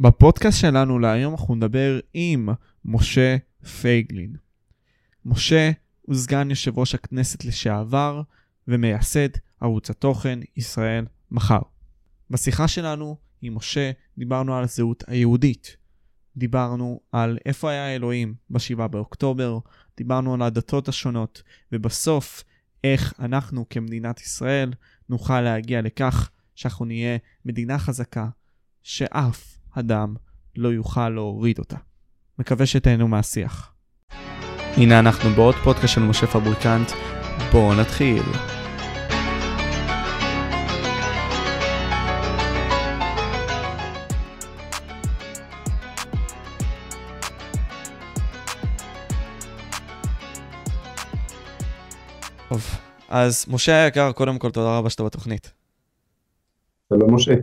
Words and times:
בפודקאסט 0.00 0.60
שלנו 0.60 0.98
להיום 0.98 1.32
אנחנו 1.34 1.54
נדבר 1.54 2.00
עם 2.14 2.48
משה 2.84 3.36
פייגלין. 3.80 4.36
משה 5.24 5.70
הוא 6.02 6.16
סגן 6.16 6.50
יושב 6.50 6.78
ראש 6.78 6.94
הכנסת 6.94 7.44
לשעבר 7.44 8.22
ומייסד 8.68 9.28
ערוץ 9.60 9.90
התוכן 9.90 10.38
ישראל 10.56 11.06
מחר. 11.30 11.60
בשיחה 12.30 12.68
שלנו 12.68 13.16
עם 13.42 13.54
משה 13.54 13.90
דיברנו 14.18 14.56
על 14.56 14.64
הזהות 14.64 15.04
היהודית. 15.06 15.76
דיברנו 16.36 17.00
על 17.12 17.38
איפה 17.46 17.70
היה 17.70 17.94
אלוהים 17.94 18.34
ב-7 18.50 18.86
באוקטובר, 18.86 19.58
דיברנו 19.96 20.34
על 20.34 20.42
הדתות 20.42 20.88
השונות, 20.88 21.42
ובסוף 21.72 22.44
איך 22.84 23.14
אנחנו 23.18 23.68
כמדינת 23.70 24.20
ישראל 24.20 24.72
נוכל 25.08 25.40
להגיע 25.40 25.82
לכך 25.82 26.30
שאנחנו 26.54 26.84
נהיה 26.84 27.18
מדינה 27.44 27.78
חזקה, 27.78 28.28
שאף 28.82 29.57
אדם 29.78 30.14
לא 30.56 30.68
יוכל 30.68 31.08
להוריד 31.08 31.58
אותה. 31.58 31.76
מקווה 32.38 32.66
שתהנו 32.66 33.08
מהשיח. 33.08 33.72
הנה 34.76 34.98
אנחנו 34.98 35.30
בעוד 35.30 35.54
פודקאסט 35.64 35.94
של 35.94 36.00
משה 36.00 36.26
פבריקנט, 36.26 36.92
בואו 37.52 37.74
נתחיל. 37.74 38.22
טוב, 52.48 52.66
אז 53.08 53.46
משה 53.48 53.84
היקר, 53.84 54.12
קודם 54.12 54.38
כל 54.38 54.50
תודה 54.50 54.78
רבה 54.78 54.90
שאתה 54.90 55.04
בתוכנית. 55.04 55.52
שלום 56.88 57.14
משה. 57.14 57.34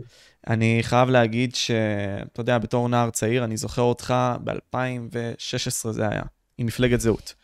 אני 0.46 0.78
חייב 0.82 1.10
להגיד 1.10 1.54
שאתה 1.54 2.40
יודע, 2.40 2.58
בתור 2.58 2.88
נער 2.88 3.10
צעיר, 3.10 3.44
אני 3.44 3.56
זוכר 3.56 3.82
אותך 3.82 4.14
ב-2016 4.44 5.90
זה 5.90 6.08
היה, 6.08 6.22
עם 6.58 6.66
מפלגת 6.66 7.00
זהות. 7.00 7.34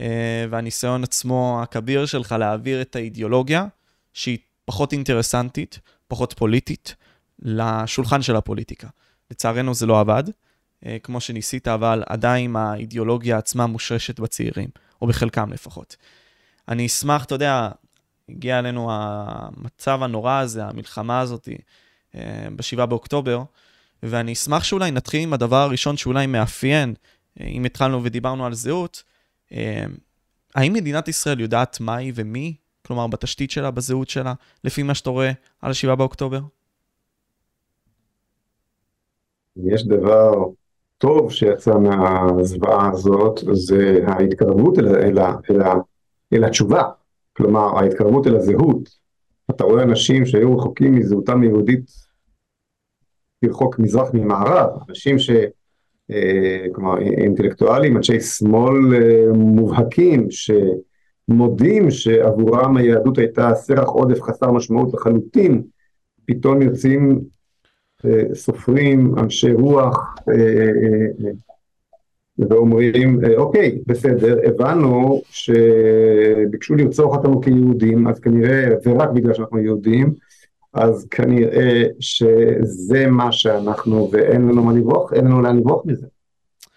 אה, 0.00 0.44
והניסיון 0.50 1.04
עצמו 1.04 1.60
הכביר 1.62 2.06
שלך 2.06 2.32
להעביר 2.32 2.82
את 2.82 2.96
האידיאולוגיה, 2.96 3.66
שהיא 4.12 4.38
פחות 4.64 4.92
אינטרסנטית, 4.92 5.78
פחות 6.08 6.32
פוליטית, 6.32 6.94
לשולחן 7.38 8.22
של 8.22 8.36
הפוליטיקה. 8.36 8.88
לצערנו 9.30 9.74
זה 9.74 9.86
לא 9.86 10.00
עבד, 10.00 10.24
אה, 10.86 10.96
כמו 11.02 11.20
שניסית, 11.20 11.68
אבל 11.68 12.02
עדיין 12.06 12.56
האידיאולוגיה 12.56 13.38
עצמה 13.38 13.66
מושרשת 13.66 14.20
בצעירים, 14.20 14.68
או 15.02 15.06
בחלקם 15.06 15.52
לפחות. 15.52 15.96
אני 16.68 16.86
אשמח, 16.86 17.24
אתה 17.24 17.34
יודע, 17.34 17.68
הגיע 18.28 18.58
אלינו 18.58 18.88
המצב 18.92 20.02
הנורא 20.02 20.38
הזה, 20.38 20.64
המלחמה 20.64 21.20
הזאת, 21.20 21.48
אה, 21.48 21.54
ב-7 22.56 22.86
באוקטובר, 22.86 23.42
ואני 24.02 24.32
אשמח 24.32 24.64
שאולי 24.64 24.90
נתחיל 24.90 25.22
עם 25.22 25.32
הדבר 25.32 25.56
הראשון 25.56 25.96
שאולי 25.96 26.26
מאפיין, 26.26 26.94
אה, 27.40 27.46
אם 27.46 27.64
התחלנו 27.64 28.04
ודיברנו 28.04 28.46
על 28.46 28.54
זהות, 28.54 29.02
אה, 29.52 29.84
האם 30.54 30.72
מדינת 30.72 31.08
ישראל 31.08 31.40
יודעת 31.40 31.80
מהי 31.80 32.12
ומי? 32.14 32.54
כלומר, 32.86 33.06
בתשתית 33.06 33.50
שלה, 33.50 33.70
בזהות 33.70 34.08
שלה, 34.08 34.34
לפי 34.64 34.82
מה 34.82 34.94
שאתה 34.94 35.10
רואה 35.10 35.32
על 35.62 35.72
7 35.72 35.94
באוקטובר? 35.94 36.40
יש 39.56 39.86
דבר 39.86 40.44
טוב 40.98 41.32
שיצא 41.32 41.74
מהזוועה 41.74 42.90
הזאת, 42.92 43.40
זה 43.52 44.00
ההתקרבות 44.06 44.78
אל, 44.78 44.88
אל, 44.88 45.18
אל, 45.50 45.60
אל 46.32 46.44
התשובה. 46.44 46.82
כלומר, 47.36 47.78
ההתקרבות 47.78 48.26
אל 48.26 48.36
הזהות. 48.36 48.98
אתה 49.50 49.64
רואה 49.64 49.82
אנשים 49.82 50.26
שהיו 50.26 50.56
רחוקים 50.56 50.94
מזהותם 50.94 51.42
היהודית 51.42 51.90
כרחוק 53.44 53.78
מזרח 53.78 54.08
ממערב, 54.14 54.70
אנשים 54.88 55.18
ש... 55.18 55.30
אה, 56.10 56.66
כלומר, 56.72 56.98
אינטלקטואלים, 56.98 57.96
אנשי 57.96 58.20
שמאל 58.20 58.94
אה, 58.94 59.32
מובהקים, 59.32 60.28
שמודים 60.30 61.90
שעבורם 61.90 62.76
היהדות 62.76 63.18
הייתה 63.18 63.54
סרח 63.54 63.88
עודף 63.88 64.22
חסר 64.22 64.50
משמעות 64.50 64.94
לחלוטין, 64.94 65.62
פתאום 66.24 66.62
יוצאים 66.62 67.20
אה, 68.04 68.34
סופרים, 68.34 69.18
אנשי 69.18 69.52
רוח, 69.52 70.14
ואומרים, 72.38 73.20
אוקיי, 73.36 73.78
בסדר, 73.86 74.38
הבנו 74.44 75.22
שביקשו 75.30 76.74
לרצוח 76.74 77.16
אותנו 77.16 77.40
כיהודים, 77.40 78.08
אז 78.08 78.20
כנראה, 78.20 78.68
ורק 78.84 79.10
בגלל 79.10 79.34
שאנחנו 79.34 79.58
יהודים, 79.58 80.14
אז 80.72 81.06
כנראה 81.10 81.82
שזה 82.00 83.06
מה 83.06 83.32
שאנחנו, 83.32 84.10
ואין 84.12 84.42
לנו 84.42 84.62
מה 84.62 84.72
לברוח, 84.72 85.12
אין 85.12 85.24
לנו 85.24 85.42
לאן 85.42 85.56
לברוח 85.56 85.86
מזה. 85.86 86.06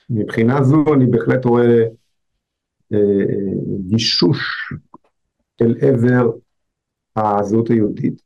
מבחינה 0.09 0.63
זו 0.63 0.93
אני 0.93 1.05
בהחלט 1.05 1.45
רואה 1.45 1.83
אה, 2.93 2.97
גישוש 3.87 4.73
אל 5.61 5.75
עבר 5.81 6.31
הזהות 7.15 7.69
היהודית. 7.69 8.21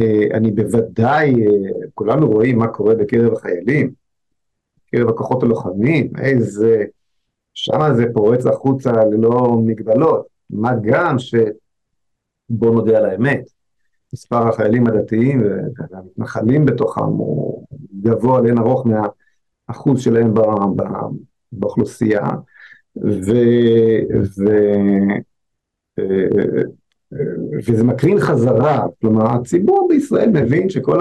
אה, 0.00 0.36
אני 0.36 0.50
בוודאי, 0.50 1.34
אה, 1.34 1.86
כולנו 1.94 2.28
רואים 2.28 2.58
מה 2.58 2.68
קורה 2.68 2.94
בקרב 2.94 3.32
החיילים, 3.32 3.92
בקרב 4.92 5.08
הכוחות 5.08 5.42
הלוחמים, 5.42 6.12
איזה, 6.18 6.84
שמה 7.54 7.94
זה 7.94 8.04
פורץ 8.14 8.46
החוצה 8.46 8.92
ללא 8.92 9.58
מגבלות, 9.64 10.26
מה 10.50 10.72
גם 10.82 11.18
ש... 11.18 11.34
בוא 12.50 12.70
נודה 12.70 12.98
על 12.98 13.04
האמת, 13.04 13.44
מספר 14.12 14.48
החיילים 14.48 14.86
הדתיים 14.86 15.42
והמתנחלים 15.90 16.64
בתוכם 16.64 17.00
הוא 17.00 17.64
גבוה 18.00 18.40
לאין 18.40 18.58
ארוך 18.58 18.86
מהאחוז 18.86 20.00
שלהם 20.00 20.34
באוכלוסייה, 21.52 22.26
ו, 23.04 23.32
ו, 24.38 24.44
וזה 27.66 27.84
מקרין 27.84 28.20
חזרה, 28.20 28.86
כלומר 29.00 29.26
הציבור 29.26 29.88
בישראל 29.88 30.30
מבין 30.30 30.70
שכל 30.70 31.00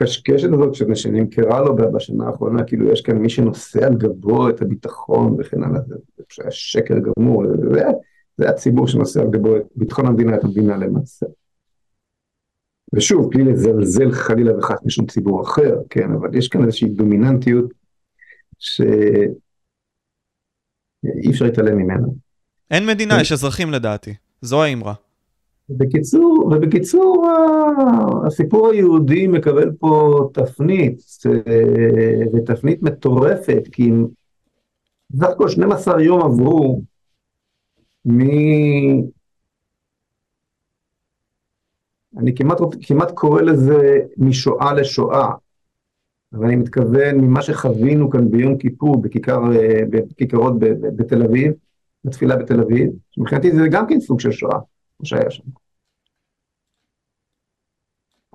הקשקשת 0.00 0.48
הזאת 0.52 0.96
שנמכרה 0.96 1.60
לו 1.60 1.76
בשנה 1.76 2.26
האחרונה, 2.26 2.64
כאילו 2.64 2.92
יש 2.92 3.00
כאן 3.00 3.18
מי 3.18 3.30
שנושא 3.30 3.86
על 3.86 3.94
גבו 3.94 4.48
את 4.48 4.62
הביטחון 4.62 5.36
וכן 5.38 5.62
הלאה, 5.62 5.80
זה 5.80 5.94
היה 6.42 6.50
שקר 6.50 6.94
גמור, 6.98 7.44
זה, 7.72 7.82
זה 8.36 8.50
הציבור 8.50 8.88
שנושא 8.88 9.20
על 9.20 9.30
גבו 9.30 9.56
את 9.56 9.62
ביטחון 9.76 10.06
המדינה, 10.06 10.34
את 10.34 10.44
המדינה 10.44 10.76
למעשה. 10.76 11.26
ושוב, 12.92 13.30
בלי 13.30 13.44
לזלזל 13.44 14.12
חלילה 14.12 14.58
וחס 14.58 14.78
משום 14.84 15.06
ציבור 15.06 15.42
אחר, 15.42 15.76
כן, 15.90 16.12
אבל 16.12 16.36
יש 16.36 16.48
כאן 16.48 16.64
איזושהי 16.64 16.88
דומיננטיות 16.88 17.70
שאי 18.58 19.26
אפשר 21.30 21.44
להתעלם 21.44 21.78
ממנה. 21.78 22.06
אין 22.70 22.86
מדינה, 22.86 23.20
יש 23.20 23.32
אזרחים 23.32 23.70
לדעתי, 23.70 24.14
זו 24.40 24.62
האמרה. 24.62 24.94
בקיצור, 25.76 26.50
ובקיצור, 26.52 27.26
הסיפור 28.26 28.70
היהודי 28.70 29.26
מקבל 29.26 29.72
פה 29.78 30.20
תפנית, 30.34 31.02
אה, 31.26 32.22
ותפנית 32.34 32.82
מטורפת, 32.82 33.62
כי 33.72 33.90
בסך 35.10 35.28
הכל 35.28 35.48
12 35.48 36.02
יום 36.02 36.22
עברו 36.22 36.82
מ... 38.04 38.20
אני 42.18 42.34
כמעט, 42.34 42.58
כמעט 42.82 43.10
קורא 43.10 43.42
לזה 43.42 43.98
משואה 44.16 44.74
לשואה, 44.74 45.30
אבל 46.32 46.46
אני 46.46 46.56
מתכוון 46.56 47.16
ממה 47.16 47.42
שחווינו 47.42 48.10
כאן 48.10 48.30
ביום 48.30 48.58
כיפור 48.58 49.02
בכיכר, 49.02 49.40
אה, 49.56 49.80
בכיכרות 49.90 50.52
בתל 50.96 51.22
אביב, 51.22 51.52
בתפילה 52.04 52.36
בתל 52.36 52.60
אביב, 52.60 52.90
שמבחינתי 53.10 53.52
זה 53.52 53.68
גם 53.70 53.86
כן 53.86 54.00
סוג 54.00 54.20
של 54.20 54.32
שואה, 54.32 54.58
שהיה 55.04 55.30
שם. 55.30 55.42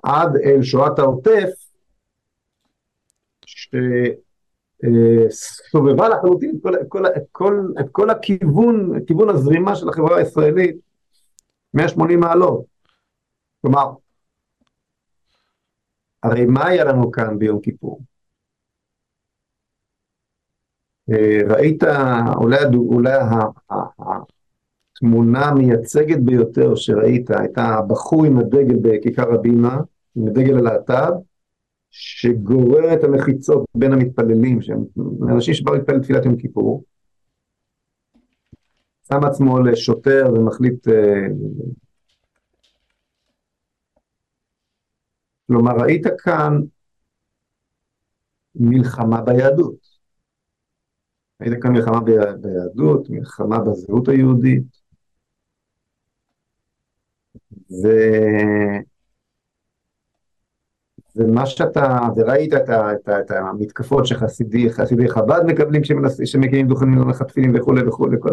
עד 0.02 0.36
אל 0.44 0.62
שואת 0.62 0.98
העוטף, 0.98 1.66
שסובבה 4.82 6.04
אה, 6.04 6.08
לחלוטין 6.08 6.50
את 6.56 6.62
כל, 6.62 6.72
כל, 6.88 7.04
כל, 7.32 7.66
את 7.80 7.86
כל 7.92 8.10
הכיוון, 8.10 9.04
כיוון 9.06 9.28
הזרימה 9.28 9.76
של 9.76 9.88
החברה 9.88 10.18
הישראלית, 10.18 10.76
180 11.74 12.20
מעלות. 12.20 12.64
כלומר, 13.62 13.92
הרי 16.22 16.46
מה 16.46 16.66
היה 16.66 16.84
לנו 16.84 17.10
כאן 17.10 17.38
ביום 17.38 17.60
כיפור? 17.60 18.00
אה, 21.10 21.40
ראית, 21.48 21.82
אולי, 22.36 22.56
אולי 22.74 23.18
התמונה 24.96 25.44
המייצגת 25.44 26.18
ביותר 26.18 26.74
שראית 26.74 27.30
הייתה 27.30 27.64
הבחור 27.64 28.24
עם 28.24 28.38
הדגל 28.38 28.76
בכיכר 28.82 29.34
הבימה, 29.34 29.80
עם 30.16 30.28
הדגל 30.28 30.58
הלהט"ב, 30.58 31.12
שגורר 31.90 32.94
את 32.94 33.04
המחיצות 33.04 33.64
בין 33.74 33.92
המתפללים, 33.92 34.62
שהם 34.62 34.84
אנשים 35.32 35.54
שבאו 35.54 35.74
להתפלל 35.74 36.02
תפילת 36.02 36.24
יום 36.24 36.36
כיפור, 36.36 36.84
שם 39.08 39.24
עצמו 39.24 39.60
לשוטר 39.60 40.24
ומחליט 40.34 40.88
אה, 40.88 41.26
כלומר, 45.46 45.72
ראית 45.80 46.06
כאן 46.18 46.52
מלחמה 48.54 49.20
ביהדות. 49.22 49.96
הייתה 51.40 51.56
כאן 51.60 51.72
מלחמה 51.72 52.00
ביהדות, 52.00 53.10
מלחמה 53.10 53.58
בזהות 53.58 54.08
היהודית, 54.08 54.85
ו... 57.70 57.88
ומה 61.16 61.46
שאתה, 61.46 61.98
וראית 62.16 62.54
את, 62.54 62.70
את, 62.70 63.08
את 63.08 63.30
המתקפות 63.30 64.06
שחסידי 64.06 65.08
חב"ד 65.08 65.40
מקבלים 65.46 65.82
כשמקימים 66.22 66.68
דוכנים 66.68 66.98
למחטפים 66.98 67.52
וכולי 67.54 67.88
וכולי, 67.88 68.16
כל, 68.20 68.30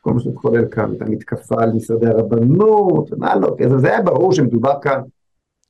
כל 0.00 0.12
מה 0.12 0.20
שמתחולל 0.20 0.68
כאן, 0.70 0.92
את 0.96 1.02
המתקפה 1.02 1.62
על 1.62 1.72
משרדי 1.72 2.06
הרבנות, 2.06 3.10
מה 3.18 3.36
לא, 3.36 3.56
זה 3.78 3.88
היה 3.88 4.02
ברור 4.02 4.32
שמדובר 4.32 4.74
כאן 4.82 5.00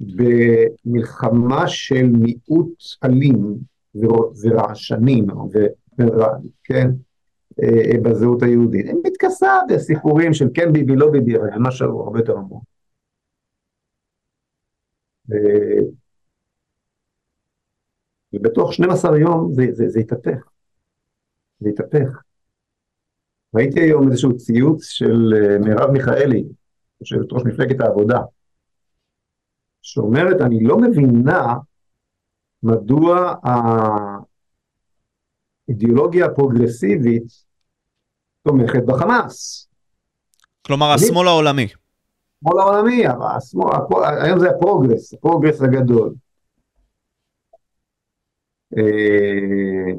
במלחמה 0.01 1.69
של 1.69 2.07
מיעוט 2.07 2.75
אלים 3.05 3.57
ורעשנים, 4.43 5.27
כן, 6.65 6.87
אה, 6.87 7.10
בזהות 8.03 8.43
היהודית. 8.43 8.87
היא 8.87 8.95
מתכסה 9.07 9.59
בסיפורים 9.69 10.35
של 10.35 10.47
כן 10.55 10.73
ביבי, 10.73 10.97
לא 10.97 11.11
ביבי, 11.11 11.37
אבל 11.37 11.49
משהו 11.59 12.03
הרבה 12.03 12.19
יותר 12.19 12.37
עמוק. 12.39 12.65
אה, 15.33 15.83
ובתוך 18.33 18.73
12 18.73 19.19
יום 19.19 19.53
זה, 19.55 19.63
זה, 19.73 19.89
זה 19.89 20.01
התהפך. 20.01 20.49
זה 21.61 21.69
התהפך. 21.69 22.23
ראיתי 23.55 23.81
היום 23.81 24.11
איזשהו 24.11 24.37
ציוץ 24.37 24.85
של 24.85 25.33
אה, 25.35 25.59
מרב 25.59 25.91
מיכאלי, 25.91 26.45
יושבת 27.01 27.33
ראש 27.33 27.43
מפלגת 27.47 27.81
העבודה, 27.81 28.19
שאומרת, 29.83 30.41
אני 30.41 30.65
לא 30.65 30.79
מבינה 30.79 31.55
מדוע 32.63 33.35
האידיאולוגיה 35.71 36.27
הפרוגרסיבית 36.27 37.25
תומכת 38.43 38.83
בחמאס. 38.87 39.69
כלומר, 40.67 40.91
השמאל 40.93 41.29
העולמי. 41.29 41.65
השמאל 41.65 42.61
העולמי, 42.61 43.05
השמאל, 43.37 43.75
היום 44.23 44.39
זה 44.39 44.51
הפרוגרס, 44.51 45.15
הפרוגרס 45.15 45.63
הגדול. 45.63 46.15
אה, 48.79 49.93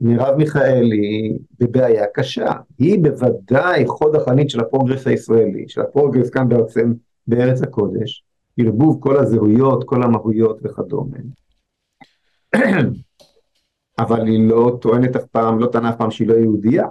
מרב 0.00 0.36
מיכאלי 0.36 1.38
בבעיה 1.58 2.04
קשה, 2.14 2.52
היא 2.78 2.98
בוודאי 3.02 3.86
חוד 3.86 4.16
החנית 4.16 4.50
של 4.50 4.60
הפרוגרס 4.60 5.06
הישראלי, 5.06 5.64
של 5.68 5.80
הפרוגרס 5.80 6.30
כאן 6.30 6.48
בעצם 6.48 6.92
בארץ 7.26 7.62
הקודש, 7.62 8.24
ערבוב 8.58 8.98
כל 9.02 9.16
הזהויות, 9.16 9.84
כל 9.84 10.02
המהויות 10.02 10.58
וכדומה. 10.62 11.16
אבל 13.98 14.26
היא 14.26 14.48
לא 14.48 14.78
טוענת 14.80 15.16
אף 15.16 15.24
פעם, 15.24 15.58
לא 15.58 15.66
טענה 15.66 15.90
אף 15.90 15.96
פעם 15.96 16.10
שהיא 16.10 16.28
לא 16.28 16.34
יהודייה. 16.34 16.86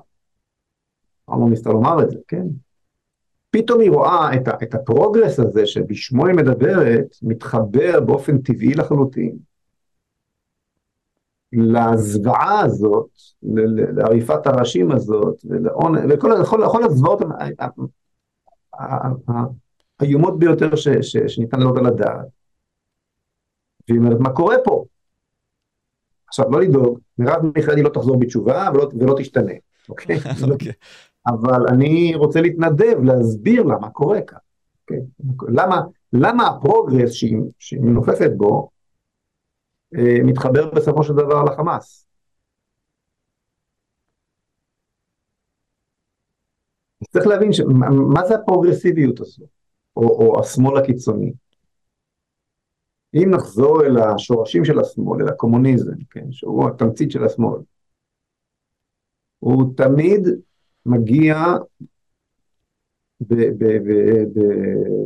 אמרו 1.30 1.50
ניסתה 1.50 1.70
לומר 1.70 2.04
את 2.04 2.10
זה, 2.10 2.18
כן? 2.28 2.46
פתאום 3.50 3.82
היא 3.82 3.92
רואה 3.92 4.36
את, 4.36 4.48
את 4.64 4.74
הפרוגרס 4.74 5.40
הזה 5.40 5.68
שבשמו 5.68 6.26
היא 6.26 6.36
מדברת, 6.36 7.16
מתחבר 7.22 8.00
באופן 8.00 8.38
טבעי 8.38 8.74
לחלוטין 8.74 9.38
לזוועה 11.52 12.60
הזאת, 12.60 13.10
לעריפת 13.96 14.48
הראשים 14.48 14.92
הזאת, 14.92 15.42
ולכל 15.46 16.84
הזוועות 16.84 17.22
האיומות 20.00 20.40
ביותר 20.40 20.76
ש, 20.76 20.88
ש, 20.88 21.18
שניתן 21.28 21.60
לראות 21.60 21.78
על 21.78 21.86
הדעת. 21.86 22.28
והיא 23.88 24.00
אומרת, 24.00 24.20
מה 24.20 24.30
קורה 24.34 24.56
פה? 24.64 24.86
עכשיו, 26.28 26.52
לא 26.52 26.62
לדאוג, 26.62 27.00
מרב 27.18 27.42
מיכאלי 27.56 27.82
לא 27.82 27.90
תחזור 27.90 28.20
בתשובה 28.20 28.70
ולא, 28.74 28.90
ולא 29.00 29.16
תשתנה, 29.20 29.54
אוקיי? 29.90 30.18
okay. 30.18 30.50
אוקיי. 30.52 30.72
אבל 31.28 31.68
אני 31.68 32.16
רוצה 32.16 32.42
להתנדב, 32.42 33.04
להסביר 33.04 33.64
לה 33.64 33.78
מה 33.82 33.90
קורה 33.90 34.22
כאן. 34.22 34.38
Okay? 34.38 34.96
אוקיי? 35.30 35.56
למה, 35.56 35.82
למה 36.14 36.48
הפרוגרס 36.48 37.12
שהיא, 37.12 37.38
שהיא 37.60 37.82
מנופפת 37.82 38.32
בו, 38.38 38.70
אה, 39.98 40.24
מתחבר 40.24 40.70
בסופו 40.72 41.04
של 41.04 41.14
דבר 41.14 41.44
לחמאס. 41.44 42.06
צריך 47.12 47.28
להבין 47.28 47.54
ש... 47.54 47.62
מה 48.14 48.26
זה 48.26 48.36
הפרוגרסיביות 48.36 49.20
הזו, 49.20 49.46
או, 49.98 50.04
או 50.04 50.40
השמאל 50.40 50.78
הקיצוני. 50.78 51.34
אם 53.16 53.30
נחזור 53.30 53.82
אל 53.86 53.98
השורשים 53.98 54.66
של 54.66 54.80
השמאל, 54.80 55.22
אל 55.22 55.28
הקומוניזם, 55.28 55.94
כן, 56.10 56.32
שהוא 56.32 56.70
התמצית 56.70 57.12
של 57.12 57.24
השמאל, 57.24 57.60
הוא 59.40 59.74
תמיד 59.78 60.28
מגיע 60.86 61.38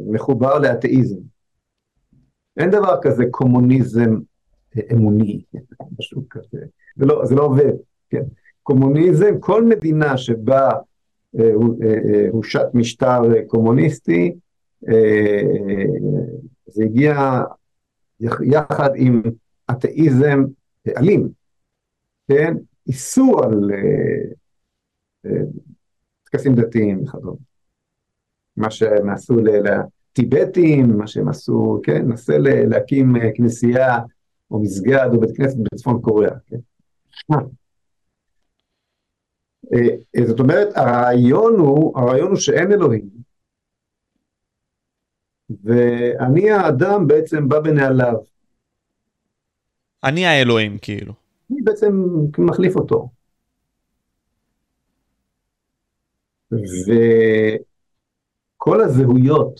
מחובר 0.07 0.59
לאתאיזם. 0.59 1.19
אין 2.57 2.69
דבר 2.69 2.95
כזה 3.01 3.23
קומוניזם 3.31 4.15
אמוני, 4.94 5.44
משהו 6.00 6.23
כזה. 6.29 6.59
זה 6.95 7.06
לא, 7.06 7.25
זה 7.25 7.35
לא 7.35 7.44
עובד, 7.44 7.73
כן. 8.09 8.23
קומוניזם, 8.63 9.39
כל 9.39 9.65
מדינה 9.65 10.17
שבה 10.17 10.69
אה, 11.39 11.51
אה, 11.83 12.27
הושת 12.31 12.65
משטר 12.73 13.21
קומוניסטי, 13.47 14.35
אה, 14.89 15.41
זה 16.65 16.83
הגיע 16.83 17.41
יחד 18.21 18.89
עם 18.95 19.21
אתאיזם 19.71 20.44
אלים, 20.98 21.30
כן? 22.27 22.54
איסור 22.88 23.44
על 23.44 23.71
טקסים 26.24 26.56
דתיים 26.56 27.04
וכדומה. 27.04 27.38
מה 28.57 28.71
שהם 28.71 29.10
עשו 29.10 29.36
לטיבטים, 29.36 30.98
מה 30.98 31.07
שהם 31.07 31.30
עשו, 31.30 31.80
כן? 31.83 32.07
נסה 32.07 32.38
להקים 32.42 33.13
כנסייה 33.36 34.00
או 34.51 34.60
מסגד 34.60 35.10
או 35.13 35.19
בית 35.19 35.38
כנסת 35.38 35.57
בצפון 35.57 36.01
קוריאה. 36.01 36.36
כן? 36.48 36.57
אה, 39.74 40.25
זאת 40.27 40.39
אומרת, 40.39 40.68
הרעיון 40.75 41.60
הוא, 41.60 42.00
הרעיון 42.00 42.30
הוא 42.30 42.38
שאין 42.38 42.71
אלוהים, 42.71 43.10
ואני 45.63 46.51
האדם 46.51 47.07
בעצם 47.07 47.47
בא 47.49 47.59
בנעליו. 47.59 48.15
אני 50.03 50.25
האלוהים, 50.25 50.77
כאילו. 50.77 51.13
אני 51.51 51.61
בעצם 51.61 52.03
מחליף 52.37 52.75
אותו. 52.75 53.09
וכל 58.57 58.81
הזהויות 58.81 59.59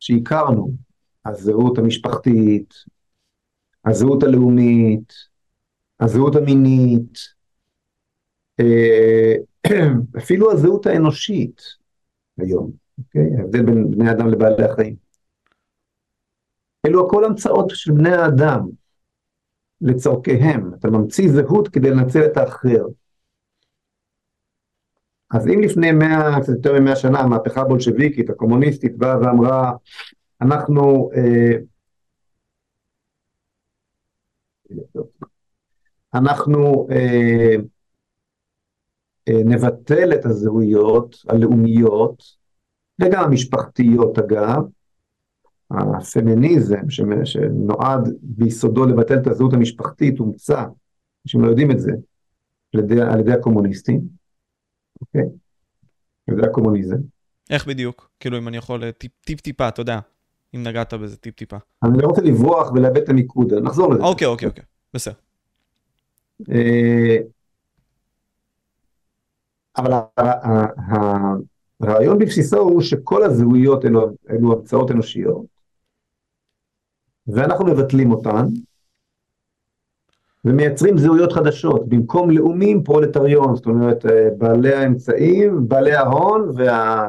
שהכרנו, 0.00 0.70
הזהות 1.26 1.78
המשפחתית, 1.78 2.74
הזהות 3.84 4.22
הלאומית, 4.22 5.12
הזהות 6.00 6.36
המינית, 6.36 7.18
אה, 8.60 9.34
אפילו 10.18 10.52
הזהות 10.52 10.86
האנושית 10.86 11.62
היום, 12.38 12.87
אוקיי? 12.98 13.36
ההבדל 13.38 13.62
בין 13.62 13.90
בני 13.90 14.10
אדם 14.10 14.28
לבעלי 14.28 14.64
החיים. 14.64 14.96
אלו 16.86 17.06
הכל 17.06 17.24
המצאות 17.24 17.70
של 17.70 17.92
בני 17.92 18.12
האדם 18.12 18.68
לצורכיהם. 19.80 20.74
אתה 20.74 20.88
ממציא 20.88 21.32
זהות 21.32 21.68
כדי 21.68 21.90
לנצל 21.90 22.24
את 22.24 22.36
האחר. 22.36 22.84
אז 25.30 25.46
אם 25.48 25.60
לפני 25.60 25.92
מאה, 25.92 26.40
קצת 26.40 26.52
יותר 26.52 26.80
ממאה 26.80 26.96
שנה, 26.96 27.20
המהפכה 27.20 27.60
הבולשביקית, 27.60 28.30
הקומוניסטית, 28.30 28.98
באה 28.98 29.20
ואמרה, 29.20 29.72
אנחנו 30.40 31.10
אה, 31.16 31.58
אנחנו 36.14 36.88
אה, 36.90 37.54
אה, 39.28 39.42
נבטל 39.44 40.12
את 40.14 40.24
הזהויות 40.24 41.16
הלאומיות 41.28 42.37
וגם 42.98 43.24
המשפחתיות 43.24 44.18
אגב, 44.18 44.62
הפמיניזם 45.70 46.90
שנועד 47.24 48.08
ביסודו 48.22 48.86
לבטל 48.86 49.18
את 49.18 49.26
הזהות 49.26 49.52
המשפחתית 49.52 50.18
הומצא, 50.18 50.64
אנשים 51.26 51.40
לא 51.40 51.48
יודעים 51.48 51.70
את 51.70 51.80
זה, 51.80 51.92
על 52.74 52.80
ידי, 52.80 53.00
על 53.00 53.20
ידי 53.20 53.32
הקומוניסטים, 53.32 54.00
אוקיי? 55.00 55.22
על 56.28 56.38
ידי 56.38 56.46
הקומוניזם. 56.46 56.96
איך 57.50 57.66
בדיוק? 57.66 58.10
כאילו 58.20 58.38
אם 58.38 58.48
אני 58.48 58.56
יכול 58.56 58.90
טיפ 58.90 59.12
טיפ 59.24 59.40
טיפה, 59.40 59.68
אתה 59.68 59.80
יודע. 59.80 60.00
אם 60.54 60.62
נגעת 60.62 60.94
בזה 60.94 61.16
טיפ 61.16 61.34
טיפה. 61.34 61.56
אני 61.82 61.98
לא 62.02 62.06
רוצה 62.06 62.22
לברוח 62.22 62.72
ולאבד 62.72 62.96
את 62.96 63.08
המיקוד, 63.08 63.54
נחזור 63.54 63.94
לזה. 63.94 64.02
אוקיי, 64.02 64.26
אוקיי, 64.26 64.48
אוקיי, 64.48 64.64
בסדר. 64.94 65.14
אה, 66.50 67.16
אבל 69.76 70.00
הרעיון 71.80 72.18
בבסיסו 72.18 72.58
הוא 72.58 72.82
שכל 72.82 73.22
הזהויות 73.22 73.84
אלו, 73.84 74.10
אלו 74.30 74.52
המצאות 74.52 74.90
אנושיות, 74.90 75.46
ואנחנו 77.26 77.66
מבטלים 77.66 78.10
אותן, 78.10 78.46
ומייצרים 80.44 80.98
זהויות 80.98 81.32
חדשות, 81.32 81.88
במקום 81.88 82.30
לאומים 82.30 82.82
פרולטריון, 82.84 83.56
זאת 83.56 83.66
אומרת 83.66 84.04
בעלי 84.38 84.74
האמצעים, 84.74 85.68
בעלי 85.68 85.94
ההון 85.94 86.50
וה... 86.56 87.08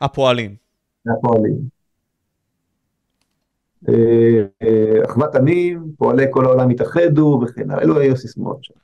הפועלים. 0.00 0.54
והפועלים. 1.06 1.80
אחוות 5.04 5.34
עמים, 5.34 5.92
פועלי 5.98 6.24
כל 6.30 6.44
העולם 6.44 6.70
התאחדו 6.70 7.40
וכן 7.42 7.70
הלאה, 7.70 7.82
אלו 7.82 7.98
היו 7.98 8.16
סיסמאות 8.16 8.64
שם. 8.64 8.74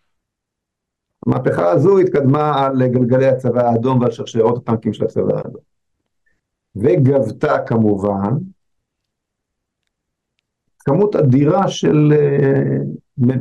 המהפכה 1.26 1.70
הזו 1.70 1.98
התקדמה 1.98 2.66
על 2.66 2.86
גלגלי 2.86 3.26
הצבא 3.26 3.62
האדום 3.62 4.00
ועל 4.00 4.10
שרשרות 4.10 4.56
הטנקים 4.56 4.92
של 4.92 5.04
הצבא 5.04 5.36
האדום. 5.36 5.62
וגבתה 6.76 7.58
כמובן 7.66 8.32
כמות 10.78 11.16
אדירה 11.16 11.68
של 11.68 12.12
uh, 12.12 12.96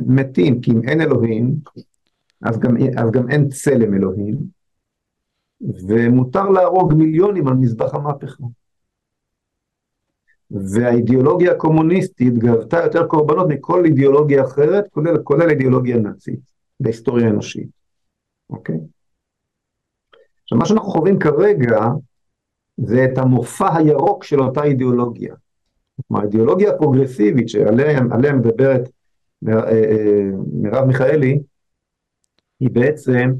מתים, 0.06 0.60
כי 0.60 0.70
אם 0.70 0.80
אין 0.88 1.00
אלוהים, 1.00 1.54
אז 2.42 2.58
גם, 2.58 2.76
אז 2.96 3.10
גם 3.10 3.30
אין 3.30 3.48
צלם 3.48 3.94
אלוהים, 3.94 4.36
ומותר 5.88 6.48
להרוג 6.48 6.94
מיליונים 6.94 7.48
על 7.48 7.54
מזבח 7.54 7.94
המהפכה. 7.94 8.44
והאידיאולוגיה 10.50 11.52
הקומוניסטית 11.52 12.38
גבתה 12.38 12.76
יותר 12.84 13.06
קורבנות 13.06 13.46
מכל 13.48 13.84
אידיאולוגיה 13.84 14.44
אחרת, 14.44 14.84
כולל, 14.90 15.22
כולל 15.22 15.50
אידיאולוגיה 15.50 15.96
נאצית 15.96 16.40
בהיסטוריה 16.80 17.26
האנושית, 17.26 17.68
אוקיי? 18.50 18.78
עכשיו, 20.42 20.58
מה 20.58 20.66
שאנחנו 20.66 20.90
חווים 20.90 21.18
כרגע 21.18 21.80
זה 22.76 23.04
את 23.04 23.18
המופע 23.18 23.76
הירוק 23.76 24.24
של 24.24 24.40
אותה 24.40 24.62
אידיאולוגיה. 24.62 25.34
כלומר, 26.08 26.22
האידיאולוגיה 26.22 26.70
הפרוגרסיבית 26.70 27.48
שעליה 27.48 28.32
מדברת 28.32 28.88
אה, 29.48 29.70
אה, 29.70 30.30
מרב 30.52 30.84
מיכאלי, 30.84 31.40
היא 32.60 32.70
בעצם 32.72 33.32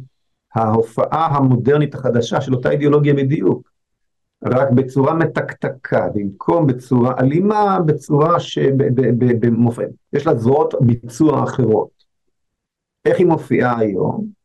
ההופעה 0.55 1.27
המודרנית 1.27 1.95
החדשה 1.95 2.41
של 2.41 2.55
אותה 2.55 2.71
אידיאולוגיה 2.71 3.15
בדיוק. 3.15 3.71
רק 4.45 4.71
בצורה 4.71 5.15
מתקתקה, 5.15 6.09
במקום 6.15 6.67
בצורה 6.67 7.15
אלימה, 7.21 7.79
בצורה 7.87 8.41
שבמופע, 8.41 9.83
יש 10.13 10.27
לה 10.27 10.35
זרועות 10.35 10.75
ביצוע 10.81 11.45
אחרות. 11.45 11.91
איך 13.05 13.19
היא 13.19 13.27
מופיעה 13.27 13.79
היום? 13.79 14.36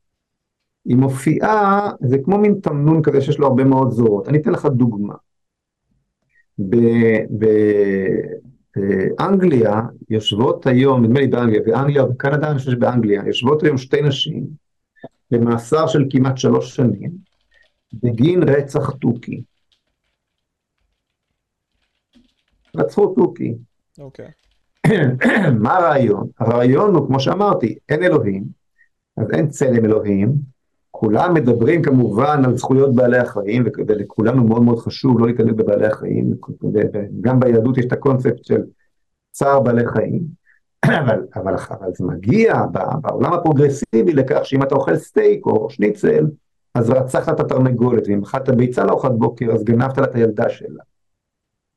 היא 0.85 0.97
מופיעה, 0.97 1.91
זה 2.01 2.17
כמו 2.23 2.37
מין 2.37 2.59
תמנון 2.63 3.01
כזה 3.03 3.21
שיש 3.21 3.39
לו 3.39 3.47
הרבה 3.47 3.63
מאוד 3.63 3.91
זרועות. 3.91 4.27
אני 4.27 4.37
אתן 4.37 4.51
לך 4.51 4.65
דוגמה. 4.65 5.13
באנגליה 8.77 9.81
יושבות 10.09 10.67
היום, 10.67 11.05
נדמה 11.05 11.19
לי 11.19 11.27
באנגליה, 11.27 11.61
באנגליה 11.65 12.03
ובקנדה, 12.03 12.51
אני 12.51 12.57
חושב 12.57 12.71
שבאנגליה, 12.71 13.21
יושבות 13.27 13.63
היום 13.63 13.77
שתי 13.77 14.01
נשים 14.01 14.47
במאסר 15.31 15.87
של 15.87 16.05
כמעט 16.09 16.37
שלוש 16.37 16.75
שנים 16.75 17.11
בגין 17.93 18.43
רצח 18.43 18.89
תוכי. 18.89 19.41
רצחו 22.75 23.13
תוכי. 23.15 23.53
אוקיי. 23.99 24.31
מה 25.63 25.77
הרעיון? 25.77 26.27
הרעיון 26.39 26.95
הוא, 26.95 27.07
כמו 27.07 27.19
שאמרתי, 27.19 27.75
אין 27.89 28.03
אלוהים, 28.03 28.43
אז 29.17 29.31
אין 29.31 29.49
צלם 29.49 29.85
אלוהים, 29.85 30.33
כולם 31.01 31.33
מדברים 31.33 31.81
כמובן 31.81 32.45
על 32.45 32.57
זכויות 32.57 32.95
בעלי 32.95 33.17
החיים, 33.17 33.63
ולכולנו 33.87 34.43
מאוד 34.43 34.61
מאוד 34.63 34.79
חשוב 34.79 35.19
לא 35.19 35.27
להתעלל 35.27 35.51
בבעלי 35.51 35.87
החיים, 35.87 36.33
וגם 36.73 37.39
ביהדות 37.39 37.77
יש 37.77 37.85
את 37.85 37.93
הקונספט 37.93 38.45
של 38.45 38.61
צער 39.31 39.59
בעלי 39.59 39.87
חיים, 39.87 40.21
אבל, 40.85 41.25
אבל, 41.35 41.53
אבל 41.69 41.87
זה 41.93 42.05
מגיע 42.05 42.65
בעולם 43.01 43.33
הפרוגרסיבי 43.33 44.13
לכך 44.13 44.39
שאם 44.43 44.63
אתה 44.63 44.75
אוכל 44.75 44.95
סטייק 44.95 45.45
או 45.45 45.69
שניצל, 45.69 46.25
אז 46.75 46.89
רצחת 46.89 47.35
את 47.35 47.39
התרנגולת, 47.39 48.03
ואם 48.07 48.23
אכלת 48.23 48.49
ביצה 48.49 48.83
לארוחת 48.83 49.11
בוקר, 49.11 49.51
אז 49.53 49.63
גנבת 49.63 49.97
לה 49.97 50.03
את 50.03 50.15
הילדה 50.15 50.49
שלה, 50.49 50.83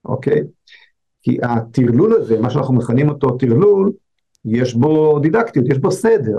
אוקיי? 0.05 0.43
כי 1.23 1.39
הטרלול 1.43 2.13
הזה, 2.13 2.41
מה 2.41 2.51
שאנחנו 2.51 2.75
מכנים 2.75 3.09
אותו 3.09 3.31
טרלול, 3.31 3.93
יש 4.45 4.75
בו 4.75 5.19
דידקטיות, 5.19 5.67
יש 5.69 5.79
בו 5.79 5.91
סדר. 5.91 6.39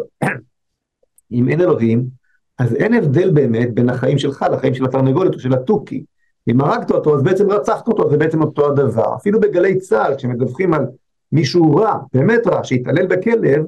אם 1.32 1.50
אין 1.50 1.62
אלוהים, 1.62 2.25
אז 2.60 2.76
אין 2.76 2.94
הבדל 2.94 3.32
באמת 3.32 3.74
בין 3.74 3.90
החיים 3.90 4.18
שלך 4.18 4.46
לחיים 4.52 4.74
של 4.74 4.86
התרנגולת 4.86 5.34
או 5.34 5.40
של 5.40 5.54
התוכי. 5.54 6.04
אם 6.48 6.62
הרגת 6.62 6.92
אותו, 6.92 7.16
אז 7.16 7.24
בעצם 7.24 7.52
רצחת 7.52 7.88
אותו, 7.88 8.10
זה 8.10 8.18
בעצם 8.18 8.42
אותו 8.42 8.68
הדבר. 8.68 9.16
אפילו 9.16 9.40
בגלי 9.40 9.80
צה"ל, 9.80 10.16
כשמדווחים 10.16 10.74
על 10.74 10.86
מישהו 11.32 11.76
רע, 11.76 11.98
באמת 12.14 12.48
רע, 12.48 12.64
שהתעלל 12.64 13.08
בכלב, 13.08 13.66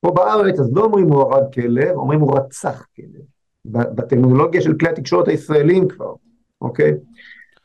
פה 0.00 0.10
בארץ, 0.10 0.60
אז 0.60 0.70
לא 0.74 0.84
אומרים 0.84 1.12
הוא 1.12 1.22
הרג 1.22 1.54
כלב, 1.54 1.96
אומרים 1.96 2.20
הוא 2.20 2.36
רצח 2.38 2.86
כלב. 2.96 3.22
בטכנולוגיה 3.64 4.60
של 4.60 4.74
כלי 4.78 4.88
התקשורת 4.88 5.28
הישראלים 5.28 5.88
כבר, 5.88 6.12
אוקיי? 6.60 6.94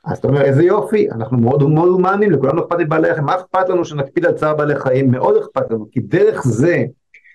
אז 0.05 0.17
אתה 0.17 0.27
אומר, 0.27 0.41
איזה 0.41 0.63
יופי, 0.63 1.11
אנחנו 1.11 1.37
מאוד 1.37 1.63
מאוד 1.63 1.89
הומנים, 1.89 2.31
לכולנו 2.31 2.61
אכפת 2.61 2.79
מבעלי 2.79 3.09
החיים, 3.09 3.25
מה 3.25 3.35
אכפת 3.35 3.69
לנו 3.69 3.85
שנקפיד 3.85 4.25
על 4.25 4.33
צער 4.33 4.55
בעלי 4.55 4.75
חיים? 4.75 5.11
מאוד 5.11 5.37
אכפת 5.37 5.71
לנו, 5.71 5.87
כי 5.91 5.99
דרך 5.99 6.43
זה 6.47 6.83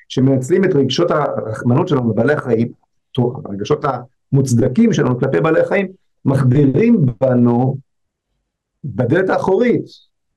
שמנצלים 0.08 0.64
את 0.64 0.74
רגשות 0.74 1.10
הרחמנות 1.10 1.88
שלנו 1.88 2.12
בבעלי 2.12 2.32
החיים, 2.32 2.68
הרגשות 3.18 3.84
המוצדקים 4.32 4.92
שלנו 4.92 5.18
כלפי 5.18 5.40
בעלי 5.40 5.64
חיים, 5.64 5.86
מחדירים 6.24 7.06
בנו 7.20 7.76
בדלת 8.84 9.30
האחורית, 9.30 9.84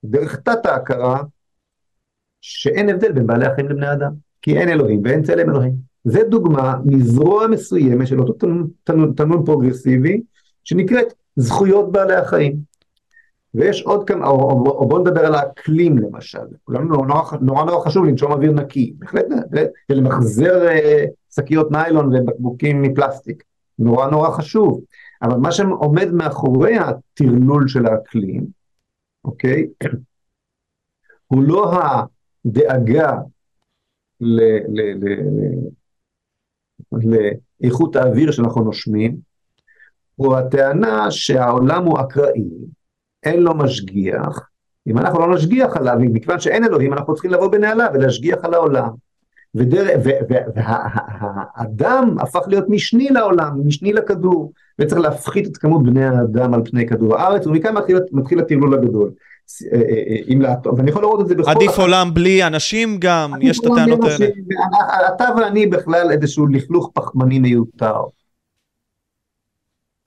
דרך 0.03 0.35
תת 0.35 0.65
ההכרה, 0.65 1.23
שאין 2.41 2.89
הבדל 2.89 3.11
בין 3.11 3.27
בעלי 3.27 3.45
החיים 3.45 3.69
לבני 3.69 3.91
אדם, 3.91 4.11
כי 4.41 4.57
אין 4.57 4.69
אלוהים 4.69 5.01
ואין 5.03 5.23
צלם 5.23 5.49
אלוהים. 5.49 5.73
זה 6.03 6.23
דוגמה 6.23 6.75
מזרוע 6.85 7.47
מסוימת 7.47 8.07
של 8.07 8.19
אותו 8.19 8.47
תנון 9.15 9.45
פרוגרסיבי, 9.45 10.21
שנקראת 10.63 11.13
זכויות 11.35 11.91
בעלי 11.91 12.15
החיים. 12.15 12.69
ויש 13.53 13.81
עוד 13.81 14.07
כמה, 14.07 14.27
או, 14.27 14.35
או, 14.35 14.71
או 14.71 14.87
בואו 14.87 15.01
נדבר 15.01 15.25
על 15.25 15.35
האקלים 15.35 15.97
למשל, 15.97 16.39
כולנו 16.63 16.85
נורא 16.85 17.07
נורא, 17.41 17.63
נורא 17.63 17.85
חשוב 17.85 18.05
לנשום 18.05 18.31
אוויר 18.31 18.51
נקי, 18.51 18.93
בהחלט, 18.97 19.25
ולמחזר 19.89 20.67
אה, 20.67 21.05
שקיות 21.35 21.71
ניילון 21.71 22.15
ובקבוקים 22.15 22.81
מפלסטיק, 22.81 23.43
נורא 23.79 24.09
נורא 24.09 24.29
חשוב, 24.29 24.81
אבל 25.21 25.37
מה 25.37 25.51
שעומד 25.51 26.11
מאחורי 26.11 26.77
הטרלול 26.77 27.67
של 27.67 27.85
האקלים, 27.85 28.45
אוקיי, 29.25 29.67
הוא 31.27 31.43
לא 31.43 31.71
הדאגה 32.45 33.17
לאיכות 37.61 37.95
האוויר 37.95 38.31
שאנחנו 38.31 38.63
נושמים, 38.63 39.17
הוא 40.15 40.35
הטענה 40.35 41.11
שהעולם 41.11 41.85
הוא 41.85 41.99
אקראי, 41.99 42.49
אין 43.23 43.39
לו 43.39 43.55
משגיח, 43.55 44.49
אם 44.87 44.97
אנחנו 44.97 45.19
לא 45.19 45.35
נשגיח 45.35 45.77
עליו, 45.77 45.95
מכיוון 45.99 46.39
שאין 46.39 46.63
אלוהים, 46.63 46.93
אנחנו 46.93 47.13
צריכים 47.13 47.31
לבוא 47.31 47.51
בנעליו 47.51 47.89
ולהשגיח 47.93 48.45
על 48.45 48.53
העולם. 48.53 48.89
והאדם 50.55 52.15
הפך 52.19 52.41
להיות 52.47 52.65
משני 52.69 53.09
לעולם, 53.09 53.67
משני 53.67 53.93
לכדור, 53.93 54.51
וצריך 54.79 55.01
להפחית 55.01 55.47
את 55.47 55.57
כמות 55.57 55.83
בני 55.83 56.05
האדם 56.05 56.53
על 56.53 56.61
פני 56.65 56.87
כדור 56.87 57.17
הארץ, 57.17 57.47
ומכאן 57.47 57.73
מתחיל, 57.73 57.99
מתחיל 58.11 58.39
הטרלול 58.39 58.73
הגדול. 58.73 59.11
אה, 59.73 59.77
אה, 59.77 59.81
אה, 59.81 60.15
אם 60.27 60.41
ואני 60.77 60.89
יכול 60.89 61.01
לראות 61.01 61.21
את 61.21 61.27
זה 61.27 61.35
בכל... 61.35 61.51
עדיף 61.51 61.79
עולם 61.79 62.13
בלי 62.13 62.43
אנשים 62.43 62.97
גם, 62.99 63.33
יש 63.41 63.59
את 63.59 63.65
הטענות 63.65 63.99
האלה. 64.03 64.27
אתה 65.15 65.25
ואני 65.37 65.67
בכלל 65.67 66.11
איזשהו 66.11 66.47
לכלוך 66.47 66.91
פחמני 66.93 67.39
מיותר. 67.39 67.95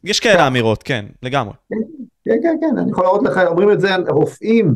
יש 0.05 0.21
כאלה 0.21 0.47
אמירות, 0.47 0.83
כן, 0.83 1.05
לגמרי. 1.23 1.55
כן, 1.71 1.77
כן, 2.25 2.37
כן, 2.43 2.57
כן, 2.61 2.79
אני 2.79 2.91
יכול 2.91 3.05
להראות 3.05 3.23
לך, 3.23 3.41
אומרים 3.47 3.73
את 3.73 3.81
זה 3.81 3.89
רופאים 4.09 4.75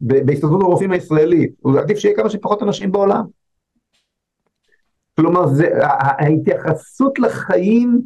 בהסתדרות 0.00 0.62
הרופאים 0.62 0.92
הישראלית, 0.92 1.52
עדיף 1.78 1.98
שיהיה 1.98 2.16
כמה 2.16 2.30
שפחות 2.30 2.62
אנשים 2.62 2.92
בעולם. 2.92 3.24
כלומר, 5.16 5.46
זה, 5.46 5.68
ההתייחסות 5.82 7.18
לחיים 7.18 8.02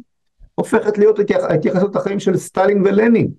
הופכת 0.55 0.97
להיות 0.97 1.19
ההתייחסות 1.49 1.95
לחיים 1.95 2.19
של 2.19 2.37
סטלין 2.37 2.81
ולנין. 2.85 3.31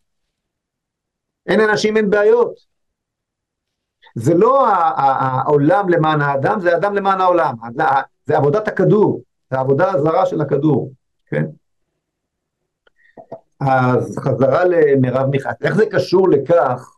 אין 1.46 1.60
אנשים, 1.60 1.96
אין 1.96 2.10
בעיות. 2.10 2.54
זה 4.14 4.34
לא 4.34 4.68
העולם 4.68 5.88
למען 5.88 6.20
האדם, 6.20 6.60
זה 6.60 6.74
האדם 6.74 6.94
למען 6.94 7.20
העולם. 7.20 7.54
זה 8.24 8.36
עבודת 8.36 8.68
הכדור, 8.68 9.22
זה 9.50 9.56
העבודה 9.56 9.92
הזרה 9.92 10.26
של 10.26 10.40
הכדור, 10.40 10.92
כן? 11.26 11.44
אז 13.60 14.18
חזרה 14.18 14.64
למרב 14.64 15.26
מיכאל, 15.30 15.52
איך 15.62 15.74
זה 15.74 15.86
קשור 15.90 16.28
לכך 16.28 16.96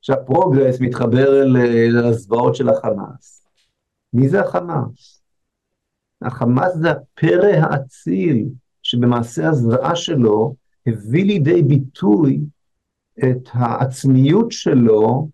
שהפרוגרס 0.00 0.80
מתחבר 0.80 1.44
לזוועות 1.88 2.54
של 2.54 2.68
החמאס? 2.68 3.46
מי 4.12 4.28
זה 4.28 4.40
החמאס? 4.40 5.21
החמאס 6.24 6.74
זה 6.74 6.90
הפרא 6.90 7.48
האציל 7.48 8.44
שבמעשה 8.82 9.48
הזוועה 9.48 9.96
שלו 9.96 10.54
הביא 10.86 11.24
לידי 11.24 11.62
ביטוי 11.62 12.40
את 13.18 13.48
העצמיות 13.52 14.52
שלו 14.52 15.28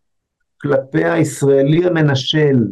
כלפי 0.61 1.05
הישראלי 1.05 1.87
המנשל. 1.87 2.69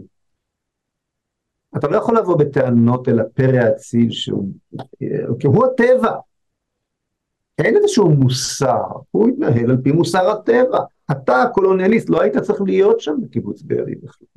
אתה 1.76 1.88
לא 1.88 1.96
יכול 1.96 2.18
לבוא 2.18 2.38
בטענות 2.38 3.08
אל 3.08 3.20
הפרא 3.20 3.56
האציל 3.56 4.10
שהוא, 4.10 4.48
כי 5.38 5.46
הוא 5.46 5.66
הטבע. 5.66 6.16
אין 7.58 7.76
איזשהו 7.76 8.10
מוסר, 8.10 8.84
הוא 9.10 9.28
מתנהל 9.28 9.70
על 9.70 9.76
פי 9.82 9.92
מוסר 9.92 10.30
הטבע. 10.30 10.78
אתה 11.10 11.42
הקולוניאליסט, 11.42 12.10
לא 12.10 12.22
היית 12.22 12.36
צריך 12.36 12.60
להיות 12.60 13.00
שם 13.00 13.16
בקיבוץ 13.22 13.62
בארי 13.62 13.94
בכלל. 13.94 14.28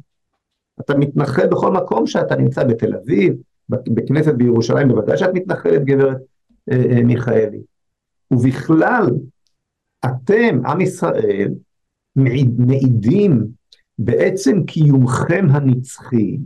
אתה 0.80 0.98
מתנחל 0.98 1.48
בכל 1.48 1.72
מקום 1.72 2.08
שאתה 2.08 2.36
נמצא 2.36 2.64
בתל 2.64 2.96
אביב, 2.96 3.36
בכנסת 3.70 4.34
בירושלים, 4.34 4.88
בוודאי 4.88 5.18
שאת 5.18 5.30
מתנחלת 5.34 5.86
גברת 5.86 6.18
אה, 6.72 6.84
אה, 6.92 7.04
מיכאלי. 7.04 7.62
ובכלל, 8.32 9.06
אתם, 10.06 10.66
עם 10.66 10.82
ישראל, 10.82 11.52
מעיד, 12.16 12.60
מעידים 12.60 13.48
בעצם 14.00 14.64
קיומכם 14.64 15.46
הנצחי, 15.52 16.38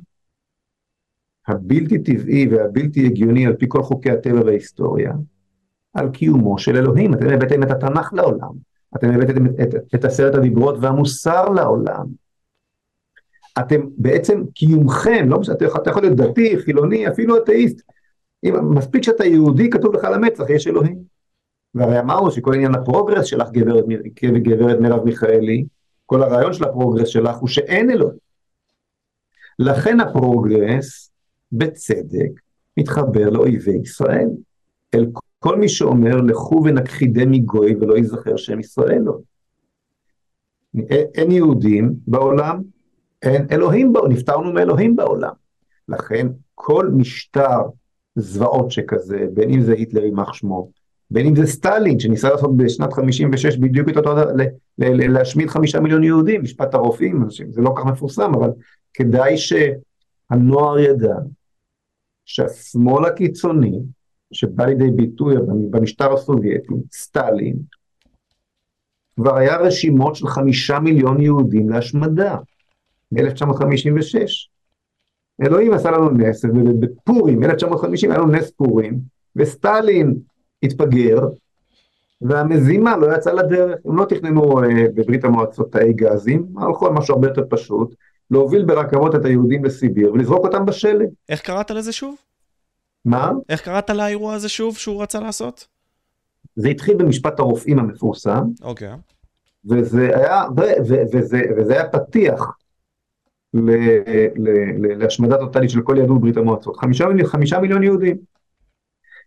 הבלתי 1.48 2.00
טבעי 2.00 2.48
והבלתי 2.48 3.06
הגיוני 3.06 3.46
על 3.46 3.56
פי 3.56 3.66
כל 3.70 3.84
חוקי 3.84 4.12
הטבע 4.12 4.42
וההיסטוריה, 4.42 5.14
על 5.94 6.10
קיומו 6.10 6.58
של 6.58 6.76
אלוהים. 6.76 7.14
אתם 7.14 7.30
הבאתם 7.30 7.64
את 7.64 7.72
התנ"ך 7.72 8.14
לעולם, 8.14 8.52
אתם 8.98 9.10
הבאתם 9.10 9.46
את, 9.46 9.52
את, 9.62 9.96
את 9.96 10.06
עשרת 10.06 10.36
הדיברות 10.36 10.76
והמוסר 10.82 11.50
לעולם. 11.50 12.23
אתם 13.60 13.82
בעצם 13.98 14.44
קיומכם, 14.54 15.30
לא 15.30 15.40
משנה, 15.40 15.56
אתה 15.56 15.90
יכול 15.90 16.02
להיות 16.02 16.18
דתי, 16.18 16.58
חילוני, 16.60 17.08
אפילו 17.08 17.38
אתאיסט. 17.38 17.82
אם, 18.44 18.76
מספיק 18.76 19.04
שאתה 19.04 19.26
יהודי, 19.26 19.70
כתוב 19.70 19.96
לך 19.96 20.04
למצח, 20.04 20.50
יש 20.50 20.68
אלוהים. 20.68 20.98
והרי 21.76 22.00
אמרנו 22.00 22.32
שכל 22.32 22.54
עניין 22.54 22.76
הפרוגרס 22.76 23.26
שלך, 23.26 23.50
גברת, 23.52 23.86
גברת 24.24 24.80
מרב 24.80 25.04
מיכאלי, 25.04 25.66
כל 26.06 26.24
הרעיון 26.24 26.54
של 26.54 26.64
הפרוגרס 26.64 27.08
שלך 27.08 27.38
הוא 27.38 27.48
שאין 27.50 27.92
אלוהים. 27.92 28.18
לכן 29.60 30.00
הפרוגרס, 30.00 31.12
בצדק, 31.52 32.32
מתחבר 32.78 33.30
לאויבי 33.30 33.78
ישראל. 33.84 34.30
אל 34.94 35.06
כל 35.40 35.60
מי 35.60 35.70
שאומר, 35.70 36.16
לכו 36.16 36.62
ונכחידם 36.66 37.32
מגוי 37.32 37.76
ולא 37.76 37.98
ייזכר 37.98 38.38
שם 38.38 38.60
ישראל 38.60 39.00
עוד. 39.00 39.18
אין 41.16 41.32
יהודים 41.32 41.94
בעולם, 42.08 42.62
אין 43.24 43.46
אלוהים 43.52 43.94
נפטרנו 44.10 44.54
מאלוהים 44.54 44.96
בעולם. 44.96 45.34
לכן 45.90 46.28
כל 46.56 46.90
משטר 46.94 47.60
זוועות 48.16 48.72
שכזה, 48.72 49.26
בין 49.34 49.50
אם 49.50 49.62
זה 49.62 49.74
היטלר 49.74 50.04
יימח 50.04 50.34
שמו, 50.34 50.72
בין 51.12 51.26
אם 51.26 51.36
זה 51.36 51.46
סטלין, 51.46 52.00
שניסה 52.00 52.30
לעשות 52.30 52.58
בשנת 52.58 52.94
56 52.94 53.58
בדיוק 53.58 53.90
את 53.90 53.98
אותו 53.98 54.16
להשמיד 54.78 55.50
חמישה 55.50 55.80
מיליון 55.80 56.04
יהודים, 56.04 56.44
משפט 56.44 56.74
הרופאים, 56.74 57.26
זה 57.50 57.62
לא 57.62 57.74
כך 57.78 57.86
מפורסם, 57.86 58.32
אבל 58.36 58.50
כדאי 58.94 59.36
שהנוער 59.38 60.80
ידע 60.80 61.16
שהשמאל 62.26 63.06
הקיצוני, 63.06 63.80
שבא 64.32 64.66
לידי 64.66 64.92
ביטוי 64.92 65.36
במשטר 65.70 66.14
הסובייטי, 66.14 66.74
סטלין, 66.92 67.56
כבר 69.16 69.38
היה 69.38 69.58
רשימות 69.58 70.16
של 70.16 70.28
חמישה 70.28 70.80
מיליון 70.80 71.22
יהודים 71.22 71.70
להשמדה, 71.70 72.38
מ-1956. 73.14 74.18
אלוהים 75.46 75.74
עשה 75.74 75.92
לנו 75.92 76.10
נס, 76.10 76.46
ובפורים, 76.46 77.44
1950 77.44 78.12
היה 78.12 78.20
לנו 78.20 78.32
נס 78.32 78.52
פורים, 78.52 79.00
וסטלין 79.36 80.16
התפגר, 80.64 81.20
והמזימה 82.22 82.98
לא 82.98 83.16
יצאה 83.16 83.34
לדרך, 83.34 83.80
הם 83.86 83.98
לא 83.98 84.06
תכננו 84.06 84.64
אה, 84.64 84.86
בברית 84.96 85.24
המועצות 85.24 85.72
תאי 85.72 85.94
גזים, 85.94 86.46
הלכו 86.58 86.88
על 86.88 86.94
משהו 86.94 87.14
הרבה 87.14 87.28
יותר 87.28 87.44
פשוט, 87.50 87.96
להוביל 88.32 88.66
ברכבות 88.66 89.16
את 89.16 89.26
היהודים 89.26 89.66
לסיביר 89.66 90.14
ולזרוק 90.14 90.46
אותם 90.46 90.66
בשלג. 90.66 91.08
איך 91.30 91.42
קראת 91.42 91.72
לזה 91.72 91.92
שוב? 91.92 92.16
מה? 93.06 93.32
איך 93.50 93.62
קראת 93.62 93.90
לאירוע 93.90 94.34
הזה 94.34 94.50
שוב 94.50 94.78
שהוא 94.78 95.04
רצה 95.04 95.20
לעשות? 95.20 95.68
זה 96.56 96.70
התחיל 96.70 96.98
במשפט 96.98 97.40
הרופאים 97.40 97.80
המפורסם. 97.80 98.44
אוקיי. 98.62 98.94
Okay. 98.94 99.14
וזה 99.66 100.18
היה, 100.18 100.44
ו, 100.58 100.62
ו, 100.88 100.96
וזה, 101.14 101.42
וזה 101.58 101.74
היה 101.74 101.90
פתיח 101.90 102.58
להשמדה 104.98 105.38
טוטאלית 105.38 105.70
של 105.70 105.82
כל 105.82 105.98
יהדות 105.98 106.22
ברית 106.22 106.38
המועצות. 106.38 106.78
חמישה, 106.78 107.06
חמישה 107.26 107.60
מיליון 107.60 107.84
יהודים. 107.84 108.18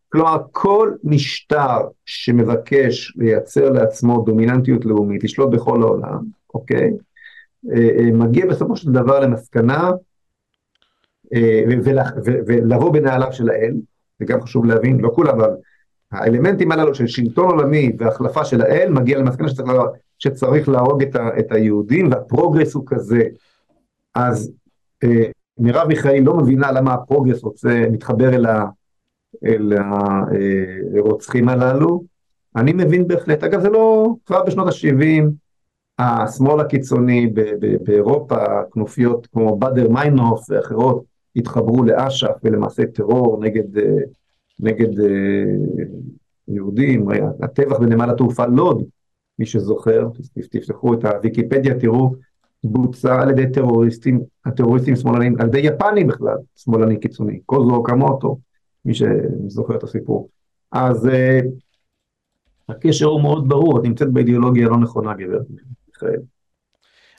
כלומר, 0.08 0.36
כל 0.52 0.92
משטר 1.04 1.78
שמבקש 2.06 3.16
לייצר 3.16 3.70
לעצמו 3.70 4.22
דומיננטיות 4.26 4.84
לאומית, 4.84 5.24
לשלוט 5.24 5.50
בכל 5.50 5.82
העולם, 5.82 6.18
אוקיי? 6.54 6.90
אה, 7.72 7.88
אה, 7.98 8.12
מגיע 8.12 8.46
בסופו 8.46 8.76
של 8.76 8.92
דבר 8.92 9.20
למסקנה 9.20 9.90
אה, 11.34 11.62
ולבוא 12.46 12.92
בנעליו 12.92 13.32
של 13.32 13.50
האל, 13.50 13.74
זה 14.18 14.24
גם 14.24 14.40
חשוב 14.40 14.64
להבין, 14.64 15.00
לא 15.00 15.10
כולם, 15.14 15.40
אבל 15.40 15.50
האלמנטים 16.12 16.72
הללו 16.72 16.94
של 16.94 17.06
שלטון 17.06 17.50
עולמי 17.50 17.92
והחלפה 17.98 18.44
של 18.44 18.62
האל, 18.62 18.90
מגיע 18.90 19.18
למסקנה 19.18 19.48
שצריך, 19.48 19.70
שצריך 20.18 20.68
להרוג 20.68 21.02
את, 21.02 21.16
ה, 21.16 21.38
את 21.38 21.52
היהודים, 21.52 22.10
והפרוגרס 22.10 22.74
הוא 22.74 22.84
כזה. 22.86 23.22
אז 24.16 24.52
מרב 25.58 25.88
מיכאלי 25.88 26.20
לא 26.20 26.36
מבינה 26.36 26.72
למה 26.72 26.94
הפרוגרס 26.94 27.42
רוצה, 27.42 27.84
מתחבר 27.92 28.34
אל, 29.44 29.72
הרוצחים 30.96 31.48
הללו. 31.48 32.02
אני 32.56 32.72
מבין 32.72 33.08
בהחלט, 33.08 33.44
אגב 33.44 33.60
זה 33.60 33.68
לא, 33.68 34.14
כבר 34.26 34.44
בשנות 34.44 34.66
ה-70, 34.68 35.22
השמאל 35.98 36.60
הקיצוני 36.60 37.32
באירופה, 37.82 38.36
כנופיות 38.72 39.26
כמו 39.26 39.56
באדר 39.56 39.88
מיינוף 39.88 40.50
ואחרות, 40.50 41.04
התחברו 41.36 41.84
לאש"ף 41.84 42.36
ולמעשה 42.44 42.86
טרור 42.86 43.44
נגד, 43.44 43.78
אה, 43.78 43.84
נגד 44.60 45.00
אה, 45.00 45.06
יהודים, 46.48 47.08
הטבח 47.42 47.78
בנמל 47.78 48.10
התעופה 48.10 48.46
לוד, 48.46 48.84
מי 49.38 49.46
שזוכר, 49.46 50.08
תפתחו 50.50 50.94
את 50.94 51.04
הוויקיפדיה, 51.04 51.78
תראו, 51.78 52.14
בוצע 52.72 53.22
על 53.22 53.30
ידי 53.30 53.52
טרוריסטים, 53.52 54.20
הטרוריסטים 54.44 54.96
שמאלנים, 54.96 55.40
על 55.40 55.46
ידי 55.46 55.58
יפנים 55.58 56.06
בכלל, 56.06 56.36
שמאלני 56.56 57.00
קיצוני, 57.00 57.40
קוזו 57.46 57.74
אוקמוטו, 57.74 58.38
מי 58.84 58.94
שזוכר 58.94 59.76
את 59.76 59.82
הסיפור. 59.82 60.28
אז 60.72 61.06
uh, 61.06 61.10
הקשר 62.68 63.06
הוא 63.06 63.22
מאוד 63.22 63.48
ברור, 63.48 63.78
את 63.78 63.84
נמצאת 63.84 64.12
באידיאולוגיה 64.12 64.68
לא 64.68 64.76
נכונה, 64.76 65.14
גברת 65.14 65.46
מיכאל. 65.88 66.20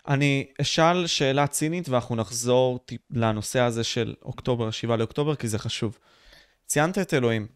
אני 0.08 0.48
אשאל 0.62 1.08
שאלה 1.08 1.48
צינית 1.48 1.90
ואנחנו 1.90 2.16
נחזור 2.16 2.80
לנושא 3.12 3.60
הזה 3.60 3.84
של 3.84 4.14
אוקטובר, 4.26 4.72
7 4.72 4.96
לאוקטובר, 4.96 5.36
כי 5.36 5.48
זה 5.48 5.60
חשוב. 5.60 5.98
ציינת 6.66 6.98
את 6.98 7.14
אלוהים, 7.14 7.48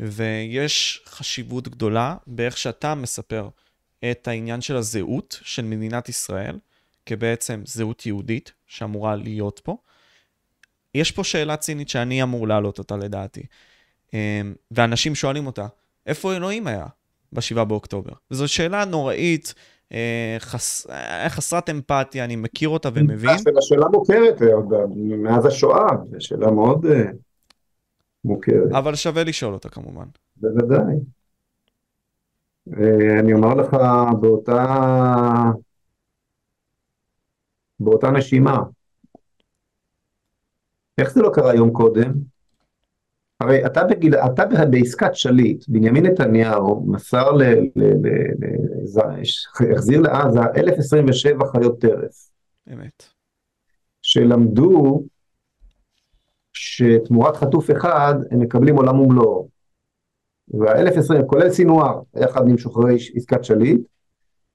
ויש 0.00 1.02
חשיבות 1.06 1.68
גדולה 1.68 2.16
באיך 2.26 2.58
שאתה 2.58 2.94
מספר 2.94 3.48
את 4.10 4.28
העניין 4.28 4.60
של 4.60 4.76
הזהות 4.76 5.40
של 5.42 5.64
מדינת 5.64 6.08
ישראל, 6.08 6.58
כבעצם 7.10 7.62
זהות 7.66 8.06
יהודית 8.06 8.52
שאמורה 8.66 9.16
להיות 9.16 9.60
פה. 9.64 9.76
יש 10.94 11.10
פה 11.10 11.24
שאלה 11.24 11.56
צינית 11.56 11.88
שאני 11.88 12.22
אמור 12.22 12.48
להעלות 12.48 12.78
אותה 12.78 12.96
לדעתי, 12.96 13.42
אמ, 14.14 14.54
ואנשים 14.70 15.14
שואלים 15.14 15.46
אותה, 15.46 15.66
איפה 16.06 16.36
אלוהים 16.36 16.66
היה 16.66 16.86
ב-7 17.32 17.64
באוקטובר? 17.64 18.12
וזו 18.30 18.48
שאלה 18.48 18.84
נוראית, 18.84 19.54
אה, 19.92 20.36
חס... 20.38 20.86
אה, 20.90 21.28
חסרת 21.28 21.70
אמפתיה, 21.70 22.24
אני 22.24 22.36
מכיר 22.36 22.68
אותה 22.68 22.88
ומבין. 22.94 23.38
זו 23.38 23.60
שאלה 23.60 23.86
מוכרת 23.92 24.42
אה, 24.42 24.48
מאז 24.96 25.46
השואה, 25.46 25.88
זו 26.10 26.16
שאלה 26.20 26.50
מאוד 26.50 26.86
מוכרת. 28.24 28.72
אבל 28.72 28.94
שווה 28.94 29.24
לשאול 29.24 29.54
אותה 29.54 29.68
כמובן. 29.68 30.06
בוודאי. 30.36 30.94
אני 33.20 33.32
אומר 33.32 33.54
לך 33.54 33.76
באותה, 34.20 34.64
באותה 37.80 38.10
נשימה, 38.10 38.58
איך 40.98 41.10
זה 41.10 41.22
לא 41.22 41.30
קרה 41.34 41.54
יום 41.54 41.72
קודם? 41.72 42.12
הרי 43.40 43.66
אתה, 43.66 43.84
בגיל, 43.84 44.14
אתה 44.14 44.44
בעסקת 44.70 45.14
שליט, 45.14 45.64
בנימין 45.68 46.06
נתניהו 46.06 46.84
מסר, 46.86 47.32
ל, 47.32 47.42
ל, 47.42 47.68
ל, 47.76 48.08
ל, 48.40 49.22
החזיר 49.74 50.00
לעזה 50.00 50.40
1027 50.56 51.46
חיות 51.52 51.80
טרף. 51.80 52.30
אמת. 52.72 53.04
שלמדו 54.02 55.04
שתמורת 56.52 57.36
חטוף 57.36 57.70
אחד 57.70 58.14
הם 58.30 58.40
מקבלים 58.40 58.76
עולם 58.76 59.00
ומלואו. 59.00 59.48
וה-1020, 60.48 61.26
כולל 61.26 61.50
סינואר, 61.50 62.00
יחד 62.16 62.48
עם 62.48 62.58
שוחררי 62.58 62.96
עסקת 63.14 63.44
שליט, 63.44 63.80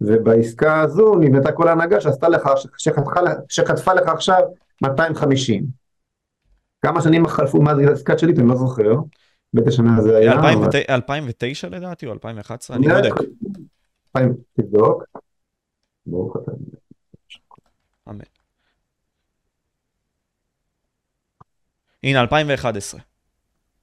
ובעסקה 0.01 0.81
הזו 0.81 1.15
נבנתה 1.15 1.51
כל 1.51 1.67
ההנהגה 1.67 2.01
שעשתה 2.01 2.29
לך, 2.29 2.49
שחטפה, 2.77 3.11
שחטפה 3.49 3.93
לך 3.93 4.07
עכשיו 4.07 4.41
250. 4.81 5.65
כמה 6.81 7.01
שנים 7.01 7.27
חלפו 7.27 7.61
מאז 7.61 7.77
עסקת 7.91 8.19
שליט, 8.19 8.39
אני 8.39 8.47
לא 8.47 8.55
זוכר. 8.55 8.93
באיזה 9.53 9.71
שנה 9.71 10.01
זה 10.01 10.17
היה. 10.17 10.33
2009 10.89 11.69
לדעתי 11.69 12.05
או 12.05 12.13
2011? 12.13 12.77
אני 12.77 12.87
בודק. 12.87 13.13
תבדוק. 14.53 15.03
ברוך 16.05 16.37
אתה. 16.37 16.51
אמן. 18.09 18.19
הנה, 22.03 22.21
2011. 22.21 23.01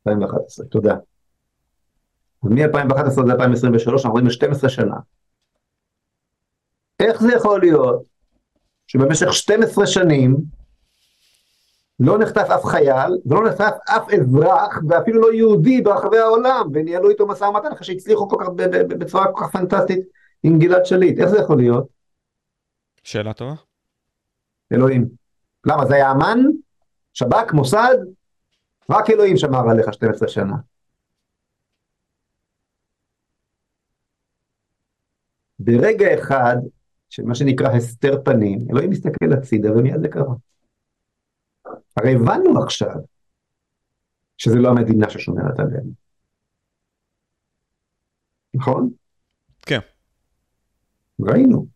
2011, 0.06 0.66
תודה. 0.66 0.94
אז 2.44 2.50
מ-2011 2.50 3.20
עד 3.20 3.30
2023, 3.30 3.94
אנחנו 3.94 4.12
רואים 4.12 4.30
12 4.30 4.70
שנה. 4.70 4.96
איך 7.02 7.22
זה 7.22 7.32
יכול 7.36 7.60
להיות 7.60 8.02
שבמשך 8.86 9.32
12 9.32 9.86
שנים 9.86 10.36
לא 12.00 12.18
נחטף 12.18 12.46
אף 12.54 12.64
חייל, 12.64 13.18
ולא 13.26 13.48
נחטף 13.48 13.72
אף 13.88 14.08
אזרח, 14.12 14.78
ואפילו 14.88 15.20
לא 15.20 15.32
יהודי 15.32 15.80
ברחבי 15.80 16.18
העולם, 16.18 16.68
וניהלו 16.74 17.10
איתו 17.10 17.26
משא 17.26 17.44
ומתן 17.44 17.72
אחרי 17.72 17.84
שהצליחו 17.84 18.28
כל 18.28 18.36
כך, 18.40 18.48
בצורה 18.88 19.32
כל 19.32 19.44
כך 19.44 19.52
פנטסטית 19.52 20.00
עם 20.42 20.58
גלעד 20.58 20.86
שליט. 20.86 21.18
איך 21.18 21.28
זה 21.28 21.38
יכול 21.38 21.56
להיות? 21.56 21.86
שאלה 23.04 23.32
טובה. 23.32 23.54
אלוהים. 24.72 25.08
למה, 25.66 25.86
זה 25.86 25.94
היה 25.94 26.10
אמן? 26.10 26.38
שב"כ? 27.14 27.52
מוסד? 27.52 27.96
רק 28.90 29.10
אלוהים 29.10 29.36
שמר 29.36 29.70
עליך 29.70 29.92
12 29.92 30.28
שנה. 30.28 30.56
ברגע 35.58 36.14
אחד, 36.14 36.56
של 37.12 37.24
מה 37.24 37.34
שנקרא 37.34 37.68
הסתר 37.68 38.22
פנים, 38.24 38.58
אלוהים 38.70 38.90
מסתכל 38.90 39.32
הצידה 39.32 39.72
ומיד 39.72 40.00
זה 40.00 40.08
קרה. 40.08 40.34
הרי 41.96 42.14
הבנו 42.14 42.62
עכשיו 42.62 42.96
שזה 44.38 44.58
לא 44.58 44.68
המדינה 44.68 45.10
ששומרת 45.10 45.60
עלינו. 45.60 45.90
נכון? 48.54 48.90
כן. 49.62 49.78
ראינו, 51.20 51.66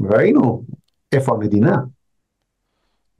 ראינו 0.00 0.64
איפה 1.12 1.34
המדינה. 1.34 1.76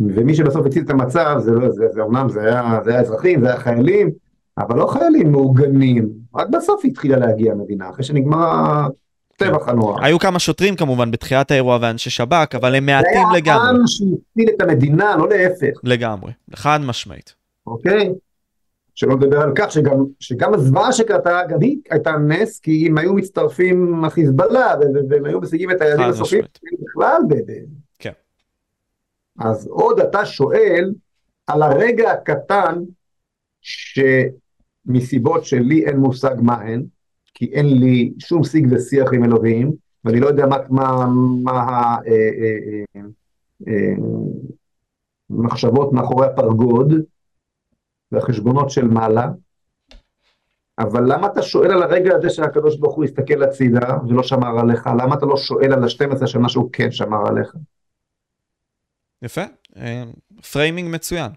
ומי 0.00 0.35
שבסוף 0.35 0.66
הציל 0.66 0.85
את 0.85 0.90
המצב, 0.90 1.37
זה 1.38 1.50
לא, 1.50 1.70
זה, 1.70 1.88
זה 1.88 2.00
אומנם 2.00 2.29
זה 2.29 2.40
היה, 2.40 2.81
זה 2.85 2.90
היה 2.90 3.00
אזרחים, 3.00 3.40
זה 3.40 3.46
היה 3.46 3.61
חיילים, 3.61 4.11
אבל 4.59 4.76
לא 4.79 4.87
חיילים 4.87 5.33
מאורגנים, 5.33 6.11
רק 6.35 6.48
בסוף 6.48 6.85
התחילה 6.85 7.16
להגיע 7.16 7.53
המדינה, 7.53 7.90
אחרי 7.90 8.05
שנגמר 8.05 8.88
הטבח 9.42 9.68
הנורא. 9.68 10.05
היו 10.05 10.18
כמה 10.18 10.38
שוטרים 10.38 10.76
כמובן 10.76 11.11
בתחילת 11.11 11.50
האירוע 11.50 11.79
ואנשי 11.81 12.11
שב"כ, 12.11 12.55
אבל 12.55 12.74
הם 12.74 12.87
מעטים 12.87 13.26
לגמרי. 13.35 13.61
זה 13.61 13.70
היה 13.70 13.81
עם 13.81 13.87
שהציל 13.87 14.55
את 14.57 14.62
המדינה, 14.62 15.16
לא 15.16 15.29
להפך. 15.29 15.81
לגמרי, 15.85 16.33
חד 16.55 16.81
משמעית. 16.83 17.35
אוקיי? 17.66 18.11
שלא 18.94 19.14
לדבר 19.14 19.40
על 19.40 19.53
כך 19.57 19.72
שגם, 19.72 20.05
שגם 20.20 20.55
הזוועה 20.55 20.92
שקרתה, 20.92 21.40
גם 21.48 21.61
היא 21.61 21.79
הייתה 21.90 22.12
נס, 22.12 22.59
כי 22.59 22.87
אם 22.87 22.98
היו 22.98 23.14
מצטרפים 23.14 24.05
החיזבאללה, 24.05 24.74
והם 25.11 25.24
היו 25.24 25.40
משיגים 25.40 25.70
את 25.70 25.81
היעדים 25.81 26.07
הסופיים, 26.07 26.44
בכלל, 26.83 27.22
כן. 27.98 28.12
אז 29.38 29.66
עוד 29.66 30.00
אתה 30.00 30.26
שואל 30.26 30.92
על 31.46 31.62
הרגע 31.62 32.11
הקטן, 32.11 32.79
שמסיבות 33.61 35.44
שלי 35.44 35.87
אין 35.87 35.96
מושג 35.96 36.35
מה 36.38 36.55
הן, 36.55 36.85
כי 37.35 37.51
אין 37.53 37.66
לי 37.66 38.12
שום 38.19 38.45
שיג 38.45 38.66
ושיח 38.71 39.09
עם 39.12 39.25
אלוהים, 39.25 39.73
ואני 40.05 40.21
לא 40.21 40.27
יודע 40.27 40.47
מה, 40.47 40.57
מה, 40.71 41.07
מה 41.43 41.97
המחשבות 45.31 45.88
אה, 45.88 45.93
אה, 45.93 45.99
אה, 45.99 46.03
מאחורי 46.03 46.27
הפרגוד 46.27 46.93
והחשבונות 48.12 48.71
של 48.71 48.88
מעלה, 48.88 49.29
אבל 50.79 51.12
למה 51.12 51.27
אתה 51.27 51.43
שואל 51.43 51.71
על 51.73 51.83
הרגע 51.83 52.16
הזה 52.16 52.31
שהקדוש 52.31 52.77
ברוך 52.77 52.95
הוא 52.95 53.05
הסתכל 53.05 53.43
הצידה 53.43 53.99
ולא 54.09 54.23
שמר 54.23 54.59
עליך? 54.61 54.87
למה 54.87 55.14
אתה 55.14 55.27
לא 55.27 55.37
שואל 55.37 55.73
על 55.73 55.85
ה-12 55.85 56.27
שנה 56.27 56.49
שהוא 56.49 56.71
כן 56.73 56.90
שמר 56.90 57.29
עליך? 57.29 57.55
יפה, 59.23 59.45
framing 60.53 60.94
מצוין. 60.95 61.31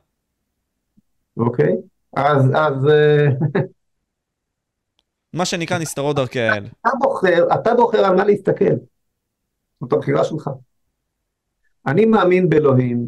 אוקיי, 1.38 1.76
אז, 2.16 2.52
אז 2.56 2.76
מה 5.34 5.46
שנקרא 5.46 5.78
נסתרות 5.78 6.16
דרכי 6.16 6.40
האל. 6.40 6.66
אתה 6.82 6.90
בוחר, 7.00 7.48
אתה 7.54 7.74
בוחר 7.74 8.06
על 8.06 8.16
מה 8.16 8.26
להסתכל. 8.26 8.74
זאת 9.82 9.94
הבחירה 9.94 10.24
שלך. 10.24 10.50
אני 11.88 12.06
מאמין 12.06 12.50
באלוהים, 12.50 13.08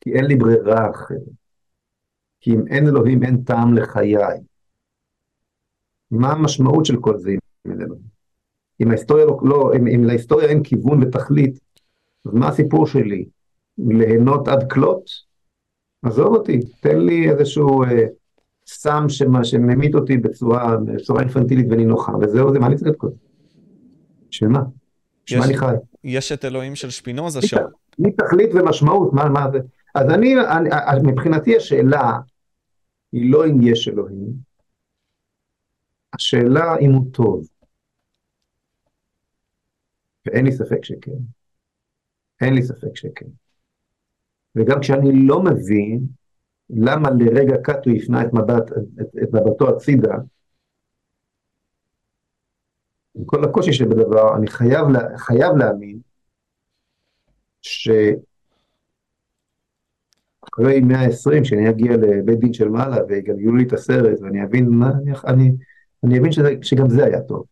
כי 0.00 0.12
אין 0.12 0.24
לי 0.24 0.36
ברירה 0.36 0.90
אחרת. 0.90 1.18
כי 2.40 2.50
אם 2.50 2.66
אין 2.70 2.86
אלוהים 2.86 3.22
אין 3.22 3.36
טעם 3.36 3.74
לחיי. 3.74 4.16
מה 6.10 6.32
המשמעות 6.32 6.84
של 6.84 6.96
כל 7.00 7.18
זה 7.18 7.30
אם 7.30 7.70
אין 7.70 7.80
אלוהים? 7.80 8.14
אם 8.82 8.88
להיסטוריה, 8.88 9.24
לא, 9.24 9.38
לא, 9.42 9.70
אם, 9.76 9.86
אם 9.86 10.04
להיסטוריה 10.04 10.48
אין 10.48 10.62
כיוון 10.62 11.02
ותכלית, 11.02 11.58
אז 12.26 12.34
מה 12.34 12.48
הסיפור 12.48 12.86
שלי? 12.86 13.24
ליהנות 13.78 14.48
עד 14.48 14.72
כלות? 14.72 15.04
עזוב 16.02 16.26
אותי, 16.26 16.60
תן 16.80 16.98
לי 16.98 17.30
איזשהו... 17.30 17.84
אה, 17.84 18.06
סם 18.66 19.04
שממית 19.42 19.94
אותי 19.94 20.16
בצורה, 20.16 20.76
בצורה 20.76 21.20
אינפנטילית 21.20 21.66
ונינוחה, 21.70 22.12
וזהו 22.20 22.52
זה, 22.52 22.58
מה 22.58 22.66
אני 22.66 22.76
צריך 22.76 22.90
את 22.90 22.96
כל 22.96 23.08
זה? 23.10 23.16
בשביל 24.30 24.50
מה? 24.50 24.62
בשביל 25.26 25.40
מה 25.40 25.46
אני 25.46 25.56
חי? 25.56 25.74
יש 26.04 26.32
את 26.32 26.44
אלוהים 26.44 26.74
של 26.74 26.90
שפינוזה 26.90 27.42
שם. 27.42 27.56
מי 27.98 28.12
תכלית 28.12 28.50
ומשמעות, 28.54 29.12
מה, 29.12 29.28
מה 29.28 29.46
זה? 29.52 29.58
אז 29.94 30.10
אני, 30.10 30.34
אני, 30.40 31.12
מבחינתי 31.12 31.56
השאלה 31.56 32.18
היא 33.12 33.32
לא 33.32 33.46
אם 33.46 33.62
יש 33.62 33.88
אלוהים, 33.88 34.32
השאלה 36.14 36.76
אם 36.80 36.92
הוא 36.92 37.12
טוב. 37.12 37.46
ואין 40.26 40.44
לי 40.44 40.52
ספק 40.52 40.84
שכן. 40.84 41.10
אין 42.40 42.54
לי 42.54 42.62
ספק 42.62 42.96
שכן. 42.96 43.26
וגם 44.56 44.80
כשאני 44.80 45.26
לא 45.26 45.42
מבין, 45.42 46.06
למה 46.74 47.08
לרגע 47.10 47.56
קאט 47.62 47.86
הוא 47.86 47.94
הפנה 47.96 48.22
את, 48.22 48.32
מבט, 48.32 48.72
את, 49.00 49.06
את 49.22 49.28
מבטו 49.32 49.68
הצידה, 49.68 50.14
עם 53.14 53.24
כל 53.24 53.44
הקושי 53.44 53.72
שבדבר, 53.72 54.36
אני 54.36 54.46
חייב, 54.46 54.88
לה, 54.88 55.18
חייב 55.18 55.56
להאמין 55.56 55.98
שאחרי 57.62 58.20
120, 60.82 61.42
כשאני 61.42 61.70
אגיע 61.70 61.96
לבית 61.96 62.38
דין 62.38 62.52
של 62.52 62.68
מעלה 62.68 63.04
ויגלגלו 63.08 63.56
לי 63.56 63.64
את 63.64 63.72
הסרט 63.72 64.20
ואני 64.20 64.44
אבין, 64.44 64.68
מה, 64.68 64.90
אני, 64.90 65.12
אני, 65.26 65.52
אני 66.04 66.18
אבין 66.18 66.32
שזה, 66.32 66.54
שגם 66.62 66.88
זה 66.88 67.04
היה 67.04 67.20
טוב. 67.20 67.44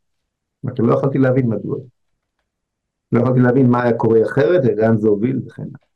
רק 0.64 0.74
לא 0.78 0.94
יכולתי 0.94 1.18
להבין 1.18 1.46
מדוע. 1.46 1.78
לא 3.12 3.20
יכולתי 3.20 3.40
להבין 3.40 3.66
מה 3.66 3.82
היה 3.82 3.92
קורה 3.92 4.22
אחרת 4.22 4.61
ולאן 4.64 4.98
זה 4.98 5.08
הוביל 5.08 5.40
וכן 5.46 5.62
הלאה. 5.62 5.91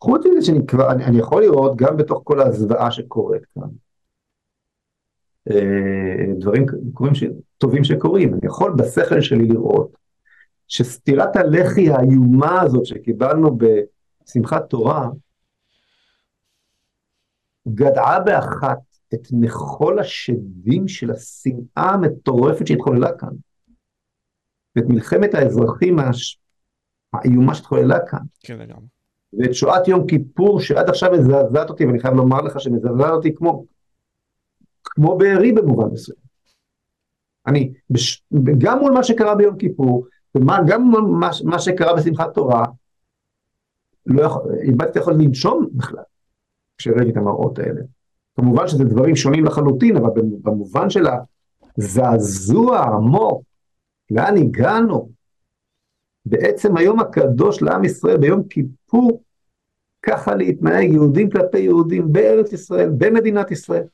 חוץ 0.00 0.26
מזה 0.26 0.46
שאני 0.46 0.66
כבר, 0.66 0.92
אני, 0.92 1.04
אני 1.04 1.18
יכול 1.18 1.42
לראות 1.42 1.76
גם 1.76 1.96
בתוך 1.96 2.20
כל 2.24 2.40
הזוועה 2.40 2.90
שקורית 2.90 3.42
כאן, 3.54 3.68
אה, 5.50 6.34
דברים 6.38 6.66
קורים 6.92 7.14
ש... 7.14 7.24
טובים 7.58 7.84
שקורים, 7.84 8.34
אני 8.34 8.40
יכול 8.44 8.74
בשכל 8.78 9.20
שלי 9.20 9.48
לראות 9.48 9.96
שסטירת 10.68 11.36
הלחי 11.36 11.90
האיומה 11.90 12.60
הזאת 12.62 12.86
שקיבלנו 12.86 13.58
בשמחת 13.58 14.70
תורה, 14.70 15.08
גדעה 17.68 18.20
באחת 18.20 18.78
את 19.14 19.28
נכל 19.32 19.98
השדים 19.98 20.88
של 20.88 21.10
השנאה 21.10 21.90
המטורפת 21.94 22.66
שהתחוללה 22.66 23.18
כאן. 23.18 23.28
ואת 24.76 24.84
מלחמת 24.88 25.34
האזרחים 25.34 25.96
האיומה 27.12 27.54
שהתחוללה 27.54 27.98
כאן. 28.06 28.20
כן, 28.40 28.58
לגמרי. 28.58 28.95
ואת 29.32 29.54
שואת 29.54 29.88
יום 29.88 30.06
כיפור 30.06 30.60
שעד 30.60 30.88
עכשיו 30.88 31.12
מזעזעת 31.12 31.70
אותי, 31.70 31.86
ואני 31.86 32.00
חייב 32.00 32.14
לומר 32.14 32.40
לך 32.40 32.60
שמזעזעת 32.60 33.10
אותי 33.10 33.34
כמו, 33.34 33.64
כמו 34.84 35.18
בארי 35.18 35.52
במובן 35.52 35.88
מסוים. 35.92 36.18
אני, 37.46 37.72
בש, 37.90 38.24
גם 38.58 38.78
מול 38.78 38.92
מה 38.92 39.04
שקרה 39.04 39.34
ביום 39.34 39.56
כיפור, 39.56 40.06
וגם 40.34 40.82
מול 40.82 41.00
מה, 41.00 41.30
מה 41.44 41.58
שקרה 41.58 41.96
בשמחת 41.96 42.34
תורה, 42.34 42.64
לא 44.06 44.22
יכול, 44.22 44.42
איבדתי 44.62 44.98
יכול 44.98 45.14
לנשום 45.14 45.68
בכלל, 45.72 46.02
כשראיתי 46.78 47.10
את 47.10 47.16
המראות 47.16 47.58
האלה. 47.58 47.80
כמובן 48.36 48.68
שזה 48.68 48.84
דברים 48.84 49.16
שונים 49.16 49.44
לחלוטין, 49.44 49.96
אבל 49.96 50.10
במובן 50.42 50.90
של 50.90 51.04
הזעזוע 51.78 52.78
העמוק, 52.78 53.42
לאן 54.10 54.36
הגענו? 54.36 55.15
בעצם 56.26 56.76
היום 56.76 57.00
הקדוש 57.00 57.62
לעם 57.62 57.84
ישראל, 57.84 58.16
ביום 58.16 58.48
כיפור, 58.48 59.22
ככה 60.02 60.34
להתנהג 60.34 60.92
יהודים 60.92 61.30
כלפי 61.30 61.58
יהודים 61.58 62.12
בארץ 62.12 62.52
ישראל, 62.52 62.90
במדינת 62.98 63.50
ישראל. 63.50 63.84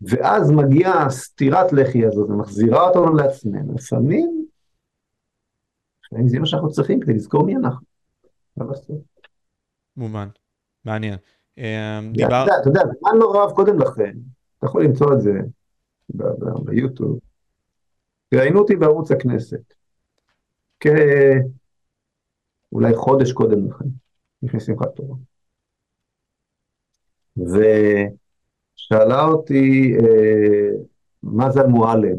ואז 0.00 0.50
מגיעה 0.50 1.10
סטירת 1.10 1.72
לחי 1.72 2.06
הזאת 2.06 2.30
ומחזירה 2.30 2.88
אותנו 2.88 3.14
לעצמנו. 3.14 3.74
לפעמים, 3.74 4.46
לפעמים 6.04 6.28
זה 6.28 6.38
מה 6.38 6.46
שאנחנו 6.46 6.70
צריכים 6.70 7.00
כדי 7.00 7.14
לזכור 7.14 7.46
מי 7.46 7.56
אנחנו. 7.56 7.86
מובן, 9.96 10.28
מעניין. 10.84 11.18
אה, 11.58 11.98
אתה 12.60 12.68
יודע, 12.68 12.80
זמן 13.00 13.18
לא 13.18 13.42
רב 13.42 13.52
קודם 13.52 13.78
לכן, 13.78 14.12
אתה 14.58 14.66
יכול 14.66 14.84
למצוא 14.84 15.14
את 15.14 15.20
זה 15.20 15.32
ביוטיוב, 16.64 17.18
ראיינו 18.34 18.58
אותי 18.58 18.76
בערוץ 18.76 19.10
הכנסת, 19.10 19.74
כאולי 20.80 21.44
חודש 22.94 23.32
קודם 23.32 23.70
לכן. 23.70 23.84
לפני 24.42 24.60
שמחת 24.60 24.96
תורה. 24.96 25.16
ושאלה 27.36 29.24
אותי 29.24 29.94
אה, 30.00 30.68
מה 31.22 31.50
זה 31.50 31.60
המועלם. 31.60 32.16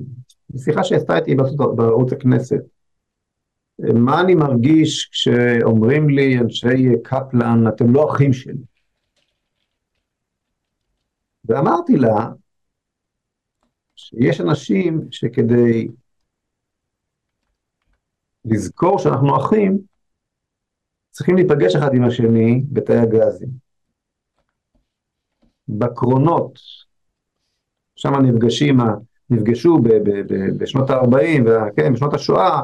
שיחה 0.58 0.84
שעשתה 0.84 1.17
איתי 1.17 1.36
בערוץ 1.76 2.13
הכנסת. 2.13 2.62
מה 3.80 4.21
אני 4.21 4.36
מרגיש 4.36 5.10
כשאומרים 5.12 6.10
לי 6.10 6.39
אנשי 6.39 7.02
קפלן, 7.04 7.67
אתם 7.67 7.93
לא 7.93 8.12
אחים 8.12 8.34
שלי? 8.34 8.63
ואמרתי 11.45 11.97
לה 11.97 12.30
שיש 13.95 14.41
אנשים 14.41 15.02
שכדי 15.12 15.88
לזכור 18.45 18.99
שאנחנו 18.99 19.38
אחים, 19.38 19.77
צריכים 21.12 21.36
להיפגש 21.36 21.75
אחד 21.75 21.93
עם 21.93 22.04
השני 22.04 22.63
בתאי 22.71 22.97
הגזים. 22.97 23.49
בקרונות, 25.67 26.60
שם 27.95 28.15
נפגשים, 28.15 28.77
נפגשו 29.30 29.77
ב, 29.77 29.88
ב, 29.88 30.34
ב, 30.34 30.58
בשנות 30.58 30.89
ה-40, 30.89 31.49
כן, 31.75 31.93
בשנות 31.93 32.13
השואה, 32.13 32.62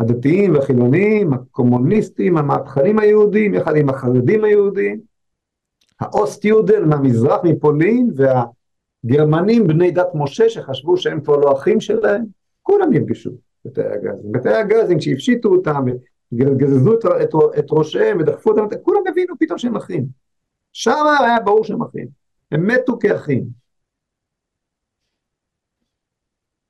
הדתיים 0.00 0.54
והחילונים, 0.54 1.32
הקומוניסטים, 1.32 2.36
המהפכנים 2.36 2.98
היהודים, 2.98 3.54
יחד 3.54 3.76
עם 3.76 3.88
החרדים 3.88 4.44
היהודים, 4.44 5.00
האוסט 6.00 6.44
יודל 6.44 6.84
מהמזרח, 6.84 7.40
מפולין, 7.44 8.10
והגרמנים 8.16 9.66
בני 9.66 9.90
דת 9.90 10.08
משה 10.14 10.48
שחשבו 10.48 10.96
שהם 10.96 11.20
כבר 11.20 11.36
לא 11.36 11.52
אחים 11.52 11.80
שלהם, 11.80 12.24
כולם 12.62 12.92
נפגשו 12.92 13.30
בתאי 13.64 13.84
הגזים. 13.84 14.32
בתאי 14.32 14.54
הגזים 14.54 14.98
כשהפשיטו 14.98 15.48
אותם 15.48 15.84
וגזזו 16.32 16.94
את, 16.94 17.04
את, 17.22 17.34
את 17.58 17.66
ראשיהם 17.70 18.18
ודחפו 18.20 18.50
אותם, 18.50 18.76
כולם 18.82 19.00
הבינו 19.08 19.34
פתאום 19.38 19.58
שהם 19.58 19.76
אחים. 19.76 20.06
שם 20.72 21.04
היה 21.20 21.40
ברור 21.40 21.64
שהם 21.64 21.82
אחים. 21.82 22.06
הם 22.52 22.66
מתו 22.66 22.98
כאחים. 22.98 23.44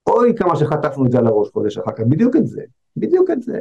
אוי 0.07 0.35
כמה 0.37 0.57
שחטפנו 0.57 1.07
את 1.07 1.13
זה 1.13 1.19
על 1.19 1.27
הראש 1.27 1.51
חודש 1.51 1.79
אחר 1.79 1.93
כך, 1.93 2.03
בדיוק 2.09 2.37
את 2.37 2.47
זה, 2.47 2.63
בדיוק 2.97 3.31
את 3.31 3.43
זה. 3.43 3.59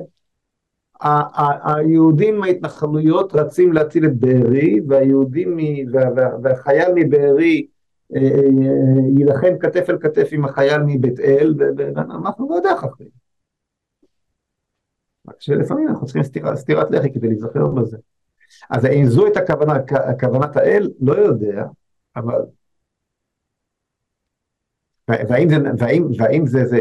היהודים 1.63 2.39
מההתנחלויות 2.39 3.33
רצים 3.35 3.73
להציל 3.73 4.05
את 4.05 4.17
בארי, 4.17 4.79
והיהודים, 4.87 5.57
והחייל 6.43 6.91
מבארי 6.95 7.67
אה, 8.15 8.21
אה, 8.21 8.29
יילחם 9.17 9.57
כתף 9.59 9.89
אל 9.89 9.97
כתף 9.99 10.29
עם 10.31 10.45
החייל 10.45 10.81
מבית 10.85 11.19
אל, 11.19 11.53
ואנחנו 11.77 12.49
לא 12.49 12.55
יודע 12.55 12.73
אחרים. 12.73 13.22
רק 15.27 15.41
שלפעמים 15.41 15.88
אנחנו 15.88 16.05
צריכים 16.05 16.23
סתירת, 16.23 16.55
סתירת 16.55 16.91
לחי 16.91 17.13
כדי 17.13 17.27
להיזכר 17.27 17.67
בזה. 17.67 17.97
אז 18.69 18.86
האם 18.86 19.05
זו 19.05 19.25
הייתה 19.25 19.45
כוונה, 19.45 19.73
כוונת 20.19 20.57
האל? 20.57 20.91
לא 21.01 21.13
יודע, 21.13 21.65
אבל... 22.15 22.41
והאם 25.07 25.49
זה, 25.49 25.55
והאם, 25.77 26.07
והאם 26.17 26.47
זה, 26.47 26.65
זה, 26.65 26.79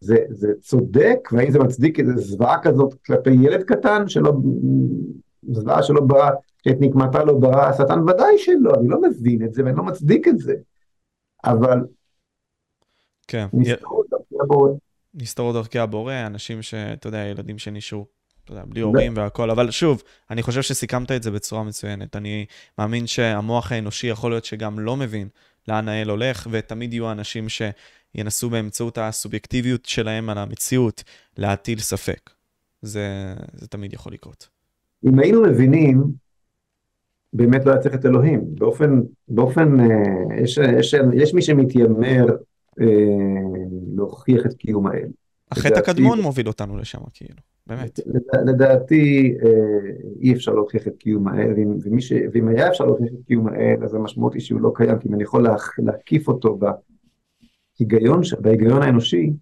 זה, 0.00 0.16
זה 0.30 0.52
צודק, 0.60 1.18
והאם 1.32 1.50
זה 1.50 1.58
מצדיק 1.58 2.00
איזו 2.00 2.12
זוועה 2.16 2.62
כזאת 2.62 2.94
כלפי 3.06 3.30
ילד 3.30 3.62
קטן, 3.62 4.08
שלא, 4.08 4.32
זוועה 5.42 5.82
שלא 5.82 6.00
ברא, 6.00 6.30
שאת 6.64 6.76
נקמתה 6.80 7.24
לא 7.24 7.38
ברא 7.38 7.68
השטן? 7.68 8.08
ודאי 8.08 8.38
שלא, 8.38 8.72
אני 8.80 8.88
לא 8.88 9.00
מבין 9.00 9.44
את 9.44 9.54
זה 9.54 9.64
ואני 9.64 9.76
לא 9.76 9.82
מצדיק 9.82 10.28
את 10.28 10.38
זה, 10.38 10.54
אבל... 11.44 11.78
כן. 13.28 13.46
נסתרו 13.52 14.02
הבורא. 14.40 14.72
נסתרו 15.14 15.52
דרכי 15.52 15.78
הבורא, 15.78 16.14
אנשים 16.26 16.62
שאתה 16.62 17.08
יודע, 17.08 17.18
ילדים 17.18 17.58
שנשארו. 17.58 18.06
אתה 18.44 18.52
יודע, 18.52 18.64
בלי 18.64 18.80
הורים 18.80 19.16
והכל, 19.16 19.50
אבל 19.50 19.70
שוב, 19.70 20.02
אני 20.30 20.42
חושב 20.42 20.62
שסיכמת 20.62 21.12
את 21.12 21.22
זה 21.22 21.30
בצורה 21.30 21.62
מצוינת. 21.62 22.16
אני 22.16 22.46
מאמין 22.78 23.06
שהמוח 23.06 23.72
האנושי 23.72 24.06
יכול 24.06 24.30
להיות 24.30 24.44
שגם 24.44 24.78
לא 24.78 24.96
מבין 24.96 25.28
לאן 25.68 25.88
האל 25.88 26.10
הולך, 26.10 26.46
ותמיד 26.50 26.92
יהיו 26.92 27.12
אנשים 27.12 27.46
שינסו 27.48 28.50
באמצעות 28.50 28.98
הסובייקטיביות 28.98 29.84
שלהם 29.84 30.30
על 30.30 30.38
המציאות 30.38 31.04
להטיל 31.38 31.78
ספק. 31.78 32.30
זה, 32.82 33.34
זה 33.52 33.68
תמיד 33.68 33.92
יכול 33.92 34.12
לקרות. 34.12 34.48
אם 35.04 35.18
היינו 35.18 35.42
מבינים, 35.42 36.04
באמת 37.32 37.66
לא 37.66 37.72
היה 37.72 37.80
צריך 37.80 37.94
את 37.94 38.06
אלוהים. 38.06 38.40
באופן, 38.54 39.00
באופן, 39.28 39.80
אה, 39.80 39.86
יש, 40.42 40.58
יש, 40.58 40.94
יש 41.14 41.34
מי 41.34 41.42
שמתיימר 41.42 42.26
להוכיח 43.96 44.46
את 44.46 44.54
קיום 44.54 44.86
האל. 44.86 45.08
החטא 45.50 45.78
הקדמון 45.78 46.20
מוביל 46.20 46.48
אותנו 46.48 46.76
לשם, 46.78 46.98
כאילו, 47.14 47.36
באמת. 47.66 48.00
לדעתי 48.46 49.34
אה, 49.44 49.50
אי 50.20 50.34
אפשר 50.34 50.52
להוכיח 50.52 50.86
את 50.86 50.96
קיום 50.98 51.28
האל, 51.28 51.50
ואם 52.32 52.48
היה 52.48 52.68
אפשר 52.68 52.84
להוכיח 52.84 53.08
את 53.20 53.26
קיום 53.26 53.48
האל, 53.48 53.84
אז 53.84 53.94
המשמעות 53.94 54.34
היא 54.34 54.42
שהוא 54.42 54.60
לא 54.60 54.72
קיים, 54.74 54.98
כי 54.98 55.08
אם 55.08 55.14
אני 55.14 55.22
יכול 55.22 55.46
להקיף 55.78 56.28
אותו 56.28 56.58
בהיגיון, 57.78 58.20
בהיגיון 58.40 58.82
האנושי, 58.82 59.32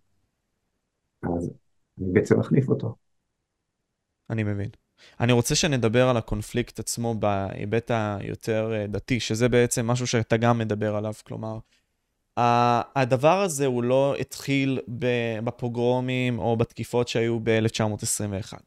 אז 1.22 1.50
אני 2.00 2.12
בעצם 2.12 2.38
מחליף 2.38 2.68
אותו. 2.68 2.94
אני 4.30 4.42
מבין. 4.42 4.68
אני 5.20 5.32
רוצה 5.32 5.54
שנדבר 5.54 6.08
על 6.08 6.16
הקונפליקט 6.16 6.78
עצמו 6.78 7.14
בהיבט 7.14 7.90
היותר 7.90 8.72
אה, 8.72 8.86
דתי, 8.86 9.20
שזה 9.20 9.48
בעצם 9.48 9.86
משהו 9.86 10.06
שאתה 10.06 10.36
גם 10.36 10.58
מדבר 10.58 10.96
עליו, 10.96 11.12
כלומר, 11.24 11.58
הדבר 12.36 13.40
הזה 13.40 13.66
הוא 13.66 13.82
לא 13.82 14.14
התחיל 14.20 14.80
בפוגרומים 15.44 16.38
או 16.38 16.56
בתקיפות 16.56 17.08
שהיו 17.08 17.38
ב-1921, 17.42 18.58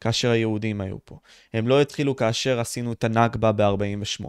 כאשר 0.00 0.30
היהודים 0.30 0.80
היו 0.80 0.96
פה. 1.04 1.18
הם 1.52 1.68
לא 1.68 1.80
התחילו 1.80 2.16
כאשר 2.16 2.60
עשינו 2.60 2.92
את 2.92 3.04
הנכבה 3.04 3.52
ב-48. 3.52 4.24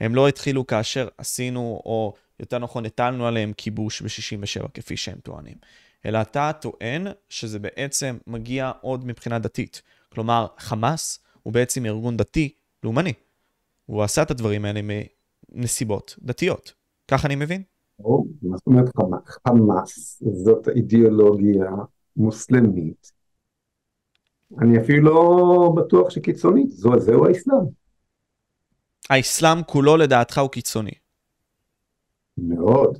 הם 0.00 0.14
לא 0.14 0.28
התחילו 0.28 0.66
כאשר 0.66 1.08
עשינו, 1.18 1.82
או 1.84 2.14
יותר 2.40 2.58
נכון, 2.58 2.86
הטלנו 2.86 3.26
עליהם 3.26 3.52
כיבוש 3.56 4.02
ב-67, 4.02 4.68
כפי 4.74 4.96
שהם 4.96 5.18
טוענים. 5.22 5.56
אלא 6.06 6.20
אתה 6.20 6.50
טוען 6.60 7.06
שזה 7.28 7.58
בעצם 7.58 8.18
מגיע 8.26 8.72
עוד 8.80 9.06
מבחינה 9.06 9.38
דתית. 9.38 9.82
כלומר, 10.08 10.46
חמאס 10.58 11.18
הוא 11.42 11.52
בעצם 11.52 11.86
ארגון 11.86 12.16
דתי 12.16 12.54
לאומני. 12.82 13.12
הוא 13.86 14.02
עשה 14.02 14.22
את 14.22 14.30
הדברים 14.30 14.64
האלה 14.64 14.80
מנסיבות 15.52 16.16
דתיות. 16.22 16.72
כך 17.08 17.24
אני 17.24 17.34
מבין? 17.34 17.62
מה 18.42 18.56
זאת 18.56 18.66
אומרת 18.66 18.90
חמאס? 19.26 20.22
זאת 20.44 20.68
אידיאולוגיה 20.68 21.70
מוסלמית. 22.16 23.12
אני 24.58 24.78
אפילו 24.78 25.02
לא 25.02 25.72
בטוח 25.76 26.10
שקיצונית, 26.10 26.70
זו, 26.70 26.98
זהו 26.98 27.26
האסלאם. 27.26 27.64
האסלאם 29.10 29.62
כולו 29.66 29.96
לדעתך 29.96 30.38
הוא 30.38 30.50
קיצוני. 30.50 30.94
מאוד. 32.38 32.98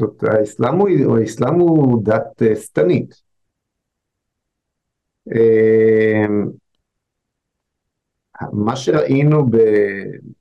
זאת, 0.00 0.22
האסלאם 0.22 0.74
הוא, 0.74 1.18
האסלאם 1.18 1.54
הוא 1.54 2.04
דת 2.04 2.42
uh, 2.42 2.56
שטנית. 2.56 3.14
Uh, 5.28 5.34
מה 8.52 8.76
שראינו 8.76 9.46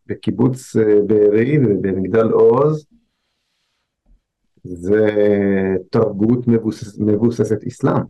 בקיבוץ 0.06 0.76
uh, 0.76 0.80
בארי 1.08 1.58
ובמגדל 1.58 2.28
עוז, 2.28 2.86
זה 4.64 5.08
תרבות 5.90 6.48
מבוסס, 6.48 7.00
מבוססת 7.00 7.64
אסלאם. 7.68 8.04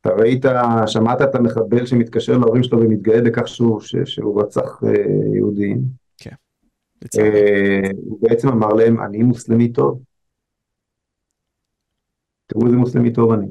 אתה 0.00 0.10
ראית, 0.14 0.44
שמעת 0.86 1.22
את 1.22 1.34
המחבל 1.34 1.86
שמתקשר 1.86 2.38
להורים 2.38 2.62
שלו 2.62 2.80
ומתגאה 2.80 3.20
בכך 3.22 3.48
שהוא, 3.48 3.80
ש, 3.80 3.96
שהוא 4.04 4.42
רצח 4.42 4.82
אה, 4.86 4.92
יהודים. 5.36 5.80
כן. 6.16 6.34
אה, 7.18 7.90
הוא 7.96 8.18
בעצם 8.22 8.48
אמר 8.48 8.68
להם, 8.68 9.00
אני 9.00 9.22
מוסלמי 9.22 9.72
טוב. 9.72 10.02
תראו 12.46 12.66
איזה 12.66 12.76
מוסלמי 12.76 13.12
טוב 13.12 13.32
אני. 13.32 13.46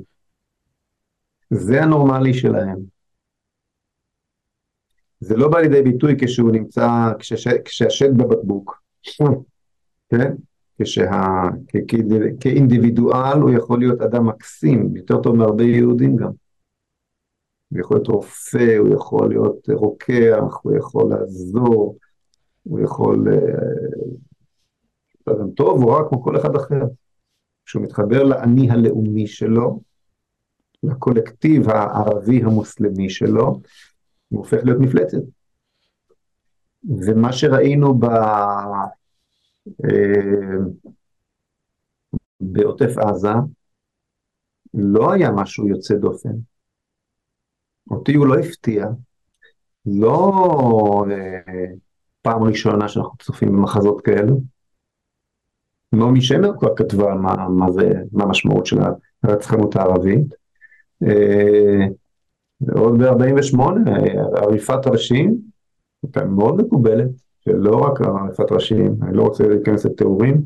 זה 1.50 1.84
הנורמלי 1.84 2.34
שלהם. 2.34 2.78
זה 5.20 5.36
לא 5.38 5.48
בא 5.48 5.60
לידי 5.60 5.82
ביטוי 5.82 6.16
כשהוא 6.22 6.52
נמצא, 6.52 6.88
כשהשד 7.66 8.18
בבקבוק. 8.18 8.82
כן? 10.10 10.34
כשה... 10.80 11.12
כ... 11.68 11.76
כאינדיבידואל 12.40 13.42
הוא 13.42 13.52
יכול 13.52 13.80
להיות 13.80 14.02
אדם 14.02 14.28
מקסים, 14.28 14.96
יותר 14.96 15.22
טוב 15.22 15.36
מהרבה 15.36 15.64
יהודים 15.64 16.16
גם. 16.16 16.32
הוא 17.70 17.80
יכול 17.80 17.98
להיות 17.98 18.08
רופא, 18.08 18.78
הוא 18.78 18.94
יכול 18.94 19.30
להיות 19.30 19.70
רוקח, 19.70 20.60
הוא 20.62 20.78
יכול 20.78 21.10
לעזור, 21.10 21.98
הוא 22.64 22.80
יכול... 22.80 23.28
אדם 25.30 25.48
אה, 25.50 25.54
טוב, 25.56 25.84
הוא 25.84 25.92
רק 25.92 26.10
כמו 26.10 26.24
כל 26.24 26.38
אחד 26.38 26.56
אחר. 26.56 26.82
כשהוא 27.66 27.84
מתחבר 27.84 28.24
לאני 28.24 28.72
הלאומי 28.72 29.28
שלו, 29.28 29.80
לקולקטיב 30.84 31.70
הערבי 31.70 32.44
המוסלמי 32.44 33.10
שלו, 33.10 33.46
הוא 34.30 34.40
הופך 34.40 34.58
להיות 34.64 34.80
מפלצת. 34.80 35.18
ומה 36.84 37.34
שראינו 37.34 38.00
ב... 38.00 38.06
אה, 39.68 40.58
בעוטף 42.40 42.98
עזה 42.98 43.30
לא 44.74 45.14
היה 45.14 45.32
משהו 45.32 45.68
יוצא 45.68 45.96
דופן. 45.96 46.34
אותי 47.92 48.14
הוא 48.14 48.28
לא 48.28 48.40
הפתיע. 48.40 48.86
לא, 49.86 51.06
אה, 51.12 51.66
פעם 52.22 52.44
ראשונה 52.44 52.88
שאנחנו 52.88 53.18
צופים 53.18 53.50
במחזות 53.50 54.02
כאלו. 54.02 54.42
נעמי 55.94 56.22
שמר 56.22 56.52
כבר 56.60 56.76
כתבה 56.76 57.16
מה, 57.16 57.50
מה 57.50 57.72
זה, 57.72 57.90
מה 58.12 58.24
המשמעות 58.24 58.66
של 58.66 58.78
הרצחנות 59.24 59.76
הערבית. 59.76 60.34
אה, 61.04 61.88
ועוד 62.62 63.02
ב-48, 63.02 63.60
עריפת 64.36 64.88
ראשים, 64.88 65.38
הייתה 66.04 66.26
מאוד 66.26 66.62
מקובלת, 66.62 67.10
שלא 67.46 67.76
רק 67.76 68.02
עריפת 68.02 68.52
ראשים, 68.52 68.96
אני 69.02 69.18
לא 69.18 69.24
רוצה 69.24 69.48
להיכנס 69.48 69.86
לתיאורים, 69.86 70.42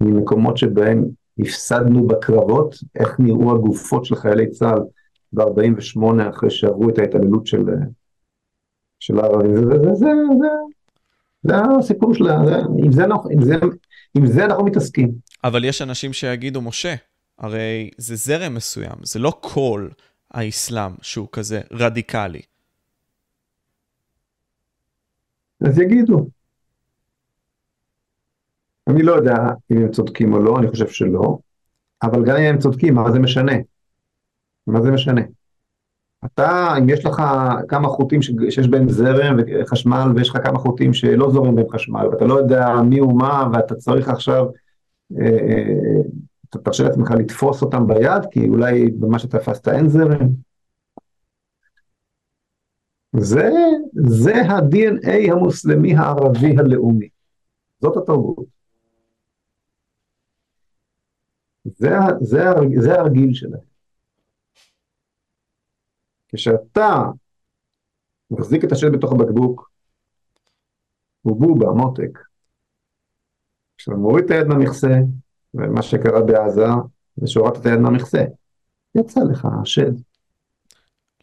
ממקומות 0.00 0.56
שבהם 0.56 1.04
הפסדנו 1.38 2.06
בקרבות, 2.06 2.74
איך 2.98 3.20
נראו 3.20 3.54
הגופות 3.54 4.04
של 4.04 4.16
חיילי 4.16 4.50
צה"ל 4.50 4.78
ב-48 5.32 6.30
אחרי 6.30 6.50
שעברו 6.50 6.88
את 6.88 6.98
ההתעללות 6.98 7.46
של, 7.46 7.62
של 9.00 9.18
הערבים. 9.18 9.56
זה, 9.56 9.62
זה, 9.62 9.94
זה, 9.94 9.94
זה, 9.94 10.48
זה 11.42 11.54
הסיפור 11.78 12.14
שלה, 12.14 12.38
עם 12.84 12.92
זה, 12.92 13.04
עם, 13.30 13.42
זה, 13.42 13.54
עם 14.16 14.26
זה 14.26 14.44
אנחנו 14.44 14.64
מתעסקים. 14.64 15.12
אבל 15.44 15.64
יש 15.64 15.82
אנשים 15.82 16.12
שיגידו, 16.12 16.62
משה, 16.62 16.94
הרי 17.38 17.90
זה 17.98 18.16
זרם 18.16 18.54
מסוים, 18.54 18.96
זה 19.02 19.18
לא 19.18 19.32
כל 19.40 19.88
האסלאם 20.30 20.92
שהוא 21.02 21.28
כזה 21.32 21.60
רדיקלי. 21.72 22.40
אז 25.60 25.78
יגידו. 25.78 26.28
אני 28.88 29.02
לא 29.02 29.12
יודע 29.12 29.36
אם 29.70 29.76
הם 29.76 29.90
צודקים 29.90 30.32
או 30.32 30.38
לא, 30.38 30.58
אני 30.58 30.70
חושב 30.70 30.88
שלא, 30.88 31.38
אבל 32.02 32.24
גם 32.24 32.36
אם 32.36 32.42
הם 32.42 32.58
צודקים, 32.58 32.94
מה 32.94 33.12
זה 33.12 33.18
משנה? 33.18 33.52
מה 34.66 34.82
זה 34.82 34.90
משנה? 34.90 35.20
אתה, 36.24 36.74
אם 36.78 36.88
יש 36.88 37.06
לך 37.06 37.22
כמה 37.68 37.88
חוטים 37.88 38.22
שיש 38.22 38.68
בהם 38.68 38.88
זרם 38.88 39.36
וחשמל, 39.38 40.12
ויש 40.16 40.30
לך 40.30 40.38
כמה 40.44 40.58
חוטים 40.58 40.94
שלא 40.94 41.30
זורם 41.30 41.54
בהם 41.54 41.68
חשמל, 41.70 42.06
ואתה 42.06 42.24
לא 42.24 42.34
יודע 42.34 42.68
מי 42.84 42.98
הוא 42.98 43.18
מה, 43.18 43.48
ואתה 43.52 43.74
צריך 43.74 44.08
עכשיו, 44.08 44.46
אה, 45.20 45.26
אה, 45.26 46.00
אתה 46.50 46.58
תרשה 46.58 46.84
לעצמך 46.84 47.10
לתפוס 47.10 47.62
אותם 47.62 47.86
ביד, 47.86 48.22
כי 48.30 48.48
אולי 48.48 48.90
במה 48.90 49.18
שתפסת 49.18 49.68
אין 49.68 49.88
זרם. 49.88 50.53
זה, 53.20 53.50
זה 54.20 54.34
ה-DNA 54.34 55.32
המוסלמי 55.32 55.94
הערבי 55.94 56.56
הלאומי. 56.58 57.08
זאת 57.80 57.96
התרבות. 57.96 58.46
זה, 61.64 61.88
זה, 62.20 62.38
זה 62.80 62.92
הרגיל 62.92 63.34
שלהם. 63.34 63.74
כשאתה 66.28 66.88
מחזיק 68.30 68.64
את 68.64 68.72
השד 68.72 68.92
בתוך 68.92 69.12
הבקבוק, 69.12 69.70
הוא 71.22 71.40
בובה, 71.40 71.66
מותק. 71.72 72.18
כשאתה 73.76 73.96
מוריד 73.96 74.24
את 74.24 74.30
היד 74.30 74.46
מהמכסה, 74.46 74.88
ומה 75.54 75.82
שקרה 75.82 76.22
בעזה, 76.26 76.66
זה 77.16 77.26
שהורדת 77.26 77.60
את 77.60 77.66
היד 77.66 77.78
מהמכסה, 77.78 78.24
יצא 78.94 79.20
לך 79.30 79.48
השד. 79.62 80.13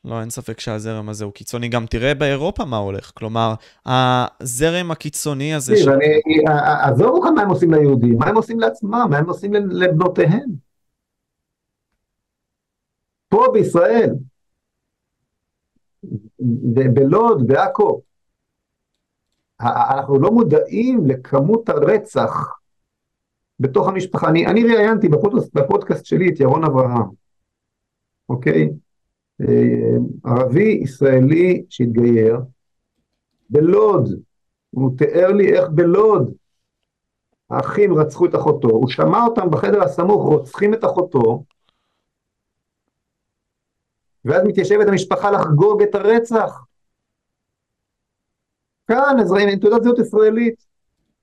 לא, 0.06 0.22
אין 0.22 0.30
ספק 0.30 0.60
שהזרם 0.60 1.10
הזה 1.10 1.26
הוא 1.26 1.34
קיצוני. 1.34 1.70
גם 1.70 1.86
תראה 1.86 2.14
באירופה 2.14 2.66
מה 2.66 2.78
הולך. 2.78 3.12
כלומר, 3.16 3.54
הזרם 3.86 4.92
הקיצוני 4.92 5.54
הזה... 5.54 5.74
תראה, 5.76 5.84
ש... 5.86 6.90
עזוב 6.90 7.08
אותך 7.08 7.28
מה 7.36 7.42
הם 7.42 7.50
עושים 7.50 7.74
ליהודים, 7.74 8.18
מה 8.18 8.28
הם 8.28 8.36
עושים 8.36 8.60
לעצמם, 8.60 9.08
מה 9.10 9.18
הם 9.18 9.30
עושים 9.30 9.54
לבנותיהם. 9.54 10.50
פה 13.30 13.46
בישראל, 13.54 14.10
בלוד, 16.94 17.48
בעכו, 17.48 18.02
אנחנו 19.62 20.20
לא 20.20 20.32
מודעים 20.32 21.06
לכמות 21.06 21.70
הרצח 21.70 22.32
בתוך 23.60 23.88
המשפחה. 23.88 24.30
אני, 24.30 24.48
אני 24.48 24.64
ראיינתי 24.64 25.10
בפודקאסט, 25.10 25.54
בפודקאסט 25.54 26.06
שלי 26.06 26.30
את 26.30 26.40
ירון 26.40 26.64
אברהם, 26.64 27.10
אוקיי? 28.30 28.70
ערבי 30.26 30.80
ישראלי 30.84 31.66
שהתגייר 31.70 32.38
בלוד, 33.50 34.10
הוא 34.70 34.98
תיאר 34.98 35.32
לי 35.32 35.54
איך 35.54 35.70
בלוד 35.70 36.34
האחים 37.50 37.94
רצחו 37.94 38.26
את 38.26 38.36
אחותו, 38.36 38.68
הוא 38.68 38.90
שמע 38.90 39.26
אותם 39.28 39.52
בחדר 39.52 39.84
הסמוך 39.84 40.24
רוצחים 40.28 40.74
את 40.74 40.86
אחותו, 40.86 41.44
ואז 44.26 44.44
מתיישבת 44.48 44.88
המשפחה 44.88 45.32
לחגוג 45.32 45.82
את 45.84 45.96
הרצח. 45.96 46.66
כאן, 48.88 49.16
עם 49.42 49.60
תעודת 49.60 49.84
זהות 49.84 50.00
ישראלית. 50.00 50.71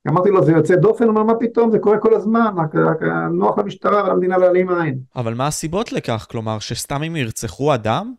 אמרתי 0.08 0.30
לו, 0.30 0.44
זה 0.44 0.52
יוצא 0.52 0.76
דופן? 0.76 1.04
הוא 1.04 1.12
אמר, 1.12 1.22
מה 1.22 1.34
פתאום, 1.40 1.70
זה 1.70 1.78
קורה 1.78 1.98
כל 1.98 2.14
הזמן, 2.14 2.54
רק, 2.56 2.74
רק 2.74 2.98
נוח 3.32 3.58
למשטרה 3.58 4.04
ולמדינה 4.04 4.38
להעלים 4.38 4.70
עין. 4.70 4.98
אבל 5.16 5.34
מה 5.34 5.46
הסיבות 5.46 5.92
לכך? 5.92 6.26
כלומר, 6.30 6.58
שסתם 6.58 7.02
אם 7.02 7.16
ירצחו 7.16 7.74
אדם? 7.74 8.14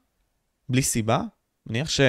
בלי 0.70 0.82
סיבה? 0.82 1.20
מניח 1.70 1.90
ש... 1.90 2.02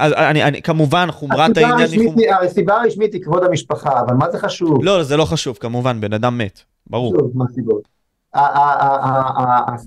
אני, 0.00 0.44
אני, 0.44 0.62
כמובן, 0.62 1.08
חומרת 1.10 1.56
העניין. 1.56 2.08
חומ... 2.08 2.16
הסיבה 2.42 2.74
הרשמית 2.74 3.12
היא 3.12 3.22
כבוד 3.22 3.44
המשפחה, 3.44 4.00
אבל 4.00 4.14
מה 4.14 4.30
זה 4.30 4.38
חשוב? 4.38 4.84
לא, 4.84 5.02
זה 5.02 5.16
לא 5.16 5.24
חשוב, 5.24 5.56
כמובן, 5.56 6.00
בן 6.00 6.12
אדם 6.12 6.38
מת, 6.38 6.60
ברור. 6.86 7.14
חשוב, 7.14 7.30
מה 7.34 7.44
הסיבות? 7.50 7.88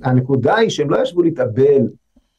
הנקודה 0.04 0.56
היא 0.56 0.70
שהם 0.70 0.90
לא 0.90 1.02
ישבו 1.02 1.22
להתאבל, 1.22 1.82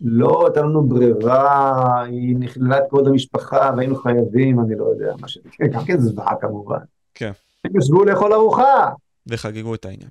לא 0.03 0.47
הייתה 0.47 0.61
לנו 0.61 0.83
ברירה, 0.83 2.03
היא 2.03 2.37
נכללה 2.39 2.79
את 2.79 2.83
כבוד 2.89 3.09
המשפחה 3.09 3.71
והיינו 3.77 3.97
חייבים, 3.97 4.61
אני 4.61 4.75
לא 4.77 4.85
יודע, 4.85 5.15
מה 5.21 5.29
ש... 5.29 5.39
גם 5.73 5.85
כן 5.85 5.99
זוועה 5.99 6.37
כמובן. 6.41 6.79
כן. 7.15 7.31
הם 7.65 7.77
ישבו 7.77 8.05
לאכול 8.05 8.33
ארוחה. 8.33 8.91
וחגגו 9.27 9.75
את 9.75 9.85
העניין. 9.85 10.09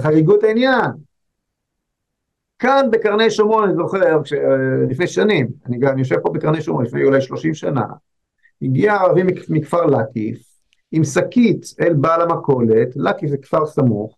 חגגו 0.00 0.36
את 0.36 0.44
העניין. 0.44 0.90
כאן 2.58 2.88
בקרני 2.92 3.30
שומרון, 3.30 3.64
אני 3.64 3.74
זוכר, 3.74 4.22
כש, 4.22 4.32
לפני 4.90 5.06
שנים, 5.06 5.48
אני 5.66 5.78
גם 5.78 5.98
יושב 5.98 6.18
פה 6.22 6.30
בקרני 6.30 6.62
שומרון 6.62 6.84
לפני 6.84 7.04
אולי 7.04 7.20
30 7.20 7.54
שנה, 7.54 7.86
הגיע 8.62 8.94
ערבי 8.94 9.22
מכפר 9.48 9.86
לקיף, 9.86 10.52
עם 10.92 11.04
שקית 11.04 11.66
אל 11.80 11.92
בעל 11.92 12.20
המכולת, 12.20 12.88
לקיף 12.96 13.30
זה 13.30 13.36
כפר 13.36 13.66
סמוך, 13.66 14.16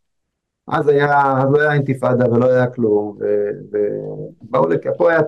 אז 0.69 0.89
היה, 0.89 1.43
אז 1.43 1.49
לא 1.53 1.61
היה 1.61 1.73
אינתיפאדה 1.73 2.33
ולא 2.33 2.47
היה 2.47 2.67
כלום, 2.67 3.19
ובאו 3.71 4.69
לק... 4.69 4.87
פה 4.99 5.11
היה, 5.11 5.21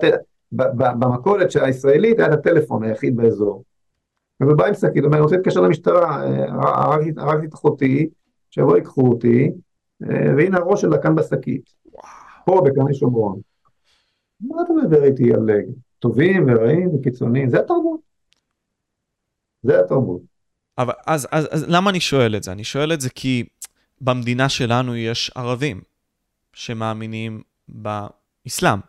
במכולת 0.51 1.55
הישראלית 1.55 2.19
היה 2.19 2.27
את 2.27 2.33
הטלפון 2.33 2.83
היחיד 2.83 3.17
באזור. 3.17 3.63
ובא 4.43 4.65
עם 4.65 4.73
שקית, 4.73 5.03
אומר, 5.03 5.15
אני 5.15 5.23
רוצה 5.23 5.35
להתקשר 5.35 5.61
למשטרה, 5.61 6.23
הרגתי 7.17 7.47
את 7.47 7.53
אחותי, 7.53 8.09
שיבואו 8.49 8.75
ייקחו 8.75 9.07
אותי, 9.07 9.51
והנה 10.01 10.57
הראש 10.57 10.81
שלה 10.81 10.97
כאן 10.97 11.15
בשקית. 11.15 11.69
פה 12.45 12.61
בקרני 12.65 12.93
שומרון. 12.93 13.39
מה 14.41 14.61
אתה 14.61 14.73
מדבר 14.73 15.03
איתי 15.03 15.33
על 15.33 15.49
טובים 15.99 16.45
ורעים 16.47 16.95
וקיצוניים? 16.95 17.49
זה 17.49 17.59
התרבות. 17.59 17.99
זה 19.63 19.79
התרבות. 19.79 20.21
אבל 20.77 20.93
אז, 21.07 21.27
אז, 21.31 21.47
אז 21.51 21.65
למה 21.67 21.89
אני 21.89 21.99
שואל 21.99 22.35
את 22.35 22.43
זה? 22.43 22.51
אני 22.51 22.63
שואל 22.63 22.93
את 22.93 23.01
זה 23.01 23.09
כי 23.09 23.43
במדינה 24.01 24.49
שלנו 24.49 24.95
יש 24.95 25.31
ערבים 25.35 25.81
שמאמינים 26.53 27.41
באסלאם. 27.67 28.79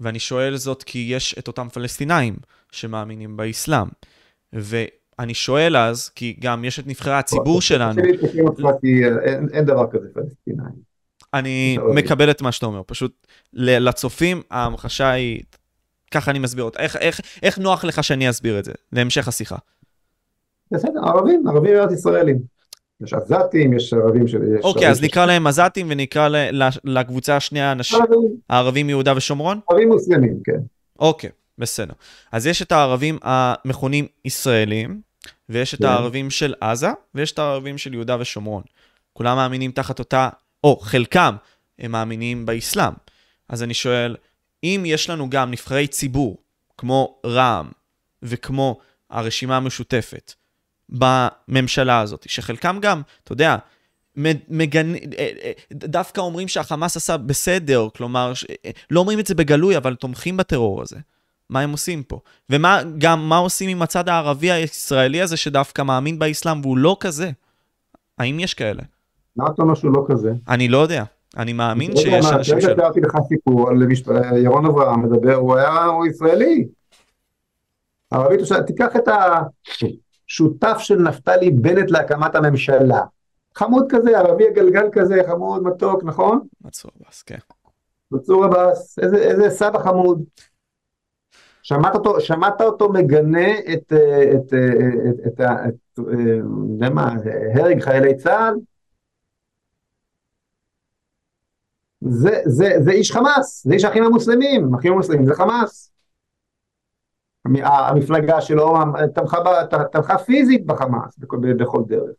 ואני 0.00 0.18
שואל 0.18 0.56
זאת 0.56 0.82
כי 0.82 0.98
יש 1.10 1.34
את 1.38 1.48
אותם 1.48 1.68
פלסטינאים 1.68 2.36
שמאמינים 2.72 3.36
באסלאם. 3.36 3.86
ואני 4.52 5.34
שואל 5.34 5.76
אז, 5.76 6.08
כי 6.08 6.36
גם 6.40 6.64
יש 6.64 6.78
את 6.78 6.86
נבחרי 6.86 7.14
הציבור 7.14 7.60
שלנו. 7.60 8.02
אין 9.52 9.64
דבר 9.64 9.90
כזה 9.90 10.08
פלסטינאים. 10.14 10.94
אני 11.34 11.78
מקבל 11.94 12.30
את 12.30 12.42
מה 12.42 12.52
שאתה 12.52 12.66
אומר, 12.66 12.82
פשוט 12.86 13.26
לצופים 13.52 14.42
ההמחשה 14.50 15.10
היא, 15.10 15.42
ככה 16.10 16.30
אני 16.30 16.38
מסביר 16.38 16.64
אותה. 16.64 16.78
איך, 16.78 16.96
איך, 16.96 17.20
איך 17.42 17.58
נוח 17.58 17.84
לך 17.84 18.04
שאני 18.04 18.30
אסביר 18.30 18.58
את 18.58 18.64
זה, 18.64 18.72
להמשך 18.92 19.28
השיחה? 19.28 19.56
בסדר, 20.70 21.00
ערבים, 21.06 21.48
ערבים 21.48 21.74
ארץ 21.74 21.92
ישראלים. 21.92 22.53
יש 23.02 23.12
עזתים, 23.12 23.72
יש 23.72 23.92
ערבים 23.92 24.28
של... 24.28 24.38
אוקיי, 24.62 24.88
אז 24.90 25.02
נקרא 25.02 25.26
להם 25.26 25.46
עזתים 25.46 25.86
ונקרא 25.90 26.28
לקבוצה 26.84 27.36
השנייה 27.36 27.72
אנשים, 27.72 27.98
הערבים 28.50 28.86
מיהודה 28.86 29.12
ושומרון? 29.16 29.60
ערבים 29.70 29.88
מוסלמים, 29.88 30.40
כן. 30.44 30.60
אוקיי, 30.98 31.30
בסדר. 31.58 31.92
אז 32.32 32.46
יש 32.46 32.62
את 32.62 32.72
הערבים 32.72 33.18
המכונים 33.22 34.06
ישראלים, 34.24 35.00
ויש 35.48 35.74
את 35.74 35.78
כן. 35.78 35.84
הערבים 35.84 36.30
של 36.30 36.54
עזה, 36.60 36.90
ויש 37.14 37.32
את 37.32 37.38
הערבים 37.38 37.78
של 37.78 37.94
יהודה 37.94 38.16
ושומרון. 38.20 38.62
כולם 39.12 39.36
מאמינים 39.36 39.70
תחת 39.70 39.98
אותה 39.98 40.28
או 40.64 40.76
חלקם, 40.76 41.36
הם 41.78 41.92
מאמינים 41.92 42.46
באסלאם. 42.46 42.92
אז 43.48 43.62
אני 43.62 43.74
שואל, 43.74 44.16
אם 44.64 44.82
יש 44.86 45.10
לנו 45.10 45.30
גם 45.30 45.50
נבחרי 45.50 45.86
ציבור, 45.86 46.36
כמו 46.78 47.20
רע"מ 47.26 47.70
וכמו 48.22 48.78
הרשימה 49.10 49.56
המשותפת, 49.56 50.32
בממשלה 50.88 52.00
הזאת, 52.00 52.26
שחלקם 52.28 52.78
גם, 52.82 53.02
אתה 53.24 53.32
יודע, 53.32 53.56
מגנ... 54.48 54.94
אה, 54.94 55.00
אה, 55.18 55.52
דווקא 55.72 56.20
אומרים 56.20 56.48
שהחמאס 56.48 56.96
עשה 56.96 57.16
בסדר, 57.16 57.88
כלומר, 57.96 58.32
לא 58.90 59.00
אומרים 59.00 59.20
את 59.20 59.26
זה 59.26 59.34
בגלוי, 59.34 59.76
אבל 59.76 59.94
תומכים 59.94 60.36
בטרור 60.36 60.82
הזה. 60.82 60.96
מה 61.50 61.60
הם 61.60 61.70
עושים 61.70 62.02
פה. 62.02 62.20
ומה, 62.50 62.80
גם 62.98 63.28
מה 63.28 63.36
עושים 63.36 63.70
עם 63.70 63.82
הצד 63.82 64.08
הערבי 64.08 64.50
הישראלי 64.50 65.22
הזה 65.22 65.36
שדווקא 65.36 65.82
מאמין 65.82 66.18
באסלאם 66.18 66.60
והוא 66.60 66.78
לא 66.78 66.96
כזה. 67.00 67.30
האם 68.18 68.40
יש 68.40 68.54
כאלה? 68.54 68.82
מה 69.36 69.44
אתה 69.54 69.62
אומר 69.62 69.74
שהוא 69.74 69.92
לא 69.92 70.04
כזה? 70.08 70.32
אני 70.48 70.68
לא 70.68 70.78
יודע. 70.78 71.04
אני 71.36 71.52
מאמין 71.52 71.96
שיש 71.96 72.24
אנשים 72.32 72.60
שלא. 72.60 72.70
רגע, 72.70 72.80
תיארתי 72.80 73.00
לך 73.00 73.16
סיפור 73.28 73.70
על 73.70 73.76
ירון 74.36 74.66
אברהם 74.66 75.02
מדבר, 75.02 75.34
הוא 75.34 75.56
היה, 75.56 75.84
הוא 75.84 76.06
ישראלי. 76.06 76.66
ערבי 78.10 78.38
תושב, 78.38 78.60
תיקח 78.60 78.96
את 78.96 79.08
השותף 80.34 80.76
של 80.78 80.96
נפתלי 80.96 81.50
בנט 81.50 81.90
להקמת 81.90 82.34
הממשלה. 82.34 83.00
חמוד 83.54 83.86
כזה, 83.88 84.18
ערבי 84.18 84.48
הגלגל 84.48 84.88
כזה, 84.92 85.22
חמוד, 85.26 85.62
מתוק, 85.62 86.04
נכון? 86.04 86.40
מצור 86.64 86.90
עבאס, 87.00 87.22
כן. 87.22 87.38
מצור 88.12 88.44
עבאס, 88.44 88.98
איזה, 88.98 89.16
איזה 89.16 89.50
סבא 89.50 89.78
חמוד. 89.78 90.24
שמעת 91.62 91.94
אותו, 91.94 92.20
שמעת 92.20 92.60
אותו 92.60 92.92
מגנה 92.92 93.58
את, 93.72 93.92
את, 93.92 93.92
את, 94.34 94.54
את, 95.26 95.40
את, 95.40 95.40
את, 95.68 96.90
מה, 96.94 97.14
הרג 97.54 97.80
חיילי 97.80 98.16
צה"ל? 98.16 98.54
זה, 102.00 102.40
זה, 102.44 102.70
זה 102.84 102.90
איש 102.90 103.12
חמאס, 103.12 103.64
זה 103.66 103.74
איש 103.74 103.84
האחים 103.84 104.04
המוסלמים, 104.04 104.74
האחים 104.74 104.92
המוסלמים 104.92 105.26
זה 105.26 105.34
חמאס. 105.34 105.93
המפלגה 107.46 108.40
שלו 108.40 108.74
תמכה, 109.14 109.38
תמכה 109.92 110.18
פיזית 110.18 110.66
בחמאס 110.66 111.18
בכל 111.18 111.82
דרך. 111.86 112.10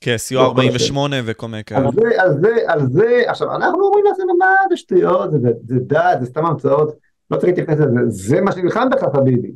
כן, 0.00 0.16
סיוע 0.16 0.44
48 0.44 1.16
וכל 1.24 1.48
מיני 1.48 1.64
כאלה. 1.64 1.80
על 1.80 1.92
זה, 1.92 2.22
על 2.22 2.40
זה, 2.40 2.56
על 2.66 2.86
זה, 2.86 3.22
עכשיו 3.26 3.56
אנחנו 3.56 3.84
אומרים 3.86 4.04
לעצמנו 4.04 4.36
מה 4.38 4.54
זה 4.70 4.76
שטויות, 4.76 5.30
זה 5.64 5.78
דת, 5.80 6.20
זה 6.20 6.26
סתם 6.26 6.46
המצאות, 6.46 6.96
לא 7.30 7.36
צריך 7.36 7.48
להתייחס 7.48 7.80
לזה, 7.80 8.00
זה 8.08 8.40
מה 8.40 8.52
שנלחם 8.52 8.88
בך 8.90 9.04
חביבי. 9.16 9.52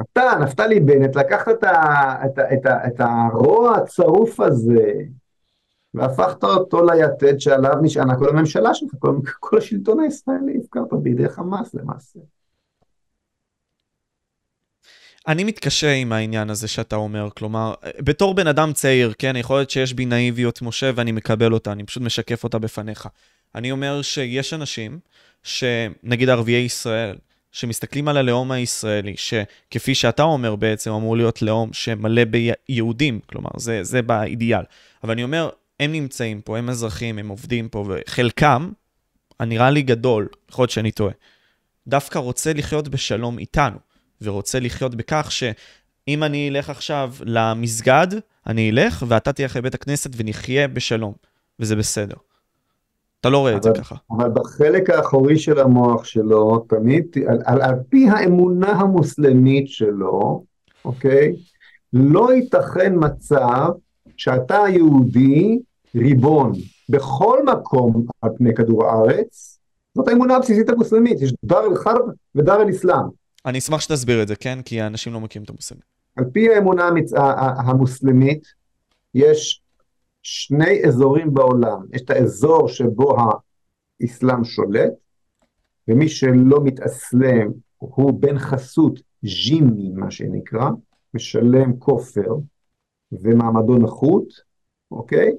אתה, 0.00 0.30
נפתלי 0.40 0.80
בנט, 0.80 1.16
לקחת 1.16 1.48
את, 1.48 1.64
ה, 1.64 2.14
את, 2.24 2.38
ה, 2.38 2.54
את, 2.54 2.66
ה, 2.66 2.86
את 2.86 3.00
הרוע 3.00 3.76
הצרוף 3.76 4.40
הזה, 4.40 4.92
והפכת 5.94 6.44
אותו 6.44 6.86
ליתד 6.86 7.38
שעליו 7.38 7.74
נשענה 7.82 8.18
כל 8.18 8.28
הממשלה 8.28 8.74
שלך, 8.74 8.90
כל, 8.98 9.16
כל 9.40 9.58
השלטון 9.58 10.00
הישראלי, 10.00 10.58
הפקרת 10.64 11.02
בידי 11.02 11.28
חמאס 11.28 11.74
למעשה. 11.74 12.20
אני 15.28 15.44
מתקשה 15.44 15.92
עם 15.92 16.12
העניין 16.12 16.50
הזה 16.50 16.68
שאתה 16.68 16.96
אומר, 16.96 17.28
כלומר, 17.36 17.74
בתור 17.98 18.34
בן 18.34 18.46
אדם 18.46 18.72
צעיר, 18.72 19.12
כן, 19.18 19.36
יכול 19.36 19.56
להיות 19.56 19.70
שיש 19.70 19.94
בי 19.94 20.04
נאיביות 20.04 20.62
משה 20.62 20.90
ואני 20.94 21.12
מקבל 21.12 21.52
אותה, 21.52 21.72
אני 21.72 21.84
פשוט 21.84 22.02
משקף 22.02 22.44
אותה 22.44 22.58
בפניך. 22.58 23.08
אני 23.54 23.70
אומר 23.70 24.02
שיש 24.02 24.54
אנשים, 24.54 24.98
שנגיד 25.42 26.28
ערביי 26.28 26.64
ישראל, 26.64 27.16
שמסתכלים 27.52 28.08
על 28.08 28.16
הלאום 28.16 28.50
הישראלי, 28.50 29.14
שכפי 29.16 29.94
שאתה 29.94 30.22
אומר 30.22 30.56
בעצם, 30.56 30.90
אמור 30.90 31.16
להיות 31.16 31.42
לאום 31.42 31.72
שמלא 31.72 32.22
ביהודים, 32.24 33.20
כלומר, 33.26 33.50
זה, 33.56 33.84
זה 33.84 34.02
באידיאל. 34.02 34.62
אבל 35.04 35.12
אני 35.12 35.22
אומר, 35.22 35.50
הם 35.80 35.92
נמצאים 35.92 36.40
פה, 36.40 36.58
הם 36.58 36.68
אזרחים, 36.68 37.18
הם 37.18 37.28
עובדים 37.28 37.68
פה, 37.68 37.84
וחלקם, 37.88 38.70
הנראה 39.40 39.70
לי 39.70 39.82
גדול, 39.82 40.28
יכול 40.50 40.62
להיות 40.62 40.70
שאני 40.70 40.90
טועה, 40.90 41.12
דווקא 41.86 42.18
רוצה 42.18 42.52
לחיות 42.52 42.88
בשלום 42.88 43.38
איתנו, 43.38 43.76
ורוצה 44.22 44.60
לחיות 44.60 44.94
בכך 44.94 45.32
שאם 45.32 46.22
אני 46.22 46.48
אלך 46.48 46.70
עכשיו 46.70 47.12
למסגד, 47.24 48.06
אני 48.46 48.70
אלך, 48.70 49.04
ואתה 49.08 49.32
תלך 49.32 49.56
לבית 49.56 49.74
הכנסת 49.74 50.10
ונחיה 50.16 50.68
בשלום, 50.68 51.12
וזה 51.60 51.76
בסדר. 51.76 52.16
אתה 53.20 53.28
לא 53.28 53.38
רואה 53.38 53.50
אבל, 53.52 53.58
את 53.58 53.62
זה 53.62 53.70
ככה. 53.80 53.94
אבל 54.10 54.28
בחלק 54.28 54.90
האחורי 54.90 55.38
של 55.38 55.58
המוח 55.58 56.04
שלו, 56.04 56.64
תמיד, 56.68 57.06
על, 57.28 57.38
על, 57.44 57.62
על 57.62 57.74
פי 57.88 58.08
האמונה 58.08 58.70
המוסלמית 58.70 59.68
שלו, 59.68 60.44
אוקיי? 60.84 61.36
לא 61.92 62.32
ייתכן 62.32 62.92
מצב 62.96 63.70
שאתה 64.16 64.58
יהודי 64.68 65.58
ריבון 65.94 66.52
בכל 66.88 67.38
מקום 67.44 68.06
על 68.22 68.30
פני 68.36 68.54
כדור 68.54 68.86
הארץ, 68.86 69.58
זאת 69.94 70.08
האמונה 70.08 70.36
הבסיסית 70.36 70.68
המוסלמית, 70.68 71.20
יש 71.20 71.32
דר 71.44 71.66
אל-חרב 71.66 72.02
ודר 72.34 72.62
אל-אסלאם. 72.62 73.04
אני 73.46 73.58
אשמח 73.58 73.80
שתסביר 73.80 74.22
את 74.22 74.28
זה, 74.28 74.36
כן? 74.36 74.58
כי 74.64 74.80
האנשים 74.80 75.12
לא 75.12 75.20
מכירים 75.20 75.44
את 75.44 75.50
המוסלמים. 75.50 75.82
על 76.16 76.24
פי 76.32 76.54
האמונה 76.54 76.84
המצ... 76.84 77.12
המוסלמית, 77.66 78.42
יש 79.14 79.62
שני 80.22 80.84
אזורים 80.88 81.34
בעולם. 81.34 81.86
יש 81.92 82.02
את 82.02 82.10
האזור 82.10 82.68
שבו 82.68 83.16
האסלאם 84.00 84.44
שולט, 84.44 84.92
ומי 85.88 86.08
שלא 86.08 86.60
מתאסלם 86.64 87.50
הוא 87.78 88.20
בן 88.20 88.38
חסות 88.38 89.00
ג'ימי, 89.24 89.90
מה 89.94 90.10
שנקרא, 90.10 90.70
משלם 91.14 91.76
כופר 91.78 92.34
ומעמדו 93.12 93.78
נחות, 93.78 94.24
אוקיי? 94.90 95.32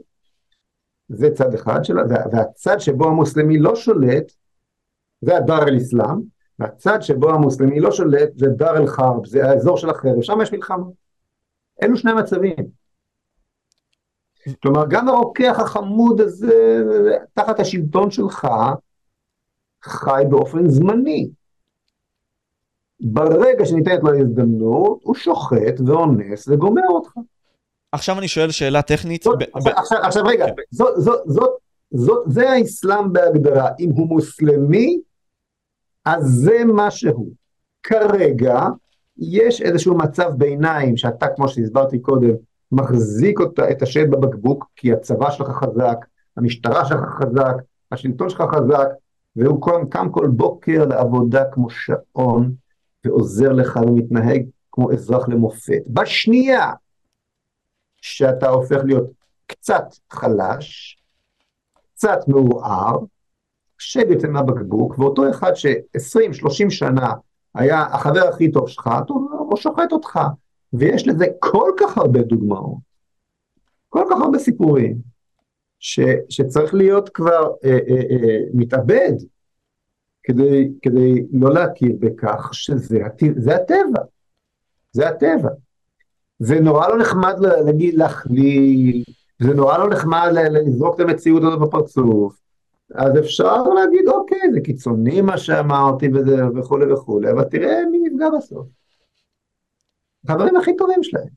זה 1.13 1.31
צד 1.33 1.53
אחד 1.53 1.83
שלה, 1.83 2.01
והצד 2.31 2.79
שבו 2.79 3.07
המוסלמי 3.07 3.59
לא 3.59 3.75
שולט, 3.75 4.31
זה 5.21 5.37
הדר 5.37 5.67
אל-אסלאם, 5.67 6.21
והצד 6.59 7.01
שבו 7.01 7.29
המוסלמי 7.29 7.79
לא 7.79 7.91
שולט 7.91 8.29
זה 8.35 8.47
דר 8.47 8.77
אל-חרב, 8.77 9.25
זה 9.25 9.49
האזור 9.49 9.77
של 9.77 9.89
החרב, 9.89 10.21
שם 10.21 10.41
יש 10.41 10.53
מלחמה. 10.53 10.85
אלו 11.83 11.97
שני 11.97 12.13
מצבים. 12.13 12.81
כלומר, 14.63 14.85
גם 14.89 15.07
הרוקח 15.07 15.59
החמוד 15.59 16.21
הזה, 16.21 16.83
תחת 17.33 17.59
השלטון 17.59 18.11
שלך, 18.11 18.47
חי 19.83 20.23
באופן 20.29 20.69
זמני. 20.69 21.29
ברגע 22.99 23.65
שניתנת 23.65 24.03
לו 24.03 24.19
הזדמנות, 24.19 24.99
הוא 25.03 25.15
שוחט 25.15 25.79
ואונס 25.85 26.47
וגומר 26.47 26.87
אותך. 26.89 27.11
עכשיו 27.91 28.19
אני 28.19 28.27
שואל 28.27 28.51
שאלה 28.51 28.81
טכנית. 28.81 29.23
זאת, 29.23 29.39
ב- 29.39 29.43
עכשיו, 29.53 29.97
ב- 30.01 30.05
עכשיו 30.05 30.23
רגע, 30.25 30.45
זאת, 30.71 30.93
זאת, 30.97 31.21
זאת, 31.25 31.49
זאת, 31.91 32.23
זה 32.27 32.49
האסלאם 32.49 33.13
בהגדרה. 33.13 33.69
אם 33.79 33.89
הוא 33.91 34.07
מוסלמי, 34.07 34.99
אז 36.05 36.23
זה 36.23 36.65
מה 36.65 36.91
שהוא. 36.91 37.29
כרגע 37.83 38.63
יש 39.17 39.61
איזשהו 39.61 39.97
מצב 39.97 40.31
ביניים 40.37 40.97
שאתה, 40.97 41.27
כמו 41.35 41.49
שהסברתי 41.49 41.99
קודם, 41.99 42.31
מחזיק 42.71 43.39
אותה, 43.39 43.71
את 43.71 43.81
השד 43.81 44.11
בבקבוק, 44.11 44.65
כי 44.75 44.93
הצבא 44.93 45.31
שלך 45.31 45.47
חזק, 45.47 45.97
המשטרה 46.37 46.85
שלך 46.85 46.99
חזק, 46.99 47.55
השלטון 47.91 48.29
שלך 48.29 48.43
חזק, 48.55 48.87
והוא 49.35 49.61
קם, 49.61 49.85
קם 49.89 50.09
כל 50.11 50.27
בוקר 50.27 50.85
לעבודה 50.85 51.43
כמו 51.51 51.69
שעון, 51.69 52.51
ועוזר 53.05 53.51
לך 53.51 53.79
ומתנהג 53.87 54.45
כמו 54.71 54.91
אזרח 54.91 55.29
למופת. 55.29 55.81
בשנייה 55.87 56.71
שאתה 58.01 58.49
הופך 58.49 58.77
להיות 58.85 59.11
קצת 59.45 59.83
חלש, 60.11 60.97
קצת 61.93 62.19
מעורער, 62.27 62.99
שב 63.77 64.11
יוצא 64.11 64.27
מהבקבוק, 64.27 64.99
ואותו 64.99 65.29
אחד 65.29 65.53
ש-20-30 65.55 66.69
שנה 66.69 67.13
היה 67.55 67.81
החבר 67.81 68.27
הכי 68.33 68.51
טוב 68.51 68.69
שלך, 68.69 68.89
הוא 69.07 69.57
שוחט 69.57 69.91
אותך. 69.91 70.19
ויש 70.73 71.07
לזה 71.07 71.25
כל 71.39 71.71
כך 71.79 71.97
הרבה 71.97 72.21
דוגמאות, 72.21 72.77
כל 73.89 74.03
כך 74.09 74.21
הרבה 74.21 74.39
סיפורים, 74.39 74.97
ש, 75.79 75.99
שצריך 76.29 76.73
להיות 76.73 77.09
כבר 77.09 77.51
אה, 77.63 77.69
אה, 77.69 78.01
אה, 78.11 78.39
מתאבד 78.53 79.13
כדי, 80.23 80.71
כדי 80.81 81.25
לא 81.31 81.53
להכיר 81.53 81.95
בכך 81.99 82.49
שזה 82.53 82.99
זה 83.37 83.55
הטבע, 83.55 84.01
זה 84.91 85.09
הטבע. 85.09 85.49
זה 86.43 86.59
נורא 86.59 86.87
לא 86.87 86.97
נחמד 86.97 87.35
להגיד 87.39 87.93
להכליל, 87.93 89.03
זה 89.41 89.53
נורא 89.53 89.77
לא 89.77 89.89
נחמד 89.89 90.29
לזרוק 90.33 90.95
את 90.95 90.99
המציאות 90.99 91.43
הזאת 91.43 91.59
בפרצוף, 91.59 92.39
אז 92.95 93.19
אפשר 93.19 93.63
להגיד 93.63 94.07
אוקיי 94.07 94.51
זה 94.53 94.61
קיצוני 94.61 95.21
מה 95.21 95.37
שאמרתי 95.37 96.07
וזה 96.13 96.47
וכולי 96.55 96.93
וכולי, 96.93 97.31
אבל 97.31 97.43
תראה 97.43 97.85
מי 97.91 97.99
נפגע 97.99 98.25
בסוף. 98.37 98.67
החברים 100.25 100.55
הכי 100.55 100.75
טובים 100.75 101.03
שלהם, 101.03 101.27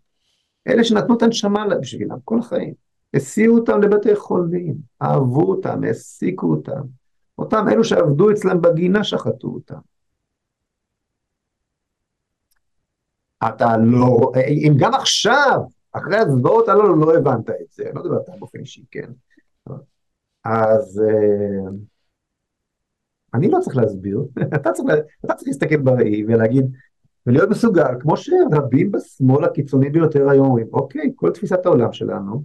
אלה 0.68 0.84
שנתנו 0.84 1.16
את 1.16 1.22
הנשמה 1.22 1.64
בשבילם 1.80 2.16
כל 2.24 2.38
החיים, 2.38 2.74
הסיעו 3.14 3.58
אותם 3.58 3.82
לבתי 3.82 4.16
חולים, 4.16 4.74
אהבו 5.02 5.50
אותם, 5.50 5.84
העסיקו 5.84 6.46
אותם, 6.50 6.82
אותם 7.38 7.68
אלו 7.68 7.84
שעבדו 7.84 8.30
אצלם 8.30 8.60
בגינה 8.60 9.04
שחטו 9.04 9.48
אותם. 9.48 9.93
אתה 13.48 13.76
לא, 13.76 14.32
אם 14.48 14.74
גם 14.78 14.94
עכשיו, 14.94 15.60
אחרי 15.92 16.16
הזוועות 16.16 16.68
הללו 16.68 16.96
לא 16.96 17.14
הבנת 17.14 17.50
את 17.50 17.72
זה, 17.72 17.84
לא 17.94 18.00
יודע 18.00 18.16
אתה 18.24 18.32
באופן 18.38 18.58
אישי, 18.58 18.84
כן. 18.90 19.10
אז 20.44 21.02
אה, 21.08 21.70
אני 23.34 23.50
לא 23.50 23.58
צריך 23.60 23.76
להסביר, 23.76 24.24
אתה 24.56 24.72
צריך, 24.72 24.88
אתה 25.24 25.34
צריך 25.34 25.48
להסתכל 25.48 25.76
בראי 25.76 26.24
ולהגיד, 26.28 26.64
ולהיות 27.26 27.50
מסוגל, 27.50 28.00
כמו 28.00 28.16
שרבים 28.16 28.92
בשמאל 28.92 29.44
הקיצוני 29.44 29.90
ביותר 29.90 30.30
היום 30.30 30.46
אומרים, 30.46 30.66
אוקיי, 30.72 31.12
כל 31.14 31.30
תפיסת 31.30 31.66
העולם 31.66 31.92
שלנו 31.92 32.42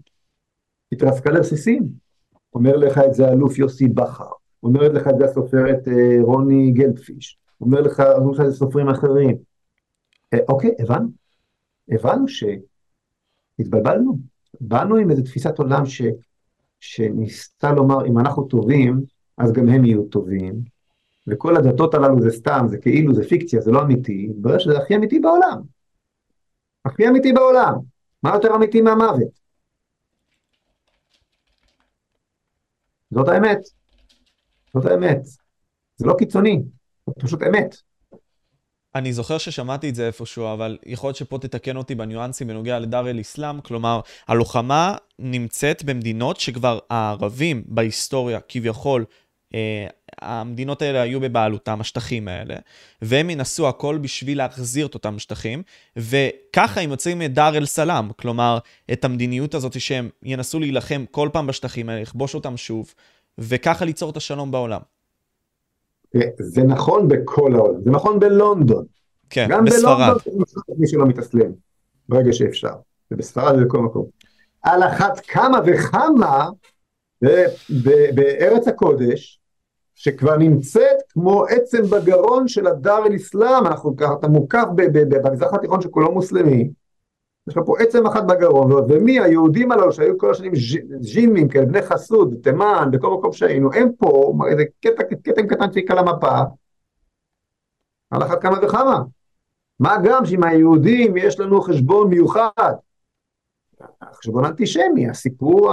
התרסקה 0.92 1.32
לרסיסים. 1.32 2.10
אומר 2.54 2.76
לך 2.76 2.98
את 2.98 3.14
זה 3.14 3.28
האלוף 3.28 3.58
יוסי 3.58 3.88
בכר, 3.88 4.30
אומרת 4.64 4.92
לך 4.92 5.08
את 5.08 5.18
זה 5.18 5.26
הסופרת 5.26 5.88
אה, 5.88 6.18
רוני 6.22 6.72
גלדפיש, 6.72 7.38
אומר 7.62 7.82
לך, 7.82 8.04
אומרים 8.16 8.34
לך 8.34 8.40
את 8.40 8.52
זה 8.52 8.58
סופרים 8.58 8.90
אחרים. 8.90 9.49
אה, 10.34 10.40
אוקיי, 10.50 10.72
הבנו. 10.80 11.08
הבנו 11.90 12.26
שהתבלבלנו. 13.58 14.18
באנו 14.62 14.96
עם 14.96 15.12
איזו 15.12 15.24
תפיסת 15.24 15.60
עולם 15.60 15.86
ש, 15.86 16.02
שניסתה 16.80 17.72
לומר, 17.72 18.06
אם 18.06 18.20
אנחנו 18.20 18.44
טובים, 18.44 19.02
אז 19.38 19.52
גם 19.52 19.70
הם 19.70 19.86
יהיו 19.86 20.04
טובים. 20.04 20.62
וכל 21.28 21.58
הדתות 21.58 21.94
הללו 21.94 22.22
זה 22.22 22.32
סתם, 22.32 22.66
זה 22.70 22.78
כאילו, 22.78 23.14
זה 23.14 23.24
פיקציה, 23.24 23.62
זה 23.62 23.72
לא 23.72 23.82
אמיתי, 23.82 24.28
מתברר 24.30 24.60
שזה 24.60 24.78
הכי 24.78 24.96
אמיתי 24.96 25.20
בעולם. 25.20 25.62
הכי 26.86 27.08
אמיתי 27.08 27.34
בעולם. 27.34 27.74
מה 28.24 28.34
יותר 28.34 28.56
אמיתי 28.56 28.82
מהמוות? 28.82 29.40
זאת 33.12 33.28
האמת. 33.28 33.60
זאת 34.74 34.86
האמת. 34.86 35.26
זה 35.96 36.06
לא 36.06 36.16
קיצוני, 36.18 36.62
זה 37.08 37.14
פשוט 37.20 37.40
אמת. 37.44 37.76
אני 38.96 39.14
זוכר 39.14 39.38
ששמעתי 39.38 39.90
את 39.90 39.96
זה 39.96 40.08
איפשהו, 40.08 40.54
אבל 40.54 40.78
יכול 40.86 41.08
להיות 41.08 41.18
שפה 41.18 41.38
תתקן 41.38 41.78
אותי 41.78 41.96
בניואנסים 41.96 42.48
בנוגע 42.48 42.80
לדר 42.80 43.10
אל-אסלאם, 43.10 43.62
כלומר, 43.62 44.02
הלוחמה 44.28 44.96
נמצאת 45.20 45.84
במדינות 45.84 46.40
שכבר 46.40 46.80
הערבים 46.90 47.64
בהיסטוריה, 47.66 48.40
כביכול, 48.48 49.06
אה, 49.54 49.88
המדינות 50.22 50.82
האלה 50.82 51.02
היו 51.02 51.20
בבעלותם, 51.20 51.82
השטחים 51.82 52.28
האלה, 52.28 52.56
והם 53.02 53.30
ינסו 53.30 53.68
הכל 53.68 53.98
בשביל 54.02 54.38
להחזיר 54.38 54.86
את 54.86 54.94
אותם 54.94 55.20
שטחים, 55.20 55.64
וככה 55.96 56.82
הם 56.82 56.90
יוצאים 56.90 57.22
את 57.22 57.34
דאר 57.34 57.58
אל-סלאם, 57.58 58.14
כלומר, 58.14 58.58
את 58.92 59.06
המדיניות 59.06 59.54
הזאת 59.54 59.82
שהם 59.82 60.10
ינסו 60.24 60.60
להילחם 60.60 61.06
כל 61.12 61.30
פעם 61.34 61.48
בשטחים 61.48 61.90
האלה, 61.90 62.02
לכבוש 62.02 62.36
אותם 62.36 62.58
שוב, 62.58 62.94
וככה 63.38 63.86
ליצור 63.86 64.10
את 64.10 64.18
השלום 64.18 64.52
בעולם. 64.52 64.82
זה 66.40 66.64
נכון 66.64 67.08
בכל 67.08 67.56
העולם, 67.56 67.82
זה 67.84 67.92
נכון 67.92 68.20
בלונדון. 68.20 68.86
כן, 69.30 69.48
גם 69.50 69.66
בספרד. 69.66 70.10
גם 70.10 70.18
בלונדון 70.26 70.78
מי 70.78 70.88
שלא 70.88 71.06
מתאסלם, 71.06 71.52
ברגע 72.10 72.34
שאפשר, 72.34 72.74
ובספרד 73.12 73.56
ובכל 73.62 73.80
מקום. 73.80 74.06
על 74.62 74.84
אחת 74.84 75.20
כמה 75.20 75.60
וכמה 75.66 76.50
בארץ 78.16 78.68
הקודש, 78.68 79.40
שכבר 79.96 80.38
נמצאת 80.38 80.98
כמו 81.10 81.46
עצם 81.46 81.82
בגרון 81.84 82.48
של 82.48 82.68
הדר 82.68 83.06
אל-אסלאם, 83.06 83.68
אנחנו 83.68 83.98
ככה, 83.98 84.14
אתה 84.20 84.28
מוקף 84.28 84.66
במזרח 85.24 85.54
התיכון 85.54 85.82
שכולו 85.82 86.12
מוסלמי, 86.12 86.70
יש 87.50 87.58
לך 87.58 87.64
פה 87.66 87.80
עצם 87.80 88.06
אחת 88.06 88.24
בגרון, 88.24 88.72
ומי 88.72 89.20
היהודים 89.20 89.72
הללו 89.72 89.92
שהיו 89.92 90.18
כל 90.18 90.32
השנים 90.32 90.52
ז'ימים 91.00 91.50
כאלה, 91.50 91.66
בני 91.66 91.82
חסוד, 91.82 92.36
תימן, 92.44 92.90
בכל 92.92 93.18
מקום 93.18 93.34
שהיינו, 93.34 93.74
הם 93.74 93.90
פה, 93.98 94.34
איזה 94.52 94.64
קטע, 94.82 95.04
כתם 95.50 95.70
צ'יק 95.72 95.92
על 95.92 95.98
המפה, 95.98 96.40
על 98.12 98.24
אחת 98.24 98.42
כמה 98.42 98.58
וכמה. 98.64 99.04
מה 99.80 99.96
גם 100.04 100.26
שעם 100.26 100.44
היהודים 100.44 101.18
יש 101.18 101.40
לנו 101.40 101.62
חשבון 101.62 102.10
מיוחד, 102.10 102.74
חשבון 104.14 104.46
אנטישמי, 104.46 105.10
הסיפור 105.10 105.72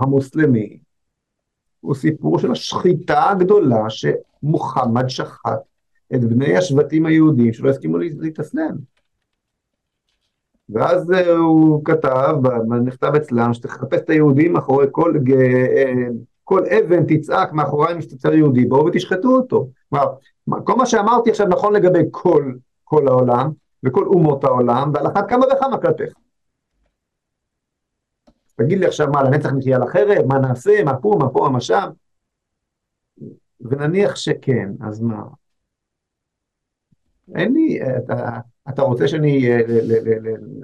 המוסלמי 0.00 0.78
הוא 1.80 1.94
סיפור 1.94 2.38
של 2.38 2.52
השחיטה 2.52 3.30
הגדולה 3.30 3.84
שמוחמד 3.88 5.08
שחט 5.08 5.60
את 6.14 6.20
בני 6.20 6.56
השבטים 6.56 7.06
היהודים 7.06 7.52
שלא 7.52 7.70
הסכימו 7.70 7.98
להתאסלם. 7.98 8.93
ואז 10.68 11.12
אה, 11.12 11.30
הוא 11.36 11.84
כתב, 11.84 12.36
נכתב 12.84 13.12
אצלם, 13.16 13.54
שתחפש 13.54 14.00
את 14.00 14.10
היהודים 14.10 14.52
מאחורי 14.52 14.86
כל, 14.90 15.14
אה, 15.36 15.92
כל 16.44 16.62
אבן 16.66 17.04
תצעק 17.08 17.52
מאחורי 17.52 17.94
מסתתר 17.94 18.34
יהודי, 18.34 18.64
בואו 18.64 18.86
ותשחטו 18.86 19.28
אותו. 19.36 19.68
כלומר, 19.90 20.06
כל 20.64 20.74
מה 20.76 20.86
שאמרתי 20.86 21.30
עכשיו 21.30 21.46
נכון 21.46 21.72
לגבי 21.72 22.02
כל, 22.10 22.52
כל 22.84 23.08
העולם, 23.08 23.50
וכל 23.82 24.06
אומות 24.06 24.44
העולם, 24.44 24.90
ועל 24.94 25.06
אחת 25.06 25.28
כמה 25.28 25.46
וכמה 25.46 25.78
כלפיך. 25.78 26.14
תגיד 28.56 28.78
לי 28.78 28.86
עכשיו 28.86 29.08
מה, 29.08 29.22
לנצח 29.22 29.50
נחיה 29.52 29.76
על 29.76 29.82
החרב? 29.82 30.26
מה 30.26 30.38
נעשה? 30.38 30.84
מה 30.84 30.96
פה, 30.96 31.16
מה 31.18 31.28
פה, 31.28 31.48
מה 31.52 31.60
שם? 31.60 31.90
ונניח 33.60 34.16
שכן, 34.16 34.70
אז 34.80 35.00
מה? 35.00 35.22
אין 37.34 37.52
לי, 37.52 37.80
אתה, 37.98 38.38
אתה 38.68 38.82
רוצה 38.82 39.08
שאני, 39.08 39.50
אה, 39.50 39.60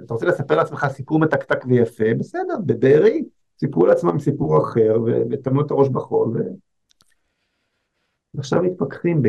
אתה 0.05 0.15
רוצה 0.15 0.27
לספר 0.27 0.57
לעצמך 0.57 0.87
סיפור 0.89 1.19
מתקתק 1.19 1.65
ויפה, 1.69 2.15
בסדר, 2.19 2.55
בבארי, 2.67 3.25
סיפרו 3.61 3.87
לעצמם 3.87 4.19
סיפור 4.19 4.59
אחר, 4.63 4.97
וטמנו 5.31 5.61
את 5.67 5.71
הראש 5.71 5.89
בחול, 5.89 6.29
ו... 6.29 6.41
ועכשיו 8.35 8.63
מתפכחים 8.63 9.23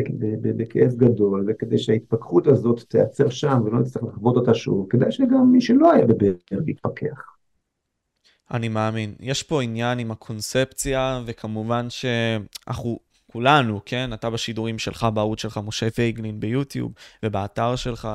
בכאב 0.56 0.90
גדול, 0.96 1.46
וכדי 1.48 1.78
שההתפכחות 1.78 2.46
הזאת 2.46 2.80
תיעצר 2.88 3.28
שם 3.28 3.62
ולא 3.64 3.80
נצטרך 3.80 4.02
לחוות 4.02 4.36
אותה 4.36 4.54
שוב, 4.54 4.86
כדאי 4.90 5.12
שגם 5.12 5.52
מי 5.52 5.60
שלא 5.60 5.92
היה 5.92 6.06
בבארי 6.06 6.36
יתפכח. 6.66 7.32
אני 8.50 8.68
מאמין. 8.68 9.14
יש 9.20 9.42
פה 9.42 9.62
עניין 9.62 9.98
עם 9.98 10.10
הקונספציה, 10.10 11.22
וכמובן 11.26 11.86
שאנחנו 11.90 12.98
כולנו, 13.32 13.80
כן? 13.84 14.12
אתה 14.12 14.30
בשידורים 14.30 14.78
שלך, 14.78 15.06
בערוץ 15.14 15.40
שלך, 15.40 15.60
משה 15.64 15.90
פייגלין 15.90 16.40
ביוטיוב, 16.40 16.92
ובאתר 17.24 17.76
שלך. 17.76 18.08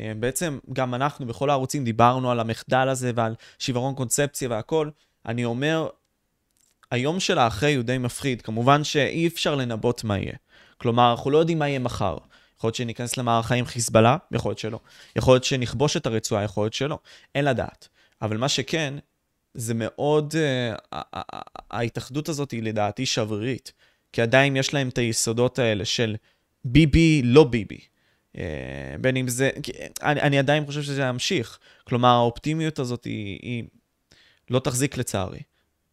אה, 0.00 0.12
בעצם 0.20 0.58
גם 0.72 0.94
אנחנו 0.94 1.26
בכל 1.26 1.50
הערוצים 1.50 1.84
דיברנו 1.84 2.30
על 2.30 2.40
המחדל 2.40 2.88
הזה 2.88 3.10
ועל 3.14 3.34
שיוורון 3.58 3.94
קונספציה 3.94 4.48
והכל. 4.50 4.90
אני 5.26 5.44
אומר, 5.44 5.88
היום 6.90 7.20
של 7.20 7.38
האחרי 7.38 7.74
הוא 7.74 7.84
די 7.84 7.98
מפחיד. 7.98 8.42
כמובן 8.42 8.84
שאי 8.84 9.26
אפשר 9.26 9.54
לנבאות 9.54 10.04
מה 10.04 10.18
יהיה. 10.18 10.36
כלומר, 10.78 11.10
אנחנו 11.10 11.30
לא 11.30 11.38
יודעים 11.38 11.58
מה 11.58 11.68
יהיה 11.68 11.78
מחר. 11.78 12.16
יכול 12.56 12.68
להיות 12.68 12.74
שניכנס 12.74 13.16
למערכה 13.16 13.54
עם 13.54 13.64
חיזבאללה, 13.64 14.16
יכול 14.32 14.50
להיות 14.50 14.58
שלא. 14.58 14.80
יכול 15.16 15.34
להיות 15.34 15.44
שנכבוש 15.44 15.96
את 15.96 16.06
הרצועה, 16.06 16.42
יכול 16.42 16.64
להיות 16.64 16.72
שלא. 16.72 16.98
אין 17.34 17.44
לדעת. 17.44 17.88
אבל 18.22 18.36
מה 18.36 18.48
שכן, 18.48 18.94
זה 19.54 19.74
מאוד, 19.76 20.34
uh, 20.92 20.96
ההתאחדות 21.70 22.28
הזאת 22.28 22.50
היא 22.50 22.62
לדעתי 22.62 23.06
שברירית, 23.06 23.72
כי 24.12 24.22
עדיין 24.22 24.56
יש 24.56 24.74
להם 24.74 24.88
את 24.88 24.98
היסודות 24.98 25.58
האלה 25.58 25.84
של 25.84 26.16
ביבי, 26.64 27.22
לא 27.24 27.44
ביבי. 27.44 27.78
Uh, 28.36 28.38
בין 29.00 29.16
אם 29.16 29.28
זה, 29.28 29.50
אני, 30.02 30.20
אני 30.20 30.38
עדיין 30.38 30.66
חושב 30.66 30.82
שזה 30.82 31.02
ימשיך. 31.02 31.58
כלומר, 31.84 32.08
האופטימיות 32.08 32.78
הזאת 32.78 33.04
היא, 33.04 33.38
היא 33.42 33.64
לא 34.50 34.58
תחזיק 34.58 34.96
לצערי. 34.96 35.40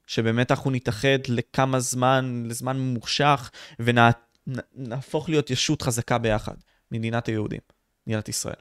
שבאמת 0.08 0.52
אנחנו 0.52 0.72
נתאחד 0.72 1.18
לכמה 1.30 1.80
זמן, 1.80 2.44
לזמן 2.48 2.78
ממושך, 2.78 3.52
ונהפוך 3.80 5.30
להיות 5.30 5.50
ישות 5.50 5.82
חזקה 5.82 6.18
ביחד, 6.18 6.54
מדינת 6.92 7.28
היהודים, 7.28 7.60
מדינת 8.08 8.30
ישראל. 8.30 8.56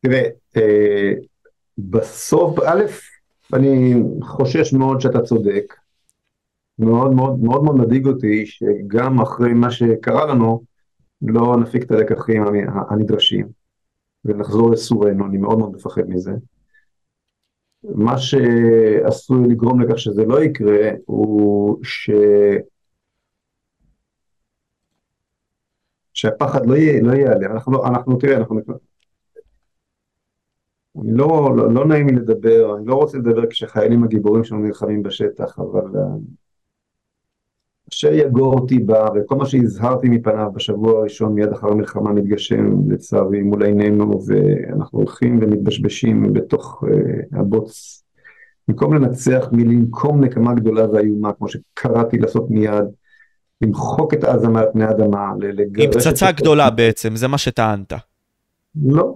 תראה, 0.00 0.22
אה, 0.56 1.12
בסוף, 1.78 2.58
א', 2.58 2.82
אני 3.52 3.94
חושש 4.22 4.72
מאוד 4.72 5.00
שאתה 5.00 5.20
צודק. 5.22 5.74
מאוד 6.78 7.12
מאוד 7.12 7.38
מאוד 7.38 7.64
מאוד 7.64 7.76
מדאיג 7.76 8.06
אותי 8.06 8.46
שגם 8.46 9.20
אחרי 9.20 9.52
מה 9.52 9.70
שקרה 9.70 10.26
לנו, 10.26 10.62
לא 11.22 11.56
נפיק 11.60 11.82
את 11.82 11.90
הלקחים 11.90 12.42
הנדרשים 12.90 13.48
ונחזור 14.24 14.70
לסורנו, 14.70 15.26
אני 15.26 15.38
מאוד 15.38 15.58
מאוד 15.58 15.72
מפחד 15.74 16.08
מזה. 16.08 16.32
מה 17.84 18.18
שעשוי 18.18 19.48
לגרום 19.48 19.80
לכך 19.80 19.98
שזה 19.98 20.24
לא 20.24 20.44
יקרה 20.44 20.90
הוא 21.06 21.78
ש... 21.82 22.10
שהפחד 26.12 26.66
לא, 26.66 26.74
יהיה, 26.74 27.02
לא 27.02 27.12
ייעלם, 27.12 27.52
אנחנו, 27.52 27.72
לא, 27.72 27.86
אנחנו 27.86 28.16
תראה, 28.16 28.36
אנחנו 28.36 28.60
אני 31.00 31.12
לא, 31.12 31.56
לא, 31.56 31.74
לא 31.74 31.86
נעים 31.86 32.06
לי 32.06 32.14
לדבר, 32.14 32.76
אני 32.76 32.86
לא 32.86 32.94
רוצה 32.94 33.18
לדבר 33.18 33.50
כשחיילים 33.50 34.04
הגיבורים 34.04 34.44
שלנו 34.44 34.62
נלחמים 34.62 35.02
בשטח, 35.02 35.58
אבל 35.58 36.00
אשר 37.92 38.12
יגור 38.12 38.54
אותי 38.54 38.78
בה, 38.78 39.08
וכל 39.14 39.36
מה 39.36 39.46
שהזהרתי 39.46 40.08
מפניו 40.08 40.50
בשבוע 40.54 40.98
הראשון 40.98 41.34
מיד 41.34 41.52
אחר 41.52 41.68
המלחמה 41.68 42.12
מתגשם 42.12 42.90
לצערי 42.90 43.42
מול 43.42 43.62
עינינו, 43.62 44.20
ואנחנו 44.26 44.98
הולכים 44.98 45.38
ומתבשבשים 45.42 46.32
בתוך 46.32 46.84
uh, 46.84 47.38
הבוץ. 47.38 48.02
במקום 48.68 48.94
לנצח 48.94 49.48
מלנקום 49.52 50.24
נקמה 50.24 50.54
גדולה 50.54 50.90
ואיומה, 50.90 51.32
כמו 51.32 51.48
שקראתי 51.48 52.18
לעשות 52.18 52.50
מיד, 52.50 52.84
למחוק 53.62 54.14
את 54.14 54.24
עזה 54.24 54.48
מעל 54.48 54.66
פני 54.72 54.84
האדמה, 54.84 55.32
לגרש... 55.40 55.84
עם 55.84 55.92
פצצה 55.92 56.32
גדולה 56.32 56.70
בעצם, 56.70 57.16
זה 57.16 57.28
מה 57.28 57.38
שטענת. 57.38 57.92
לא, 58.84 59.14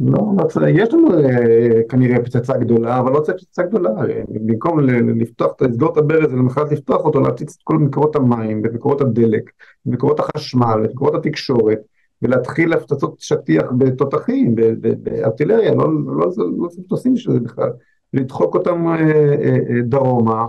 לא, 0.00 0.18
לא 0.38 0.44
צריך, 0.44 0.66
יש 0.78 0.94
לנו 0.94 1.08
אה, 1.14 1.80
כנראה 1.88 2.24
פצצה 2.24 2.56
גדולה, 2.56 2.98
אבל 2.98 3.12
לא 3.12 3.20
צריך 3.20 3.38
פצצה 3.38 3.62
גדולה. 3.62 3.90
במקום 4.28 4.80
לפתוח, 5.20 5.52
לסגור 5.60 5.92
את 5.92 5.96
הברז 5.96 6.32
ולמחרת 6.32 6.72
לפתוח 6.72 7.04
אותו, 7.04 7.20
להפציץ 7.20 7.56
את 7.56 7.62
כל 7.64 7.78
מקורות 7.78 8.16
המים, 8.16 8.60
ואת 8.64 8.72
מקורות 8.72 9.00
הדלק, 9.00 9.50
מקורות 9.86 10.20
החשמל, 10.20 10.84
את 10.84 10.90
מקורות 10.90 11.14
התקשורת, 11.14 11.78
ולהתחיל 12.22 12.72
הפצצות 12.72 13.20
שטיח 13.20 13.64
בתותחים, 13.78 14.54
בארטילריה, 15.02 15.74
לא, 15.74 15.84
לא, 15.84 16.16
לא, 16.16 16.26
לא 16.58 16.68
צריך 16.68 16.84
מטוסים 16.84 17.14
בשביל 17.14 17.34
זה 17.34 17.40
בכלל, 17.40 17.70
לדחוק 18.12 18.54
אותם 18.54 18.88
אה, 18.88 18.94
אה, 18.94 19.82
דרומה. 19.82 20.46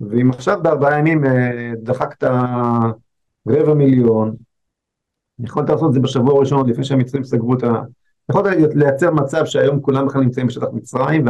ואם 0.00 0.30
עכשיו 0.30 0.58
בארבעה 0.62 0.98
ימים 0.98 1.24
אה, 1.24 1.72
דחקת 1.82 2.24
רבע 3.48 3.74
מיליון, 3.74 4.36
יכולת 5.38 5.70
לעשות 5.70 5.88
את 5.88 5.94
זה 5.94 6.00
בשבוע 6.00 6.36
הראשון 6.36 6.68
לפני 6.68 6.84
שהמצרים 6.84 7.24
סגרו 7.24 7.54
את 7.54 7.62
ה... 7.62 7.82
יכולת 8.30 8.74
לייצר 8.74 9.10
מצב 9.10 9.44
שהיום 9.44 9.80
כולם 9.80 10.06
בכלל 10.06 10.20
נמצאים 10.20 10.46
בשטח 10.46 10.66
מצרים, 10.72 11.24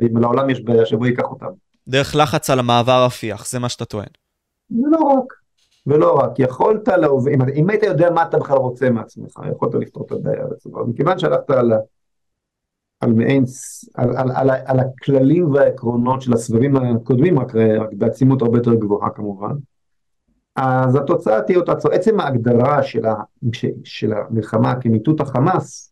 ואם 0.00 0.16
לעולם 0.16 0.50
יש 0.50 0.64
בעיה 0.64 0.86
שבו 0.86 1.06
ייקח 1.06 1.24
אותם. 1.24 1.46
דרך 1.88 2.16
לחץ 2.16 2.50
על 2.50 2.58
המעבר 2.58 3.04
רפיח, 3.06 3.46
זה 3.46 3.58
מה 3.58 3.68
שאתה 3.68 3.84
טוען. 3.84 4.06
ולא 4.70 4.98
רק, 4.98 5.32
ולא 5.86 6.12
רק, 6.12 6.38
יכולת 6.38 6.88
להוביל, 6.88 7.34
אם, 7.34 7.48
אם 7.54 7.70
היית 7.70 7.82
יודע 7.82 8.10
מה 8.10 8.22
אתה 8.22 8.38
בכלל 8.38 8.56
רוצה 8.56 8.90
מעצמך, 8.90 9.32
יכולת 9.52 9.74
לפתור 9.74 10.06
את 10.06 10.12
הבעיה 10.12 10.44
בצורה, 10.50 10.84
מכיוון 10.84 11.18
שהלכת 11.18 11.50
על, 11.50 11.72
על 13.00 13.12
מעין, 13.12 13.44
על, 13.94 14.16
על, 14.16 14.30
על, 14.34 14.50
על 14.64 14.80
הכללים 14.80 15.52
והעקרונות 15.52 16.22
של 16.22 16.32
הסבבים 16.32 16.76
הקודמים, 16.76 17.38
רק, 17.38 17.54
רק 17.54 17.88
בעצימות 17.92 18.42
הרבה 18.42 18.58
יותר 18.58 18.74
גבוהה 18.74 19.10
כמובן, 19.10 19.52
אז 20.56 20.96
התוצאה 20.96 21.42
תהיה 21.42 21.58
אותה. 21.58 21.72
עצם 21.92 22.20
ההגדרה 22.20 22.82
של, 22.82 23.06
ה, 23.06 23.14
של 23.84 24.12
המלחמה 24.12 24.74
כמיטוט 24.80 25.20
החמאס, 25.20 25.89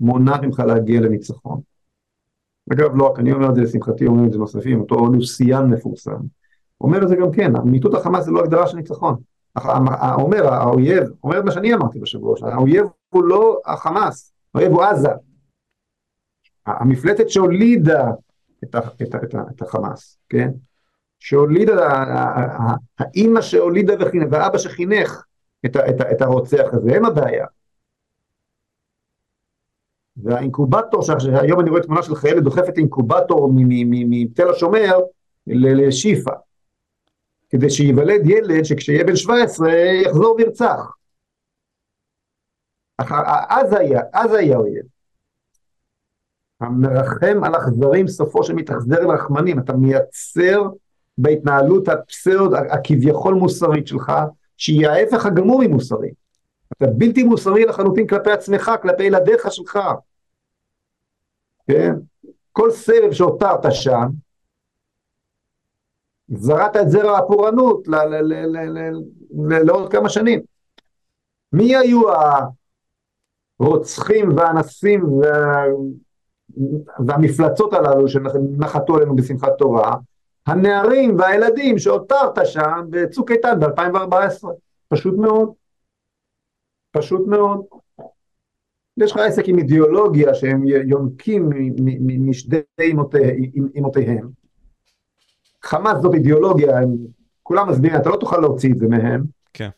מונעת 0.00 0.42
ממך 0.42 0.60
להגיע 0.60 1.00
לניצחון. 1.00 1.60
אגב, 2.72 2.96
לא 2.96 3.06
רק 3.06 3.18
אני 3.18 3.32
אומר 3.32 3.50
את 3.50 3.54
זה, 3.54 3.60
לשמחתי 3.60 4.06
אומרים 4.06 4.26
את 4.26 4.32
זה 4.32 4.38
נוספים, 4.38 4.80
אותו 4.80 5.06
לוסיאן 5.06 5.70
מפורסם. 5.70 6.20
אומר 6.80 7.02
את 7.02 7.08
זה 7.08 7.16
גם 7.16 7.32
כן, 7.32 7.52
מיטוט 7.64 7.94
החמאס 7.94 8.24
זה 8.24 8.30
לא 8.30 8.40
הגדרה 8.40 8.66
של 8.66 8.76
ניצחון. 8.76 9.16
אומר, 10.14 10.46
האויב, 10.46 11.04
אומר 11.24 11.38
את 11.38 11.44
מה 11.44 11.52
שאני 11.52 11.74
אמרתי 11.74 11.98
בשבוע, 11.98 12.36
האויב 12.42 12.86
הוא 13.08 13.24
לא 13.24 13.60
החמאס, 13.66 14.32
האויב 14.54 14.72
הוא 14.72 14.82
עזה. 14.82 15.08
המפלצת 16.66 17.28
שהולידה 17.28 18.10
את, 18.64 18.76
את, 19.02 19.14
את, 19.14 19.34
את 19.50 19.62
החמאס, 19.62 20.18
כן? 20.28 20.50
שהולידה, 21.18 21.88
האימא 22.98 23.40
שהולידה 23.40 23.94
וחינך, 24.00 24.26
והאבא 24.30 24.58
שחינך 24.58 25.24
את, 25.66 25.76
את, 25.76 26.00
את 26.12 26.22
הרוצח 26.22 26.64
הזה, 26.72 26.96
הם 26.96 27.04
הבעיה. 27.04 27.46
והאינקובטור, 30.16 31.02
שהיום 31.02 31.60
אני 31.60 31.70
רואה 31.70 31.82
תמונה 31.82 32.02
של 32.02 32.14
חיילת 32.14 32.42
דוחפת 32.42 32.78
אינקובטור 32.78 33.50
מתל 33.54 34.48
השומר 34.48 34.98
לשיפא, 35.46 36.32
כדי 37.50 37.70
שייוולד 37.70 38.26
ילד 38.26 38.64
שכשיהיה 38.64 39.04
בן 39.04 39.16
17 39.16 39.72
יחזור 40.04 40.36
וירצח. 40.38 40.96
אז 43.48 43.72
היה, 43.72 44.00
אז 44.12 44.34
היה 44.34 44.56
אויב. 44.56 44.84
המרחם 46.60 47.44
על 47.44 47.56
אכזרים 47.56 48.08
סופו 48.08 48.44
שמתאכזר 48.44 48.98
אל 48.98 49.10
רחמנים, 49.10 49.58
אתה 49.58 49.72
מייצר 49.72 50.62
בהתנהלות 51.18 51.88
הפסאוד 51.88 52.54
הכביכול 52.54 53.34
מוסרית 53.34 53.86
שלך, 53.86 54.12
שהיא 54.56 54.88
ההפך 54.88 55.26
הגמור 55.26 55.60
ממוסרית. 55.66 56.23
אתה 56.84 56.92
בלתי 56.92 57.22
מוסרי 57.22 57.64
לחלוטין 57.64 58.06
כלפי 58.06 58.30
עצמך, 58.30 58.70
כלפי 58.82 59.02
ילדיך 59.02 59.52
שלך. 59.52 59.78
כן? 61.68 61.94
כל 62.52 62.70
סבב 62.70 63.12
שהותרת 63.12 63.60
שם, 63.70 64.08
זרעת 66.28 66.76
את 66.76 66.90
זרע 66.90 67.18
הפורענות 67.18 67.88
לעוד 69.66 69.92
כמה 69.92 70.08
שנים. 70.08 70.40
מי 71.52 71.76
היו 71.76 72.02
הרוצחים 73.60 74.36
והאנסים 74.36 75.04
והמפלצות 77.06 77.72
הללו 77.72 78.08
שנחתו 78.08 78.96
עלינו 78.96 79.16
בשמחת 79.16 79.52
תורה? 79.58 79.96
הנערים 80.46 81.18
והילדים 81.18 81.78
שהותרת 81.78 82.38
שם 82.44 82.84
בצוק 82.90 83.30
איתן 83.30 83.60
ב-2014. 83.60 84.48
פשוט 84.88 85.14
מאוד. 85.18 85.63
פשוט 86.94 87.26
מאוד. 87.26 87.64
יש 88.96 89.12
לך 89.12 89.16
עסק 89.16 89.42
עם 89.46 89.58
אידיאולוגיה 89.58 90.34
שהם 90.34 90.66
יונקים 90.66 91.50
משדי 92.26 92.60
אמותיהם. 93.76 94.28
חמאס 95.62 95.98
זאת 96.02 96.14
אידיאולוגיה, 96.14 96.78
הם 96.78 96.96
כולם 97.42 97.68
מסבירים, 97.68 97.96
אתה 97.96 98.08
לא 98.08 98.16
תוכל 98.16 98.38
להוציא 98.38 98.72
את 98.72 98.78
זה 98.78 98.88
מהם. 98.88 99.24
כן. 99.52 99.68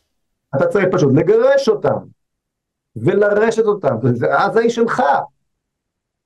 אתה 0.55 0.67
צריך 0.67 0.85
פשוט 0.91 1.13
לגרש 1.13 1.69
אותם 1.69 1.97
ולרשת 2.95 3.65
אותם, 3.65 3.95
עזה 4.29 4.59
היא 4.59 4.69
שלך. 4.69 5.03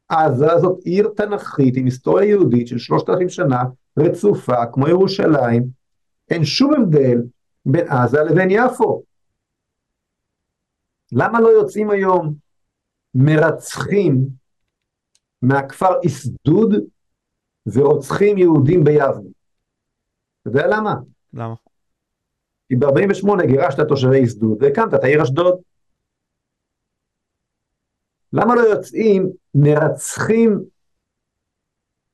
עזה 0.10 0.58
זאת 0.58 0.80
עיר 0.84 1.10
תנכית 1.16 1.78
עם 1.78 1.86
היסטוריה 1.86 2.30
יהודית 2.30 2.68
של 2.68 2.78
שלושת 2.78 3.10
אלפים 3.10 3.30
שנה, 3.30 3.64
רצופה, 4.00 4.66
כמו 4.66 4.88
ירושלים, 4.88 5.64
אין 6.30 6.46
שום 6.46 6.74
הבדל 6.74 7.22
בין 7.66 7.88
עזה 7.88 8.24
לבין 8.24 8.48
יפו. 8.52 9.04
למה 11.12 11.40
לא 11.42 11.48
יוצאים 11.48 11.90
היום 11.90 12.34
מרצחים 13.16 14.28
מהכפר 15.42 16.00
איסדוד 16.04 16.74
ורוצחים 17.74 18.38
יהודים 18.38 18.84
ביבנה? 18.84 19.30
אתה 20.42 20.50
יודע 20.50 20.68
למה? 20.68 20.96
למה? 21.34 21.56
כי 22.70 22.76
ב-48 22.76 23.46
גירשת 23.48 23.80
תושבי 23.88 24.16
איסדוד 24.16 24.64
והקמת 24.64 24.94
את 24.94 25.04
העיר 25.04 25.24
אשדוד. 25.24 25.62
למה 28.34 28.56
לא 28.56 28.62
יוצאים 28.62 29.30
מרצחים 29.56 30.64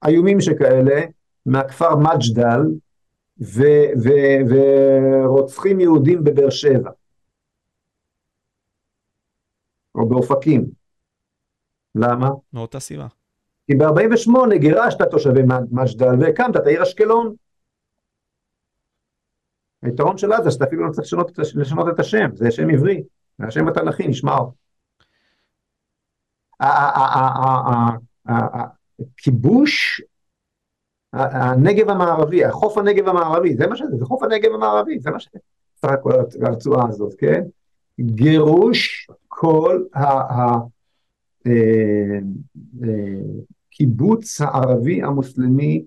איומים 0.07 0.41
שכאלה 0.41 1.01
מהכפר 1.45 1.95
מג'דל 1.95 2.61
ורוצחים 4.49 5.79
יהודים 5.79 6.23
בבאר 6.23 6.49
שבע? 6.49 6.91
או 9.97 10.09
באופקים. 10.09 10.65
למה? 11.95 12.29
מאותה 12.53 12.79
סיבה. 12.79 13.07
כי 13.67 13.75
ב-48 13.75 14.55
גירשת 14.55 15.01
תושבי 15.01 15.41
מג'דל 15.71 16.15
והקמת 16.19 16.55
את 16.55 16.65
העיר 16.65 16.83
אשקלון. 16.83 17.35
היתרון 19.81 20.17
של 20.17 20.33
עזה 20.33 20.51
שאתה 20.51 20.65
אפילו 20.65 20.87
לא 20.87 20.91
צריך 20.91 21.05
לשנות, 21.05 21.37
לשנות 21.55 21.87
את 21.93 21.99
השם, 21.99 22.29
זה 22.35 22.51
שם 22.51 22.69
עברי, 22.69 23.03
זה 23.39 23.47
השם 23.47 23.67
התנ"כי, 23.67 24.07
נשמר. 24.07 24.39
הכיבוש, 29.17 30.01
הנגב 31.13 31.89
המערבי, 31.89 32.45
החוף 32.45 32.77
הנגב 32.77 33.07
המערבי, 33.07 33.55
זה 33.55 33.67
מה 33.67 33.75
שזה, 33.75 33.97
זה 33.97 34.05
חוף 34.05 34.23
הנגב 34.23 34.53
המערבי, 34.53 34.99
זה 34.99 35.11
מה 35.11 35.19
שזה, 35.19 35.39
סך 35.75 35.89
הכל 35.89 36.11
הרצועה 36.41 36.87
הזאת, 36.89 37.13
כן? 37.17 37.43
גירוש 38.01 39.09
כל 39.39 39.83
הקיבוץ 43.73 44.41
אה, 44.41 44.47
אה, 44.47 44.51
הערבי 44.53 45.03
המוסלמי 45.03 45.85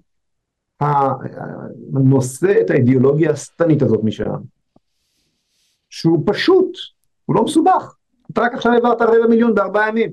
הנושא 1.95 2.61
את 2.61 2.71
האידיאולוגיה 2.71 3.31
השטנית 3.31 3.83
הזאת 3.83 4.01
משם, 4.05 4.25
שהוא 5.91 6.23
פשוט, 6.27 6.73
הוא 7.25 7.37
לא 7.37 7.45
מסובך, 7.45 7.95
אתה 8.33 8.41
רק 8.41 8.55
עכשיו 8.55 8.73
העברת 8.73 9.03
רבע 9.03 9.27
מיליון 9.29 9.55
בארבעה 9.55 9.89
ימים. 9.89 10.13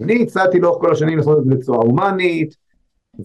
אני 0.00 0.22
הצעתי 0.22 0.60
לאורך 0.60 0.80
כל 0.80 0.92
השנים 0.92 1.18
לעשות 1.18 1.38
את 1.38 1.44
זה 1.44 1.50
בצורה 1.50 1.78
הומנית, 1.78 2.56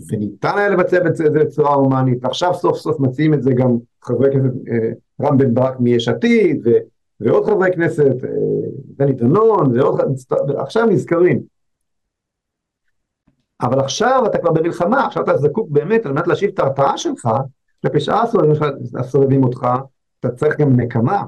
וניתן 0.10 0.58
היה 0.58 0.70
לבצע 0.70 0.98
את 1.08 1.16
זה 1.16 1.30
בצורה 1.30 1.74
הומנית, 1.74 2.26
עכשיו 2.26 2.54
סוף 2.54 2.78
סוף 2.78 3.00
מציעים 3.00 3.34
את 3.34 3.44
זה 3.44 3.52
גם 3.54 3.78
חברי 4.04 4.32
כנסת, 4.32 4.56
אה, 4.72 4.90
רם 5.22 5.38
בן 5.38 5.54
ברק 5.54 5.80
מיש 5.80 6.08
עתיד, 6.08 6.68
ועוד 7.20 7.46
חברי 7.46 7.70
כנסת, 7.76 8.24
אה, 8.24 8.30
דני 8.98 9.14
דנון, 9.14 9.78
ועוד, 9.78 10.00
עכשיו 10.58 10.86
נזכרים. 10.86 11.42
אבל 13.62 13.80
עכשיו 13.80 14.24
אתה 14.26 14.38
כבר 14.38 14.52
במלחמה, 14.52 15.06
עכשיו 15.06 15.24
אתה 15.24 15.38
זקוק 15.38 15.70
באמת 15.70 16.06
על 16.06 16.12
מנת 16.12 16.28
להשיב 16.28 16.50
את 16.54 16.60
ההרתעה 16.60 16.98
שלך, 16.98 17.30
כלפי 17.82 18.00
שאר 18.00 18.24
הסובבים 19.00 19.44
אותך, 19.44 19.68
אתה 20.20 20.32
צריך 20.32 20.60
גם 20.60 20.80
נקמה. 20.80 21.24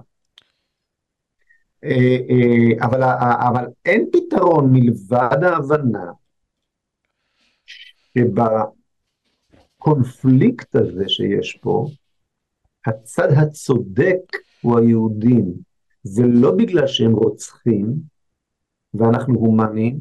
אה, 1.84 2.86
אבל, 2.86 3.04
אבל 3.50 3.66
אין 3.86 4.10
פתרון 4.12 4.70
מלבד 4.72 5.44
ההבנה 5.44 6.12
שבקונפליקט 9.78 10.76
הזה 10.76 11.04
שיש 11.08 11.60
פה, 11.62 11.88
הצד 12.86 13.28
הצודק 13.38 14.38
הוא 14.62 14.80
היהודים, 14.80 15.71
ולא 16.06 16.52
בגלל 16.58 16.88
שהם 16.88 17.12
רוצחים 17.12 17.94
ואנחנו 18.94 19.34
הומניים, 19.34 20.00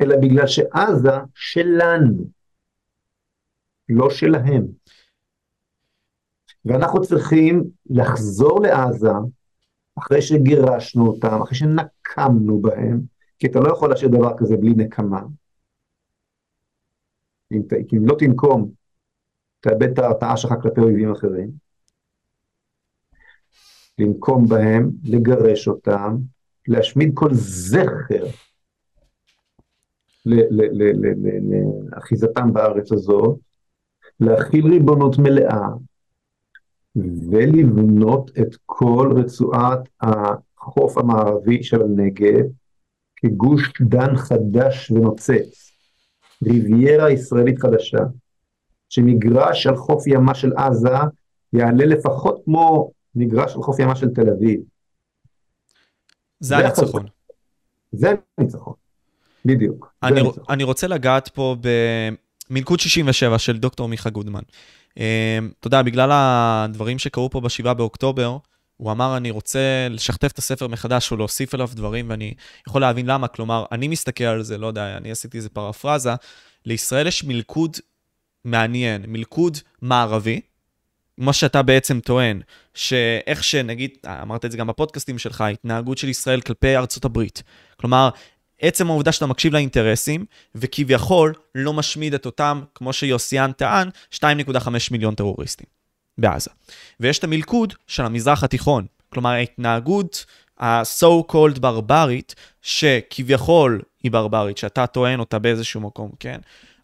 אלא 0.00 0.16
בגלל 0.16 0.46
שעזה 0.46 1.16
שלנו, 1.34 2.24
לא 3.88 4.10
שלהם. 4.10 4.66
ואנחנו 6.64 7.02
צריכים 7.02 7.64
לחזור 7.90 8.60
לעזה 8.62 9.10
אחרי 9.98 10.22
שגירשנו 10.22 11.06
אותם, 11.06 11.42
אחרי 11.42 11.58
שנקמנו 11.58 12.60
בהם, 12.60 13.00
כי 13.38 13.46
אתה 13.46 13.58
לא 13.58 13.72
יכול 13.72 13.90
להשאיר 13.90 14.10
דבר 14.10 14.36
כזה 14.38 14.56
בלי 14.56 14.74
נקמה. 14.76 15.22
אם, 17.52 17.62
אם 17.92 18.06
לא 18.06 18.16
תנקום, 18.18 18.70
תאבד 19.60 19.90
את 19.92 19.98
ההרתעה 19.98 20.36
שלך 20.36 20.52
כלפי 20.62 20.80
אויבים 20.80 21.12
אחרים. 21.12 21.67
לנקום 23.98 24.48
בהם, 24.48 24.90
לגרש 25.04 25.68
אותם, 25.68 26.16
להשמיד 26.68 27.10
כל 27.14 27.28
זכר 27.32 28.26
לאחיזתם 31.92 32.52
בארץ 32.52 32.92
הזאת, 32.92 33.38
להכיל 34.20 34.66
ריבונות 34.66 35.18
מלאה, 35.18 35.68
ולבנות 37.30 38.30
את 38.40 38.56
כל 38.66 39.12
רצועת 39.16 39.88
החוף 40.00 40.98
המערבי 40.98 41.62
של 41.62 41.82
הנגב 41.82 42.44
כגוש 43.16 43.72
דן 43.80 44.16
חדש 44.16 44.90
ונוצץ, 44.90 45.72
ריביירה 46.44 47.10
ישראלית 47.10 47.58
חדשה, 47.58 47.98
שמגרש 48.88 49.66
על 49.66 49.76
חוף 49.76 50.06
ימה 50.06 50.34
של 50.34 50.52
עזה 50.56 50.96
יעלה 51.52 51.84
לפחות 51.84 52.42
כמו 52.44 52.90
מגרש 53.18 53.56
על 53.56 53.62
חוף 53.62 53.78
ימה 53.78 53.96
של 53.96 54.08
תל 54.08 54.30
אביב. 54.30 54.60
זה 56.40 56.56
הניצחון. 56.56 57.06
זה 57.92 58.14
הניצחון, 58.38 58.74
בדיוק. 59.44 59.92
אני, 60.02 60.20
אני 60.48 60.64
רוצה 60.64 60.86
לגעת 60.86 61.28
פה 61.28 61.56
במלכוד 62.50 62.80
67 62.80 63.38
של 63.38 63.58
דוקטור 63.58 63.88
מיכה 63.88 64.10
גודמן. 64.10 64.42
אמ, 64.96 65.02
אתה 65.60 65.66
יודע, 65.66 65.82
בגלל 65.82 66.10
הדברים 66.12 66.98
שקרו 66.98 67.30
פה 67.30 67.40
ב-7 67.40 67.74
באוקטובר, 67.74 68.38
הוא 68.76 68.92
אמר, 68.92 69.16
אני 69.16 69.30
רוצה 69.30 69.86
לשכתב 69.90 70.28
את 70.32 70.38
הספר 70.38 70.68
מחדש 70.68 71.12
או 71.12 71.16
להוסיף 71.16 71.54
אליו 71.54 71.68
דברים, 71.74 72.10
ואני 72.10 72.34
יכול 72.68 72.80
להבין 72.80 73.06
למה. 73.06 73.28
כלומר, 73.28 73.64
אני 73.72 73.88
מסתכל 73.88 74.24
על 74.24 74.42
זה, 74.42 74.58
לא 74.58 74.66
יודע, 74.66 74.96
אני 74.96 75.10
עשיתי 75.10 75.36
איזה 75.36 75.48
פרפרזה, 75.48 76.10
לישראל 76.66 77.06
יש 77.06 77.24
מלכוד 77.24 77.76
מעניין, 78.44 79.04
מלכוד 79.08 79.58
מערבי, 79.82 80.40
כמו 81.18 81.32
שאתה 81.32 81.62
בעצם 81.62 82.00
טוען, 82.00 82.40
שאיך 82.74 83.44
שנגיד, 83.44 83.90
אמרת 84.22 84.44
את 84.44 84.50
זה 84.52 84.58
גם 84.58 84.66
בפודקאסטים 84.66 85.18
שלך, 85.18 85.40
ההתנהגות 85.40 85.98
של 85.98 86.08
ישראל 86.08 86.40
כלפי 86.40 86.76
ארצות 86.76 87.04
הברית. 87.04 87.42
כלומר, 87.76 88.08
עצם 88.60 88.90
העובדה 88.90 89.12
שאתה 89.12 89.26
מקשיב 89.26 89.52
לאינטרסים, 89.52 90.24
וכביכול 90.54 91.34
לא 91.54 91.72
משמיד 91.72 92.14
את 92.14 92.26
אותם, 92.26 92.62
כמו 92.74 92.92
שיוסיאן 92.92 93.52
טען, 93.52 93.88
2.5 94.14 94.68
מיליון 94.90 95.14
טרוריסטים 95.14 95.66
בעזה. 96.18 96.50
ויש 97.00 97.18
את 97.18 97.24
המלכוד 97.24 97.74
של 97.86 98.04
המזרח 98.04 98.44
התיכון, 98.44 98.86
כלומר 99.08 99.30
ההתנהגות 99.30 100.26
ה-so 100.58 101.32
called 101.32 101.60
ברברית, 101.60 102.34
שכביכול 102.62 103.82
היא 104.02 104.12
ברברית, 104.12 104.58
שאתה 104.58 104.86
טוען 104.86 105.20
אותה 105.20 105.38
באיזשהו 105.38 105.80
מקום, 105.80 106.10
כן? 106.20 106.38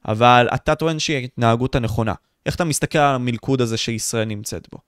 אבל 0.09 0.49
אתה 0.55 0.75
טוען 0.75 0.99
שהיא 0.99 1.17
ההתנהגות 1.17 1.75
הנכונה. 1.75 2.15
איך 2.47 2.55
אתה 2.55 2.65
מסתכל 2.65 2.99
על 2.99 3.15
המלכוד 3.15 3.61
הזה 3.61 3.77
שישראל 3.77 4.25
נמצאת 4.25 4.69
בו? 4.73 4.79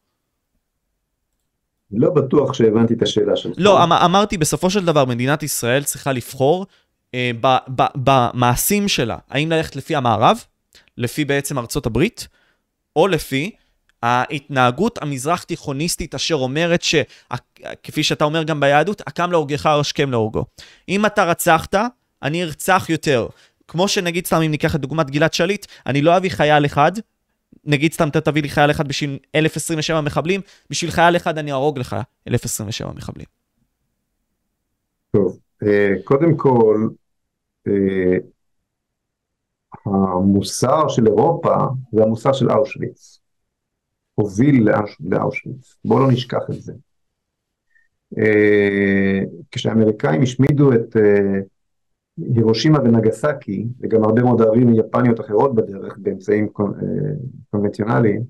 לא 1.90 2.10
בטוח 2.10 2.54
שהבנתי 2.54 2.94
את 2.94 3.02
השאלה 3.02 3.36
שלך. 3.36 3.54
לא, 3.58 3.84
אמ- 3.84 3.92
אמרתי, 3.92 4.38
בסופו 4.38 4.70
של 4.70 4.84
דבר, 4.84 5.04
מדינת 5.04 5.42
ישראל 5.42 5.84
צריכה 5.84 6.12
לבחור 6.12 6.66
אה, 7.14 7.30
במעשים 7.94 8.88
שלה, 8.88 9.16
האם 9.30 9.50
ללכת 9.52 9.76
לפי 9.76 9.96
המערב, 9.96 10.44
לפי 10.98 11.24
בעצם 11.24 11.58
ארצות 11.58 11.86
הברית, 11.86 12.28
או 12.96 13.08
לפי 13.08 13.50
ההתנהגות 14.02 15.02
המזרח-תיכוניסטית 15.02 16.14
אשר 16.14 16.34
אומרת 16.34 16.82
שכפי 16.82 18.02
שאתה 18.02 18.24
אומר 18.24 18.42
גם 18.42 18.60
ביהדות, 18.60 19.02
הקם 19.06 19.30
להורגך 19.30 19.66
השכם 19.66 20.10
להורגו. 20.10 20.44
אם 20.88 21.06
אתה 21.06 21.24
רצחת, 21.24 21.74
אני 22.22 22.42
ארצח 22.42 22.86
יותר. 22.88 23.26
כמו 23.68 23.88
שנגיד 23.88 24.26
סתם 24.26 24.42
אם 24.42 24.50
ניקח 24.50 24.74
את 24.74 24.80
דוגמת 24.80 25.10
גלעד 25.10 25.34
שליט, 25.34 25.66
אני 25.86 26.02
לא 26.02 26.16
אביא 26.16 26.30
חייל 26.30 26.66
אחד 26.66 26.92
נגיד 27.66 27.92
סתם 27.92 28.08
אתה 28.08 28.20
תביא 28.20 28.42
לי 28.42 28.48
חייל 28.48 28.70
אחד 28.70 28.88
בשביל 28.88 29.18
1,027 29.34 30.00
מחבלים, 30.00 30.40
בשביל 30.70 30.90
חייל 30.90 31.16
אחד 31.16 31.38
אני 31.38 31.52
אהרוג 31.52 31.78
לך 31.78 31.96
1,027 32.28 32.92
מחבלים. 32.92 33.26
טוב, 35.10 35.38
אה, 35.62 35.92
קודם 36.04 36.36
כל, 36.36 36.88
אה, 37.68 38.18
המוסר 39.86 40.88
של 40.88 41.06
אירופה 41.06 41.54
זה 41.92 42.02
המוסר 42.02 42.32
של 42.32 42.50
אושוויץ. 42.50 43.20
הוביל 44.14 44.68
לאושוויץ. 45.00 45.76
בואו 45.84 46.00
לא 46.00 46.12
נשכח 46.12 46.42
את 46.50 46.62
זה. 46.62 46.72
אה, 48.18 49.20
כשהאמריקאים 49.50 50.22
השמידו 50.22 50.72
את 50.72 50.96
הירושימה 52.18 52.78
ונגסקי, 52.78 53.66
וגם 53.80 54.04
הרבה 54.04 54.22
מאוד 54.22 54.42
ערים 54.42 54.74
יפניות 54.74 55.20
אחרות 55.20 55.54
בדרך 55.54 55.98
באמצעים 55.98 56.48
אה, 56.60 56.64
קונבנציונליים, 57.50 58.22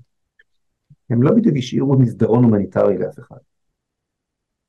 הם 1.09 1.23
לא 1.23 1.31
בדיוק 1.31 1.55
השאירו 1.57 1.99
מסדרון 1.99 2.43
הומניטרי 2.43 2.97
לאף 2.97 3.19
אחד. 3.19 3.37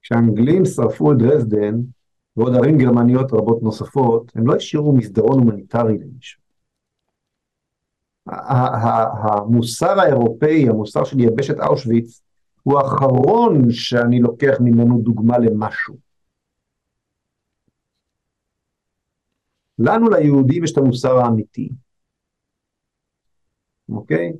כשהאנגלים 0.02 0.64
שרפו 0.64 1.12
את 1.12 1.18
דרזדן 1.18 1.74
ועוד 2.36 2.54
ערים 2.54 2.78
גרמניות 2.78 3.32
רבות 3.32 3.62
נוספות, 3.62 4.32
הם 4.34 4.46
לא 4.46 4.54
השאירו 4.54 4.92
מסדרון 4.92 5.38
הומניטרי 5.38 5.98
למישהו. 5.98 6.42
המוסר 8.26 10.00
האירופאי, 10.00 10.68
המוסר 10.68 11.04
של 11.04 11.20
יבשת 11.20 11.60
אושוויץ, 11.60 12.22
הוא 12.62 12.78
האחרון 12.78 13.70
שאני 13.70 14.20
לוקח 14.20 14.56
ממנו 14.60 15.00
דוגמה 15.02 15.38
למשהו. 15.38 16.07
לנו 19.79 20.11
ליהודים 20.11 20.64
יש 20.64 20.72
את 20.72 20.79
המוסר 20.79 21.18
האמיתי, 21.18 21.68
אוקיי? 23.89 24.33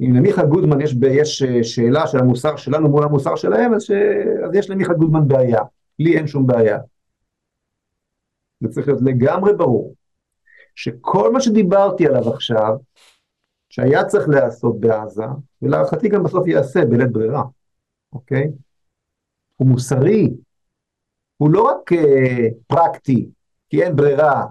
אם 0.00 0.14
למיכה 0.14 0.44
גודמן 0.44 0.80
יש, 0.80 0.94
יש 1.02 1.42
אה, 1.42 1.64
שאלה 1.64 2.06
של 2.06 2.18
המוסר 2.18 2.56
שלנו 2.56 2.88
מול 2.88 3.04
המוסר 3.04 3.36
שלהם, 3.36 3.74
אז, 3.74 3.82
ש... 3.82 3.90
אז 4.44 4.54
יש 4.54 4.70
למיכה 4.70 4.94
גודמן 4.94 5.28
בעיה. 5.28 5.60
לי 5.98 6.16
אין 6.16 6.26
שום 6.26 6.46
בעיה. 6.46 6.78
זה 8.60 8.68
צריך 8.68 8.88
להיות 8.88 9.02
לגמרי 9.02 9.54
ברור, 9.54 9.94
שכל 10.74 11.32
מה 11.32 11.40
שדיברתי 11.40 12.06
עליו 12.06 12.32
עכשיו, 12.32 12.76
שהיה 13.68 14.04
צריך 14.04 14.28
להיעשות 14.28 14.80
בעזה, 14.80 15.24
ולהערכתי 15.62 16.08
גם 16.08 16.22
בסוף 16.22 16.46
ייעשה 16.46 16.84
בלית 16.84 17.12
ברירה, 17.12 17.42
אוקיי? 18.12 18.50
הוא 19.56 19.68
מוסרי, 19.68 20.30
הוא 21.36 21.50
לא 21.50 21.62
רק 21.62 21.92
אה, 21.92 22.48
פרקטי, 22.66 23.28
כי 23.68 23.82
אין 23.82 23.96
ברירה, 23.96 24.46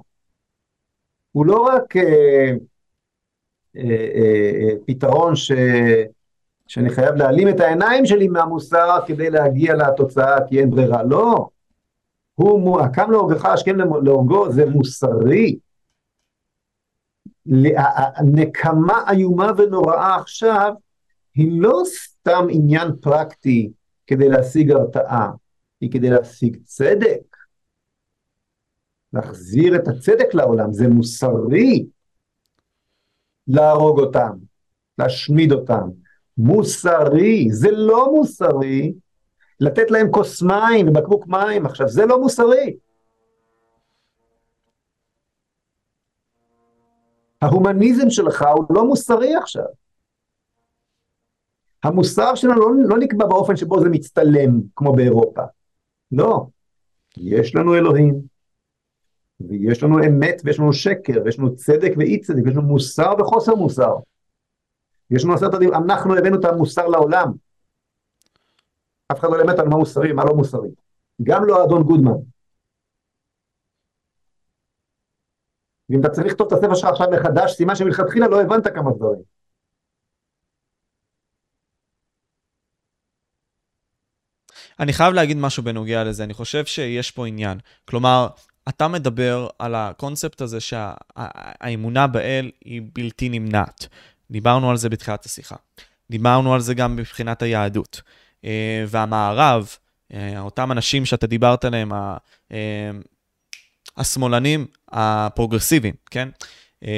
הוא 1.36 1.46
לא 1.46 1.64
רק 1.64 1.98
אה, 1.98 2.52
אה, 3.78 4.08
אה, 4.16 4.70
פתרון 4.86 5.36
ש, 5.36 5.52
שאני 6.68 6.90
חייב 6.90 7.16
להעלים 7.16 7.50
את 7.50 7.60
העיניים 7.60 8.06
שלי 8.06 8.28
מהמוסר 8.28 9.00
כדי 9.08 9.30
להגיע 9.30 9.74
לתוצאה 9.76 10.48
כי 10.48 10.60
אין 10.60 10.70
ברירה, 10.70 11.04
לא. 11.04 11.50
הוא, 12.36 12.82
הקם 12.82 13.12
להורגך 13.12 13.46
השכם 13.46 13.78
להורגו, 14.04 14.52
זה 14.52 14.66
מוסרי. 14.66 15.58
הנקמה 18.16 19.04
איומה 19.12 19.52
ונוראה 19.58 20.16
עכשיו 20.16 20.74
היא 21.36 21.62
לא 21.62 21.82
סתם 21.86 22.48
עניין 22.50 22.88
פרקטי 23.02 23.72
כדי 24.08 24.30
להשיג 24.30 24.72
הרתעה, 24.72 25.32
היא 25.82 25.92
כדי 25.92 26.10
להשיג 26.10 26.58
צדק. 26.64 27.35
להחזיר 29.16 29.76
את 29.76 29.88
הצדק 29.88 30.34
לעולם, 30.34 30.74
זה 30.74 30.88
מוסרי 30.88 31.86
להרוג 33.47 33.99
אותם, 33.99 34.32
להשמיד 34.97 35.51
אותם. 35.51 35.89
מוסרי, 36.38 37.47
זה 37.51 37.72
לא 37.72 38.11
מוסרי 38.13 38.93
לתת 39.59 39.91
להם 39.91 40.11
כוס 40.11 40.41
מים 40.41 40.88
ובקבוק 40.88 41.28
מים 41.28 41.66
עכשיו, 41.66 41.88
זה 41.88 42.05
לא 42.05 42.22
מוסרי. 42.22 42.78
ההומניזם 47.41 48.09
שלך 48.09 48.45
הוא 48.55 48.66
לא 48.70 48.86
מוסרי 48.86 49.36
עכשיו. 49.36 49.66
המוסר 51.84 52.36
שלנו 52.36 52.59
לא, 52.59 52.70
לא 52.88 52.97
נקבע 52.97 53.26
באופן 53.26 53.55
שבו 53.55 53.80
זה 53.80 53.89
מצטלם, 53.89 54.61
כמו 54.76 54.93
באירופה. 54.95 55.41
לא. 56.11 56.47
יש 57.18 57.55
לנו 57.55 57.76
אלוהים, 57.76 58.22
ויש 59.40 59.84
לנו 59.84 60.00
אמת 60.00 60.42
ויש 60.46 60.60
לנו 60.60 60.74
שקר, 60.74 61.22
ויש 61.26 61.40
לנו 61.40 61.56
צדק 61.56 61.92
ואי 61.98 62.20
צדק, 62.20 62.42
ויש 62.46 62.56
לנו 62.56 62.68
מוסר 62.68 63.14
וחוסר 63.20 63.56
מוסר. 63.56 63.96
יש 65.12 65.24
לנו 65.24 65.34
עשרת 65.34 65.54
הדברים, 65.54 65.74
אנחנו 65.74 66.18
הבאנו 66.18 66.40
את 66.40 66.46
המוסר 66.46 66.88
לעולם. 66.88 67.32
אף 69.12 69.20
אחד 69.20 69.28
לא 69.32 69.38
למד 69.38 69.60
על 69.60 69.68
מה 69.68 69.78
מוסרי 69.78 70.12
ומה 70.12 70.26
לא 70.26 70.36
מוסרי. 70.36 70.70
גם 71.24 71.46
לא 71.46 71.62
האדון 71.62 71.84
גודמן. 71.84 72.12
ואם 75.90 76.00
אתה 76.00 76.10
צריך 76.10 76.28
לכתוב 76.28 76.48
את 76.48 76.54
הספר 76.54 76.76
שלך 76.76 76.90
עכשיו 76.90 77.08
מחדש, 77.12 77.54
סימן 77.54 77.76
שמלכתחילה 77.76 78.28
לא 78.28 78.42
הבנת 78.42 78.68
כמה 78.68 78.92
דברים. 78.92 79.22
אני 84.80 84.94
חייב 84.94 85.14
להגיד 85.14 85.38
משהו 85.38 85.64
בנוגע 85.64 86.04
לזה, 86.04 86.24
אני 86.24 86.34
חושב 86.34 86.66
שיש 86.66 87.12
פה 87.12 87.28
עניין. 87.28 87.58
כלומר, 87.86 88.28
אתה 88.70 88.88
מדבר 88.88 89.47
על 89.59 89.76
הקונספט 89.76 90.41
הזה 90.41 90.59
שהאמונה 90.59 92.07
באל 92.07 92.51
היא 92.66 92.82
בלתי 92.93 93.30
נמנעת. 93.30 93.88
דיברנו 94.32 94.70
על 94.70 94.78
זה 94.78 94.89
בתחילת 94.89 95.26
השיחה. 95.26 95.55
דיברנו 96.09 96.53
על 96.53 96.59
זה 96.59 96.74
גם 96.74 96.95
מבחינת 96.95 97.41
היהדות. 97.41 98.01
אה, 98.45 98.86
והמערב, 98.88 99.70
אה, 100.13 100.39
אותם 100.39 100.72
אנשים 100.72 101.05
שאתה 101.05 101.28
דיברת 101.28 101.66
עליהם, 101.66 101.93
אה, 101.93 102.91
השמאלנים 103.97 104.66
הפרוגרסיביים, 104.91 105.93
כן? 106.11 106.30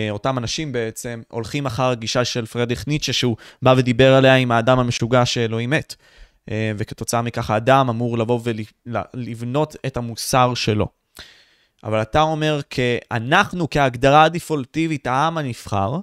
אותם 0.09 0.38
אנשים 0.38 0.72
בעצם 0.72 1.22
הולכים 1.30 1.65
אחר 1.65 1.84
הגישה 1.84 2.26
של 2.26 2.45
פרדיך 2.45 2.88
ניטשה, 2.88 3.13
שהוא 3.13 3.38
בא 3.61 3.74
ודיבר 3.78 4.13
עליה 4.13 4.36
עם 4.36 4.51
האדם 4.51 4.80
המשוגע 4.80 5.26
שאלוהים 5.26 5.70
מת. 5.70 5.95
וכתוצאה 6.78 7.22
מכך 7.22 7.49
האדם 7.49 7.89
אמור 7.89 8.18
לבוא 8.18 8.39
ולבנות 8.43 9.76
את 9.86 9.97
המוסר 9.97 10.53
שלו. 10.53 10.88
אבל 11.88 12.02
אתה 12.02 12.22
אומר, 12.22 12.60
אנחנו 13.12 13.68
כהגדרה 13.72 14.24
הדפולטיבית, 14.24 15.08
העם 15.08 15.38
הנבחר, 15.38 16.00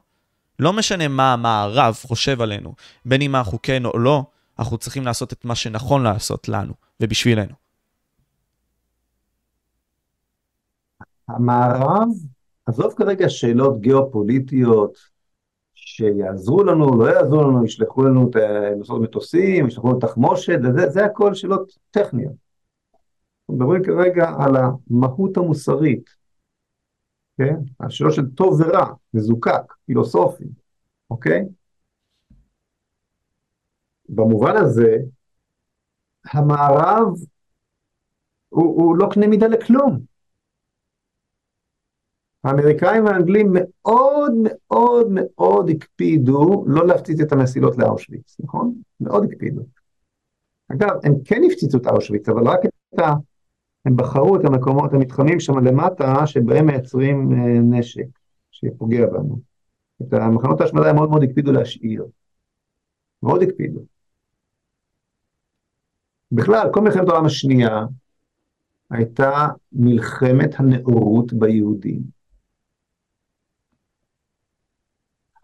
לא 0.59 0.73
משנה 0.73 1.09
מה 1.09 1.33
המערב 1.33 1.95
חושב 1.95 2.41
עלינו, 2.41 2.75
בין 3.05 3.23
אם 3.23 3.37
אנחנו 3.37 3.59
כן 3.63 3.85
או 3.85 3.99
לא, 3.99 4.25
אנחנו 4.59 4.79
צריכים 4.79 5.05
לעשות 5.05 5.33
את 5.33 5.45
מה 5.45 5.55
שנכון 5.55 6.03
לעשות 6.03 6.49
לנו 6.49 6.73
ובשבילנו. 7.01 7.55
המערב, 11.29 12.09
עזוב 12.67 12.95
כרגע 12.97 13.29
שאלות 13.29 13.81
גיאופוליטיות 13.81 14.99
שיעזרו 15.75 16.65
לנו, 16.65 16.99
לא 16.99 17.11
יעזרו 17.11 17.43
לנו, 17.43 17.65
ישלחו 17.65 18.05
לנו 18.05 18.31
את 18.31 18.37
מטוסים, 19.01 19.69
ישלחו 19.69 19.89
לנו 19.89 19.99
תחמושת, 19.99 20.59
זה, 20.63 20.91
זה 20.91 21.05
הכל 21.05 21.35
שאלות 21.35 21.73
טכניות. 21.91 22.44
אנחנו 23.45 23.55
מדברים 23.55 23.85
כרגע 23.85 24.31
על 24.39 24.57
המהות 24.57 25.37
המוסרית, 25.37 26.11
כן? 27.39 27.57
השאלות 27.81 28.15
של 28.15 28.31
טוב 28.31 28.61
ורע, 28.61 28.95
מזוקק, 29.15 29.73
פילוסופי, 29.87 30.45
אוקיי? 31.11 31.45
במובן 34.09 34.57
הזה, 34.57 34.97
המערב 36.25 37.09
הוא, 38.49 38.83
הוא 38.83 38.97
לא 38.97 39.09
קנה 39.15 39.27
מידה 39.27 39.47
לכלום. 39.47 40.01
האמריקאים 42.45 43.05
והאנגלים 43.05 43.51
מאוד 43.53 44.33
מאוד 44.43 45.07
מאוד 45.11 45.71
הקפידו 45.71 46.65
לא 46.67 46.87
להפציץ 46.87 47.21
את 47.21 47.33
המסילות 47.33 47.79
לאושוויץ, 47.79 48.37
נכון? 48.41 48.75
מאוד 49.01 49.25
הקפידו. 49.25 49.63
אגב, 50.73 50.91
הם 51.05 51.13
כן 51.25 51.43
הפציצו 51.47 51.79
את 51.79 51.87
אושוויץ, 51.87 52.29
אבל 52.29 52.49
רק 52.49 52.61
את 52.65 52.99
ה... 52.99 53.13
הם 53.85 53.97
בחרו 53.97 54.37
את 54.37 54.45
המקומות, 54.45 54.93
המתחמים 54.93 55.41
שם 55.41 55.59
למטה, 55.59 56.27
שבהם 56.27 56.67
מייצרים 56.67 57.33
אה, 57.33 57.61
נשק 57.63 58.07
שפוגע 58.51 59.07
בנו. 59.07 59.41
את 60.03 60.13
המחנות 60.13 60.61
ההשמדה 60.61 60.91
הם 60.91 60.97
מאוד 60.97 61.11
מאוד 61.11 61.23
הקפידו 61.23 61.53
להשאיר. 61.53 62.07
מאוד 63.23 63.43
הקפידו. 63.43 63.81
בכלל, 66.33 66.69
כל 66.73 66.81
מלחמת 66.81 67.09
העולם 67.09 67.25
השנייה 67.27 67.87
הייתה 68.91 69.49
מלחמת 69.73 70.55
הנאורות 70.59 71.33
ביהודים. 71.33 72.01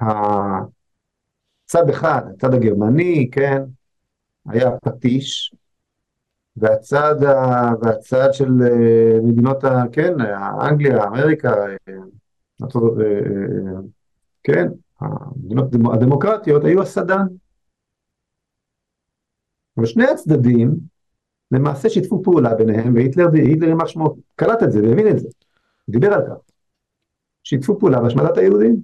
הצד 0.01 1.89
אחד, 1.91 2.23
הצד 2.35 2.55
הגרמני, 2.55 3.29
כן, 3.33 3.63
היה 4.47 4.71
פטיש, 4.85 5.55
והצד, 6.61 7.15
והצד 7.83 8.29
של 8.33 8.49
אה, 8.63 9.19
מדינות, 9.23 9.65
ה, 9.65 9.83
כן, 9.93 10.15
אנגליה, 10.61 11.05
אמריקה, 11.05 11.53
אה, 11.67 11.77
אה, 12.63 13.81
כן, 14.43 14.67
המדינות 15.01 15.67
הדמוקרטיות 15.95 16.65
היו 16.65 16.83
הסדן. 16.83 17.27
ושני 19.79 20.05
הצדדים 20.05 20.77
למעשה 21.51 21.89
שיתפו 21.89 22.23
פעולה 22.23 22.55
ביניהם, 22.55 22.95
והיטלר, 22.95 23.27
היטלר 23.33 23.69
יימח 23.69 23.87
שמו, 23.87 24.17
קלט 24.37 24.63
את 24.63 24.73
זה 24.73 24.81
והבין 24.83 25.09
את 25.09 25.19
זה, 25.19 25.29
דיבר 25.89 26.13
על 26.13 26.27
כך. 26.27 26.37
שיתפו 27.45 27.79
פעולה 27.79 28.01
בהשמדת 28.01 28.37
היהודים. 28.37 28.77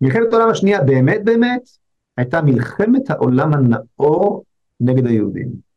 מלחמת 0.00 0.32
העולם 0.32 0.48
השנייה 0.48 0.84
באמת 0.84 1.24
באמת 1.24 1.62
הייתה 2.16 2.42
מלחמת 2.42 3.10
העולם 3.10 3.52
הנאור 3.54 4.44
נגד 4.80 5.06
היהודים. 5.06 5.71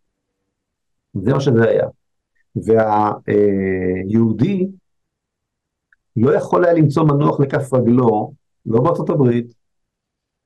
זה 1.16 1.34
מה 1.34 1.40
שזה 1.40 1.70
היה. 1.70 1.88
והיהודי 4.06 4.68
לא 6.16 6.36
יכול 6.36 6.66
היה 6.66 6.74
למצוא 6.74 7.04
מנוח 7.04 7.40
לכף 7.40 7.74
רגלו, 7.74 8.34
לא 8.66 8.82
בארצות 8.82 9.10
הברית, 9.10 9.54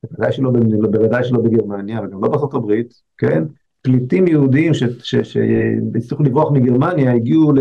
בוודאי 0.02 0.32
שלא, 0.32 0.50
בוודאי 0.90 1.24
שלא 1.24 1.40
בגרמניה, 1.40 2.00
וגם 2.00 2.22
לא 2.22 2.28
בארצות 2.28 2.54
הברית, 2.54 2.94
כן? 3.18 3.44
פליטים 3.82 4.26
יהודים 4.26 4.74
שהצליחו 4.74 6.22
לברוח 6.22 6.52
מגרמניה, 6.52 7.12
הגיעו 7.12 7.52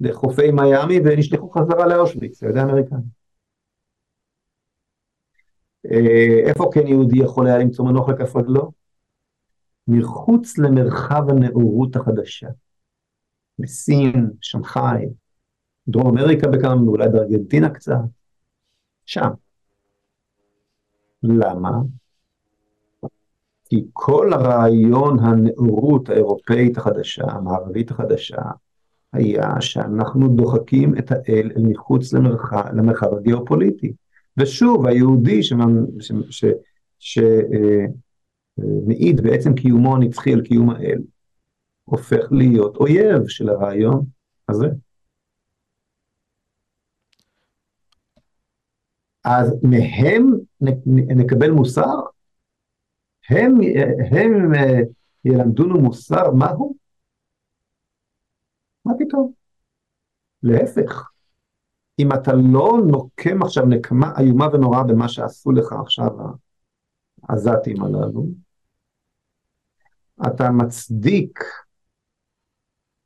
לחופי 0.00 0.50
מיאמי 0.50 1.00
ונשלחו 1.04 1.50
חזרה 1.50 1.86
לאושוויץ, 1.86 2.42
על 2.42 2.50
ידי 2.50 2.60
האמריקאים. 2.60 3.20
אה, 5.92 6.48
איפה 6.48 6.70
כן 6.74 6.86
יהודי 6.86 7.18
יכול 7.18 7.46
היה 7.46 7.58
למצוא 7.58 7.84
מנוח 7.84 8.08
לכף 8.08 8.36
רגלו? 8.36 8.79
מחוץ 9.88 10.58
למרחב 10.58 11.30
הנאורות 11.30 11.96
החדשה. 11.96 12.48
בסין, 13.58 14.30
שנגחאי, 14.40 15.06
דרום 15.88 16.18
אמריקה 16.18 16.48
בכמה, 16.48 16.80
אולי 16.86 17.08
בארגנטינה 17.08 17.70
קצת, 17.70 17.94
שם. 19.06 19.30
למה? 21.22 21.70
כי 23.64 23.84
כל 23.92 24.32
הרעיון 24.32 25.18
הנאורות 25.18 26.08
האירופאית 26.08 26.78
החדשה, 26.78 27.24
המערבית 27.24 27.90
החדשה, 27.90 28.42
היה 29.12 29.60
שאנחנו 29.60 30.28
דוחקים 30.28 30.98
את 30.98 31.12
האל 31.12 31.50
אל 31.56 31.62
מחוץ 31.62 32.12
למרחב, 32.12 32.64
למרחב 32.72 33.14
הגיאופוליטי. 33.14 33.92
ושוב, 34.36 34.86
היהודי 34.86 35.42
שמעיד 38.56 39.20
בעצם 39.20 39.54
קיומו 39.54 39.96
הנצחי 39.96 40.32
על 40.32 40.42
קיום 40.42 40.70
האל, 40.70 40.98
הופך 41.84 42.24
להיות 42.30 42.76
אויב 42.76 43.28
של 43.28 43.48
הרעיון 43.48 44.04
הזה. 44.48 44.66
אז 49.24 49.56
מהם 49.62 50.30
נקבל 51.16 51.50
מוסר? 51.50 52.00
הם, 53.28 53.58
הם 54.10 54.54
אה, 54.54 54.80
ילמדונו 55.24 55.80
מוסר 55.80 56.30
מהו? 56.30 56.74
מה 58.84 58.92
פתאום? 58.98 59.32
להפך, 60.42 61.10
אם 61.98 62.12
אתה 62.12 62.32
לא 62.32 62.78
נוקם 62.86 63.42
עכשיו 63.42 63.66
נקמה 63.66 64.12
איומה 64.18 64.48
ונוראה 64.52 64.82
במה 64.82 65.08
שעשו 65.08 65.52
לך 65.52 65.72
עכשיו 65.72 66.10
העזתים 67.30 67.82
הללו, 67.82 68.24
אתה 70.26 70.50
מצדיק 70.50 71.38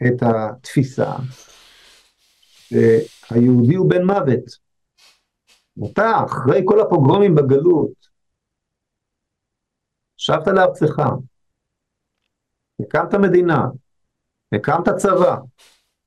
את 0.03 0.23
התפיסה 0.23 1.13
שהיהודי 2.59 3.75
הוא 3.75 3.91
בן 3.91 4.05
מוות. 4.05 4.65
אתה, 5.93 6.11
אחרי 6.27 6.63
כל 6.65 6.81
הפוגרומים 6.81 7.35
בגלות, 7.35 8.15
שבת 10.17 10.47
לארצך, 10.47 11.03
הקמת 12.81 13.15
מדינה, 13.15 13.67
הקמת 14.53 14.89
צבא, 14.97 15.37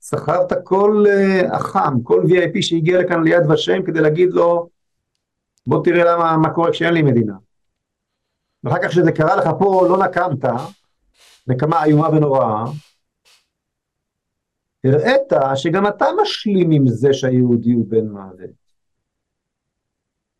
שכרת 0.02 0.54
כל 0.64 1.04
uh, 1.08 1.58
אח"ם, 1.58 2.04
כל 2.04 2.22
VIP 2.24 2.62
שהגיע 2.62 3.02
לכאן 3.02 3.24
ליד 3.24 3.52
ושם 3.52 3.86
כדי 3.86 4.02
להגיד 4.02 4.30
לו, 4.32 4.70
בוא 5.68 5.84
תראה 5.84 6.04
למה, 6.06 6.38
מה 6.38 6.54
קורה 6.54 6.72
כשאין 6.72 6.94
לי 6.94 7.02
מדינה. 7.02 7.47
ואחר 8.64 8.78
כך 8.84 8.90
כשזה 8.90 9.12
קרה 9.12 9.36
לך 9.36 9.50
פה 9.60 9.88
לא 9.90 9.98
נקמת, 10.06 10.52
נקמה 11.48 11.84
איומה 11.84 12.10
ונוראה, 12.10 12.64
הראית 14.84 15.34
שגם 15.56 15.88
אתה 15.88 16.06
משלים 16.22 16.72
עם 16.72 16.88
זה 16.88 17.14
שהיהודי 17.14 17.72
הוא 17.72 17.86
בן 17.90 18.08
מוות. 18.08 18.68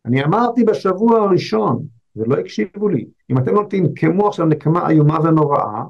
אני 0.06 0.24
אמרתי 0.24 0.64
בשבוע 0.64 1.20
הראשון, 1.20 1.86
ולא 2.16 2.36
הקשיבו 2.36 2.88
לי, 2.88 3.06
אם 3.30 3.38
אתם 3.38 3.54
לא 3.54 3.64
תנקמו 3.70 4.28
עכשיו 4.28 4.46
נקמה 4.46 4.90
איומה 4.90 5.18
ונוראה, 5.20 5.82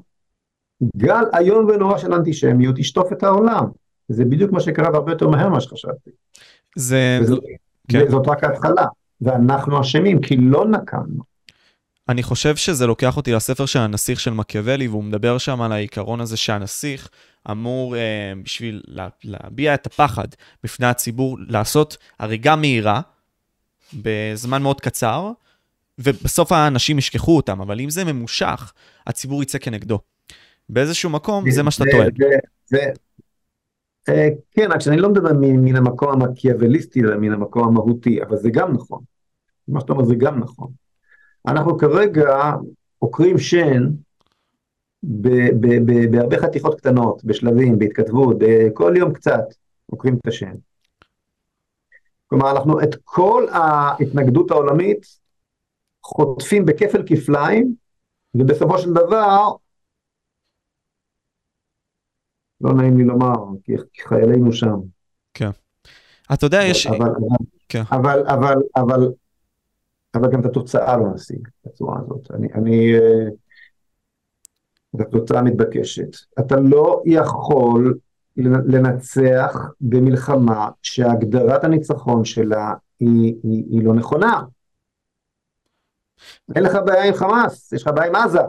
גל 0.96 1.24
איום 1.38 1.66
ונורא 1.66 1.98
של 1.98 2.14
אנטישמיות 2.14 2.78
ישטוף 2.78 3.12
את 3.12 3.22
העולם. 3.22 3.64
זה 4.08 4.24
בדיוק 4.24 4.52
מה 4.52 4.60
שקרה 4.60 4.90
והרבה 4.92 5.12
יותר 5.12 5.28
מהר 5.28 5.48
ממה 5.48 5.60
שחשבתי. 5.60 6.10
זה... 6.76 7.18
וזאת, 7.22 7.42
כן. 7.88 8.10
זאת 8.10 8.28
רק 8.28 8.44
ההתחלה, 8.44 8.86
ואנחנו 9.20 9.80
אשמים 9.80 10.20
כי 10.20 10.36
לא 10.36 10.68
נקמנו. 10.68 11.27
אני 12.08 12.22
חושב 12.22 12.56
שזה 12.56 12.86
לוקח 12.86 13.16
אותי 13.16 13.32
לספר 13.32 13.66
של 13.66 13.78
הנסיך 13.78 14.20
של 14.20 14.30
מקיאוולי, 14.30 14.88
והוא 14.88 15.04
מדבר 15.04 15.38
שם 15.38 15.60
על 15.62 15.72
העיקרון 15.72 16.20
הזה 16.20 16.36
שהנסיך 16.36 17.08
אמור, 17.50 17.96
אה, 17.96 18.32
בשביל 18.44 18.82
לה, 18.86 19.08
להביע 19.24 19.74
את 19.74 19.86
הפחד 19.86 20.28
בפני 20.64 20.86
הציבור, 20.86 21.38
לעשות 21.48 21.96
הריגה 22.18 22.56
מהירה 22.56 23.00
בזמן 24.02 24.62
מאוד 24.62 24.80
קצר, 24.80 25.32
ובסוף 25.98 26.52
האנשים 26.52 26.98
ישכחו 26.98 27.36
אותם, 27.36 27.60
אבל 27.60 27.80
אם 27.80 27.90
זה 27.90 28.04
ממושך, 28.04 28.72
הציבור 29.06 29.42
יצא 29.42 29.58
כנגדו. 29.58 29.98
באיזשהו 30.68 31.10
מקום, 31.10 31.50
זה 31.50 31.62
מה 31.62 31.70
שאתה 31.70 31.84
טוען. 31.90 32.10
אה, 34.08 34.28
כן, 34.50 34.68
רק 34.70 34.80
שאני 34.80 34.96
לא 34.96 35.08
מדבר 35.08 35.32
מן 35.38 35.76
המקום 35.76 36.22
המקיאווליסטי, 36.22 37.00
אלא 37.00 37.16
מן 37.16 37.32
המקום 37.32 37.68
המהותי, 37.68 38.22
אבל 38.22 38.36
זה 38.36 38.50
גם 38.50 38.72
נכון. 38.72 39.02
מה 39.68 39.80
שאתה 39.80 39.92
אומר 39.92 40.04
זה 40.04 40.14
גם 40.14 40.38
נכון. 40.38 40.70
אנחנו 41.48 41.78
כרגע 41.78 42.52
עוקרים 42.98 43.38
שן 43.38 43.88
בהרבה 46.10 46.38
חתיכות 46.38 46.80
קטנות, 46.80 47.24
בשלבים, 47.24 47.78
בהתכתבות, 47.78 48.36
כל 48.74 48.94
יום 48.96 49.12
קצת 49.12 49.44
עוקרים 49.86 50.16
את 50.22 50.26
השן. 50.26 50.54
כלומר, 52.26 52.50
אנחנו 52.50 52.82
את 52.82 52.94
כל 53.04 53.46
ההתנגדות 53.50 54.50
העולמית 54.50 55.18
חוטפים 56.02 56.66
בכפל 56.66 57.02
כפליים, 57.06 57.74
ובסופו 58.34 58.78
של 58.78 58.92
דבר, 58.92 59.52
לא 62.60 62.74
נעים 62.74 62.98
לי 62.98 63.04
לומר, 63.04 63.34
כי 63.64 64.02
חיילינו 64.08 64.52
שם. 64.52 64.76
כן. 65.34 65.50
אתה 66.34 66.46
יודע, 66.46 66.62
יש... 66.62 66.86
אבל, 66.86 66.96
אבל, 66.96 67.36
כן. 67.68 67.82
אבל, 67.90 68.22
אבל, 68.28 68.54
אבל, 68.76 68.96
אבל 68.96 69.12
גם 70.26 70.40
את 70.40 70.46
התוצאה 70.46 70.96
לא 70.96 71.14
נשיג 71.14 71.48
בצורה 71.66 71.98
הזאת. 72.00 72.30
אני, 72.34 72.48
אני, 72.54 72.94
אה, 72.94 73.28
את 74.96 75.00
התוצאה 75.00 75.42
מתבקשת. 75.42 76.16
אתה 76.38 76.56
לא 76.56 77.02
יכול 77.06 77.98
לנצח 78.66 79.56
במלחמה 79.80 80.70
שהגדרת 80.82 81.64
הניצחון 81.64 82.24
שלה 82.24 82.74
היא, 83.00 83.34
היא, 83.42 83.64
היא 83.70 83.84
לא 83.84 83.94
נכונה. 83.94 84.42
אין 86.56 86.64
לך 86.64 86.78
בעיה 86.86 87.04
עם 87.04 87.14
חמאס, 87.14 87.72
יש 87.72 87.82
לך 87.82 87.90
בעיה 87.94 88.08
עם 88.08 88.14
עזה. 88.14 88.40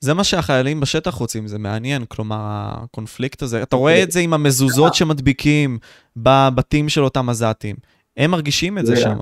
זה 0.00 0.14
מה 0.14 0.24
שהחיילים 0.24 0.80
בשטח 0.80 1.14
רוצים, 1.14 1.46
זה 1.46 1.58
מעניין, 1.58 2.04
כלומר, 2.04 2.36
הקונפליקט 2.38 3.42
הזה, 3.42 3.62
אתה 3.62 3.76
רואה 3.76 4.02
את 4.02 4.10
זה 4.10 4.20
עם 4.20 4.34
המזוזות 4.34 4.94
שמדביקים 4.94 5.78
בבתים 6.16 6.88
של 6.88 7.04
אותם 7.04 7.28
עזתים. 7.28 7.76
הם 8.16 8.30
מרגישים 8.30 8.78
את 8.78 8.86
זה 8.86 8.96
שם. 8.96 9.18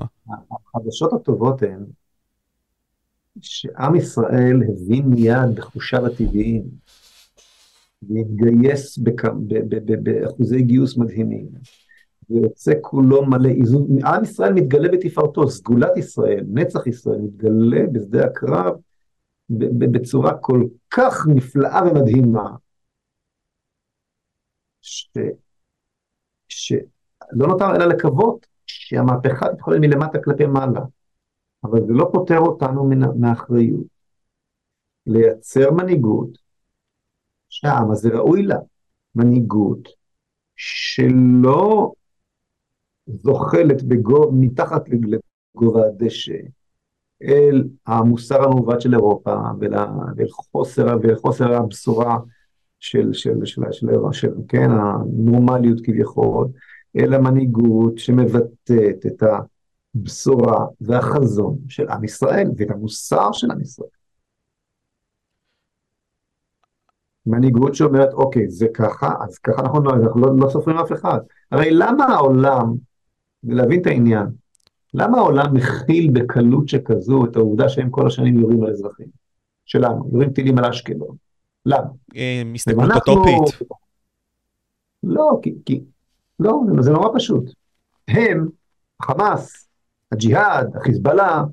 החדשות 0.51 1.13
הטובות 1.13 1.61
הן 1.61 1.85
שעם 3.41 3.95
ישראל 3.95 4.63
הבין 4.63 5.05
מיד 5.05 5.55
בחושיו 5.55 6.05
הטבעיים, 6.05 6.63
והתגייס 8.09 8.97
באחוזי 10.03 10.61
גיוס 10.61 10.97
מדהימים, 10.97 11.47
ויוצא 12.29 12.73
כולו 12.81 13.25
מלא 13.25 13.49
איזון, 13.49 13.87
עם 14.05 14.23
ישראל 14.23 14.53
מתגלה 14.53 14.89
בתפארתו, 14.89 15.49
סגולת 15.49 15.97
ישראל, 15.97 16.43
נצח 16.47 16.87
ישראל, 16.87 17.19
מתגלה 17.21 17.87
בשדה 17.91 18.25
הקרב 18.25 18.75
בצורה 19.91 20.37
כל 20.41 20.63
כך 20.89 21.13
נפלאה 21.35 21.81
ומדהימה, 21.83 22.55
ש... 24.81 25.17
שלא 26.47 27.47
נותר 27.47 27.75
אלא 27.75 27.85
לקוות 27.85 28.47
שהמהפכה 28.65 29.45
תתחולל 29.53 29.79
מלמטה 29.79 30.19
כלפי 30.23 30.45
מעלה, 30.45 30.81
אבל 31.63 31.79
זה 31.87 31.93
לא 31.93 32.09
פוטר 32.13 32.39
אותנו 32.39 32.89
מהאחריות 33.19 33.87
לייצר 35.05 35.71
מנהיגות 35.71 36.29
שהעם 37.49 37.91
הזה 37.91 38.09
ראוי 38.09 38.43
לה, 38.43 38.57
מנהיגות 39.15 39.89
שלא 40.55 41.91
זוחלת 43.07 43.83
בגוב, 43.83 44.35
מתחת 44.39 44.83
לגובה 44.89 45.87
הדשא 45.87 46.33
אל 47.23 47.63
המוסר 47.87 48.43
המעוות 48.43 48.81
של 48.81 48.93
אירופה 48.93 49.35
ואל 49.59 50.29
חוסר, 50.29 50.97
חוסר 51.21 51.53
הבשורה 51.53 52.17
של, 52.79 53.13
של, 53.13 53.45
של, 53.45 53.61
של, 53.71 53.71
של, 53.71 53.87
של, 54.11 54.33
כן, 54.47 54.69
הנורמליות 54.71 55.79
כביכול, 55.83 56.47
אלא 56.97 57.17
מנהיגות 57.17 57.97
שמבטאת 57.97 59.05
את 59.07 59.23
הבשורה 59.95 60.65
והחזון 60.81 61.57
של 61.69 61.89
עם 61.89 62.03
ישראל 62.03 62.47
ואת 62.57 62.71
המוסר 62.71 63.31
של 63.31 63.51
עם 63.51 63.61
ישראל. 63.61 63.89
מנהיגות 67.25 67.75
שאומרת, 67.75 68.13
אוקיי, 68.13 68.49
זה 68.49 68.67
ככה, 68.73 69.13
אז 69.21 69.37
ככה 69.37 69.61
אנחנו 69.61 69.89
אנחנו 69.89 70.21
לא, 70.21 70.37
לא 70.39 70.49
סופרים 70.49 70.77
אף 70.77 70.91
אחד. 70.91 71.19
הרי 71.51 71.69
למה 71.71 72.05
העולם, 72.05 72.73
להבין 73.43 73.81
את 73.81 73.87
העניין, 73.87 74.27
למה 74.97 75.17
העולם 75.17 75.53
מכיל 75.53 76.11
בקלות 76.13 76.67
שכזו 76.67 77.25
את 77.25 77.35
העובדה 77.35 77.69
שהם 77.69 77.89
כל 77.89 78.07
השנים 78.07 78.39
יורים 78.39 78.63
על 78.63 78.69
אזרחים 78.69 79.07
שלנו, 79.65 80.09
יורים 80.13 80.33
טילים 80.33 80.57
על 80.57 80.65
אשקלון? 80.65 81.15
למה? 81.65 81.87
אה, 82.15 82.41
הסתכלות 82.55 82.91
אוטופית. 83.07 83.67
לא, 85.03 85.39
כי, 85.41 85.55
כי 85.65 85.81
לא, 86.39 86.61
זה 86.79 86.91
נורא 86.91 87.09
פשוט. 87.15 87.43
הם, 88.07 88.47
חמאס, 89.01 89.67
הג'יהאד, 90.11 90.75
החיזבאללה, 90.75 91.43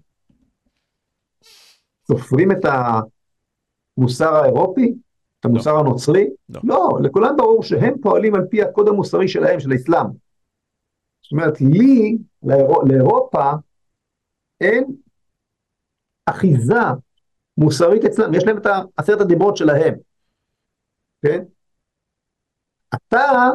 סופרים 2.08 2.52
את 2.52 2.64
המוסר 3.98 4.34
האירופי? 4.34 4.94
את 5.40 5.44
המוסר 5.44 5.72
לא. 5.72 5.80
הנוצרי? 5.80 6.26
לא. 6.48 6.60
לא, 6.64 6.88
לכולם 7.02 7.36
ברור 7.36 7.62
שהם 7.62 7.94
פועלים 8.02 8.34
על 8.34 8.46
פי 8.50 8.62
הקוד 8.62 8.88
המוסרי 8.88 9.28
שלהם, 9.28 9.60
של 9.60 9.72
האסלאם. 9.72 10.06
זאת 11.24 11.32
אומרת, 11.32 11.60
לי, 11.60 12.18
לאיר... 12.42 12.66
לאירופה, 12.88 13.52
אין 14.60 14.84
אחיזה 16.26 16.80
מוסרית 17.58 18.04
אצלם, 18.04 18.34
יש 18.34 18.44
להם 18.44 18.58
את 18.58 18.66
עשרת 18.96 19.20
הדיברות 19.20 19.56
שלהם, 19.56 19.94
כן? 21.22 21.42
אתה 22.94 23.50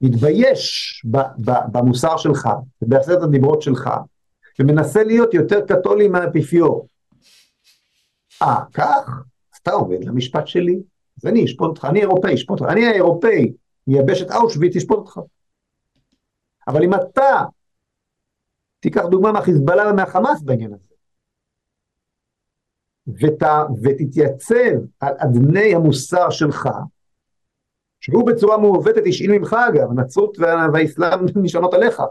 מתבייש 0.00 0.92
במוסר 1.72 2.16
שלך, 2.16 2.48
בעשרת 2.82 3.22
הדיברות 3.22 3.62
שלך, 3.62 3.90
ומנסה 4.58 5.04
להיות 5.04 5.34
יותר 5.34 5.66
קתולי 5.66 6.08
מהאפיפיור. 6.08 6.88
אה, 8.42 8.56
כך? 8.72 9.22
אתה 9.62 9.72
עומד 9.72 10.04
למשפט 10.04 10.46
שלי, 10.46 10.80
אז 11.18 11.26
אני 11.26 11.44
אשפוט 11.44 11.68
אותך, 11.68 11.84
אני 11.84 12.00
אירופאי, 12.00 12.34
אשפוט 12.34 12.60
אותך, 12.60 12.72
אני 12.72 12.86
האירופאי, 12.86 13.52
מייבש 13.86 14.22
את 14.22 14.30
אושוויץ, 14.30 14.76
אשפוט 14.76 14.98
אותך. 14.98 15.18
אבל 16.68 16.84
אם 16.84 16.94
אתה 16.94 17.44
תיקח 18.80 19.02
דוגמה 19.10 19.32
מהחיזבאללה 19.32 19.90
ומהחמאס 19.90 20.42
בעניין 20.42 20.74
הזה, 20.74 20.94
ות, 23.06 23.42
ותתייצב 23.82 24.74
על 25.00 25.14
אדני 25.18 25.74
המוסר 25.74 26.30
שלך, 26.30 26.68
שהוא 28.00 28.26
בצורה 28.26 28.58
מעוותת 28.58 29.02
השאיל 29.08 29.38
ממך 29.38 29.56
אגב, 29.68 29.90
הנצרות 29.90 30.38
והאסלאם 30.72 31.20
נשענות 31.42 31.74
עליך. 31.74 32.02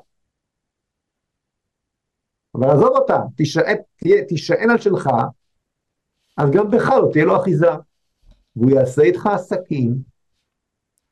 אבל 2.56 2.70
עזוב 2.70 2.90
אותה, 2.90 3.18
תישען, 3.38 3.78
תישען 4.28 4.70
על 4.70 4.78
שלך, 4.78 5.10
אז 6.38 6.50
גם 6.52 6.72
בך 6.72 6.90
לא 6.90 7.10
תהיה 7.12 7.26
לו 7.26 7.42
אחיזה. 7.42 7.72
והוא 8.56 8.72
יעשה 8.72 9.02
איתך 9.02 9.26
עסקים, 9.26 9.96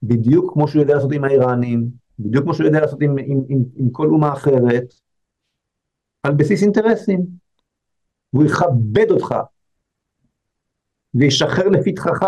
בדיוק 0.04 0.54
כמו 0.54 0.68
שהוא 0.68 0.82
יודע 0.82 0.96
לעשות 0.96 1.12
עם 1.14 1.24
האיראנים, 1.24 1.90
בדיוק 2.20 2.44
כמו 2.44 2.54
שהוא 2.54 2.66
יודע 2.66 2.80
לעשות 2.80 3.02
עם, 3.02 3.18
עם, 3.18 3.42
עם, 3.50 3.64
עם 3.76 3.90
כל 3.90 4.08
אומה 4.08 4.34
אחרת, 4.34 4.94
על 6.24 6.34
בסיס 6.34 6.64
אינטרסים. 6.64 7.26
והוא 8.34 8.46
יכבד 8.46 9.12
אותך, 9.12 9.36
וישחרר 11.14 11.68
לפתחך. 11.68 12.26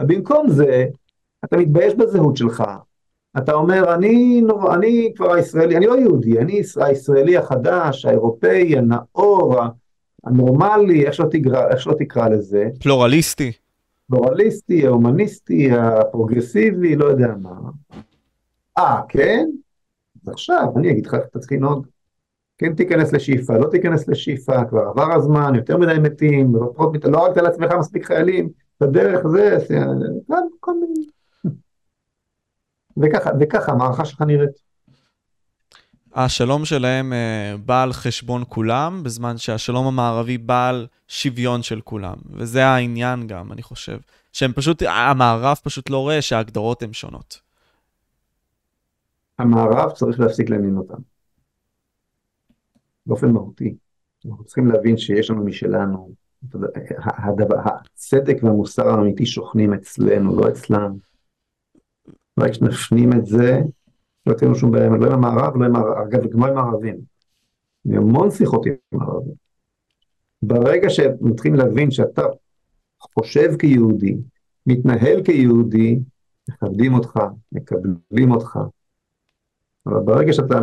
ובמקום 0.00 0.48
זה, 0.48 0.86
אתה 1.44 1.56
מתבייש 1.56 1.94
בזהות 1.94 2.36
שלך. 2.36 2.64
אתה 3.38 3.52
אומר, 3.52 3.94
אני, 3.94 4.42
אני 4.74 5.12
כבר 5.16 5.32
הישראלי, 5.32 5.76
אני 5.76 5.86
לא 5.86 5.98
יהודי, 5.98 6.38
אני 6.38 6.60
הישראלי 6.76 7.36
החדש, 7.36 8.04
האירופאי, 8.04 8.78
הנאור, 8.78 9.56
הנורמלי, 10.24 11.06
איך 11.06 11.14
שלא 11.14 11.26
תקרא, 11.30 11.68
איך 11.68 11.80
שלא 11.80 11.94
תקרא 11.98 12.28
לזה. 12.28 12.68
פלורליסטי. 12.80 13.52
פלורליסטי, 14.08 14.86
ההומניסטי, 14.86 15.70
הפרוגרסיבי, 15.72 16.96
לא 16.96 17.04
יודע 17.04 17.34
מה. 17.42 17.70
אה, 18.78 19.00
כן? 19.08 19.46
אז 20.22 20.28
עכשיו 20.28 20.66
אני 20.76 20.90
אגיד 20.90 21.06
לך 21.06 21.14
איך 21.14 21.22
אתה 21.30 21.38
צריך 21.38 21.52
לנהוג. 21.52 21.86
כן 22.58 22.74
תיכנס 22.74 23.12
לשאיפה, 23.12 23.58
לא 23.58 23.70
תיכנס 23.70 24.08
לשאיפה, 24.08 24.64
כבר 24.64 24.80
עבר 24.80 25.12
הזמן, 25.12 25.54
יותר 25.54 25.76
מדי 25.76 25.98
מתים, 26.02 26.56
לא, 26.56 26.92
לא 27.04 27.26
הרגת 27.26 27.36
לעצמך 27.36 27.72
מספיק 27.78 28.06
חיילים, 28.06 28.48
בדרך 28.80 29.26
זה, 29.26 29.58
כל 30.60 30.72
מיני. 30.80 31.06
וככה, 32.96 33.30
וככה 33.40 33.72
המערכה 33.72 34.04
שלך 34.04 34.22
נראית. 34.22 34.64
השלום 36.14 36.64
שלהם 36.64 37.12
uh, 37.12 37.58
בא 37.58 37.82
על 37.82 37.92
חשבון 37.92 38.44
כולם, 38.48 39.02
בזמן 39.02 39.38
שהשלום 39.38 39.86
המערבי 39.86 40.38
בא 40.38 40.68
על 40.68 40.86
שוויון 41.08 41.62
של 41.62 41.80
כולם. 41.80 42.16
וזה 42.30 42.66
העניין 42.66 43.26
גם, 43.26 43.52
אני 43.52 43.62
חושב. 43.62 43.98
שהם 44.32 44.52
פשוט, 44.52 44.82
המערב 44.82 45.56
פשוט 45.62 45.90
לא 45.90 45.98
רואה 45.98 46.22
שההגדרות 46.22 46.82
הן 46.82 46.92
שונות. 46.92 47.43
המערב 49.38 49.90
צריך 49.90 50.20
להפסיק 50.20 50.50
להאמין 50.50 50.76
אותם. 50.76 50.98
באופן 53.06 53.30
מהותי. 53.30 53.76
אנחנו 54.26 54.44
צריכים 54.44 54.66
להבין 54.66 54.96
שיש 54.96 55.30
לנו 55.30 55.44
משלנו. 55.44 56.14
הצדק 57.94 58.36
והמוסר 58.42 58.88
האמיתי 58.88 59.26
שוכנים 59.26 59.74
אצלנו, 59.74 60.40
לא 60.40 60.48
אצלם. 60.48 60.96
רק 62.40 62.50
כשנפנים 62.50 63.12
את 63.12 63.26
זה, 63.26 63.60
לא 64.26 64.34
תהיה 64.34 64.48
לנו 64.48 64.58
שום 64.58 64.70
בעיה, 64.70 64.88
לא 64.88 65.06
עם 65.06 65.12
המערב, 65.12 65.56
לא 65.56 65.66
עם 65.66 65.76
הערב, 65.76 65.96
אגב, 65.98 66.30
גם 66.30 66.44
עם 66.44 66.58
הערבים. 66.58 66.96
המון 67.86 68.30
שיחות 68.30 68.66
עם 68.66 69.00
הערבים. 69.00 69.34
ברגע 70.42 70.90
שמתחילים 70.90 71.58
להבין 71.58 71.90
שאתה 71.90 72.22
חושב 73.14 73.56
כיהודי, 73.58 74.16
מתנהל 74.66 75.22
כיהודי, 75.24 75.98
מכבדים 76.48 76.94
אותך, 76.94 77.20
מקבלים 77.52 78.30
אותך. 78.30 78.58
אבל 79.86 80.00
ברגע 80.00 80.32
שאתה 80.32 80.60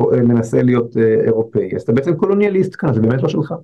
מנסה 0.00 0.62
להיות 0.62 0.96
אה, 0.96 1.24
אירופאי, 1.24 1.76
אז 1.76 1.82
אתה 1.82 1.92
בעצם 1.92 2.16
קולוניאליסט 2.16 2.74
כאן, 2.78 2.94
זה 2.94 3.00
באמת 3.00 3.22
לא 3.22 3.28
שלך. 3.28 3.54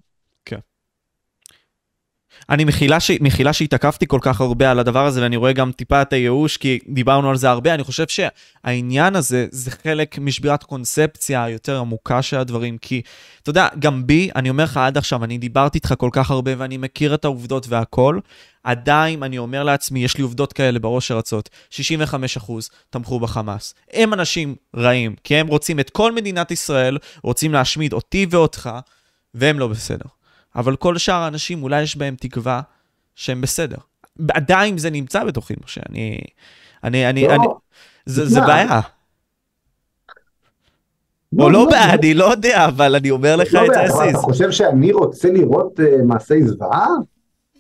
אני 2.51 2.65
מחילה, 2.65 3.01
ש... 3.01 3.11
מחילה 3.21 3.53
שהתעכבתי 3.53 4.07
כל 4.07 4.19
כך 4.23 4.41
הרבה 4.41 4.71
על 4.71 4.79
הדבר 4.79 5.07
הזה, 5.07 5.23
ואני 5.23 5.37
רואה 5.37 5.53
גם 5.53 5.73
טיפה 5.73 6.03
את 6.03 6.13
הייאוש, 6.13 6.57
כי 6.57 6.79
דיברנו 6.89 7.31
על 7.31 7.37
זה 7.37 7.51
הרבה. 7.51 7.75
אני 7.75 7.85
חושב 7.85 8.05
שהעניין 8.09 9.17
הזה 9.17 9.47
זה 9.51 9.71
חלק 9.71 10.19
משבירת 10.19 10.63
קונספציה 10.63 11.45
היותר 11.45 11.79
עמוקה 11.79 12.23
של 12.23 12.37
הדברים, 12.37 12.79
כי 12.79 13.03
אתה 13.43 13.51
יודע, 13.51 13.69
גם 13.79 14.07
בי, 14.07 14.31
אני 14.37 14.51
אומר 14.51 14.65
לך 14.65 14.77
עד 14.77 14.99
עכשיו, 14.99 15.25
אני 15.25 15.39
דיברתי 15.39 15.79
איתך 15.79 15.95
כל 15.99 16.11
כך 16.13 16.31
הרבה 16.31 16.53
ואני 16.59 16.77
מכיר 16.77 17.15
את 17.15 17.25
העובדות 17.25 17.67
והכל, 17.69 18.19
עדיין 18.65 19.23
אני 19.23 19.39
אומר 19.39 19.63
לעצמי, 19.63 20.05
יש 20.05 20.17
לי 20.17 20.23
עובדות 20.23 20.53
כאלה 20.53 20.79
בראש 20.79 21.09
שרצות, 21.09 21.51
65% 21.71 21.75
תמכו 22.91 23.21
בחמאס. 23.21 23.75
הם 23.93 24.15
אנשים 24.15 24.55
רעים, 24.77 25.15
כי 25.25 25.37
הם 25.37 25.47
רוצים 25.47 25.81
את 25.81 25.91
כל 25.91 26.13
מדינת 26.13 26.51
ישראל, 26.51 26.99
רוצים 27.23 27.53
להשמיד 27.53 27.93
אותי 27.93 28.27
ואותך, 28.31 28.71
והם 29.35 29.59
לא 29.59 29.67
בסדר. 29.69 30.07
אבל 30.57 30.77
כל 30.77 30.99
שאר 30.99 31.15
האנשים, 31.15 31.63
אולי 31.63 31.83
יש 31.83 31.97
בהם 31.97 32.15
תקווה 32.21 32.61
שהם 33.15 33.41
בסדר. 33.41 33.77
עדיין 34.31 34.79
זה 34.79 34.91
נמצא 34.91 35.25
בתוכי, 35.25 35.55
משה. 35.65 35.81
אני... 35.91 36.21
אני... 36.85 37.11
אני... 37.11 37.23
לא. 37.23 37.33
אני 37.33 37.45
זה, 38.07 38.27
זה 38.27 38.41
בעיה. 38.41 38.81
לא, 41.33 41.45
או 41.45 41.51
לא, 41.51 41.65
לא 41.65 41.71
בעיה, 41.71 41.87
לא. 41.87 41.93
אני 41.93 42.15
לא 42.15 42.25
יודע, 42.25 42.67
אבל 42.67 42.95
אני 42.95 43.11
אומר 43.11 43.37
לך 43.37 43.55
את 43.55 43.75
זה. 43.75 44.11
אתה 44.11 44.19
חושב 44.19 44.51
שאני 44.51 44.93
רוצה 44.93 45.31
לראות 45.31 45.81
uh, 45.81 46.03
מעשי 46.05 46.43
זוועה? 46.43 46.89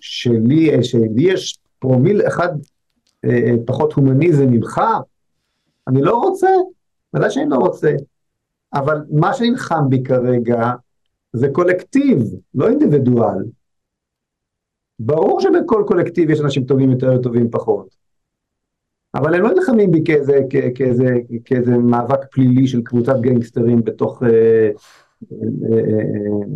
שלי, 0.01 0.79
uh, 0.79 0.83
שלי 0.83 1.33
יש 1.33 1.59
פרומיל 1.79 2.27
אחד 2.29 2.49
uh, 3.27 3.29
פחות 3.67 3.93
הומניזם 3.93 4.47
ממך? 4.47 4.81
אני 5.89 6.03
לא 6.03 6.17
רוצה, 6.17 6.49
ודאי 7.15 7.31
שאני 7.31 7.51
לא 7.51 7.57
רוצה. 7.57 7.93
אבל 8.75 9.05
מה 9.11 9.35
שנלחם 9.35 9.89
בי 9.89 10.03
כרגע 10.03 10.73
זה 11.35 11.49
קולקטיב, 11.53 12.19
לא 12.55 12.69
אינדיבידואל. 12.69 13.45
ברור 14.99 15.41
שבכל 15.41 15.85
קולקטיב 15.87 16.31
יש 16.31 16.41
אנשים 16.41 16.65
טובים 16.65 16.91
יותר 16.91 17.13
וטובים 17.15 17.51
פחות. 17.51 17.95
אבל 19.15 19.35
הם 19.35 19.43
לא 19.43 19.51
נלחמים 19.51 19.91
בי 19.91 20.03
כאיזה, 20.05 20.41
כאיזה, 20.75 21.07
כאיזה 21.45 21.71
מאבק 21.71 22.21
פלילי 22.31 22.67
של 22.67 22.83
קבוצת 22.83 23.17
גנגסטרים 23.21 23.85
בתוך 23.85 24.23
אה, 24.23 24.29
אה, 24.29 25.79
אה, 25.79 26.47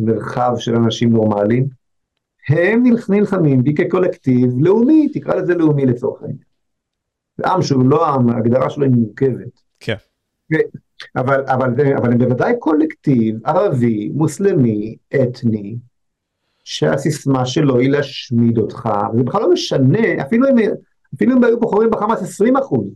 מרחב 0.00 0.52
של 0.56 0.74
אנשים 0.74 1.12
נורמליים. 1.12 1.66
הם 2.48 2.82
נלחמים 2.82 3.62
בי 3.62 3.74
כקולקטיב 3.74 4.50
לאומי, 4.58 5.08
תקרא 5.14 5.34
לזה 5.34 5.54
לאומי 5.54 5.86
לצורך 5.86 6.22
העניין. 6.22 6.38
זה 7.36 7.48
עם 7.48 7.62
שהוא 7.62 7.84
לא 7.84 8.14
עם, 8.14 8.28
ההגדרה 8.28 8.70
שלו 8.70 8.84
היא 8.84 8.92
מורכבת. 8.92 9.60
כן. 9.80 9.96
אבל, 11.16 11.44
אבל, 11.46 11.94
אבל 11.96 12.12
הם 12.12 12.18
בוודאי 12.18 12.52
קולקטיב 12.58 13.46
ערבי, 13.46 14.08
מוסלמי, 14.14 14.96
אתני, 15.22 15.76
שהסיסמה 16.64 17.46
שלו 17.46 17.78
היא 17.78 17.90
להשמיד 17.90 18.58
אותך, 18.58 18.88
זה 19.16 19.22
בכלל 19.22 19.40
לא 19.40 19.50
משנה, 19.50 20.22
אפילו 20.22 20.48
אם, 20.48 20.56
אפילו 21.14 21.36
אם 21.36 21.44
היו 21.44 21.60
בוחרים 21.60 21.90
בחמאס 21.90 22.22
20 22.22 22.56
אחוז, 22.56 22.86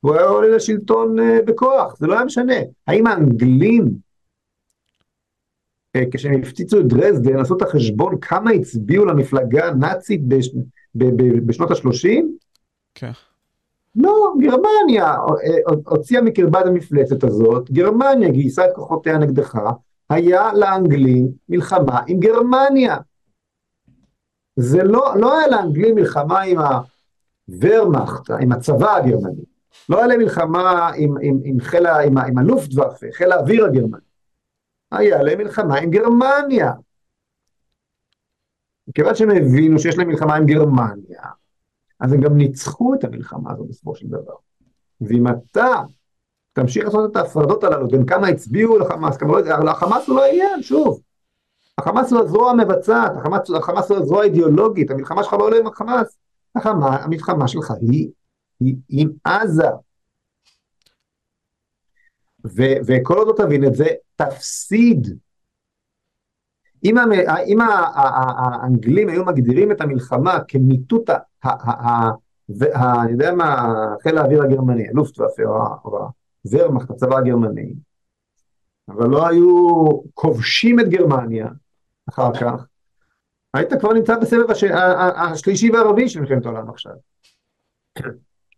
הוא 0.00 0.14
היה 0.14 0.24
עולה 0.24 0.56
לשלטון 0.56 1.18
uh, 1.18 1.22
בכוח, 1.46 1.96
זה 1.98 2.06
לא 2.06 2.14
היה 2.14 2.24
משנה. 2.24 2.54
האם 2.86 3.06
האנגלים, 3.06 3.88
uh, 5.96 6.00
כשהם 6.12 6.42
הפציצו 6.42 6.80
את 6.80 6.86
דרזדן, 6.86 7.36
עשו 7.36 7.56
את 7.56 7.62
החשבון 7.62 8.18
כמה 8.20 8.50
הצביעו 8.50 9.04
למפלגה 9.04 9.68
הנאצית 9.68 10.24
בש, 10.28 10.50
ב, 10.94 11.04
ב, 11.04 11.46
בשנות 11.46 11.70
ה-30? 11.70 12.22
כן. 12.94 13.10
לא, 13.96 14.32
גרמניה 14.40 15.04
אה, 15.04 15.74
הוציאה 15.86 16.22
מקרבת 16.22 16.66
המפלצת 16.66 17.24
הזאת, 17.24 17.70
גרמניה 17.70 18.30
גייסה 18.30 18.66
את 18.66 18.70
כוחותיה 18.74 19.18
נגדך, 19.18 19.58
היה 20.10 20.52
לאנגלים 20.52 21.28
מלחמה 21.48 22.00
עם 22.06 22.20
גרמניה. 22.20 22.96
זה 24.56 24.82
לא, 24.82 25.14
לא 25.16 25.38
היה 25.38 25.48
לאנגלים 25.48 25.94
מלחמה 25.94 26.40
עם 26.40 26.58
הוורמאכט, 27.48 28.30
עם 28.40 28.52
הצבא 28.52 28.96
הגרמני. 28.96 29.44
לא 29.88 29.98
היה 29.98 30.06
להם 30.06 30.18
מלחמה 30.18 30.90
עם, 30.96 31.14
עם, 31.22 31.40
עם, 31.44 31.60
חיל, 31.60 31.86
עם, 31.86 32.18
עם 32.18 32.38
הלופטוואפה, 32.38 33.06
חיל 33.12 33.32
האוויר 33.32 33.64
הגרמני. 33.64 34.02
היה 34.92 35.22
להם 35.22 35.38
מלחמה 35.38 35.78
עם 35.78 35.90
גרמניה. 35.90 36.72
מכיוון 38.88 39.14
שהם 39.14 39.30
הבינו 39.30 39.78
שיש 39.78 39.98
להם 39.98 40.08
מלחמה 40.08 40.36
עם 40.36 40.46
גרמניה, 40.46 41.22
אז 42.00 42.12
הם 42.12 42.20
גם 42.20 42.36
ניצחו 42.36 42.94
את 42.94 43.04
המלחמה 43.04 43.52
הזו 43.52 43.64
בסופו 43.64 43.94
של 43.94 44.06
דבר. 44.06 44.34
ואם 45.00 45.28
אתה 45.28 45.66
תמשיך 46.52 46.84
לעשות 46.84 47.10
את 47.10 47.16
ההפרדות 47.16 47.64
הללו 47.64 47.88
בין 47.88 48.06
כמה 48.06 48.28
הצביעו 48.28 48.78
לחמאס, 48.78 49.16
כמה 49.16 49.40
לא, 49.40 49.70
החמאס 49.70 50.08
הוא 50.08 50.16
לא 50.16 50.24
העניין, 50.24 50.62
שוב. 50.62 51.00
החמאס 51.78 52.12
הוא 52.12 52.20
הזרוע 52.20 52.50
המבצעת, 52.50 53.12
החמאס, 53.16 53.50
החמאס 53.50 53.90
הוא 53.90 53.98
הזרוע 53.98 54.20
האידיאולוגית, 54.20 54.90
המלחמה 54.90 55.24
שלך 55.24 55.32
לא 55.32 55.44
עולה 55.44 55.58
עם 55.58 55.66
החמאס. 55.66 56.18
החמה, 56.56 56.96
המלחמה 56.96 57.48
שלך 57.48 57.70
היא, 57.80 58.10
היא 58.60 58.76
עם 58.88 59.10
עזה. 59.24 59.68
ו, 62.46 62.62
וכל 62.86 63.14
עוד 63.14 63.28
לא 63.28 63.44
תבין 63.44 63.64
את 63.64 63.74
זה, 63.74 63.86
תפסיד. 64.16 65.18
אם, 66.84 66.96
אם 67.46 67.58
האנגלים 67.60 69.08
היו 69.08 69.24
מגדירים 69.24 69.72
את 69.72 69.80
המלחמה 69.80 70.38
כמיטוט 70.48 71.10
אני 72.50 73.12
יודע 73.12 73.34
מה, 73.34 73.72
חיל 74.02 74.18
האוויר 74.18 74.42
הגרמני, 74.42 74.86
לופטוואפה 74.92 75.42
או 75.84 76.08
הוורמאכט, 76.42 76.90
הצבא 76.90 77.18
הגרמני, 77.18 77.74
אבל 78.88 79.08
לא 79.08 79.28
היו 79.28 79.86
כובשים 80.14 80.80
את 80.80 80.88
גרמניה 80.88 81.48
אחר 82.08 82.34
כך, 82.34 82.66
היית 83.54 83.72
כבר 83.80 83.92
נמצא 83.92 84.18
בסבב 84.18 84.50
הש... 84.50 84.64
השלישי 85.16 85.70
והרביעי 85.70 86.08
של 86.08 86.20
מלחמת 86.20 86.46
העולם 86.46 86.70
עכשיו. 86.70 86.92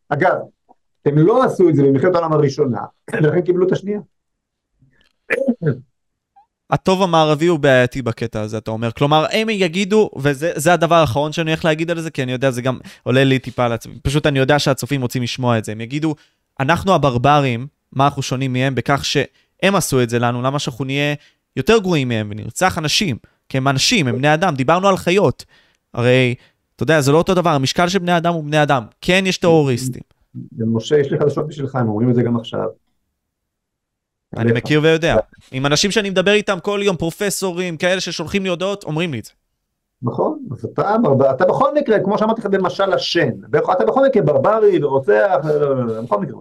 אגב, 0.08 0.36
הם 1.04 1.18
לא 1.18 1.44
עשו 1.44 1.68
את 1.68 1.74
זה 1.74 1.82
במלחמת 1.82 2.14
העולם 2.14 2.32
הראשונה, 2.32 2.80
ולכן 3.12 3.40
קיבלו 3.40 3.66
את 3.66 3.72
השנייה. 3.72 4.00
הטוב 6.70 7.02
המערבי 7.02 7.46
הוא 7.46 7.58
בעייתי 7.58 8.02
בקטע 8.02 8.40
הזה, 8.40 8.58
אתה 8.58 8.70
אומר. 8.70 8.90
כלומר, 8.90 9.26
הם 9.32 9.50
יגידו, 9.50 10.10
וזה 10.16 10.72
הדבר 10.72 10.94
האחרון 10.94 11.32
שאני 11.32 11.50
הולך 11.50 11.64
להגיד 11.64 11.90
על 11.90 12.00
זה, 12.00 12.10
כי 12.10 12.22
אני 12.22 12.32
יודע, 12.32 12.50
זה 12.50 12.62
גם 12.62 12.78
עולה 13.02 13.24
לי 13.24 13.38
טיפה 13.38 13.64
על 13.64 13.72
עצמי. 13.72 13.94
פשוט 14.02 14.26
אני 14.26 14.38
יודע 14.38 14.58
שהצופים 14.58 15.02
רוצים 15.02 15.22
לשמוע 15.22 15.58
את 15.58 15.64
זה. 15.64 15.72
הם 15.72 15.80
יגידו, 15.80 16.14
אנחנו 16.60 16.94
הברברים, 16.94 17.66
מה 17.92 18.04
אנחנו 18.04 18.22
שונים 18.22 18.52
מהם? 18.52 18.74
בכך 18.74 19.04
שהם 19.04 19.74
עשו 19.74 20.02
את 20.02 20.10
זה 20.10 20.18
לנו, 20.18 20.42
למה 20.42 20.58
שאנחנו 20.58 20.84
נהיה 20.84 21.14
יותר 21.56 21.78
גרועים 21.78 22.08
מהם 22.08 22.28
ונרצח 22.30 22.78
אנשים? 22.78 23.16
כי 23.48 23.58
הם 23.58 23.68
אנשים, 23.68 24.08
הם 24.08 24.18
בני 24.18 24.34
אדם, 24.34 24.54
דיברנו 24.54 24.88
על 24.88 24.96
חיות. 24.96 25.44
הרי, 25.94 26.34
אתה 26.76 26.82
יודע, 26.82 27.00
זה 27.00 27.12
לא 27.12 27.18
אותו 27.18 27.34
דבר, 27.34 27.50
המשקל 27.50 27.88
של 27.88 27.98
בני 27.98 28.16
אדם 28.16 28.34
הוא 28.34 28.44
בני 28.44 28.62
אדם. 28.62 28.82
כן, 29.00 29.24
יש 29.26 29.38
טרוריסטים. 29.38 30.02
משה, 30.58 30.98
יש 31.00 31.10
לי 31.10 31.18
חדשות 31.18 31.46
בשבילך, 31.46 31.74
הם 31.74 31.88
אומרים 31.88 32.10
את 32.10 32.14
זה 32.14 32.22
גם 32.22 32.36
עכשיו. 32.36 32.66
אני 34.36 34.52
מכיר 34.52 34.80
ויודע. 34.82 35.16
עם 35.52 35.66
אנשים 35.66 35.90
שאני 35.90 36.10
מדבר 36.10 36.32
איתם 36.32 36.58
כל 36.62 36.80
יום, 36.82 36.96
פרופסורים, 36.96 37.76
כאלה 37.76 38.00
ששולחים 38.00 38.42
לי 38.42 38.48
הודעות, 38.48 38.84
אומרים 38.84 39.12
לי 39.12 39.18
את 39.18 39.24
זה. 39.24 39.30
נכון, 40.02 40.38
אז 40.52 40.64
אתה, 40.64 40.96
אתה 41.30 41.44
בכל 41.46 41.74
מקרה, 41.74 42.00
כמו 42.00 42.18
שאמרתי 42.18 42.40
לך 42.40 42.46
במשל 42.46 42.92
השן, 42.92 43.30
אתה 43.72 43.84
בכל 43.84 44.06
מקרה 44.06 44.22
ברברי 44.22 44.84
ורוצח, 44.84 45.36
בכל 46.04 46.20
מקרה. 46.20 46.38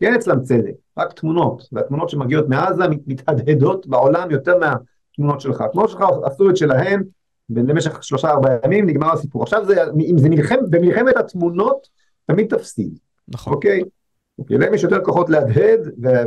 אין 0.00 0.14
אצלם 0.14 0.42
צדק, 0.42 0.72
רק 0.98 1.12
תמונות, 1.12 1.68
והתמונות 1.72 2.10
שמגיעות 2.10 2.48
מעזה 2.48 2.84
מתהדהדות 3.06 3.86
בעולם 3.86 4.30
יותר 4.30 4.58
מהתמונות 4.58 5.40
שלך. 5.40 5.60
התמונות 5.60 5.90
שלך 5.90 6.04
עשו 6.24 6.50
את 6.50 6.56
שלהם, 6.56 7.02
למשך 7.50 8.04
שלושה 8.04 8.30
ארבעה 8.30 8.56
ימים 8.64 8.86
נגמר 8.86 9.12
הסיפור. 9.12 9.42
עכשיו 9.42 9.64
זה, 9.64 9.82
אם 10.06 10.18
זה 10.18 10.28
מלחמת, 10.28 10.70
במלחמת 10.70 11.16
התמונות, 11.16 11.88
תמיד 12.26 12.56
תפסיד. 12.56 12.98
נכון. 13.28 13.52
אוקיי? 13.52 13.82
אוקיי, 14.38 14.58
להם 14.58 14.74
יש 14.74 14.82
יותר 14.82 15.04
כוחות 15.04 15.30
להדהד, 15.30 15.80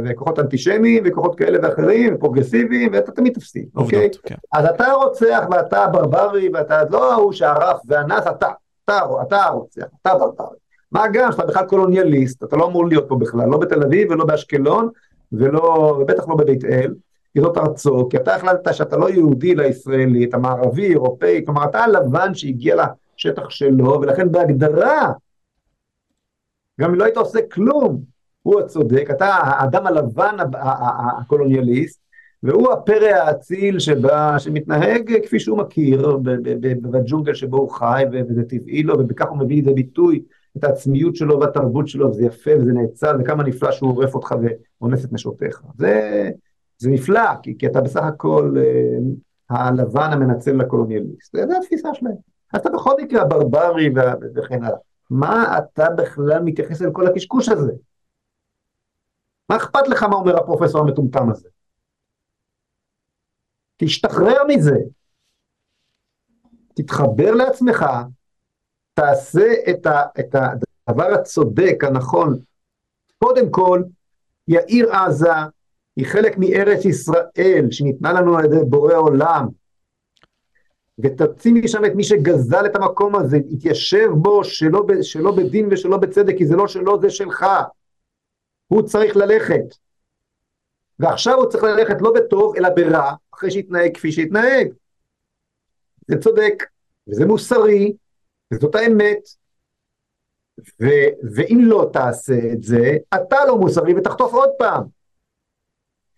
וכוחות 0.05 0.39
אנטישמיים, 0.39 1.03
וכוחות 1.05 1.35
כאלה 1.35 1.57
ואחרים, 1.63 2.17
פרוגרסיביים, 2.17 2.91
ואתה 2.93 3.11
תמיד 3.11 3.33
תפסיד, 3.33 3.65
אוקיי? 3.75 4.09
כן. 4.23 4.35
אז 4.53 4.65
אתה 4.65 4.91
רוצח, 4.93 5.43
ואתה 5.51 5.87
ברברי, 5.87 6.49
ואתה 6.53 6.81
לא 6.89 7.13
ההוא 7.13 7.33
שערף 7.33 7.81
ואנס, 7.87 8.27
אתה, 8.27 8.47
אתה, 8.85 8.99
אתה 9.21 9.43
הרוצח, 9.43 9.85
אתה 10.01 10.15
ברברי. 10.15 10.57
מה 10.91 11.03
גם 11.13 11.31
שאתה 11.31 11.45
בכלל 11.45 11.65
קולוניאליסט, 11.65 12.43
אתה 12.43 12.55
לא 12.55 12.67
אמור 12.67 12.87
להיות 12.87 13.05
פה 13.07 13.15
בכלל, 13.15 13.49
לא 13.49 13.57
בתל 13.57 13.83
אביב 13.83 14.11
ולא 14.11 14.25
באשקלון, 14.25 14.89
ולא, 15.31 15.97
ובטח 16.01 16.27
לא 16.27 16.35
בבית 16.35 16.65
אל, 16.65 16.93
כי 17.33 17.41
זאת 17.41 17.57
ארצו, 17.57 18.07
כי 18.09 18.17
אתה 18.17 18.35
החלטת 18.35 18.73
שאתה 18.73 18.97
לא 18.97 19.09
יהודי 19.09 19.55
לישראלי, 19.55 20.25
אתה 20.25 20.37
מערבי, 20.37 20.85
אירופאי, 20.85 21.41
כלומר 21.45 21.65
אתה 21.65 21.79
הלבן 21.79 22.33
שהגיע 22.33 22.75
לשטח 23.17 23.49
שלו, 23.49 24.01
ולכן 24.01 24.31
בהגדרה, 24.31 25.11
גם 26.79 26.89
אם 26.89 26.95
לא 26.95 27.03
היית 27.03 27.17
עושה 27.17 27.39
כלום, 27.51 28.01
הוא 28.41 28.59
הצודק, 28.59 29.07
אתה 29.11 29.25
האדם 29.25 29.87
הלבן 29.87 30.35
הקולוניאליסט, 31.21 31.99
והוא 32.43 32.73
הפרא 32.73 33.07
האציל 33.07 33.79
שבא, 33.79 34.39
שמתנהג 34.39 35.13
כפי 35.23 35.39
שהוא 35.39 35.57
מכיר 35.57 36.17
בג'ונגל 36.81 37.33
שבו 37.33 37.57
הוא 37.57 37.69
חי, 37.69 38.03
וזה 38.29 38.43
טבעי 38.43 38.83
לו, 38.83 38.99
ובכך 38.99 39.25
הוא 39.29 39.37
מביא 39.37 39.55
לידי 39.55 39.73
ביטוי 39.73 40.23
את 40.57 40.63
העצמיות 40.63 41.15
שלו 41.15 41.39
והתרבות 41.39 41.87
שלו, 41.87 42.09
וזה 42.09 42.25
יפה 42.25 42.51
וזה 42.59 42.73
נאצל, 42.73 43.15
וכמה 43.19 43.43
נפלא 43.43 43.71
שהוא 43.71 43.89
עורף 43.89 44.15
אותך 44.15 44.35
ואונס 44.81 45.05
את 45.05 45.13
נשותיך. 45.13 45.61
זה, 45.77 46.29
זה 46.77 46.89
נפלא, 46.89 47.35
כי, 47.43 47.57
כי 47.57 47.67
אתה 47.67 47.81
בסך 47.81 48.03
הכל 48.03 48.55
אה, 48.57 49.67
הלבן 49.67 50.09
המנצל 50.11 50.51
לקולוניאליסט, 50.51 51.35
זה 51.35 51.57
התפיסה 51.57 51.89
שלהם. 51.93 52.15
אז 52.53 52.59
אתה 52.59 52.69
בכל 52.69 52.93
מקרה 53.01 53.21
הברברי 53.21 53.89
וכן 54.35 54.63
הלאה. 54.63 54.77
מה 55.09 55.57
אתה 55.57 55.89
בכלל 55.97 56.41
מתייחס 56.43 56.81
אל 56.81 56.91
כל 56.93 57.07
הקשקוש 57.07 57.49
הזה? 57.49 57.71
מה 59.49 59.57
אכפת 59.57 59.87
לך 59.87 60.03
מה 60.03 60.15
אומר 60.15 60.37
הפרופסור 60.37 60.81
המטומטם 60.81 61.29
הזה? 61.29 61.49
תשתחרר 63.77 64.43
מזה. 64.47 64.75
תתחבר 66.73 67.31
לעצמך, 67.31 67.85
תעשה 68.93 69.47
את, 69.69 69.85
ה, 69.85 70.01
את 70.19 70.35
הדבר 70.35 71.13
הצודק, 71.13 71.83
הנכון. 71.83 72.39
קודם 73.23 73.51
כל, 73.51 73.83
יאיר 74.47 74.95
עזה 74.95 75.31
היא 75.95 76.05
חלק 76.05 76.37
מארץ 76.37 76.85
ישראל 76.85 77.67
שניתנה 77.71 78.13
לנו 78.13 78.37
על 78.37 78.45
ידי 78.45 78.65
בורא 78.69 78.95
עולם. 78.95 79.47
ותוציא 80.99 81.53
משם 81.53 81.85
את 81.85 81.91
מי 81.95 82.03
שגזל 82.03 82.65
את 82.65 82.75
המקום 82.75 83.15
הזה, 83.15 83.37
התיישב 83.51 84.09
בו 84.11 84.43
שלא, 84.43 84.85
שלא 85.01 85.31
בדין 85.31 85.67
ושלא 85.71 85.97
בצדק, 85.97 86.37
כי 86.37 86.45
זה 86.45 86.55
לא 86.55 86.67
שלו, 86.67 87.01
זה 87.01 87.09
שלך. 87.09 87.45
הוא 88.67 88.81
צריך 88.81 89.15
ללכת. 89.15 89.75
ועכשיו 90.99 91.33
הוא 91.33 91.49
צריך 91.49 91.63
ללכת 91.63 91.95
לא 92.01 92.13
בטוב, 92.15 92.55
אלא 92.55 92.69
ברע, 92.69 93.13
אחרי 93.33 93.51
שהתנהג 93.51 93.95
כפי 93.95 94.11
שהתנהג. 94.11 94.67
זה 96.07 96.17
צודק, 96.21 96.63
וזה 97.07 97.25
מוסרי, 97.25 97.93
וזאת 98.53 98.75
האמת. 98.75 99.19
ו, 100.81 100.85
ואם 101.35 101.59
לא 101.61 101.89
תעשה 101.93 102.39
את 102.53 102.63
זה, 102.63 102.97
אתה 103.15 103.45
לא 103.47 103.57
מוסרי 103.57 103.93
ותחטוף 103.93 104.33
עוד 104.33 104.49
פעם. 104.59 104.83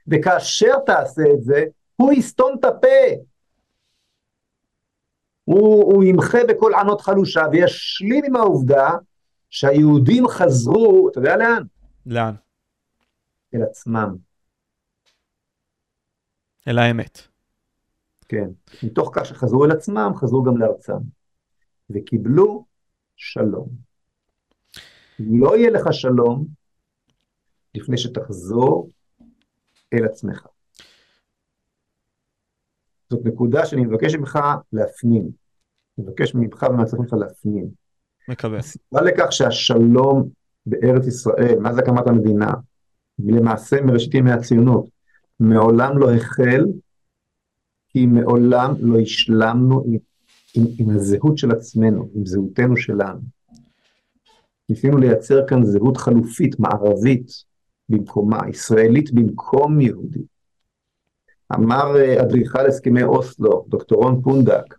וכאשר 0.08 0.80
תעשה 0.86 1.22
את 1.34 1.44
זה, 1.44 1.66
הוא 1.96 2.14
יסתום 2.14 2.56
את 2.60 2.66
הפה. 2.66 2.88
הוא, 5.48 5.94
הוא 5.94 6.04
ימחה 6.04 6.38
בקול 6.50 6.74
ענות 6.76 7.02
חלושה 7.02 7.42
וישלים 7.52 8.26
עם 8.26 8.36
העובדה 8.36 8.90
שהיהודים 9.50 10.28
חזרו, 10.28 11.10
אתה 11.10 11.20
יודע 11.20 11.38
לאן? 11.38 11.64
לאן? 12.06 12.34
אל 13.56 13.64
עצמם. 13.64 14.16
אל 16.68 16.80
האמת. 16.80 17.22
כן. 18.28 18.50
מתוך 18.84 19.12
כך 19.14 19.26
שחזרו 19.26 19.66
אל 19.66 19.72
עצמם, 19.72 20.12
חזרו 20.16 20.44
גם 20.44 20.58
לארצם. 20.58 20.98
וקיבלו 21.90 22.66
שלום. 23.16 23.70
לא 25.20 25.58
יהיה 25.58 25.70
לך 25.70 25.84
שלום 25.92 26.46
לפני 27.76 27.98
שתחזור 27.98 28.90
אל 29.94 30.06
עצמך. 30.06 30.48
זאת 33.10 33.26
נקודה 33.26 33.66
שאני 33.66 33.82
מבקש 33.82 34.16
ממך 34.16 34.40
להפנים. 34.74 35.22
אני 35.98 36.06
מבקש 36.08 36.36
ממך 36.36 36.66
ומהצלחים 36.70 37.06
לך 37.06 37.14
להפנים. 37.14 37.68
מקווה. 38.30 38.58
הסיבה 38.58 39.02
לכך 39.02 39.32
שהשלום 39.32 40.30
בארץ 40.66 41.08
ישראל, 41.08 41.60
מאז 41.60 41.78
הקמת 41.78 42.08
המדינה, 42.08 42.54
למעשה 43.20 43.82
מראשית 43.82 44.14
ימי 44.14 44.32
הציונות, 44.32 44.86
מעולם 45.40 45.98
לא 45.98 46.14
החל, 46.14 46.66
כי 47.90 48.06
מעולם 48.06 48.74
לא 48.80 49.00
השלמנו 49.00 49.84
עם, 49.86 49.98
עם, 50.54 50.66
עם 50.80 50.96
הזהות 50.96 51.38
של 51.38 51.52
עצמנו, 51.52 52.10
עם 52.16 52.26
זהותנו 52.26 52.78
שלנו. 52.78 53.20
ניסינו 54.70 54.98
לייצר 54.98 55.48
כאן 55.48 55.64
זהות 55.64 55.98
חלופית, 55.98 56.60
מערבית, 56.60 57.32
במקומה, 57.90 58.50
ישראלית 58.50 59.14
במקום 59.14 59.82
יהודית. 59.82 60.37
אמר 61.56 61.98
אה, 61.98 62.22
אדריכל 62.22 62.66
הסכמי 62.66 63.04
אוסלו, 63.04 63.66
דוקטור 63.68 64.04
רון 64.04 64.22
פונדק, 64.22 64.76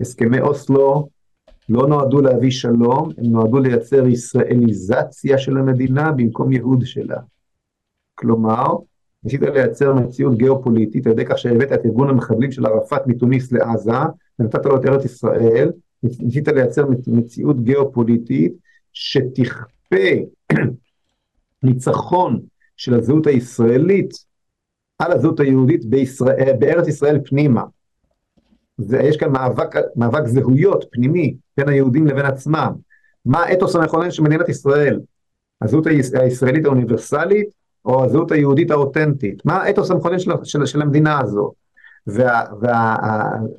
הסכמי 0.00 0.40
אוסלו 0.40 1.08
לא 1.68 1.88
נועדו 1.88 2.20
להביא 2.20 2.50
שלום, 2.50 3.10
הם 3.18 3.26
נועדו 3.26 3.58
לייצר 3.58 4.06
ישראליזציה 4.06 5.38
של 5.38 5.56
המדינה 5.56 6.12
במקום 6.12 6.52
ייהוד 6.52 6.84
שלה. 6.84 7.18
כלומר, 8.14 8.66
ניסית 9.24 9.42
לייצר 9.42 9.94
מציאות 9.94 10.38
גיאופוליטית 10.38 11.06
על 11.06 11.12
ידי 11.12 11.24
כך 11.24 11.38
שהבאת 11.38 11.72
את 11.72 11.80
ארגון 11.84 12.08
המחבלים 12.08 12.52
של 12.52 12.66
ערפאת 12.66 13.06
מתוניס 13.06 13.52
לעזה, 13.52 13.98
ונתת 14.38 14.66
לו 14.66 14.76
את 14.76 14.86
ארץ 14.86 15.04
ישראל, 15.04 15.70
ניסית 16.02 16.48
לייצר 16.48 16.86
מציאות 17.06 17.60
גיאופוליטית 17.60 18.52
שתכפה 18.92 19.96
ניצחון 21.62 22.40
של 22.76 22.94
הזהות 22.94 23.26
הישראלית 23.26 24.29
על 25.00 25.12
הזהות 25.12 25.40
היהודית 25.40 25.84
בישראל, 25.84 26.52
בארץ 26.58 26.88
ישראל 26.88 27.20
פנימה. 27.24 27.62
ויש 28.78 29.16
כאן 29.16 29.32
מאבק, 29.32 29.74
מאבק 29.96 30.26
זהויות 30.26 30.84
פנימי 30.90 31.36
בין 31.56 31.68
היהודים 31.68 32.06
לבין 32.06 32.24
עצמם. 32.24 32.72
מה 33.24 33.38
האתוס 33.38 33.76
המכונן 33.76 34.10
של 34.10 34.22
מדינת 34.22 34.48
ישראל? 34.48 35.00
הזהות 35.62 35.86
הישראלית 36.14 36.64
האוניברסלית 36.64 37.48
או 37.84 38.04
הזהות 38.04 38.32
היהודית 38.32 38.70
האותנטית? 38.70 39.44
מה 39.44 39.56
האתוס 39.56 39.90
המכונן 39.90 40.18
של, 40.18 40.30
של, 40.44 40.66
של 40.66 40.82
המדינה 40.82 41.20
הזו? 41.20 41.52
וה, 42.06 42.44
וה, 42.60 42.96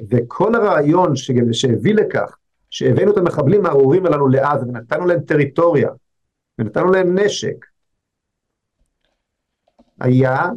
וכל 0.09 0.55
הרעיון 0.55 1.15
ש, 1.15 1.31
שהביא 1.51 1.93
לכך 1.93 2.37
שהבאנו 2.69 3.11
את 3.11 3.17
המחבלים 3.17 3.65
הארורים 3.65 4.05
הללו 4.05 4.27
לעזה 4.27 4.65
ונתנו 4.65 5.05
להם 5.05 5.19
טריטוריה 5.19 5.89
ונתנו 6.59 6.91
להם 6.91 7.19
נשק 7.19 7.65
היה 9.99 10.49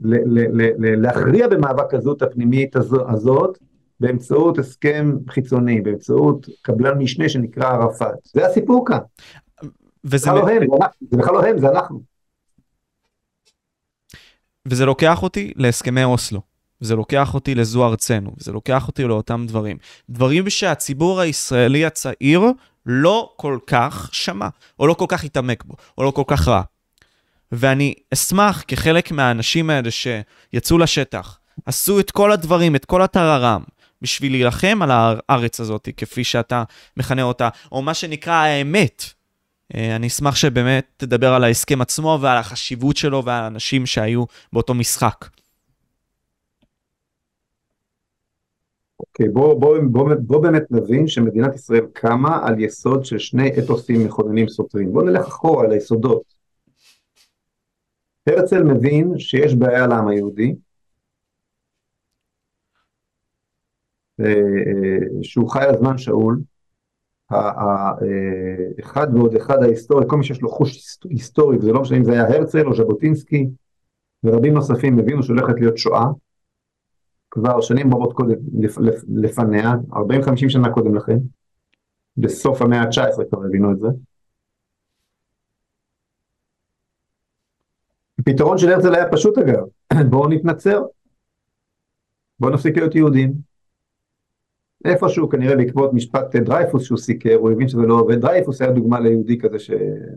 להכריע 0.00 1.48
במאבק 1.48 1.94
הזהות 1.94 2.22
הפנימית 2.22 2.76
הזאת 2.76 3.58
באמצעות 4.00 4.58
הסכם 4.58 5.12
חיצוני, 5.30 5.80
באמצעות 5.80 6.46
קבלן 6.62 6.98
משנה 6.98 7.28
שנקרא 7.28 7.72
ערפאת. 7.72 8.14
זה 8.24 8.46
הסיפור 8.46 8.86
כאן. 8.86 8.98
וזה 10.04 10.30
לא 10.30 10.48
הם, 10.48 10.62
זה 11.10 11.16
בכלל 11.16 11.34
לא 11.34 11.46
הם, 11.46 11.58
זה 11.58 11.68
אנחנו. 11.68 12.00
וזה 14.68 14.84
לוקח 14.86 15.22
אותי 15.22 15.52
להסכמי 15.56 16.04
אוסלו. 16.04 16.40
זה 16.80 16.96
לוקח 16.96 17.34
אותי 17.34 17.54
לזו 17.54 17.86
ארצנו, 17.86 18.30
וזה 18.38 18.52
לוקח 18.52 18.88
אותי 18.88 19.04
לאותם 19.04 19.44
דברים. 19.48 19.76
דברים 20.10 20.50
שהציבור 20.50 21.20
הישראלי 21.20 21.86
הצעיר 21.86 22.42
לא 22.86 23.32
כל 23.36 23.58
כך 23.66 24.08
שמע, 24.12 24.48
או 24.78 24.86
לא 24.86 24.94
כל 24.94 25.04
כך 25.08 25.24
התעמק 25.24 25.64
בו, 25.64 25.74
או 25.98 26.04
לא 26.04 26.10
כל 26.10 26.22
כך 26.26 26.48
ראה. 26.48 26.62
ואני 27.52 27.94
אשמח 28.14 28.64
כחלק 28.68 29.12
מהאנשים 29.12 29.70
האלה 29.70 29.90
שיצאו 29.90 30.78
לשטח, 30.78 31.38
עשו 31.66 32.00
את 32.00 32.10
כל 32.10 32.32
הדברים, 32.32 32.76
את 32.76 32.84
כל 32.84 33.02
הטררם, 33.02 33.62
בשביל 34.02 34.32
להילחם 34.32 34.78
על 34.82 34.90
הארץ 34.90 35.60
הזאת, 35.60 35.88
כפי 35.96 36.24
שאתה 36.24 36.64
מכנה 36.96 37.22
אותה, 37.22 37.48
או 37.72 37.82
מה 37.82 37.94
שנקרא 37.94 38.34
האמת. 38.34 39.04
אה, 39.74 39.96
אני 39.96 40.06
אשמח 40.06 40.34
שבאמת 40.34 40.86
תדבר 40.96 41.32
על 41.32 41.44
ההסכם 41.44 41.80
עצמו 41.80 42.18
ועל 42.20 42.38
החשיבות 42.38 42.96
שלו 42.96 43.24
ועל 43.24 43.42
האנשים 43.42 43.86
שהיו 43.86 44.24
באותו 44.52 44.74
משחק. 44.74 45.26
אוקיי, 49.00 49.26
okay, 49.26 49.30
בוא, 49.32 49.60
בוא, 49.60 49.78
בוא, 49.90 50.14
בוא 50.20 50.42
באמת 50.42 50.62
נבין 50.70 51.08
שמדינת 51.08 51.54
ישראל 51.54 51.86
קמה 51.92 52.46
על 52.46 52.60
יסוד 52.60 53.04
של 53.04 53.18
שני 53.18 53.50
אתוסים 53.58 54.04
מכוננים 54.04 54.48
סותרים. 54.48 54.92
בוא 54.92 55.02
נלך 55.02 55.26
אחורה 55.26 55.64
על 55.64 55.72
היסודות. 55.72 56.35
הרצל 58.26 58.62
מבין 58.62 59.18
שיש 59.18 59.54
בעיה 59.54 59.86
לעם 59.86 60.08
היהודי, 60.08 60.54
שהוא 65.22 65.50
חי 65.50 65.64
על 65.64 65.76
זמן 65.78 65.98
שאול, 65.98 66.40
אחד 68.80 69.06
ועוד 69.14 69.34
אחד 69.34 69.62
ההיסטורי, 69.62 70.04
כל 70.08 70.16
מי 70.16 70.24
שיש 70.24 70.42
לו 70.42 70.48
חוש 70.48 70.98
היסטורי, 71.10 71.56
וזה 71.56 71.72
לא 71.72 71.80
משנה 71.80 71.98
אם 71.98 72.04
זה 72.04 72.12
היה 72.12 72.28
הרצל 72.28 72.66
או 72.66 72.74
ז'בוטינסקי, 72.74 73.46
ורבים 74.24 74.54
נוספים 74.54 74.98
הבינו 74.98 75.22
שהולכת 75.22 75.54
להיות 75.60 75.78
שואה, 75.78 76.06
כבר 77.30 77.60
שנים 77.60 77.94
רבות 77.94 78.12
קודם, 78.12 78.36
לפ, 78.60 78.78
לפ, 78.78 79.02
לפניה, 79.14 79.74
40-50 79.92 79.96
שנה 80.48 80.72
קודם 80.72 80.94
לכן, 80.94 81.18
בסוף 82.16 82.62
המאה 82.62 82.80
ה-19 82.82 83.24
כבר 83.30 83.44
הבינו 83.44 83.72
את 83.72 83.78
זה. 83.78 83.88
הפתרון 88.28 88.58
של 88.58 88.72
הרצל 88.72 88.94
היה 88.94 89.10
פשוט 89.12 89.38
אגב, 89.38 89.64
בואו 90.10 90.28
נתנצר, 90.28 90.82
בואו 92.40 92.52
נפסיק 92.52 92.76
להיות 92.76 92.94
יהודים. 92.94 93.32
איפשהו 94.84 95.28
כנראה 95.28 95.56
בעקבות 95.56 95.92
משפט 95.92 96.36
דרייפוס 96.36 96.84
שהוא 96.84 96.98
סיקר, 96.98 97.34
הוא 97.34 97.52
הבין 97.52 97.68
שזה 97.68 97.82
לא 97.82 97.94
עובד, 97.94 98.20
דרייפוס 98.20 98.62
היה 98.62 98.72
דוגמה 98.72 99.00
ליהודי 99.00 99.38
כזה 99.38 99.56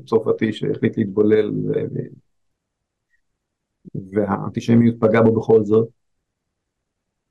צרפתי 0.05 0.53
שהחליט 0.53 0.97
להתבולל 0.97 1.51
והאנטישמיות 4.13 4.95
פגעה 4.99 5.21
בו 5.21 5.39
בכל 5.39 5.63
זאת. 5.63 5.87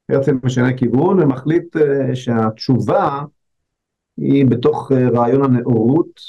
הרצל 0.09 0.33
משנה 0.43 0.77
כיוון 0.77 1.23
ומחליט 1.23 1.77
אה, 1.77 1.81
שהתשובה 2.15 3.23
היא 4.17 4.47
בתוך 4.47 4.93
אה, 4.93 5.17
רעיון 5.17 5.45
הנאורות 5.45 6.21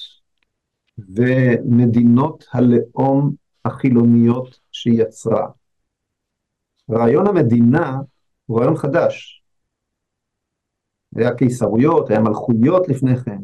ומדינות 0.97 2.45
הלאום 2.53 3.35
החילוניות 3.65 4.59
שהיא 4.71 5.01
יצרה. 5.01 5.47
רעיון 6.91 7.27
המדינה 7.27 7.97
הוא 8.45 8.59
רעיון 8.59 8.75
חדש. 8.75 9.43
היה 11.15 11.33
קיסרויות, 11.33 12.09
היה 12.09 12.19
מלכויות 12.19 12.87
לפני 12.87 13.15
כן. 13.17 13.37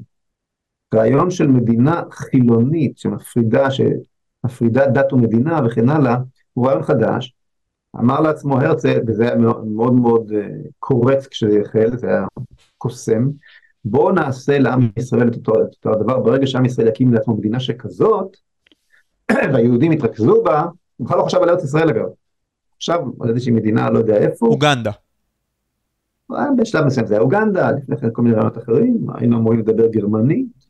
רעיון 0.96 1.32
של 1.32 1.48
מדינה 1.48 2.02
חילונית 2.12 2.98
שמפרידה, 2.98 3.68
שמפרידה 3.72 4.88
דת 4.88 5.14
ומדינה 5.14 5.60
וכן 5.66 5.90
הלאה, 5.90 6.16
הוא 6.54 6.68
רעיון 6.68 6.84
חדש. 6.84 7.36
אמר 7.96 8.20
לעצמו 8.20 8.60
הרצל, 8.60 9.00
וזה 9.08 9.24
היה 9.24 9.36
מאוד 9.66 9.94
מאוד 9.94 10.32
אה, 10.36 10.48
קורץ 10.80 11.28
כשזה 11.28 11.62
החל, 11.66 11.98
זה 11.98 12.08
היה 12.08 12.26
קוסם, 12.78 13.30
בואו 13.86 14.12
נעשה 14.12 14.60
לעם 14.60 14.90
ישראל 14.98 15.28
את 15.28 15.36
אותו, 15.36 15.54
את 15.54 15.74
אותו 15.76 15.92
הדבר, 15.92 16.20
ברגע 16.20 16.48
שעם 16.48 16.66
ישראל 16.66 16.88
יקים 16.88 17.14
לעצמו 17.14 17.38
מדינה 17.38 17.60
שכזאת, 17.60 18.38
והיהודים 19.54 19.92
יתרכזו 19.92 20.44
בה, 20.44 20.66
הוא 20.98 21.08
בכלל 21.08 21.18
לא 21.18 21.24
חשב 21.24 21.38
על 21.38 21.50
ארץ 21.50 21.64
ישראל 21.64 21.90
אגב. 21.90 22.06
עכשיו 22.78 23.02
על 23.20 23.30
איזושהי 23.30 23.52
מדינה, 23.52 23.90
לא 23.90 24.00
יודע 24.00 24.18
איפה. 24.18 24.46
אוגנדה. 24.46 24.92
אה, 26.32 26.46
בשלב 26.58 26.86
מסוים 26.86 27.06
זה 27.06 27.14
היה 27.14 27.22
אוגנדה, 27.22 27.72
לפני 27.72 27.98
כן 27.98 28.08
כל 28.14 28.22
מיני 28.22 28.36
רעיונות 28.36 28.58
אחרים, 28.58 29.08
היינו 29.16 29.38
אמורים 29.38 29.60
לדבר 29.60 29.88
גרמנית. 29.88 30.66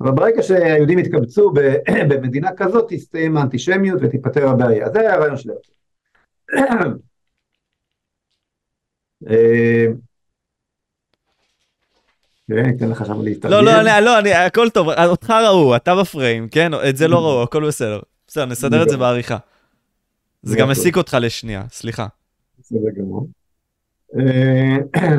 אבל 0.00 0.10
ברגע 0.10 0.42
שהיהודים 0.42 0.98
יתקבצו 0.98 1.52
במדינה 2.10 2.48
כזאת, 2.56 2.86
תסתיים 2.88 3.36
האנטישמיות 3.36 3.98
ותיפטר 4.02 4.48
הבעיה. 4.48 4.90
זה 4.90 5.00
היה 5.00 5.14
הרעיון 5.14 5.36
של 5.36 5.50
הרצל. 5.50 5.72
כן, 12.50 12.88
לך 12.88 13.06
שם 13.06 13.22
להתארגן. 13.22 13.64
לא, 13.64 13.82
לא, 13.82 14.00
לא, 14.00 14.18
אני, 14.18 14.34
הכל 14.34 14.70
טוב, 14.70 14.88
אותך 14.88 15.30
ראו, 15.30 15.76
אתה 15.76 15.96
בפריים, 15.96 16.48
כן? 16.48 16.70
את 16.88 16.96
זה 16.96 17.08
לא 17.08 17.18
ראו, 17.18 17.42
הכל 17.42 17.66
בסדר. 17.66 18.00
בסדר, 18.28 18.44
נסדר 18.44 18.82
את 18.82 18.88
זה 18.88 18.96
בעריכה. 18.96 19.36
זה 20.42 20.56
גם 20.56 20.68
מסיק 20.68 20.96
אותך 20.96 21.16
לשנייה, 21.20 21.62
סליחה. 21.70 22.06
בסדר 22.58 22.90
גמור. 22.96 23.28
אה, 24.18 24.76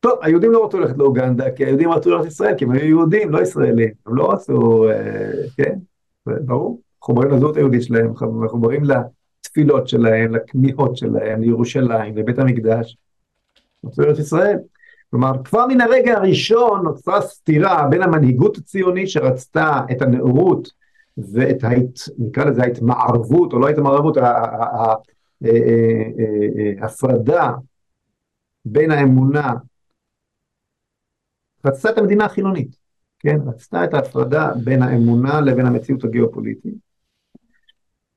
טוב, 0.00 0.12
היהודים 0.22 0.52
לא 0.52 0.66
רצו 0.66 0.78
ללכת 0.78 0.98
לאוגנדה, 0.98 1.50
כי 1.50 1.64
היהודים 1.64 1.90
רצו 1.90 2.10
ללכת 2.10 2.24
לישראל, 2.24 2.54
כי 2.58 2.64
הם 2.64 2.70
היו 2.70 2.84
יהודים, 2.84 3.30
לא 3.30 3.42
ישראלים. 3.42 3.90
הם 4.06 4.16
לא 4.16 4.32
רצו, 4.32 4.88
אה, 4.90 5.30
כן, 5.56 5.74
ברור. 6.26 6.80
מחוברים 6.98 7.30
לזהות 7.30 7.56
היהודית 7.56 7.82
שלהם, 7.82 8.12
מחוברים 8.44 8.82
לתפילות 8.84 9.88
שלהם, 9.88 10.34
לכמיהות 10.34 10.96
שלהם, 10.96 11.40
לירושלים, 11.40 12.16
לבית 12.16 12.38
המקדש. 12.38 12.96
רצו 13.84 14.02
ללכת 14.02 14.18
ישראל. 14.18 14.58
כלומר, 15.10 15.32
כבר 15.44 15.66
מן 15.66 15.80
הרגע 15.80 16.16
הראשון 16.16 16.82
נוצרה 16.84 17.20
סתירה 17.20 17.86
בין 17.90 18.02
המנהיגות 18.02 18.58
הציונית 18.58 19.08
שרצתה 19.08 19.80
את 19.92 20.02
הנאורות 20.02 20.68
ואת, 21.18 21.64
ההת, 21.64 21.98
נקרא 22.18 22.44
לזה 22.44 22.62
ההתמערבות, 22.62 23.52
או 23.52 23.58
לא 23.58 23.66
ההתמערבות, 23.66 24.16
ההפרדה 26.80 27.50
בין 28.64 28.90
האמונה 28.90 29.54
רצתה 31.66 31.90
את 31.90 31.98
המדינה 31.98 32.24
החילונית, 32.24 32.76
כן? 33.18 33.38
רצתה 33.46 33.84
את 33.84 33.94
ההפרדה 33.94 34.52
בין 34.64 34.82
האמונה 34.82 35.40
לבין 35.40 35.66
המציאות 35.66 36.04
הגיאופוליטית, 36.04 36.74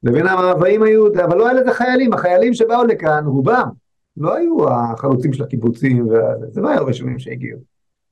לבין 0.03 0.27
המאוויים 0.27 0.83
היהודים, 0.83 1.21
אבל 1.21 1.37
לא 1.37 1.47
היה 1.47 1.61
לזה 1.61 1.73
חיילים, 1.73 2.13
החיילים 2.13 2.53
שבאו 2.53 2.83
לכאן, 2.83 3.25
רובם, 3.25 3.69
לא 4.17 4.35
היו 4.35 4.69
החלוצים 4.69 5.33
של 5.33 5.43
הקיבוצים, 5.43 6.07
זה 6.51 6.61
לא 6.61 6.69
היה 6.69 6.79
הראשונים 6.79 7.19
שהגיעו. 7.19 7.59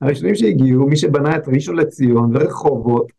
הראשונים 0.00 0.34
שהגיעו, 0.34 0.86
מי 0.86 0.96
שבנה 0.96 1.36
את 1.36 1.48
ראשון 1.48 1.76
לציון 1.76 2.36
ורחובות 2.36 3.12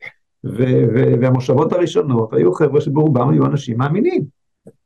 והמושבות 1.22 1.74
הראשונות, 1.74 2.34
היו 2.34 2.54
חבר'ה 2.54 2.82
שברובם 2.82 3.30
היו 3.30 3.46
אנשים 3.46 3.78
מאמינים. 3.78 4.26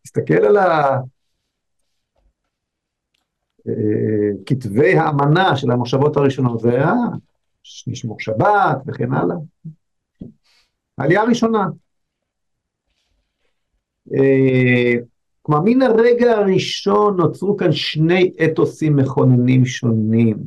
תסתכל 0.04 0.46
על 0.46 0.58
ה... 0.58 1.00
אה, 3.68 3.74
כתבי 4.46 4.98
האמנה 4.98 5.56
של 5.56 5.72
המושבות 5.72 6.18
הראשונות, 6.18 6.60
זה 6.60 6.70
היה 6.70 6.94
נשמור 7.88 8.20
שבת 8.20 8.78
וכן 8.88 9.14
הלאה. 9.14 9.36
העלייה 10.98 11.22
הראשונה. 11.22 11.66
כלומר, 15.46 15.62
מן 15.66 15.82
הרגע 15.82 16.32
הראשון 16.32 17.18
נוצרו 17.18 17.58
כאן 17.58 17.72
שני 17.72 18.32
אתוסים 18.46 18.96
מכוננים 18.96 19.66
שונים. 19.66 20.38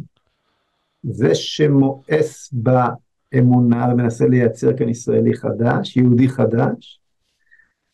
זה 1.03 1.35
שמואס 1.35 2.53
באמונה 2.53 3.89
ומנסה 3.93 4.27
לייצר 4.27 4.77
כאן 4.77 4.89
ישראלי 4.89 5.35
חדש, 5.35 5.97
יהודי 5.97 6.29
חדש, 6.29 7.01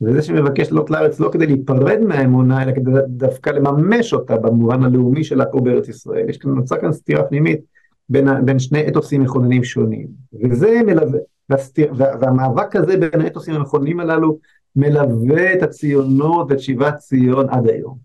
וזה 0.00 0.22
שמבקש 0.22 0.70
לעלות 0.70 0.90
לארץ 0.90 1.20
לא 1.20 1.28
כדי 1.32 1.46
להיפרד 1.46 1.98
מהאמונה, 2.00 2.62
אלא 2.62 2.72
כדי 2.72 2.90
דווקא 3.06 3.50
לממש 3.50 4.12
אותה 4.12 4.36
במובן 4.36 4.82
הלאומי 4.84 5.24
שלה 5.24 5.46
פה 5.46 5.60
בארץ 5.60 5.88
ישראל. 5.88 6.28
יש 6.28 6.36
כאן, 6.36 6.50
נוצרה 6.50 6.78
כאן 6.78 6.92
סתירה 6.92 7.24
פנימית 7.24 7.60
בין, 8.08 8.28
בין 8.44 8.58
שני 8.58 8.88
אתוסים 8.88 9.22
מכוננים 9.22 9.64
שונים. 9.64 10.06
וזה 10.42 10.80
מלווה, 10.86 11.18
והסתיר, 11.50 11.92
וה, 11.96 12.06
והמאבק 12.20 12.76
הזה 12.76 12.96
בין 12.96 13.20
האתוסים 13.20 13.54
המכוננים 13.54 14.00
הללו 14.00 14.38
מלווה 14.76 15.54
את 15.54 15.62
הציונות 15.62 16.46
ואת 16.50 16.60
שיבת 16.60 16.98
ציון 16.98 17.48
עד 17.50 17.68
היום. 17.68 17.98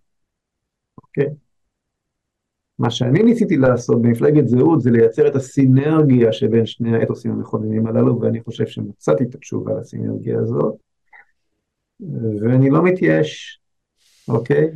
אוקיי? 1.03 1.27
מה 2.80 2.89
שאני 2.91 3.23
ניסיתי 3.23 3.57
לעשות 3.57 4.02
במפלגת 4.02 4.48
זהות 4.48 4.81
זה 4.81 4.91
לייצר 4.91 5.27
את 5.27 5.35
הסינרגיה 5.35 6.31
שבין 6.31 6.65
שני 6.65 6.98
האתוסים 6.98 7.31
המכוננים 7.31 7.88
הללו, 7.88 8.22
ואני 8.22 8.44
חושב 8.44 8.68
שמצאתי 8.68 9.23
את 9.23 9.35
התשובה 9.35 9.73
לסינרגיה 9.80 10.39
הזאת. 10.39 10.76
ואני 12.41 12.69
לא 12.69 12.84
מתייאש, 12.84 13.61
אוקיי? 14.27 14.72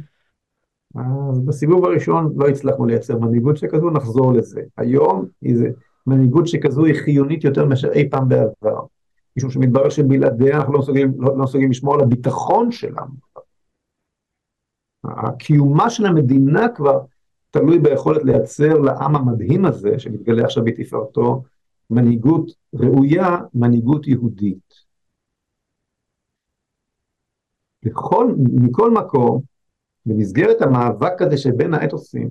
אז 0.95 1.39
בסיבוב 1.39 1.85
הראשון 1.85 2.33
לא 2.35 2.47
הצלחנו 2.47 2.85
לייצר 2.85 3.19
מנהיגות 3.19 3.57
שכזו, 3.57 3.89
נחזור 3.89 4.33
לזה. 4.33 4.61
היום 4.77 5.25
איזה, 5.45 5.69
מנהיגות 6.07 6.47
שכזו 6.47 6.85
היא 6.85 6.95
חיונית 6.95 7.43
יותר 7.43 7.65
מאשר 7.65 7.91
אי 7.91 8.09
פעם 8.09 8.29
בעבר. 8.29 8.79
משום 9.37 9.51
שמתברר 9.51 9.89
שבלעדיה 9.89 10.57
אנחנו 10.57 10.73
לא 10.73 10.79
מסוגלים, 10.79 11.21
לא, 11.21 11.37
לא 11.37 11.45
לשמור 11.69 11.93
על 11.93 12.01
הביטחון 12.01 12.71
שלנו. 12.71 13.31
הקיומה 15.03 15.89
של 15.89 16.05
המדינה 16.05 16.69
כבר 16.75 16.99
תלוי 17.51 17.79
ביכולת 17.79 18.23
לייצר 18.23 18.77
לעם 18.77 19.15
המדהים 19.15 19.65
הזה, 19.65 19.99
שמתגלה 19.99 20.43
עכשיו 20.43 20.63
בתפארתו, 20.63 21.43
מנהיגות 21.89 22.51
ראויה, 22.73 23.37
מנהיגות 23.53 24.07
יהודית. 24.07 24.73
בכל, 27.83 28.35
מכל 28.53 28.91
מקום, 28.91 29.41
במסגרת 30.05 30.61
המאבק 30.61 31.21
הזה 31.21 31.37
שבין 31.37 31.73
האתוסים, 31.73 32.29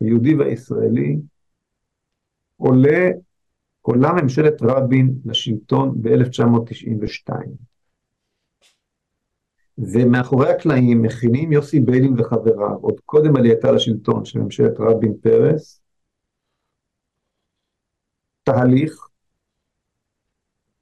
היהודי 0.00 0.34
והישראלי, 0.34 1.18
עולה, 2.56 3.08
עולה 3.86 4.12
ממשלת 4.22 4.62
רבין 4.62 5.14
לשלטון 5.24 6.02
ב-1992. 6.02 7.32
ומאחורי 9.78 10.50
הקלעים 10.50 11.02
מכינים 11.02 11.52
יוסי 11.52 11.80
ביילין 11.80 12.20
וחבריו, 12.20 12.76
עוד 12.80 13.00
קודם 13.04 13.36
עלייתה 13.36 13.72
לשלטון 13.72 14.24
של 14.24 14.38
ממשלת 14.38 14.72
רבין-פרס, 14.78 15.80
תהליך 18.42 19.08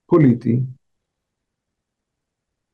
פוליטי 0.07 0.61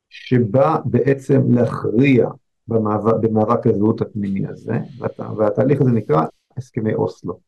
שבא 0.09 0.77
בעצם 0.85 1.41
להכריע 1.51 2.27
במאבק, 2.67 3.13
במאבק 3.21 3.67
הזהות 3.67 4.01
הפנימי 4.01 4.47
הזה, 4.47 4.73
והת, 4.99 5.19
והתהליך 5.37 5.81
הזה 5.81 5.91
נקרא 5.91 6.21
הסכמי 6.57 6.93
אוסלו. 6.93 7.39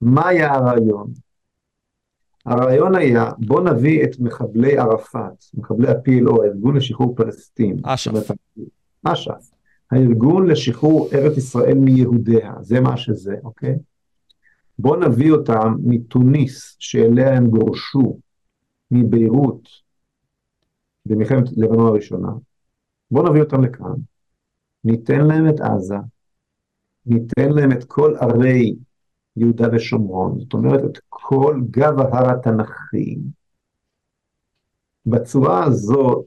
מה 0.00 0.28
היה 0.28 0.54
הרעיון? 0.54 1.25
הרעיון 2.46 2.94
היה, 2.94 3.30
בוא 3.38 3.60
נביא 3.60 4.04
את 4.04 4.20
מחבלי 4.20 4.78
ערפאת, 4.78 5.44
מחבלי 5.54 5.88
ה-PLO, 5.88 6.42
הארגון 6.42 6.76
לשחרור 6.76 7.16
פלסטין. 7.16 7.76
אש"ף. 7.84 8.30
אש"ף. 9.04 9.50
הארגון 9.90 10.46
לשחרור 10.46 11.08
ארץ 11.12 11.36
ישראל 11.36 11.74
מיהודיה, 11.74 12.52
זה 12.60 12.80
מה 12.80 12.96
שזה, 12.96 13.36
אוקיי? 13.44 13.74
בוא 14.78 14.96
נביא 14.96 15.32
אותם 15.32 15.74
מתוניס, 15.84 16.76
שאליה 16.78 17.36
הם 17.36 17.46
גורשו, 17.46 18.18
מביירות, 18.90 19.68
במלחמת 21.06 21.44
לבנון 21.56 21.86
הראשונה. 21.86 22.28
בוא 23.10 23.28
נביא 23.28 23.40
אותם 23.42 23.64
לכאן, 23.64 23.94
ניתן 24.84 25.26
להם 25.26 25.48
את 25.48 25.60
עזה, 25.60 25.96
ניתן 27.06 27.52
להם 27.52 27.72
את 27.72 27.84
כל 27.84 28.14
ערי 28.20 28.76
יהודה 29.36 29.68
ושומרון, 29.72 30.40
זאת 30.40 30.52
אומרת 30.52 30.84
את 30.84 30.98
כל 31.08 31.60
גב 31.70 31.98
ההר 31.98 32.30
התנ"כי. 32.30 33.18
בצורה 35.06 35.64
הזאת 35.64 36.26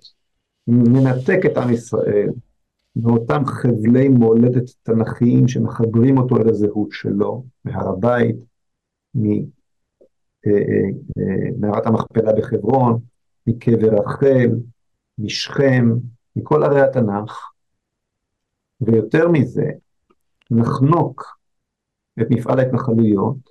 ננתק 0.67 1.39
את 1.45 1.57
עם 1.57 1.73
ישראל 1.73 2.29
מאותם 2.95 3.45
חבלי 3.45 4.09
מולדת 4.09 4.69
תנ"כיים 4.83 5.47
שמחברים 5.47 6.17
אותו 6.17 6.37
אל 6.37 6.49
הזהות 6.49 6.91
שלו, 6.91 7.43
מהר 7.65 7.89
הבית, 7.89 8.35
ממערת 9.15 9.47
אה, 10.47 10.51
אה, 11.63 11.73
אה, 11.73 11.87
המכפלה 11.87 12.33
בחברון, 12.33 12.99
מקבר 13.47 13.93
רחל, 13.93 14.49
משכם, 15.17 15.89
מכל 16.35 16.63
ערי 16.63 16.81
התנ"ך, 16.81 17.51
ויותר 18.81 19.27
מזה, 19.27 19.69
נחנוק 20.51 21.38
את 22.21 22.27
מפעל 22.29 22.59
ההתנחלויות, 22.59 23.49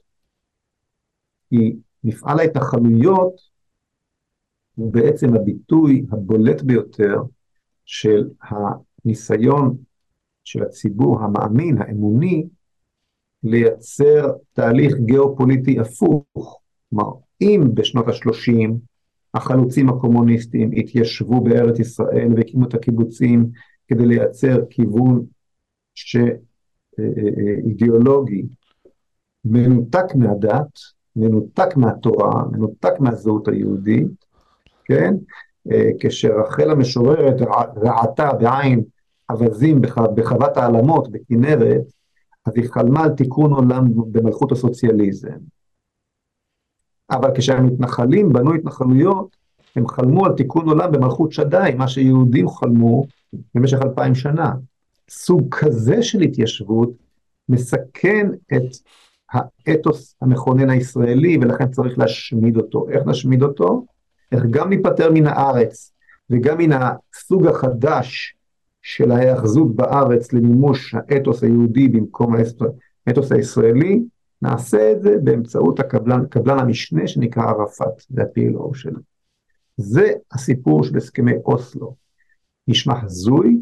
כי 1.50 1.76
מפעל 2.04 2.40
ההתנחלויות 2.40 3.40
הוא 4.74 4.92
בעצם 4.92 5.34
הביטוי 5.34 6.06
הבולט 6.12 6.62
ביותר 6.62 7.16
של 7.84 8.28
הניסיון 8.42 9.76
של 10.44 10.62
הציבור 10.62 11.20
המאמין, 11.20 11.82
האמוני, 11.82 12.46
לייצר 13.42 14.32
תהליך 14.52 14.94
גיאופוליטי 15.04 15.80
הפוך. 15.80 16.60
כלומר, 16.90 17.10
אם 17.40 17.60
בשנות 17.74 18.08
ה-30 18.08 18.70
החלוצים 19.34 19.88
הקומוניסטים 19.88 20.70
התיישבו 20.76 21.40
בארץ 21.40 21.78
ישראל 21.78 22.28
והקימו 22.36 22.64
את 22.64 22.74
הקיבוצים 22.74 23.50
כדי 23.88 24.06
לייצר 24.06 24.58
כיוון 24.70 25.26
ש... 25.94 26.16
אה, 26.98 27.04
אה, 27.04 27.54
אידיאולוגי 27.66 28.42
מנותק 29.44 30.14
מהדת, 30.14 30.78
מנותק 31.16 31.76
מהתורה, 31.76 32.42
מנותק 32.52 33.00
מהזהות 33.00 33.48
היהודית, 33.48 34.24
כן? 34.84 35.14
אה, 35.72 35.90
כשרחל 36.00 36.70
המשוררת 36.70 37.40
רעתה 37.76 38.32
בעין 38.32 38.82
אווזים 39.30 39.80
בחוות 40.14 40.56
העלמות 40.56 41.12
בכנרת, 41.12 41.82
אז 42.46 42.52
היא 42.56 42.70
חלמה 42.70 43.04
על 43.04 43.10
תיקון 43.10 43.52
עולם 43.52 43.84
במלכות 44.12 44.52
הסוציאליזם. 44.52 45.38
אבל 47.10 47.30
כשהמתנחלים 47.34 48.32
בנו 48.32 48.54
התנחלויות, 48.54 49.36
הם 49.76 49.88
חלמו 49.88 50.26
על 50.26 50.32
תיקון 50.32 50.68
עולם 50.68 50.92
במלכות 50.92 51.32
שדי, 51.32 51.70
מה 51.76 51.88
שיהודים 51.88 52.48
חלמו 52.48 53.06
במשך 53.54 53.78
אלפיים 53.82 54.14
שנה. 54.14 54.52
סוג 55.10 55.54
כזה 55.54 56.02
של 56.02 56.20
התיישבות 56.20 56.90
מסכן 57.48 58.26
את 58.52 58.62
האתוס 59.32 60.16
המכונן 60.20 60.70
הישראלי, 60.70 61.38
ולכן 61.40 61.70
צריך 61.70 61.98
להשמיד 61.98 62.56
אותו. 62.56 62.88
איך 62.88 63.06
נשמיד 63.06 63.42
אותו? 63.42 63.86
איך 64.32 64.44
גם 64.50 64.68
ניפטר 64.68 65.10
מן 65.12 65.26
הארץ, 65.26 65.92
וגם 66.30 66.58
מן 66.58 66.70
הסוג 66.72 67.46
החדש 67.46 68.36
של 68.82 69.10
ההאחזות 69.10 69.76
בארץ 69.76 70.32
למימוש 70.32 70.94
האתוס 70.94 71.42
היהודי 71.42 71.88
במקום 71.88 72.34
האתוס 73.06 73.32
הישראלי, 73.32 74.02
נעשה 74.42 74.92
את 74.92 75.02
זה 75.02 75.16
באמצעות 75.24 75.80
הקבלן, 75.80 76.26
קבלן 76.26 76.58
המשנה 76.58 77.06
שנקרא 77.06 77.42
ערפאת, 77.42 78.02
זה 78.08 78.22
ה-PLO 78.22 78.74
שלו. 78.74 79.00
זה 79.76 80.12
הסיפור 80.32 80.84
של 80.84 80.96
הסכמי 80.96 81.32
אוסלו. 81.44 81.94
נשמע 82.68 82.94
הזוי, 83.02 83.58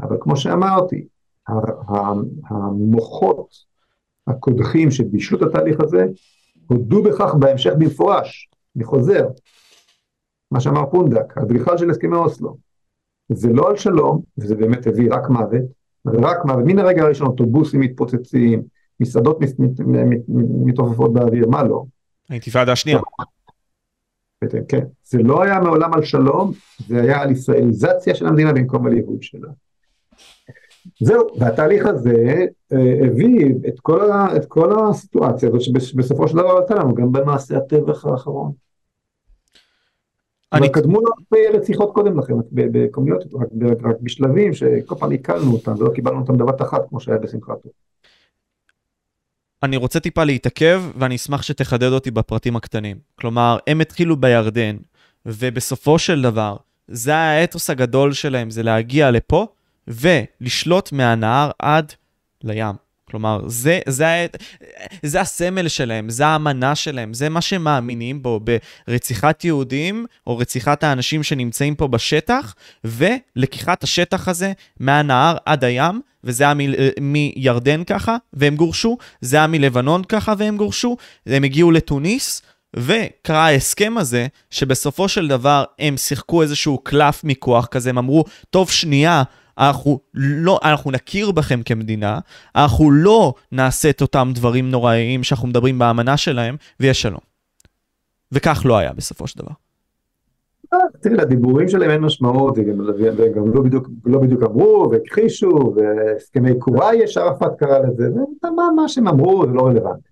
אבל 0.00 0.16
כמו 0.20 0.36
שאמרתי, 0.36 1.06
המוחות 2.48 3.54
הקודחים 4.26 4.90
שבישלו 4.90 5.38
את 5.38 5.42
התהליך 5.42 5.80
הזה, 5.80 6.06
הודו 6.66 7.02
בכך 7.02 7.34
בהמשך 7.38 7.72
במפורש, 7.78 8.50
אני 8.76 8.84
חוזר, 8.84 9.26
מה 10.50 10.60
שאמר 10.60 10.90
פונדק, 10.90 11.38
האדריכל 11.38 11.78
של 11.78 11.90
הסכמי 11.90 12.16
אוסלו. 12.16 12.56
זה 13.28 13.52
לא 13.52 13.70
על 13.70 13.76
שלום, 13.76 14.22
וזה 14.38 14.54
באמת 14.54 14.86
הביא 14.86 15.08
רק 15.12 15.28
מוות, 15.28 15.62
רק 16.06 16.44
מוות, 16.44 16.64
מן 16.64 16.78
הרגע 16.78 17.02
הראשון 17.02 17.26
אוטובוסים 17.26 17.80
מתפוצצים, 17.80 18.62
מסעדות 19.00 19.38
מתעופפות 20.66 21.12
באוויר, 21.12 21.48
מה 21.48 21.62
לא? 21.62 21.84
האינתיפאדה 22.30 22.72
השנייה. 22.72 22.98
כן, 24.68 24.84
זה 25.04 25.18
לא 25.18 25.42
היה 25.42 25.60
מעולם 25.60 25.94
על 25.94 26.04
שלום, 26.04 26.52
זה 26.86 27.02
היה 27.02 27.22
על 27.22 27.30
ישראליזציה 27.30 28.14
של 28.14 28.26
המדינה 28.26 28.52
במקום 28.52 28.86
על 28.86 28.92
ייהוד 28.92 29.22
שלה. 29.22 29.48
זהו, 31.00 31.26
והתהליך 31.38 31.86
הזה 31.86 32.46
אה, 32.72 33.06
הביא 33.06 33.54
את 33.68 33.80
כל, 33.80 34.10
ה, 34.10 34.36
את 34.36 34.46
כל 34.46 34.72
הסיטואציה 34.80 35.48
הזאת 35.48 35.60
שבסופו 35.60 36.28
של 36.28 36.36
דבר 36.36 36.50
עלתה 36.50 36.74
לנו 36.74 36.94
גם 36.94 37.12
במעשה 37.12 37.56
הטבח 37.56 38.06
האחרון. 38.06 38.52
אני... 40.52 40.72
קדמו 40.72 41.00
לו 41.00 41.38
רציחות 41.54 41.92
קודם 41.94 42.18
לכן, 42.18 42.34
בכמויות, 42.52 43.24
רק, 43.34 43.48
רק, 43.70 43.78
רק 43.84 43.96
בשלבים 44.00 44.54
שכל 44.54 44.94
פעם 44.98 45.10
עיכלנו 45.10 45.52
אותם 45.52 45.74
ולא 45.78 45.90
קיבלנו 45.94 46.20
אותם 46.20 46.36
בבת 46.36 46.62
אחת 46.62 46.88
כמו 46.88 47.00
שהיה 47.00 47.18
בשמחת 47.18 47.62
תורה. 47.62 47.74
אני 49.62 49.76
רוצה 49.76 50.00
טיפה 50.00 50.24
להתעכב, 50.24 50.82
ואני 50.98 51.16
אשמח 51.16 51.42
שתחדד 51.42 51.92
אותי 51.92 52.10
בפרטים 52.10 52.56
הקטנים. 52.56 52.96
כלומר, 53.14 53.58
הם 53.66 53.80
התחילו 53.80 54.16
בירדן, 54.16 54.76
ובסופו 55.26 55.98
של 55.98 56.22
דבר, 56.22 56.56
זה 56.88 57.14
האתוס 57.14 57.70
הגדול 57.70 58.12
שלהם, 58.12 58.50
זה 58.50 58.62
להגיע 58.62 59.10
לפה 59.10 59.46
ולשלוט 59.88 60.92
מהנהר 60.92 61.50
עד 61.58 61.92
לים. 62.44 62.86
כלומר, 63.10 63.40
זה, 63.46 63.80
זה, 63.88 64.26
זה 65.02 65.20
הסמל 65.20 65.68
שלהם, 65.68 66.10
זה 66.10 66.26
האמנה 66.26 66.74
שלהם, 66.74 67.14
זה 67.14 67.28
מה 67.28 67.40
שהם 67.40 67.64
מאמינים 67.64 68.22
בו 68.22 68.40
ברציחת 68.88 69.44
יהודים, 69.44 70.06
או 70.26 70.38
רציחת 70.38 70.84
האנשים 70.84 71.22
שנמצאים 71.22 71.74
פה 71.74 71.88
בשטח, 71.88 72.54
ולקיחת 72.84 73.84
השטח 73.84 74.28
הזה 74.28 74.52
מהנהר 74.80 75.36
עד 75.44 75.64
הים, 75.64 76.00
וזה 76.24 76.44
היה 76.44 76.54
מירדן 77.00 77.84
ככה, 77.84 78.16
והם 78.32 78.56
גורשו, 78.56 78.98
זה 79.20 79.36
היה 79.36 79.46
מלבנון 79.46 80.04
ככה, 80.04 80.34
והם 80.38 80.56
גורשו, 80.56 80.96
הם 81.26 81.44
הגיעו 81.44 81.70
לתוניס, 81.70 82.42
וקרה 82.76 83.46
ההסכם 83.46 83.98
הזה, 83.98 84.26
שבסופו 84.50 85.08
של 85.08 85.28
דבר 85.28 85.64
הם 85.78 85.96
שיחקו 85.96 86.42
איזשהו 86.42 86.78
קלף 86.78 87.24
מכוח 87.24 87.66
כזה, 87.66 87.90
הם 87.90 87.98
אמרו, 87.98 88.24
טוב, 88.50 88.70
שנייה, 88.70 89.22
אנחנו 89.58 90.00
לא, 90.14 90.58
אנחנו 90.64 90.90
נכיר 90.90 91.30
בכם 91.30 91.60
כמדינה, 91.64 92.18
אנחנו 92.56 92.90
לא 92.90 93.34
נעשה 93.52 93.90
את 93.90 94.02
אותם 94.02 94.30
דברים 94.34 94.70
נוראיים 94.70 95.22
שאנחנו 95.22 95.48
מדברים 95.48 95.78
באמנה 95.78 96.16
שלהם, 96.16 96.56
ויש 96.80 97.02
שלום. 97.02 97.20
וכך 98.32 98.62
לא 98.64 98.78
היה 98.78 98.92
בסופו 98.92 99.26
של 99.26 99.38
דבר. 99.38 99.52
אה, 100.72 100.78
תראה, 101.00 101.16
לדיבורים 101.16 101.68
שלהם 101.68 101.90
אין 101.90 102.00
משמעות, 102.00 102.58
וגם 102.58 103.54
לא 103.54 103.62
בדיוק, 103.62 103.88
לא 104.04 104.18
בדיוק 104.18 104.42
אמרו, 104.42 104.88
והכחישו, 104.90 105.74
והסכמי 105.76 106.58
קוראי 106.58 106.96
יש 106.96 107.16
ערפאת 107.16 107.52
קרא 107.58 107.78
לזה, 107.78 108.08
מה 108.76 108.88
שהם 108.88 109.08
אמרו 109.08 109.46
זה 109.46 109.52
לא 109.52 109.62
רלוונטי. 109.62 110.08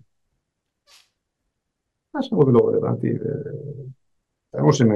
מה 2.15 2.23
שהם 2.23 2.37
אמרו 2.37 2.45
זה 2.45 2.51
לא 2.51 2.67
רלוונטי, 2.67 3.13
ואמרו 4.53 4.73
שהם 4.73 4.89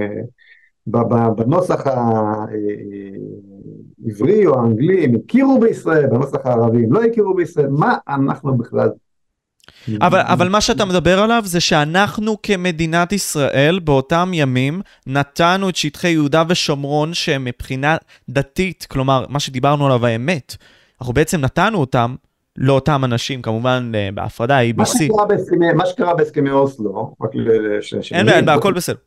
בנוסח 1.36 1.88
העברי 4.06 4.46
או 4.46 4.60
האנגלי 4.60 5.06
הם 5.06 5.12
הכירו 5.16 5.60
בישראל, 5.60 6.08
בנוסח 6.08 6.38
הערבי 6.44 6.84
הם 6.84 6.94
לא 6.94 7.04
הכירו 7.04 7.34
בישראל, 7.34 7.68
מה 7.70 7.98
אנחנו 8.08 8.58
בכלל? 8.58 8.90
אבל, 10.02 10.20
אבל 10.20 10.50
מה 10.50 10.62
שאתה 10.62 10.86
מדבר 10.86 11.20
עליו 11.20 11.44
זה 11.46 11.60
שאנחנו 11.60 12.42
כמדינת 12.44 13.12
ישראל 13.12 13.80
באותם 13.84 14.32
ימים 14.34 14.82
נתנו 15.08 15.70
את 15.70 15.76
שטחי 15.76 16.10
יהודה 16.10 16.44
ושומרון 16.48 17.14
שהם 17.14 17.46
מבחינה 17.46 17.98
דתית, 18.30 18.88
כלומר, 18.90 19.26
מה 19.30 19.40
שדיברנו 19.40 19.86
עליו 19.86 20.06
האמת, 20.06 20.56
אנחנו 21.02 21.14
בעצם 21.14 21.42
נתנו 21.42 21.78
אותם 21.78 22.16
לאותם 22.60 23.02
אנשים, 23.06 23.42
כמובן 23.42 23.92
אה, 23.96 24.10
בהפרדה, 24.14 24.60
ABC. 24.62 24.78
מה 25.76 25.86
שקרה 25.86 26.16
בהסכמי 26.16 26.52
אוסלו, 26.52 27.16
רק 27.22 27.36
ל... 27.36 27.50
אין 28.12 28.26
בעיה, 28.26 28.56
הכל 28.56 28.74
בסדר. 28.74 28.98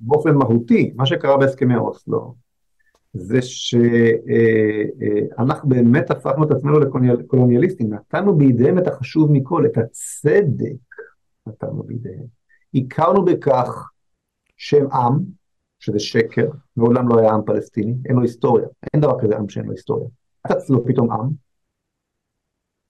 באופן 0.00 0.34
מהותי, 0.34 0.92
מה 0.96 1.06
שקרה 1.06 1.36
בהסכמי 1.36 1.76
אוסלו, 1.76 2.34
זה 3.14 3.42
שאנחנו 3.42 4.28
אה, 5.38 5.78
אה, 5.78 5.82
באמת 5.82 6.10
הפכנו 6.10 6.44
את 6.44 6.50
עצמנו 6.50 6.78
לקולוניאליסטים, 6.78 7.94
נתנו 7.94 8.36
בידיהם 8.36 8.78
את 8.78 8.86
החשוב 8.86 9.32
מכל, 9.32 9.66
את 9.66 9.78
הצדק, 9.78 10.76
נתנו 11.46 11.82
בידיהם. 11.82 12.24
הכרנו 12.74 13.24
בכך 13.24 13.90
שהם 14.56 14.92
עם, 14.92 15.18
שזה 15.80 15.98
שקר, 15.98 16.46
מעולם 16.76 17.08
לא 17.08 17.18
היה 17.18 17.32
עם 17.32 17.40
פלסטיני, 17.46 17.94
אין 18.06 18.16
לו 18.16 18.22
היסטוריה, 18.22 18.66
אין 18.92 19.02
דבר 19.02 19.20
כזה 19.20 19.36
עם 19.36 19.48
שאין 19.48 19.66
לו 19.66 19.72
היסטוריה. 19.72 20.08
קצת 20.46 20.70
לו 20.70 20.86
פתאום 20.86 21.10
עם. 21.10 21.45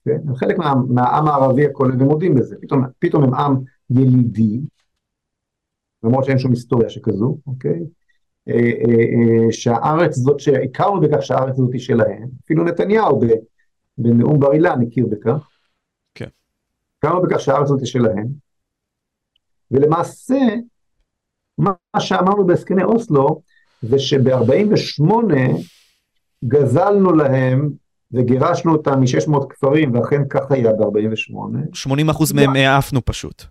כן? 0.07 0.29
הם 0.29 0.35
חלק 0.35 0.59
מה, 0.59 0.75
מהעם 0.89 1.29
הערבי 1.29 1.67
הכולל, 1.67 2.03
ומודים 2.03 2.35
בזה, 2.35 2.57
פתאום, 2.63 2.85
פתאום 2.99 3.25
הם 3.25 3.35
עם 3.35 3.57
ילידי, 3.91 4.61
למרות 6.03 6.25
שאין 6.25 6.39
שום 6.39 6.51
היסטוריה 6.51 6.89
שכזו, 6.89 7.39
אוקיי? 7.47 7.81
אה, 8.49 8.55
אה, 8.55 8.91
אה, 8.91 9.53
שהארץ 9.53 10.15
זאת, 10.15 10.41
שהכרנו 10.41 11.01
בכך 11.01 11.23
שהארץ 11.23 11.55
הזאת 11.55 11.73
היא 11.73 11.81
שלהם, 11.81 12.29
אפילו 12.45 12.65
נתניהו 12.65 13.21
בנאום 13.99 14.41
בר 14.41 14.53
אילן 14.53 14.83
הכיר 14.83 15.07
בכך. 15.07 15.49
כן. 16.15 16.29
הכרנו 16.99 17.23
בכך 17.23 17.41
שהארץ 17.41 17.63
הזאת 17.63 17.81
היא 17.81 17.87
שלהם, 17.87 18.27
ולמעשה, 19.71 20.39
מה 21.59 21.73
שאמרנו 21.99 22.47
בהסכמי 22.47 22.85
אוסלו, 22.85 23.43
זה 23.83 23.99
שב-48' 23.99 25.13
גזלנו 26.45 27.13
להם 27.13 27.71
וגירשנו 28.13 28.73
אותם 28.73 29.01
מ-600 29.01 29.47
כפרים, 29.49 29.95
ואכן 29.95 30.23
כך 30.31 30.51
היה 30.51 30.73
ב-48. 30.73 31.35
80% 32.13 32.35
מהם 32.35 32.57
העפנו 32.57 33.05
פשוט. 33.05 33.43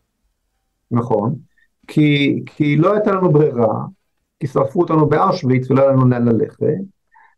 נכון, 0.91 1.35
כי, 1.87 2.41
כי 2.45 2.77
לא 2.77 2.93
הייתה 2.93 3.11
לנו 3.11 3.31
ברירה, 3.31 3.85
כי 4.39 4.47
שרפו 4.47 4.81
אותנו 4.81 5.09
באושוויץ 5.09 5.71
ולא 5.71 5.81
היה 5.81 5.91
לנו 5.91 6.07
לאן 6.07 6.27
ללכת. 6.27 6.65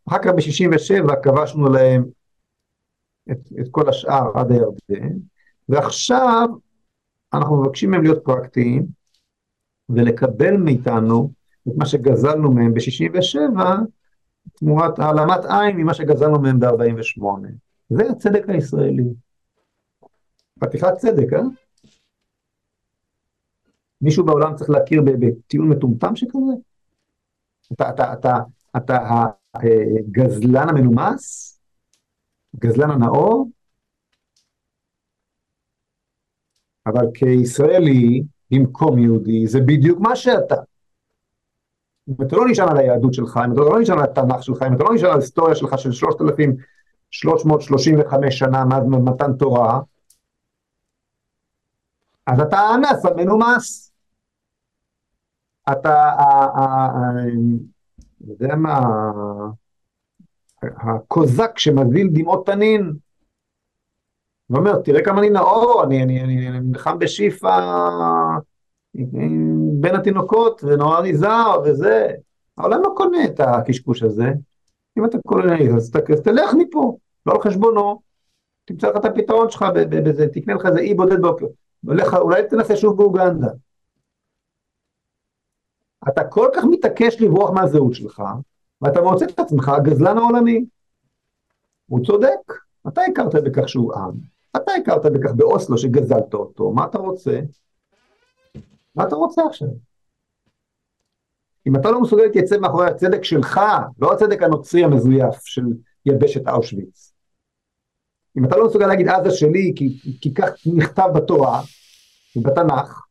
אחר 0.09 0.17
כך 0.17 0.31
ב-67' 0.31 1.15
כבשנו 1.23 1.69
להם 1.69 2.05
את, 3.31 3.39
את 3.61 3.67
כל 3.71 3.89
השאר 3.89 4.31
עד 4.35 4.51
הירדן, 4.51 5.17
ועכשיו 5.69 6.47
אנחנו 7.33 7.61
מבקשים 7.61 7.91
מהם 7.91 8.03
להיות 8.03 8.23
פרקטיים 8.23 8.85
ולקבל 9.89 10.57
מאיתנו 10.57 11.31
את 11.67 11.73
מה 11.77 11.85
שגזלנו 11.85 12.51
מהם 12.51 12.73
ב-67' 12.73 13.59
תמורת 14.53 14.99
העלמת 14.99 15.45
עין 15.49 15.77
ממה 15.77 15.93
שגזלנו 15.93 16.41
מהם 16.41 16.59
ב-48'. 16.59 17.47
זה 17.89 18.03
הצדק 18.09 18.49
הישראלי. 18.49 19.03
חתיכת 20.63 20.93
צדק, 20.97 21.33
אה? 21.33 21.41
מישהו 24.01 24.25
בעולם 24.25 24.55
צריך 24.55 24.69
להכיר 24.69 25.01
בטיעון 25.19 25.69
מטומטם 25.69 26.15
שכזה? 26.15 26.53
אתה, 27.73 27.89
אתה, 27.89 28.13
אתה, 28.13 28.37
אתה 28.77 28.97
הגזלן 29.53 30.69
המנומס? 30.69 31.53
גזלן 32.55 32.91
הנאור? 32.91 33.49
אבל 36.85 37.05
כישראלי, 37.13 38.23
במקום 38.51 38.99
יהודי, 38.99 39.47
זה 39.47 39.59
בדיוק 39.59 39.99
מה 39.99 40.15
שאתה. 40.15 40.55
אם 42.09 42.13
אתה 42.27 42.35
לא 42.35 42.45
נשען 42.49 42.69
על 42.69 42.77
היהדות 42.77 43.13
שלך, 43.13 43.39
אם 43.45 43.51
אתה 43.51 43.61
לא 43.61 43.79
נשען 43.79 43.99
על 43.99 44.03
התנ"ך 44.03 44.43
שלך, 44.43 44.61
אם 44.61 44.75
אתה 44.75 44.83
לא 44.83 44.93
נשען 44.93 45.09
על 45.09 45.17
ההיסטוריה 45.17 45.55
שלך 45.55 45.77
של 45.77 45.91
3,335 45.91 48.39
שנה 48.39 48.65
מאז 48.65 48.83
מתן 48.87 49.33
תורה, 49.33 49.79
אז 52.27 52.39
אתה 52.39 52.57
האנס 52.57 53.05
המנומס. 53.05 53.93
אתה, 55.71 56.11
אני 57.23 57.57
יודע 58.27 58.55
מה, 58.55 58.79
הקוזק 60.63 61.57
שמזיל 61.57 62.09
דמעות 62.13 62.45
תנין. 62.45 62.93
ואומר, 64.49 64.81
תראה 64.81 65.05
כמה 65.05 65.19
אני 65.19 65.29
נאור, 65.29 65.83
אני, 65.83 66.23
נלחם 66.59 66.99
בשיפא 66.99 67.59
בין 69.79 69.95
התינוקות, 69.95 70.63
ונורא 70.63 71.01
נזהר, 71.01 71.61
וזה. 71.65 72.07
העולם 72.57 72.81
לא 72.81 72.93
קונה 72.97 73.25
את 73.25 73.39
הקשקוש 73.39 74.03
הזה. 74.03 74.31
אם 74.97 75.05
אתה 75.05 75.17
קונה, 75.27 75.55
אז, 75.75 75.91
אז 76.13 76.21
תלך 76.21 76.53
מפה, 76.57 76.97
לא 77.25 77.33
על 77.33 77.41
חשבונו. 77.41 78.01
תמצא 78.65 78.89
לך 78.89 78.95
את 78.97 79.05
הפתרון 79.05 79.49
שלך 79.49 79.65
בזה, 79.89 80.27
תקנה 80.27 80.53
לך 80.53 80.65
איזה 80.65 80.79
אי 80.79 80.93
בודד 80.93 81.21
באופן. 81.21 81.45
אולי 82.17 82.47
תנסה 82.49 82.75
שוב 82.75 82.97
באוגנדה. 82.97 83.47
אתה 86.07 86.23
כל 86.23 86.49
כך 86.55 86.63
מתעקש 86.69 87.21
לברוח 87.21 87.49
מהזהות 87.49 87.93
שלך, 87.93 88.23
ואתה 88.81 89.01
מוצא 89.01 89.25
את 89.25 89.39
עצמך 89.39 89.69
הגזלן 89.69 90.17
העולמי. 90.17 90.65
הוא 91.89 92.05
צודק, 92.05 92.53
אתה 92.87 93.01
הכרת 93.01 93.43
בכך 93.43 93.69
שהוא 93.69 93.95
עם, 93.95 94.11
אתה 94.55 94.71
הכרת 94.81 95.05
בכך 95.05 95.31
באוסלו 95.31 95.77
שגזלת 95.77 96.33
אותו, 96.33 96.71
מה 96.71 96.85
אתה 96.85 96.97
רוצה? 96.97 97.39
מה 98.97 99.03
אתה 99.07 99.15
רוצה 99.15 99.41
עכשיו? 99.49 99.67
אם 101.67 101.75
אתה 101.75 101.91
לא 101.91 102.01
מסוגל 102.01 102.23
להתייצב 102.23 102.57
מאחורי 102.57 102.87
הצדק 102.87 103.23
שלך, 103.23 103.59
לא 103.99 104.13
הצדק 104.13 104.43
הנוצרי 104.43 104.83
המזויף 104.83 105.45
של 105.45 105.63
יבשת 106.05 106.47
אושוויץ. 106.47 107.13
אם 108.37 108.45
אתה 108.45 108.57
לא 108.57 108.67
מסוגל 108.67 108.87
להגיד 108.87 109.07
עזה 109.07 109.31
שלי, 109.31 109.73
כי, 109.75 109.99
כי 110.21 110.33
כך 110.33 110.49
נכתב 110.65 111.07
בתורה, 111.15 111.61
בתנ"ך, 112.35 113.01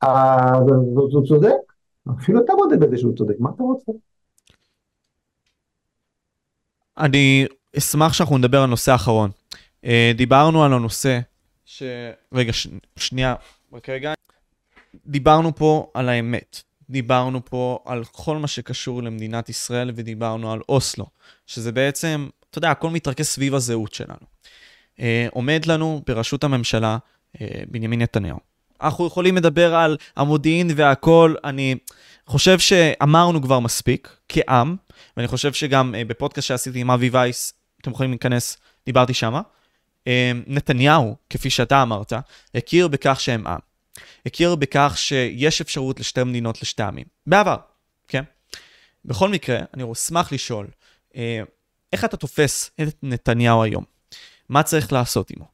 אז 0.00 0.62
הוא 0.94 1.26
צודק, 1.26 1.72
אפילו 2.20 2.44
אתה 2.44 2.52
מודה 2.52 2.76
בזה 2.76 2.98
שהוא 2.98 3.16
צודק, 3.16 3.34
מה 3.38 3.50
אתה 3.54 3.62
רוצה? 3.62 3.92
אני 6.98 7.46
אשמח 7.78 8.12
שאנחנו 8.12 8.38
נדבר 8.38 8.58
על 8.58 8.70
נושא 8.70 8.94
אחרון. 8.94 9.30
אה, 9.84 10.12
דיברנו 10.16 10.64
על 10.64 10.72
הנושא 10.72 11.20
ש... 11.64 11.82
רגע, 12.32 12.52
ש... 12.52 12.68
שנייה, 12.96 13.34
רק 13.72 13.88
רגע. 13.88 14.12
דיברנו 15.06 15.54
פה 15.54 15.90
על 15.94 16.08
האמת. 16.08 16.62
דיברנו 16.90 17.44
פה 17.44 17.78
על 17.84 18.04
כל 18.04 18.36
מה 18.36 18.46
שקשור 18.46 19.02
למדינת 19.02 19.48
ישראל 19.48 19.90
ודיברנו 19.94 20.52
על 20.52 20.60
אוסלו, 20.68 21.06
שזה 21.46 21.72
בעצם, 21.72 22.28
אתה 22.50 22.58
יודע, 22.58 22.70
הכל 22.70 22.90
מתרכז 22.90 23.26
סביב 23.26 23.54
הזהות 23.54 23.94
שלנו. 23.94 24.26
אה, 25.00 25.26
עומד 25.30 25.66
לנו 25.66 26.02
בראשות 26.06 26.44
הממשלה 26.44 26.98
אה, 27.40 27.46
בנימין 27.68 28.02
נתניהו. 28.02 28.38
אנחנו 28.80 29.06
יכולים 29.06 29.36
לדבר 29.36 29.74
על 29.74 29.96
המודיעין 30.16 30.70
והכל, 30.76 31.34
אני 31.44 31.74
חושב 32.26 32.58
שאמרנו 32.58 33.42
כבר 33.42 33.60
מספיק, 33.60 34.16
כעם, 34.28 34.76
ואני 35.16 35.28
חושב 35.28 35.52
שגם 35.52 35.94
אה, 35.94 36.04
בפודקאסט 36.04 36.48
שעשיתי 36.48 36.80
עם 36.80 36.90
אבי 36.90 37.08
וייס, 37.08 37.54
אתם 37.80 37.90
יכולים 37.90 38.10
להיכנס, 38.10 38.58
דיברתי 38.86 39.14
שמה. 39.14 39.40
אה, 40.10 40.32
נתניהו, 40.46 41.16
כפי 41.30 41.50
שאתה 41.50 41.82
אמרת, 41.82 42.12
הכיר 42.54 42.88
בכך 42.88 43.20
שהם 43.20 43.46
עם. 43.46 43.58
הכיר 44.26 44.54
בכך 44.54 44.92
שיש 44.96 45.60
אפשרות 45.60 46.00
לשתי 46.00 46.24
מדינות 46.24 46.62
לשתי 46.62 46.82
עמים. 46.82 47.06
בעבר, 47.26 47.56
כן? 48.08 48.22
בכל 49.04 49.28
מקרה, 49.28 49.58
אני 49.74 49.92
אשמח 49.92 50.32
לשאול, 50.32 50.66
אה, 51.16 51.42
איך 51.92 52.04
אתה 52.04 52.16
תופס 52.16 52.70
את 52.82 52.96
נתניהו 53.02 53.62
היום? 53.62 53.84
מה 54.48 54.62
צריך 54.62 54.92
לעשות 54.92 55.30
עמו? 55.30 55.48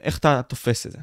איך 0.00 0.18
אתה 0.18 0.42
תופס 0.42 0.86
את 0.86 0.92
זה? 0.92 0.98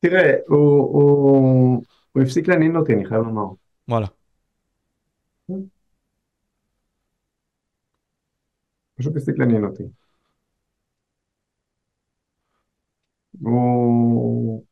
תראה, 0.00 0.32
הוא, 0.46 0.58
הוא, 0.76 1.82
הוא 2.12 2.22
הפסיק 2.22 2.48
לעניין 2.48 2.76
אותי, 2.76 2.92
אני 2.92 3.04
חייב 3.04 3.22
לומר. 3.22 3.54
וואלה. 3.88 4.06
פשוט 8.96 9.16
הפסיק 9.16 9.38
לעניין 9.38 9.64
אותי. 9.64 9.82
הוא... 13.40 14.64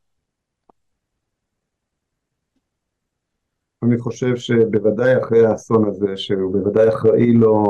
אני 3.83 3.99
חושב 3.99 4.35
שבוודאי 4.35 5.17
אחרי 5.17 5.45
האסון 5.45 5.87
הזה, 5.89 6.17
שהוא 6.17 6.53
בוודאי 6.53 6.89
אחראי 6.89 7.33
לו, 7.33 7.63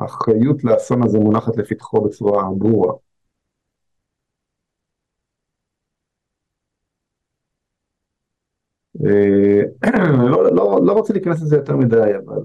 האחריות 0.00 0.64
לאסון 0.64 1.02
הזה 1.02 1.18
מונחת 1.18 1.56
לפתחו 1.56 2.00
בצורה 2.00 2.42
ברורה. 2.58 2.92
אה, 9.06 9.62
לא, 10.30 10.52
לא, 10.54 10.80
לא 10.86 10.92
רוצה 10.92 11.12
להיכנס 11.12 11.42
לזה 11.42 11.56
יותר 11.56 11.76
מדי, 11.76 12.12
אבל 12.26 12.42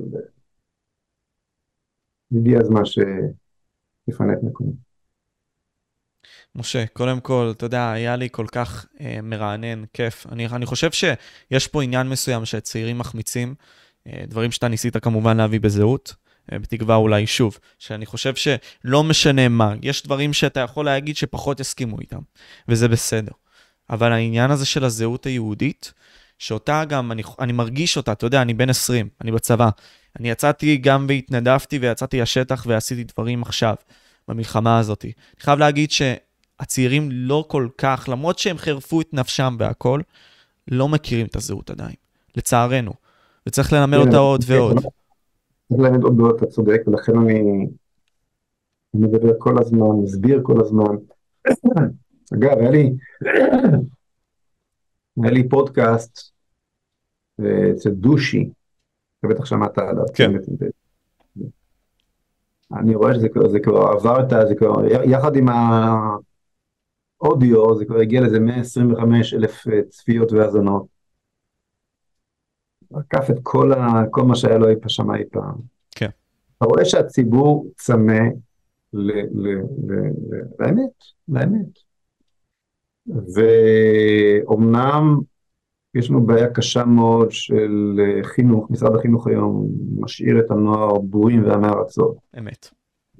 הגיע 2.38 2.60
הזמן 2.60 2.82
שיפנה 2.86 4.34
את 4.34 4.44
מקומי. 4.44 4.72
משה, 6.56 6.86
קודם 6.94 7.20
כל, 7.20 7.52
אתה 7.58 7.66
יודע, 7.66 7.92
היה 7.92 8.16
לי 8.16 8.28
כל 8.32 8.46
כך 8.52 8.86
אה, 9.02 9.20
מרענן, 9.24 9.84
כיף. 9.94 10.28
אני, 10.32 10.48
אני 10.48 10.66
חושב 10.66 10.90
שיש 10.92 11.68
פה 11.68 11.84
עניין 11.84 12.10
מסוים 12.10 12.46
שצעירים 12.46 12.98
מחמיצים, 12.98 13.56
אה, 14.08 14.24
דברים 14.28 14.52
שאתה 14.52 14.68
ניסית 14.68 14.98
כמובן 14.98 15.38
להביא 15.38 15.60
בזהות, 15.60 16.16
אה, 16.52 16.60
בתקווה 16.60 16.96
אולי 16.96 17.28
שוב, 17.28 17.58
שאני 17.80 18.06
חושב 18.06 18.34
שלא 18.36 19.04
משנה 19.04 19.48
מה, 19.48 19.74
יש 19.82 20.04
דברים 20.04 20.34
שאתה 20.34 20.60
יכול 20.60 20.86
להגיד 20.86 21.16
שפחות 21.18 21.60
יסכימו 21.60 22.00
איתם, 22.00 22.20
וזה 22.68 22.88
בסדר. 22.88 23.32
אבל 23.90 24.12
העניין 24.12 24.52
הזה 24.52 24.66
של 24.66 24.84
הזהות 24.84 25.26
היהודית, 25.26 25.94
שאותה 26.40 26.86
גם, 26.86 27.12
אני, 27.12 27.22
אני 27.40 27.54
מרגיש 27.54 27.98
אותה, 27.98 28.12
אתה 28.12 28.26
יודע, 28.26 28.42
אני 28.42 28.54
בן 28.54 28.70
20, 28.70 29.10
אני 29.22 29.32
בצבא. 29.32 29.70
אני 30.20 30.30
יצאתי 30.30 30.78
גם 30.78 31.06
והתנדבתי 31.10 31.78
ויצאתי 31.78 32.22
לשטח 32.22 32.66
ועשיתי 32.68 33.04
דברים 33.04 33.42
עכשיו. 33.42 33.76
במלחמה 34.28 34.80
הזאת. 34.80 35.06
אני 35.06 35.14
חייב 35.40 35.60
להגיד 35.60 35.92
שהצעירים 35.92 37.10
לא 37.12 37.46
כל 37.48 37.68
כך, 37.78 38.10
למרות 38.12 38.40
שהם 38.40 38.58
חירפו 38.58 39.02
את 39.02 39.14
נפשם 39.14 39.56
והכול, 39.60 40.04
לא 40.68 40.90
מכירים 40.90 41.26
את 41.26 41.36
הזהות 41.36 41.70
עדיין, 41.70 41.96
לצערנו. 42.38 42.92
וצריך 43.48 43.74
ללמד 43.74 43.98
אותה 43.98 44.18
עוד 44.18 44.44
ועוד. 44.48 44.80
צריך 44.80 45.82
ללמד 45.82 46.04
עוד 46.04 46.20
ועוד, 46.20 46.36
אתה 46.36 46.46
צודק, 46.46 46.82
ולכן 46.88 47.14
אני 47.18 47.68
מדבר 48.94 49.34
כל 49.38 49.56
הזמן, 49.60 49.88
מסביר 50.04 50.40
כל 50.44 50.62
הזמן. 50.62 50.96
אגב, 52.34 52.58
היה 52.60 52.72
לי, 52.72 52.92
היה 55.24 55.32
לי 55.32 55.50
פודקאסט 55.50 56.32
אה, 57.40 57.72
אצל 57.72 57.90
דושי, 57.90 58.50
אתה 59.22 59.34
בטח 59.34 59.46
שמעת 59.46 59.78
עליו. 59.78 60.04
כן. 60.14 60.32
אני 62.74 62.96
רואה 62.96 63.14
שזה 63.14 63.30
כבר, 63.30 63.50
זה 63.50 63.60
כבר 63.60 63.88
עבר 63.88 64.28
את 64.28 64.34
ה... 64.34 64.46
זה 64.46 64.56
כבר, 64.56 64.86
יחד 64.86 65.36
עם 65.36 65.46
האודיו, 67.22 67.78
זה 67.78 67.86
כבר 67.86 68.00
הגיע 68.00 68.22
לאיזה 68.22 68.40
125 68.40 69.34
אלף 69.34 69.68
אה, 69.68 69.82
צפיות 69.90 70.32
והאזנות. 70.32 70.86
עקף 72.94 73.30
את 73.30 73.36
כל, 73.44 73.74
ה, 73.74 74.04
כל 74.12 74.24
מה 74.24 74.36
שהיה 74.36 74.58
לו 74.58 74.70
אי 74.70 74.76
שם 74.88 75.12
אי 75.12 75.24
פעם. 75.32 75.56
כן. 75.92 76.10
אתה 76.58 76.66
רואה 76.66 76.86
שהציבור 76.86 77.68
צמא 77.76 78.20
לאמת, 80.60 80.92
לאמת. 81.28 81.80
ואומנם 83.08 85.20
יש 85.96 86.10
לנו 86.10 86.26
בעיה 86.26 86.50
קשה 86.50 86.86
מאוד 86.86 87.32
של 87.32 88.00
אה, 88.00 88.24
חינוך, 88.24 88.72
משרד 88.72 88.96
החינוך 88.96 89.28
היום 89.28 89.68
משאיר 90.00 90.40
את 90.40 90.52
הנוער 90.52 91.00
בורים 91.00 91.44
ועמי 91.44 91.68
ארצות. 91.68 92.16
אמת. 92.40 92.70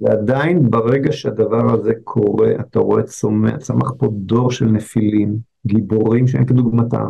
ועדיין 0.00 0.70
ברגע 0.70 1.12
שהדבר 1.12 1.74
הזה 1.74 1.92
קורה, 2.04 2.52
אתה 2.60 2.78
רואה 2.78 3.02
צומח, 3.02 3.56
צמח 3.56 3.92
פה 3.98 4.08
דור 4.12 4.50
של 4.50 4.66
נפילים, 4.66 5.36
גיבורים 5.66 6.26
שאין 6.26 6.46
כדוגמתם. 6.46 7.08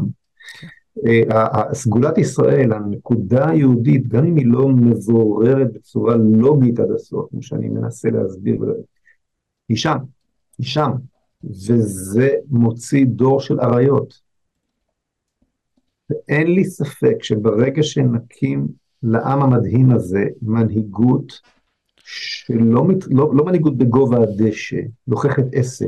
אה, 1.06 1.74
סגולת 1.74 2.18
ישראל, 2.18 2.72
הנקודה 2.72 3.48
היהודית, 3.48 4.08
גם 4.08 4.24
אם 4.24 4.36
היא 4.36 4.46
לא 4.46 4.68
מבוררת 4.68 5.72
בצורה 5.72 6.16
לוגית 6.16 6.80
עד 6.80 6.90
הסוף, 6.90 7.30
כמו 7.30 7.42
שאני 7.42 7.68
מנסה 7.68 8.10
להסביר, 8.10 8.74
היא 9.68 9.76
שם, 9.76 9.96
היא 10.58 10.66
שם, 10.66 10.90
וזה 11.44 12.30
מוציא 12.50 13.06
דור 13.06 13.40
של 13.40 13.60
אריות. 13.60 14.21
ואין 16.12 16.46
לי 16.54 16.64
ספק 16.64 17.22
שברגע 17.22 17.82
שנקים 17.82 18.68
לעם 19.02 19.42
המדהים 19.42 19.90
הזה 19.90 20.24
מנהיגות 20.42 21.40
שלא 21.96 22.86
לא, 23.10 23.30
לא 23.34 23.44
מנהיגות 23.44 23.76
בגובה 23.76 24.16
הדשא, 24.22 24.76
לוחכת 25.08 25.44
עשב, 25.52 25.86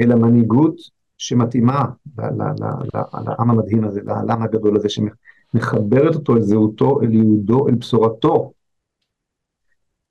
אלא 0.00 0.14
מנהיגות 0.14 0.76
שמתאימה 1.18 1.84
לעם 3.14 3.50
המדהים 3.50 3.84
הזה, 3.84 4.00
לעם 4.26 4.42
הגדול 4.42 4.76
הזה, 4.76 4.88
שמחברת 4.88 6.14
אותו 6.14 6.36
אל 6.36 6.42
זהותו, 6.42 7.00
אל 7.02 7.14
יהודו, 7.14 7.68
אל 7.68 7.74
בשורתו. 7.74 8.52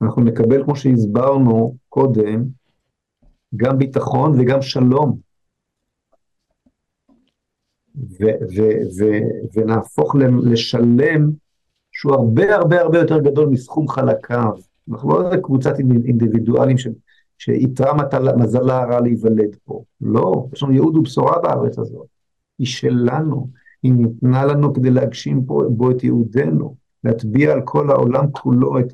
אנחנו 0.02 0.24
נקבל, 0.24 0.64
כמו 0.64 0.76
שהסברנו 0.76 1.76
קודם, 1.90 2.44
גם 3.56 3.78
ביטחון 3.78 4.40
וגם 4.40 4.62
שלום. 4.62 5.29
ו- 8.00 8.56
ו- 8.56 8.82
ו- 9.00 9.60
ונהפוך 9.60 10.16
לשלם 10.44 11.30
שהוא 11.92 12.14
הרבה 12.14 12.56
הרבה 12.56 12.82
הרבה 12.82 13.00
יותר 13.00 13.20
גדול 13.20 13.48
מסכום 13.50 13.88
חלקיו. 13.88 14.52
אנחנו 14.92 15.10
לא 15.10 15.38
קבוצת 15.38 15.80
אינדיבידואלים 15.80 16.78
ש- 16.78 16.88
שאיתרע 17.38 17.94
מזלה 18.38 18.82
הרע 18.82 19.00
להיוולד 19.00 19.56
פה. 19.64 19.84
לא, 20.02 20.48
יש 20.54 20.64
לנו 20.64 20.72
ייעוד 20.74 20.98
ובשורה 20.98 21.40
בארץ 21.40 21.80
הזאת. 21.80 22.08
היא 22.60 22.68
שלנו, 22.68 23.50
היא 23.84 23.94
ניתנה 23.94 24.46
לנו 24.46 24.74
כדי 24.74 24.90
להגשים 24.90 25.44
פה, 25.46 25.62
בו 25.70 25.92
את 25.92 26.04
ייעודנו, 26.04 26.76
להטביע 27.04 27.54
על 27.54 27.62
כל 27.66 27.90
העולם 27.90 28.32
כולו 28.32 28.80
את 28.80 28.94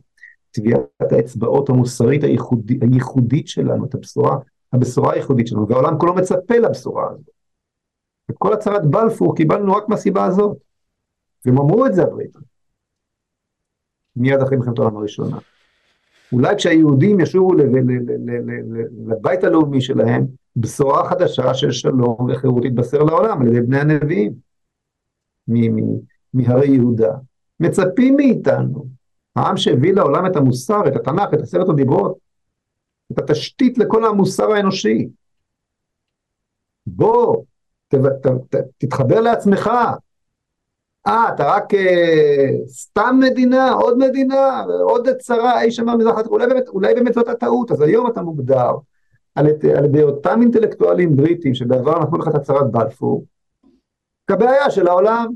טביעת 0.52 1.11
האצבעות 1.11 1.69
המוסרית 1.69 2.23
הייחודית, 2.23 2.84
הייחודית 2.84 3.48
שלנו, 3.48 3.86
את 3.86 3.95
הבשורה, 3.95 4.38
הבשורה 4.73 5.14
הייחודית 5.14 5.48
שלנו, 5.48 5.68
והעולם 5.68 5.99
כולו 5.99 6.14
מצפה 6.14 6.57
לבשורה 6.57 7.10
הזאת. 7.11 7.35
את 8.31 8.35
כל 8.38 8.53
הצהרת 8.53 8.85
בלפור 8.85 9.35
קיבלנו 9.35 9.73
רק 9.73 9.89
מהסיבה 9.89 10.26
הזאת. 10.26 10.57
והם 11.45 11.57
אמרו 11.57 11.85
את 11.85 11.93
זה 11.93 12.03
הבריטים. 12.03 12.41
מיד 14.15 14.41
אחרי 14.41 14.57
מלחמת 14.57 14.80
העולם 14.80 14.97
הראשונה. 14.97 15.38
אולי 16.31 16.56
כשהיהודים 16.56 17.19
ישובו 17.19 17.53
לבית 19.07 19.43
הלאומי 19.43 19.81
שלהם, 19.81 20.26
בשורה 20.56 21.10
חדשה 21.10 21.53
של 21.53 21.72
שלום 21.72 22.18
וחירות 22.30 22.64
תתבשר 22.64 23.03
לעולם 23.03 23.41
על 23.41 23.47
ידי 23.47 23.61
בני 23.61 23.80
הנביאים 23.80 24.34
מהרי 26.34 26.69
יהודה. 26.69 27.14
מצפים 27.60 28.15
מאיתנו, 28.15 28.85
העם 29.35 29.57
שהביא 29.57 29.93
לעולם 29.93 30.26
את 30.26 30.35
המוסר, 30.35 30.88
את 30.88 30.95
התנ"ך, 30.95 31.34
את 31.34 31.39
עשרת 31.41 31.69
הדיברות, 31.69 32.18
את 33.11 33.19
התשתית 33.19 33.77
לכל 33.77 34.06
המוסר 34.06 34.52
האנושי. 34.52 35.10
בוא, 36.88 37.43
ת, 37.88 37.95
ת, 37.95 38.56
ת, 38.56 38.62
תתחבר 38.78 39.22
לעצמך. 39.22 39.72
אה, 41.07 41.30
אתה 41.36 41.48
רק 41.48 41.74
אה, 41.74 42.49
סתם 42.68 43.20
מדינה, 43.20 43.72
עוד 43.72 43.98
מדינה, 43.98 44.64
עוד 44.82 45.10
צרה 45.20 45.62
אי 45.62 45.72
שם 45.72 45.86
במזרח 45.86 46.28
אולי 46.28 46.48
באמת, 46.48 46.68
אולי 46.68 46.94
באמת 46.94 47.14
זאת 47.14 47.28
הטעות, 47.28 47.72
אז 47.72 47.82
היום 47.82 48.07
אתה 48.07 48.22
מוגדר 48.22 48.72
על, 49.36 49.48
על 49.78 49.86
ידי 49.86 50.03
אותם 50.03 50.41
אינטלקטואלים 50.41 51.16
בריטים 51.16 51.53
שבעבר 51.53 51.99
נתנו 51.99 52.18
לך 52.18 52.28
את 52.28 52.36
הצהרת 52.36 52.72
בלפור, 52.72 53.26
כבעיה 54.28 54.72
של 54.72 54.88
העולם. 54.88 55.28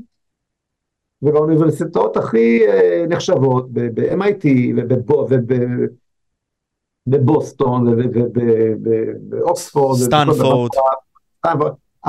ובאוניברסיטאות 1.22 2.16
הכי 2.16 2.66
אה, 2.66 3.04
נחשבות, 3.08 3.72
ב-MIT 3.72 4.46
ובבוסטון 7.06 7.88
ובאוקספורד, 7.88 9.98
סטנפורד. 9.98 10.70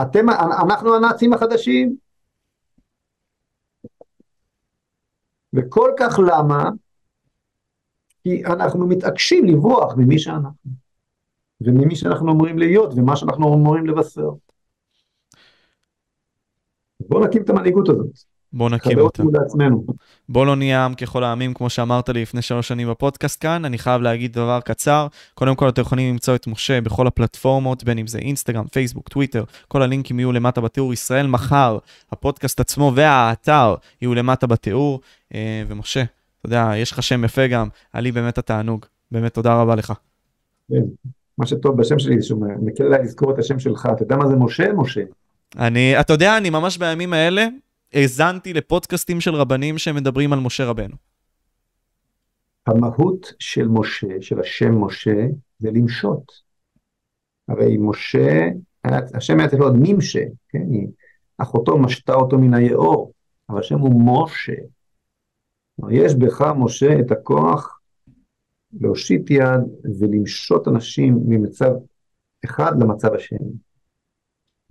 אתם, 0.02 0.26
אנחנו 0.64 0.96
הנאצים 0.96 1.34
החדשים. 1.34 1.96
וכל 5.54 5.92
כך 6.00 6.20
למה? 6.20 6.70
כי 8.24 8.46
אנחנו 8.46 8.88
מתעקשים 8.88 9.46
לברוח 9.46 9.94
ממי 9.98 10.20
שאנחנו, 10.20 10.72
וממי 11.62 11.96
שאנחנו 11.96 12.32
אמורים 12.32 12.60
להיות, 12.60 12.94
ומה 12.96 13.16
שאנחנו 13.16 13.54
אמורים 13.54 13.86
לבשר. 13.86 14.30
בואו 17.00 17.26
נקים 17.26 17.44
את 17.44 17.50
המנהיגות 17.50 17.90
הזאת. 17.90 18.31
בוא 18.54 18.70
נקים 18.70 19.00
אותה. 19.00 19.24
בוא 20.30 20.46
לא 20.46 20.56
נהיה 20.56 20.86
עם 20.86 20.94
ככל 20.94 21.24
העמים, 21.24 21.54
כמו 21.54 21.70
שאמרת 21.70 22.10
לי 22.10 22.22
לפני 22.22 22.42
שלוש 22.42 22.68
שנים 22.68 22.90
בפודקאסט 22.90 23.42
כאן. 23.42 23.66
אני 23.66 23.78
חייב 23.78 24.02
להגיד 24.02 24.34
דבר 24.34 24.60
קצר. 24.66 25.08
קודם 25.34 25.56
כל, 25.56 25.70
אתם 25.70 25.82
יכולים 25.82 26.14
למצוא 26.14 26.36
את 26.36 26.48
משה 26.48 26.82
בכל 26.82 27.08
הפלטפורמות, 27.08 27.84
בין 27.84 27.98
אם 27.98 28.08
זה 28.08 28.20
אינסטגרם, 28.20 28.68
פייסבוק, 28.68 29.10
טוויטר, 29.10 29.44
כל 29.68 29.82
הלינקים 29.82 30.20
יהיו 30.20 30.32
למטה 30.32 30.62
בתיאור. 30.62 30.94
ישראל 30.94 31.28
מחר, 31.28 31.78
הפודקאסט 32.12 32.60
עצמו 32.60 32.92
והאתר 32.96 33.76
יהיו 34.02 34.16
למטה 34.16 34.48
בתיאור. 34.48 35.00
אה, 35.34 35.64
ומשה, 35.68 36.02
אתה 36.02 36.48
יודע, 36.48 36.72
יש 36.76 36.92
לך 36.92 37.04
שם 37.04 37.24
יפה 37.24 37.48
גם, 37.48 37.68
היה 37.94 38.02
לי 38.02 38.12
באמת 38.12 38.38
התענוג. 38.38 38.86
באמת, 39.12 39.34
תודה 39.34 39.62
רבה 39.62 39.76
לך. 39.76 39.94
כן, 40.70 40.84
מה 41.38 41.46
שטוב 41.46 41.78
בשם 41.78 42.00
שלי 42.00 42.22
שהוא 42.22 42.46
מקל 42.62 42.84
עליי 42.84 43.04
לזכור 43.04 43.32
את 43.32 43.40
השם 43.40 43.60
שלך. 43.60 43.88
אתה 43.96 44.04
יודע 44.04 44.16
מה 44.16 44.28
זה 44.28 44.36
משה? 44.36 44.74
משה. 44.74 45.02
אני, 45.58 46.00
אתה 46.00 46.14
יודע, 46.14 46.38
אני 46.38 46.50
ממש 46.50 46.78
בימים 46.78 47.14
האלה 47.14 47.48
האזנתי 47.94 48.54
לפודקאסטים 48.54 49.22
של 49.22 49.36
רבנים 49.36 49.78
שמדברים 49.78 50.34
על 50.34 50.40
משה 50.40 50.66
רבנו. 50.66 50.96
המהות 52.68 53.34
של 53.40 53.68
משה, 53.68 54.08
של 54.22 54.40
השם 54.40 54.84
משה, 54.84 55.26
זה 55.60 55.72
למשות. 55.72 56.32
הרי 57.48 57.78
משה, 57.80 58.48
השם 59.14 59.40
היה 59.40 59.50
צריך 59.50 59.62
להיות 59.62 59.76
ממשה, 59.80 60.24
כן? 60.50 60.68
אחותו 61.38 61.78
משתה 61.78 62.14
אותו 62.14 62.38
מן 62.38 62.54
היאור, 62.54 63.14
אבל 63.50 63.60
השם 63.60 63.80
הוא 63.80 64.02
משה. 64.06 64.54
יש 65.90 66.16
בך, 66.16 66.42
משה, 66.58 67.00
את 67.00 67.12
הכוח 67.12 67.80
להושיט 68.74 69.30
יד 69.30 69.62
ולמשות 70.00 70.68
אנשים 70.68 71.20
ממצב 71.28 71.72
אחד 72.46 72.72
למצב 72.82 73.14
השני. 73.14 73.52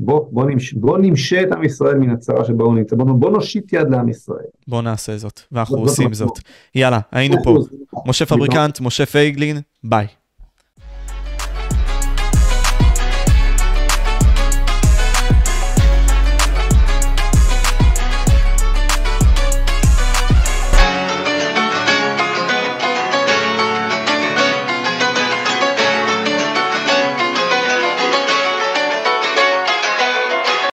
בוא, 0.02 0.28
בוא, 0.32 0.44
נמש, 0.44 0.72
בוא 0.72 0.98
נמשה 0.98 1.42
את 1.42 1.52
עם 1.52 1.64
ישראל 1.64 1.98
מן 1.98 2.10
הצרה 2.10 2.44
שבה 2.44 2.64
הוא 2.64 2.74
נמצא, 2.74 2.96
בוא, 2.96 3.04
בוא 3.14 3.30
נושיט 3.30 3.72
יד 3.72 3.90
לעם 3.90 4.08
ישראל. 4.08 4.46
בוא 4.68 4.82
נעשה 4.82 5.18
זאת, 5.18 5.40
ואנחנו 5.52 5.78
עושים 5.78 6.14
זאת. 6.14 6.38
יאללה, 6.74 7.00
היינו 7.12 7.36
פה. 7.44 7.58
משה 8.06 8.26
פבריקנט, 8.26 8.80
משה 8.80 9.06
פייגלין, 9.06 9.60
ביי. 9.84 10.06